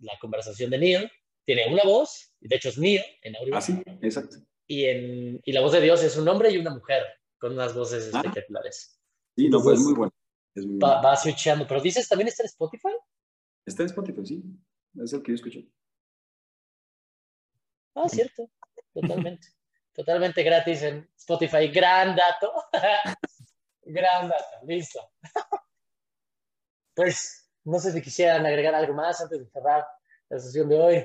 la 0.00 0.12
conversación 0.20 0.70
de 0.70 0.78
Neil, 0.78 1.10
tiene 1.44 1.72
una 1.72 1.82
voz, 1.84 2.32
de 2.40 2.56
hecho 2.56 2.68
es 2.68 2.78
Neil 2.78 3.02
en 3.22 3.36
Audible. 3.36 3.56
Ah, 3.56 3.60
sí, 3.60 3.82
exacto. 4.02 4.36
Y, 4.66 4.84
en, 4.84 5.40
y 5.44 5.52
la 5.52 5.60
voz 5.60 5.72
de 5.72 5.80
Dios 5.80 6.02
es 6.02 6.16
un 6.16 6.28
hombre 6.28 6.50
y 6.50 6.58
una 6.58 6.74
mujer, 6.74 7.02
con 7.42 7.54
unas 7.54 7.74
voces 7.74 8.08
ah. 8.14 8.18
espectaculares. 8.18 8.96
Sí, 9.34 9.48
no, 9.48 9.60
pues 9.60 9.80
es 9.80 9.84
muy 9.84 9.94
bueno. 9.94 10.14
Es 10.54 10.64
muy 10.64 10.78
va, 10.78 11.02
va 11.02 11.16
switchando, 11.16 11.66
pero 11.66 11.80
dices, 11.80 12.08
¿también 12.08 12.28
está 12.28 12.44
en 12.44 12.46
Spotify? 12.46 12.92
Está 13.66 13.82
en 13.82 13.88
Spotify, 13.88 14.24
sí. 14.24 14.44
Es 15.02 15.12
el 15.12 15.22
que 15.24 15.32
yo 15.32 15.34
escucho. 15.34 15.58
Ah, 17.96 18.08
cierto. 18.08 18.48
Totalmente. 18.94 19.48
Totalmente 19.92 20.42
gratis 20.44 20.82
en 20.82 21.10
Spotify. 21.16 21.66
Gran 21.66 22.14
dato. 22.14 22.52
Gran 23.82 24.28
dato. 24.28 24.64
Listo. 24.64 25.00
Pues 26.94 27.50
no 27.64 27.78
sé 27.78 27.90
si 27.90 28.02
quisieran 28.02 28.44
agregar 28.44 28.74
algo 28.74 28.92
más 28.92 29.18
antes 29.22 29.38
de 29.38 29.50
cerrar 29.50 29.82
la 30.28 30.38
sesión 30.38 30.68
de 30.68 30.78
hoy. 30.78 31.02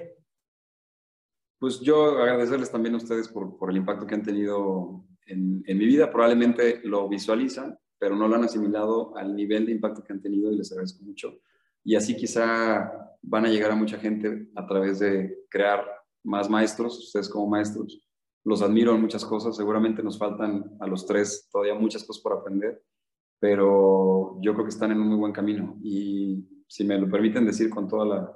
Pues 1.60 1.80
yo 1.80 2.22
agradecerles 2.22 2.70
también 2.70 2.94
a 2.96 2.98
ustedes 2.98 3.30
por, 3.30 3.58
por 3.58 3.72
el 3.72 3.78
impacto 3.78 4.06
que 4.06 4.16
han 4.16 4.22
tenido 4.22 5.08
en, 5.28 5.64
en, 5.66 5.78
mi 5.78 5.86
vida. 5.86 6.12
Probablemente 6.12 6.82
lo 6.84 7.08
visualizan, 7.08 7.78
pero 8.00 8.16
no 8.16 8.28
lo 8.28 8.36
han 8.36 8.44
asimilado 8.44 9.16
al 9.18 9.36
nivel 9.36 9.66
de 9.66 9.72
impacto 9.74 10.04
que 10.04 10.14
han 10.14 10.22
tenido 10.22 10.52
y 10.52 10.58
les 10.58 10.72
agradezco 10.72 11.04
mucho 11.04 11.40
y 11.88 11.96
así 11.96 12.18
quizá 12.18 12.92
van 13.22 13.46
a 13.46 13.48
llegar 13.48 13.72
a 13.72 13.76
mucha 13.76 13.98
gente 13.98 14.50
a 14.56 14.68
través 14.68 15.00
de 15.00 15.46
crear 15.50 15.86
más 16.22 16.50
maestros, 16.50 17.00
ustedes 17.00 17.30
como 17.30 17.48
maestros. 17.48 18.06
Los 18.44 18.62
admiro 18.62 18.94
en 18.94 19.00
muchas 19.00 19.24
cosas, 19.24 19.56
seguramente 19.56 20.04
nos 20.04 20.18
faltan 20.18 20.76
a 20.82 20.86
los 20.86 21.06
tres 21.06 21.48
todavía 21.50 21.76
muchas 21.76 22.04
cosas 22.04 22.22
por 22.22 22.34
aprender, 22.34 22.84
pero 23.40 24.38
yo 24.42 24.54
creo 24.54 24.66
que 24.66 24.72
están 24.72 24.92
en 24.92 25.00
un 25.00 25.08
muy 25.08 25.16
buen 25.16 25.32
camino 25.32 25.78
y 25.82 26.46
si 26.68 26.84
me 26.84 27.00
lo 27.00 27.10
permiten 27.10 27.46
decir 27.46 27.70
con 27.70 27.88
toda 27.88 28.06
la, 28.06 28.34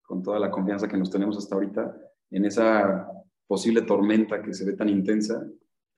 con 0.00 0.22
toda 0.22 0.38
la 0.38 0.50
confianza 0.50 0.88
que 0.88 0.96
nos 0.96 1.10
tenemos 1.10 1.36
hasta 1.36 1.56
ahorita, 1.56 1.94
en 2.30 2.46
esa 2.46 3.06
posible 3.46 3.82
tormenta 3.82 4.40
que 4.40 4.54
se 4.54 4.64
ve 4.64 4.72
tan 4.72 4.88
intensa, 4.88 5.46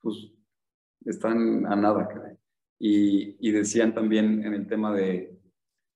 pues 0.01 0.33
están 1.05 1.67
a 1.67 1.77
nada. 1.77 2.09
Y, 2.79 3.37
y 3.41 3.53
decían 3.53 3.95
también 3.95 4.45
en 4.45 4.55
el 4.55 4.67
tema 4.67 4.95
de, 4.95 5.37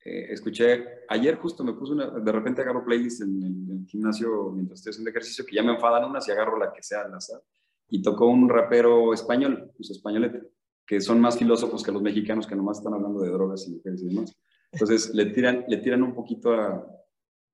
eh, 0.03 0.33
escuché, 0.33 1.05
ayer 1.09 1.37
justo 1.37 1.63
me 1.63 1.75
puse 1.75 1.93
una, 1.93 2.09
de 2.09 2.33
repente 2.33 2.63
agarro 2.63 2.85
playlists 2.85 3.21
en, 3.21 3.69
el 3.71 3.87
gimnasio 3.87 4.51
mientras 4.51 4.81
estoy 4.81 4.91
haciendo 4.91 5.11
ejercicio, 5.11 5.45
que 5.45 5.57
ya 5.57 5.63
me 5.63 5.75
enfadan 5.75 6.09
unas 6.09 6.27
y 6.27 6.31
agarro 6.31 6.59
la 6.59 6.73
que 6.73 6.83
sea 6.83 7.03
al 7.03 7.15
azar. 7.15 7.43
Y 7.89 8.01
tocó 8.01 8.27
un 8.27 8.49
rapero 8.49 9.13
español, 9.13 9.71
pues 9.77 9.91
españolete, 9.91 10.43
que 10.87 11.01
son 11.01 11.21
más 11.21 11.39
filósofos 11.39 11.83
que 11.83 11.93
los 11.93 12.01
mexicanos 12.01 12.47
que 12.47 12.57
nomás 12.57 12.79
están 12.79 12.95
hablando 12.95 13.21
de 13.21 13.31
drogas 13.31 13.69
y 13.69 13.73
mujeres 13.73 14.03
y 14.03 14.09
demás. 14.09 14.35
Entonces 14.73 15.15
le 15.15 15.27
tiran, 15.27 15.65
le 15.69 15.77
tiran 15.79 16.03
un 16.03 16.15
poquito 16.15 16.55
a, 16.55 16.87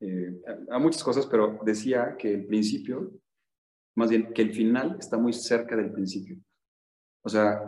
eh, 0.01 0.41
a, 0.71 0.77
a 0.77 0.79
muchas 0.79 1.03
cosas, 1.03 1.27
pero 1.27 1.59
decía 1.65 2.17
que 2.17 2.33
el 2.33 2.47
principio, 2.47 3.11
más 3.97 4.11
bien 4.11 4.33
que 4.33 4.43
el 4.43 4.53
final 4.53 4.97
está 5.01 5.19
muy 5.19 5.33
cerca 5.33 5.75
del 5.75 5.91
principio. 5.91 6.37
O 7.27 7.29
sea, 7.29 7.61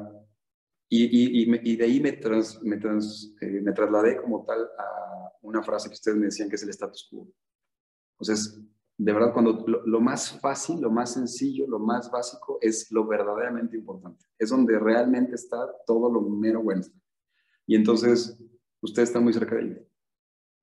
y, 0.88 1.04
y, 1.04 1.60
y, 1.64 1.76
de 1.76 1.84
ahí 1.84 1.98
me, 2.00 2.12
trans, 2.12 2.62
me, 2.62 2.76
trans, 2.76 3.34
eh, 3.40 3.60
me, 3.60 3.72
trasladé 3.72 4.16
como 4.16 4.44
tal 4.44 4.62
a 4.78 5.32
una 5.42 5.64
frase 5.64 5.88
que 5.88 5.94
ustedes 5.94 6.16
me 6.16 6.26
decían 6.26 6.48
que 6.48 6.54
es 6.54 6.62
el 6.62 6.70
status 6.70 7.08
quo. 7.10 7.28
Entonces, 8.12 8.56
de 8.96 9.12
verdad, 9.12 9.32
cuando 9.32 9.66
lo, 9.66 10.00
más 10.00 10.30
fácil, 10.38 10.80
lo 10.80 10.92
más 10.92 11.12
sencillo, 11.12 11.66
lo 11.66 11.80
más 11.80 12.08
básico 12.08 12.58
es 12.60 12.88
lo 12.92 13.04
verdaderamente 13.04 13.76
importante. 13.76 14.26
Es 14.38 14.50
donde 14.50 14.78
realmente 14.78 15.34
está 15.34 15.58
todo 15.84 16.08
lo 16.08 16.20
mero 16.20 16.62
bueno. 16.62 16.82
Y 17.66 17.74
entonces, 17.74 18.38
ustedes 18.80 19.08
están 19.08 19.24
muy 19.24 19.32
cerca 19.32 19.56
de 19.56 19.60
ahí. 19.60 19.76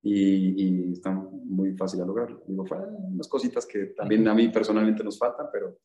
Y, 0.03 0.63
y 0.63 0.93
están 0.93 1.29
muy 1.43 1.75
fácil 1.75 2.01
a 2.01 2.05
lograr. 2.05 2.29
Digo, 2.47 2.63
unas 3.09 3.27
cositas 3.27 3.65
que 3.65 3.87
también 3.87 4.25
a 4.29 4.33
mí 4.33 4.47
personalmente 4.47 5.03
nos 5.03 5.19
faltan, 5.19 5.47
pero 5.51 5.77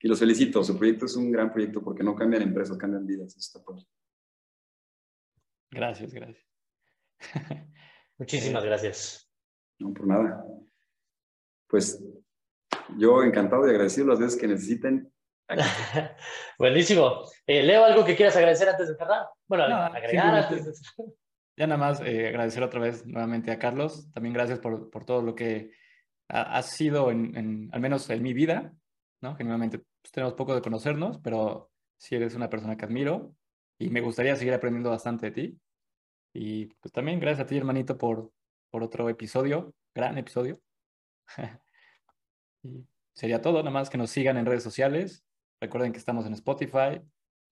y 0.00 0.08
los 0.08 0.18
felicito, 0.18 0.62
su 0.62 0.76
proyecto 0.76 1.06
es 1.06 1.16
un 1.16 1.30
gran 1.32 1.52
proyecto 1.52 1.82
porque 1.82 2.04
no 2.04 2.14
cambian 2.14 2.42
empresas, 2.42 2.76
cambian 2.76 3.06
vidas. 3.06 3.36
Está 3.36 3.60
Gracias, 5.70 6.12
gracias. 6.12 6.46
Muchísimas 8.18 8.64
gracias. 8.64 9.30
No, 9.80 9.92
por 9.92 10.06
nada. 10.06 10.44
Pues 11.68 12.02
yo 12.96 13.22
encantado 13.22 13.66
y 13.66 13.70
agradecido 13.70 14.06
las 14.06 14.20
veces 14.20 14.40
que 14.40 14.48
necesiten. 14.48 15.12
Buenísimo. 16.58 17.24
Eh, 17.46 17.62
Leo, 17.62 17.84
¿algo 17.84 18.04
que 18.04 18.14
quieras 18.14 18.36
agradecer 18.36 18.68
antes 18.68 18.88
de 18.88 18.96
cerrar? 18.96 19.26
Bueno, 19.46 19.64
agregar 19.64 20.34
antes 20.34 20.64
de 20.64 20.72
Ya 21.56 21.66
nada 21.66 21.78
más 21.78 22.00
eh, 22.00 22.28
agradecer 22.28 22.62
otra 22.62 22.80
vez 22.80 23.04
nuevamente 23.04 23.50
a 23.50 23.58
Carlos. 23.58 24.10
También 24.12 24.32
gracias 24.32 24.60
por, 24.60 24.90
por 24.90 25.04
todo 25.04 25.22
lo 25.22 25.34
que 25.34 25.72
ha, 26.28 26.62
sido, 26.62 27.10
en, 27.10 27.36
en, 27.36 27.70
al 27.72 27.80
menos 27.80 28.08
en 28.10 28.22
mi 28.22 28.34
vida, 28.34 28.72
¿no? 29.22 29.34
Generalmente 29.36 29.82
pues, 30.02 30.12
tenemos 30.12 30.34
poco 30.34 30.54
de 30.54 30.62
conocernos, 30.62 31.18
pero 31.18 31.70
sí 31.96 32.14
eres 32.14 32.34
una 32.34 32.48
persona 32.48 32.76
que 32.76 32.84
admiro 32.84 33.34
y 33.78 33.90
me 33.90 34.00
gustaría 34.00 34.36
seguir 34.36 34.54
aprendiendo 34.54 34.90
bastante 34.90 35.30
de 35.30 35.32
ti. 35.32 35.60
Y 36.32 36.66
pues 36.66 36.92
también 36.92 37.20
gracias 37.20 37.46
a 37.46 37.48
ti, 37.48 37.56
hermanito, 37.56 37.96
por, 37.96 38.32
por 38.70 38.82
otro 38.82 39.08
episodio, 39.08 39.74
gran 39.94 40.18
episodio. 40.18 40.60
y 42.62 42.84
sería 43.12 43.40
todo, 43.40 43.58
nada 43.58 43.70
más 43.70 43.90
que 43.90 43.98
nos 43.98 44.10
sigan 44.10 44.36
en 44.36 44.46
redes 44.46 44.62
sociales. 44.62 45.24
Recuerden 45.60 45.92
que 45.92 45.98
estamos 45.98 46.26
en 46.26 46.34
Spotify, 46.34 47.00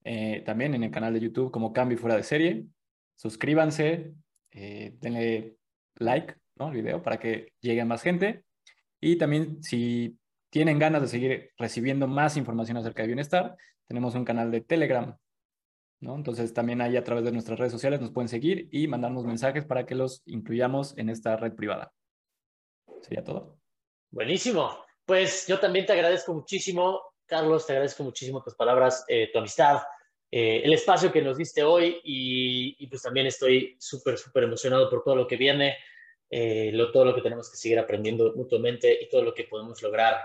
eh, 0.05 0.43
también 0.45 0.75
en 0.75 0.85
el 0.85 0.91
canal 0.91 1.15
de 1.15 1.21
YouTube 1.21 1.51
como 1.51 1.73
Cambio 1.73 1.99
Fuera 1.99 2.17
de 2.17 2.23
Serie. 2.23 2.67
Suscríbanse, 3.17 4.15
eh, 4.53 4.95
denle 5.01 5.57
like 5.97 6.35
¿no? 6.57 6.67
al 6.67 6.75
video 6.75 7.03
para 7.03 7.19
que 7.19 7.53
llegue 7.61 7.85
más 7.85 8.03
gente. 8.03 8.45
Y 9.01 9.17
también 9.17 9.63
si 9.63 10.19
tienen 10.51 10.79
ganas 10.79 11.03
de 11.03 11.09
seguir 11.09 11.51
recibiendo 11.59 12.07
más 12.07 12.37
información 12.37 12.77
acerca 12.77 13.03
de 13.03 13.09
bienestar, 13.09 13.57
tenemos 13.87 14.15
un 14.15 14.25
canal 14.25 14.51
de 14.51 14.61
Telegram, 14.61 15.17
¿no? 16.01 16.17
Entonces 16.17 16.53
también 16.53 16.81
ahí 16.81 16.97
a 16.97 17.05
través 17.05 17.25
de 17.25 17.33
nuestras 17.33 17.59
redes 17.59 17.73
sociales 17.73 18.01
nos 18.01 18.13
pueden 18.13 18.29
seguir 18.29 18.69
y 18.71 18.89
mandarnos 18.89 19.25
mensajes 19.25 19.65
para 19.65 19.87
que 19.87 19.95
los 19.95 20.23
incluyamos 20.27 20.97
en 20.99 21.09
esta 21.09 21.37
red 21.37 21.55
privada. 21.55 21.93
Sería 23.03 23.25
todo. 23.25 23.59
Buenísimo. 24.11 24.85
Pues 25.05 25.47
yo 25.47 25.61
también 25.61 25.87
te 25.87 25.93
agradezco 25.93 26.35
muchísimo, 26.35 27.01
Carlos, 27.27 27.67
te 27.67 27.73
agradezco 27.73 28.03
muchísimo 28.03 28.43
tus 28.43 28.55
palabras, 28.55 29.05
eh, 29.09 29.31
tu 29.33 29.39
amistad, 29.39 29.79
eh, 30.31 30.63
el 30.65 30.73
espacio 30.73 31.13
que 31.13 31.23
nos 31.23 31.39
diste 31.39 31.63
hoy 31.63 32.01
y, 32.03 32.77
y 32.79 32.87
pues 32.89 33.03
también 33.03 33.27
estoy 33.27 33.77
súper, 33.79 34.19
súper 34.19 34.45
emocionado 34.45 34.91
por 34.91 35.05
todo 35.05 35.15
lo 35.15 35.27
que 35.27 35.37
viene, 35.37 35.77
eh, 36.29 36.71
lo, 36.73 36.91
todo 36.91 37.05
lo 37.05 37.15
que 37.15 37.23
tenemos 37.23 37.49
que 37.49 37.57
seguir 37.57 37.79
aprendiendo 37.79 38.35
mutuamente 38.35 38.99
y 39.01 39.09
todo 39.09 39.23
lo 39.23 39.33
que 39.33 39.45
podemos 39.45 39.81
lograr 39.83 40.17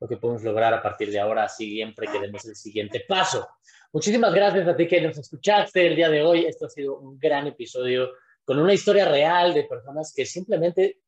lo 0.00 0.08
que 0.08 0.16
podemos 0.16 0.42
lograr 0.42 0.72
a 0.74 0.82
partir 0.82 1.10
de 1.10 1.18
ahora, 1.18 1.48
siempre 1.48 2.06
que 2.06 2.20
demos 2.20 2.44
el 2.44 2.56
siguiente 2.56 3.04
paso. 3.06 3.48
Muchísimas 3.92 4.32
gracias 4.32 4.68
a 4.68 4.76
ti 4.76 4.86
que 4.86 5.00
nos 5.00 5.18
escuchaste 5.18 5.86
el 5.86 5.96
día 5.96 6.08
de 6.08 6.22
hoy. 6.22 6.46
Esto 6.46 6.66
ha 6.66 6.70
sido 6.70 6.98
un 6.98 7.18
gran 7.18 7.46
episodio 7.46 8.10
con 8.44 8.58
una 8.58 8.72
historia 8.72 9.08
real 9.08 9.54
de 9.54 9.64
personas 9.64 10.12
que 10.14 10.24
simplemente 10.24 11.00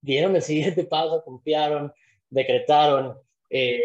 dieron 0.00 0.34
el 0.36 0.42
siguiente 0.42 0.84
paso, 0.84 1.22
confiaron, 1.24 1.92
decretaron, 2.30 3.18
eh, 3.50 3.80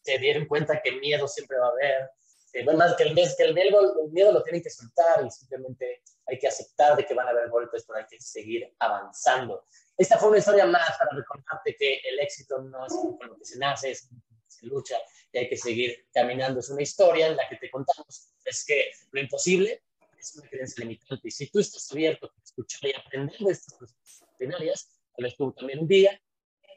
se 0.00 0.18
dieron 0.18 0.46
cuenta 0.46 0.80
que 0.82 0.92
miedo 0.92 1.28
siempre 1.28 1.58
va 1.58 1.66
a 1.66 1.70
haber. 1.70 2.10
Eh, 2.52 2.64
más 2.64 2.94
que 2.96 3.04
el, 3.04 3.14
que 3.14 3.42
el, 3.44 3.54
miedo, 3.54 4.04
el 4.04 4.12
miedo 4.12 4.32
lo 4.32 4.42
tienen 4.42 4.62
que 4.62 4.68
soltar 4.68 5.24
y 5.24 5.30
simplemente 5.30 6.02
hay 6.26 6.38
que 6.38 6.48
aceptar 6.48 6.96
de 6.96 7.06
que 7.06 7.14
van 7.14 7.26
a 7.26 7.30
haber 7.30 7.48
golpes, 7.48 7.84
pero 7.86 7.98
hay 7.98 8.06
que 8.06 8.20
seguir 8.20 8.74
avanzando. 8.78 9.64
Esta 10.02 10.18
fue 10.18 10.30
una 10.30 10.38
historia 10.38 10.66
más 10.66 10.98
para 10.98 11.12
recordarte 11.14 11.76
que 11.76 11.98
el 11.98 12.18
éxito 12.18 12.60
no 12.60 12.84
es 12.84 12.92
con 12.92 13.28
lo 13.28 13.38
que 13.38 13.44
se 13.44 13.56
nace, 13.56 13.92
es 13.92 14.08
se 14.48 14.66
lucha 14.66 14.96
y 15.32 15.38
hay 15.38 15.48
que 15.48 15.56
seguir 15.56 16.08
caminando. 16.12 16.58
Es 16.58 16.70
una 16.70 16.82
historia 16.82 17.28
en 17.28 17.36
la 17.36 17.48
que 17.48 17.54
te 17.54 17.70
contamos 17.70 18.34
es 18.44 18.64
que 18.64 18.90
lo 19.12 19.20
imposible 19.20 19.84
es 20.18 20.34
una 20.34 20.48
creencia 20.48 20.84
limitante. 20.84 21.28
Y 21.28 21.30
si 21.30 21.46
tú 21.52 21.60
estás 21.60 21.88
abierto 21.92 22.26
a 22.26 22.42
escuchar 22.42 22.90
y 22.90 22.94
aprender 22.94 23.38
de 23.38 23.52
estas 23.52 23.78
cosas 23.78 23.96
extraordinarias, 24.00 24.90
tal 25.14 25.22
vez 25.22 25.36
tú 25.36 25.52
también 25.52 25.78
un 25.78 25.86
día 25.86 26.20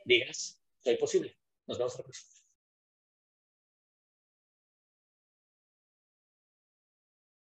digas, 0.06 0.62
soy 0.84 0.96
posible. 0.98 1.36
Nos 1.66 1.80
vemos 1.80 1.98
la 1.98 2.04
próxima. 2.04 2.35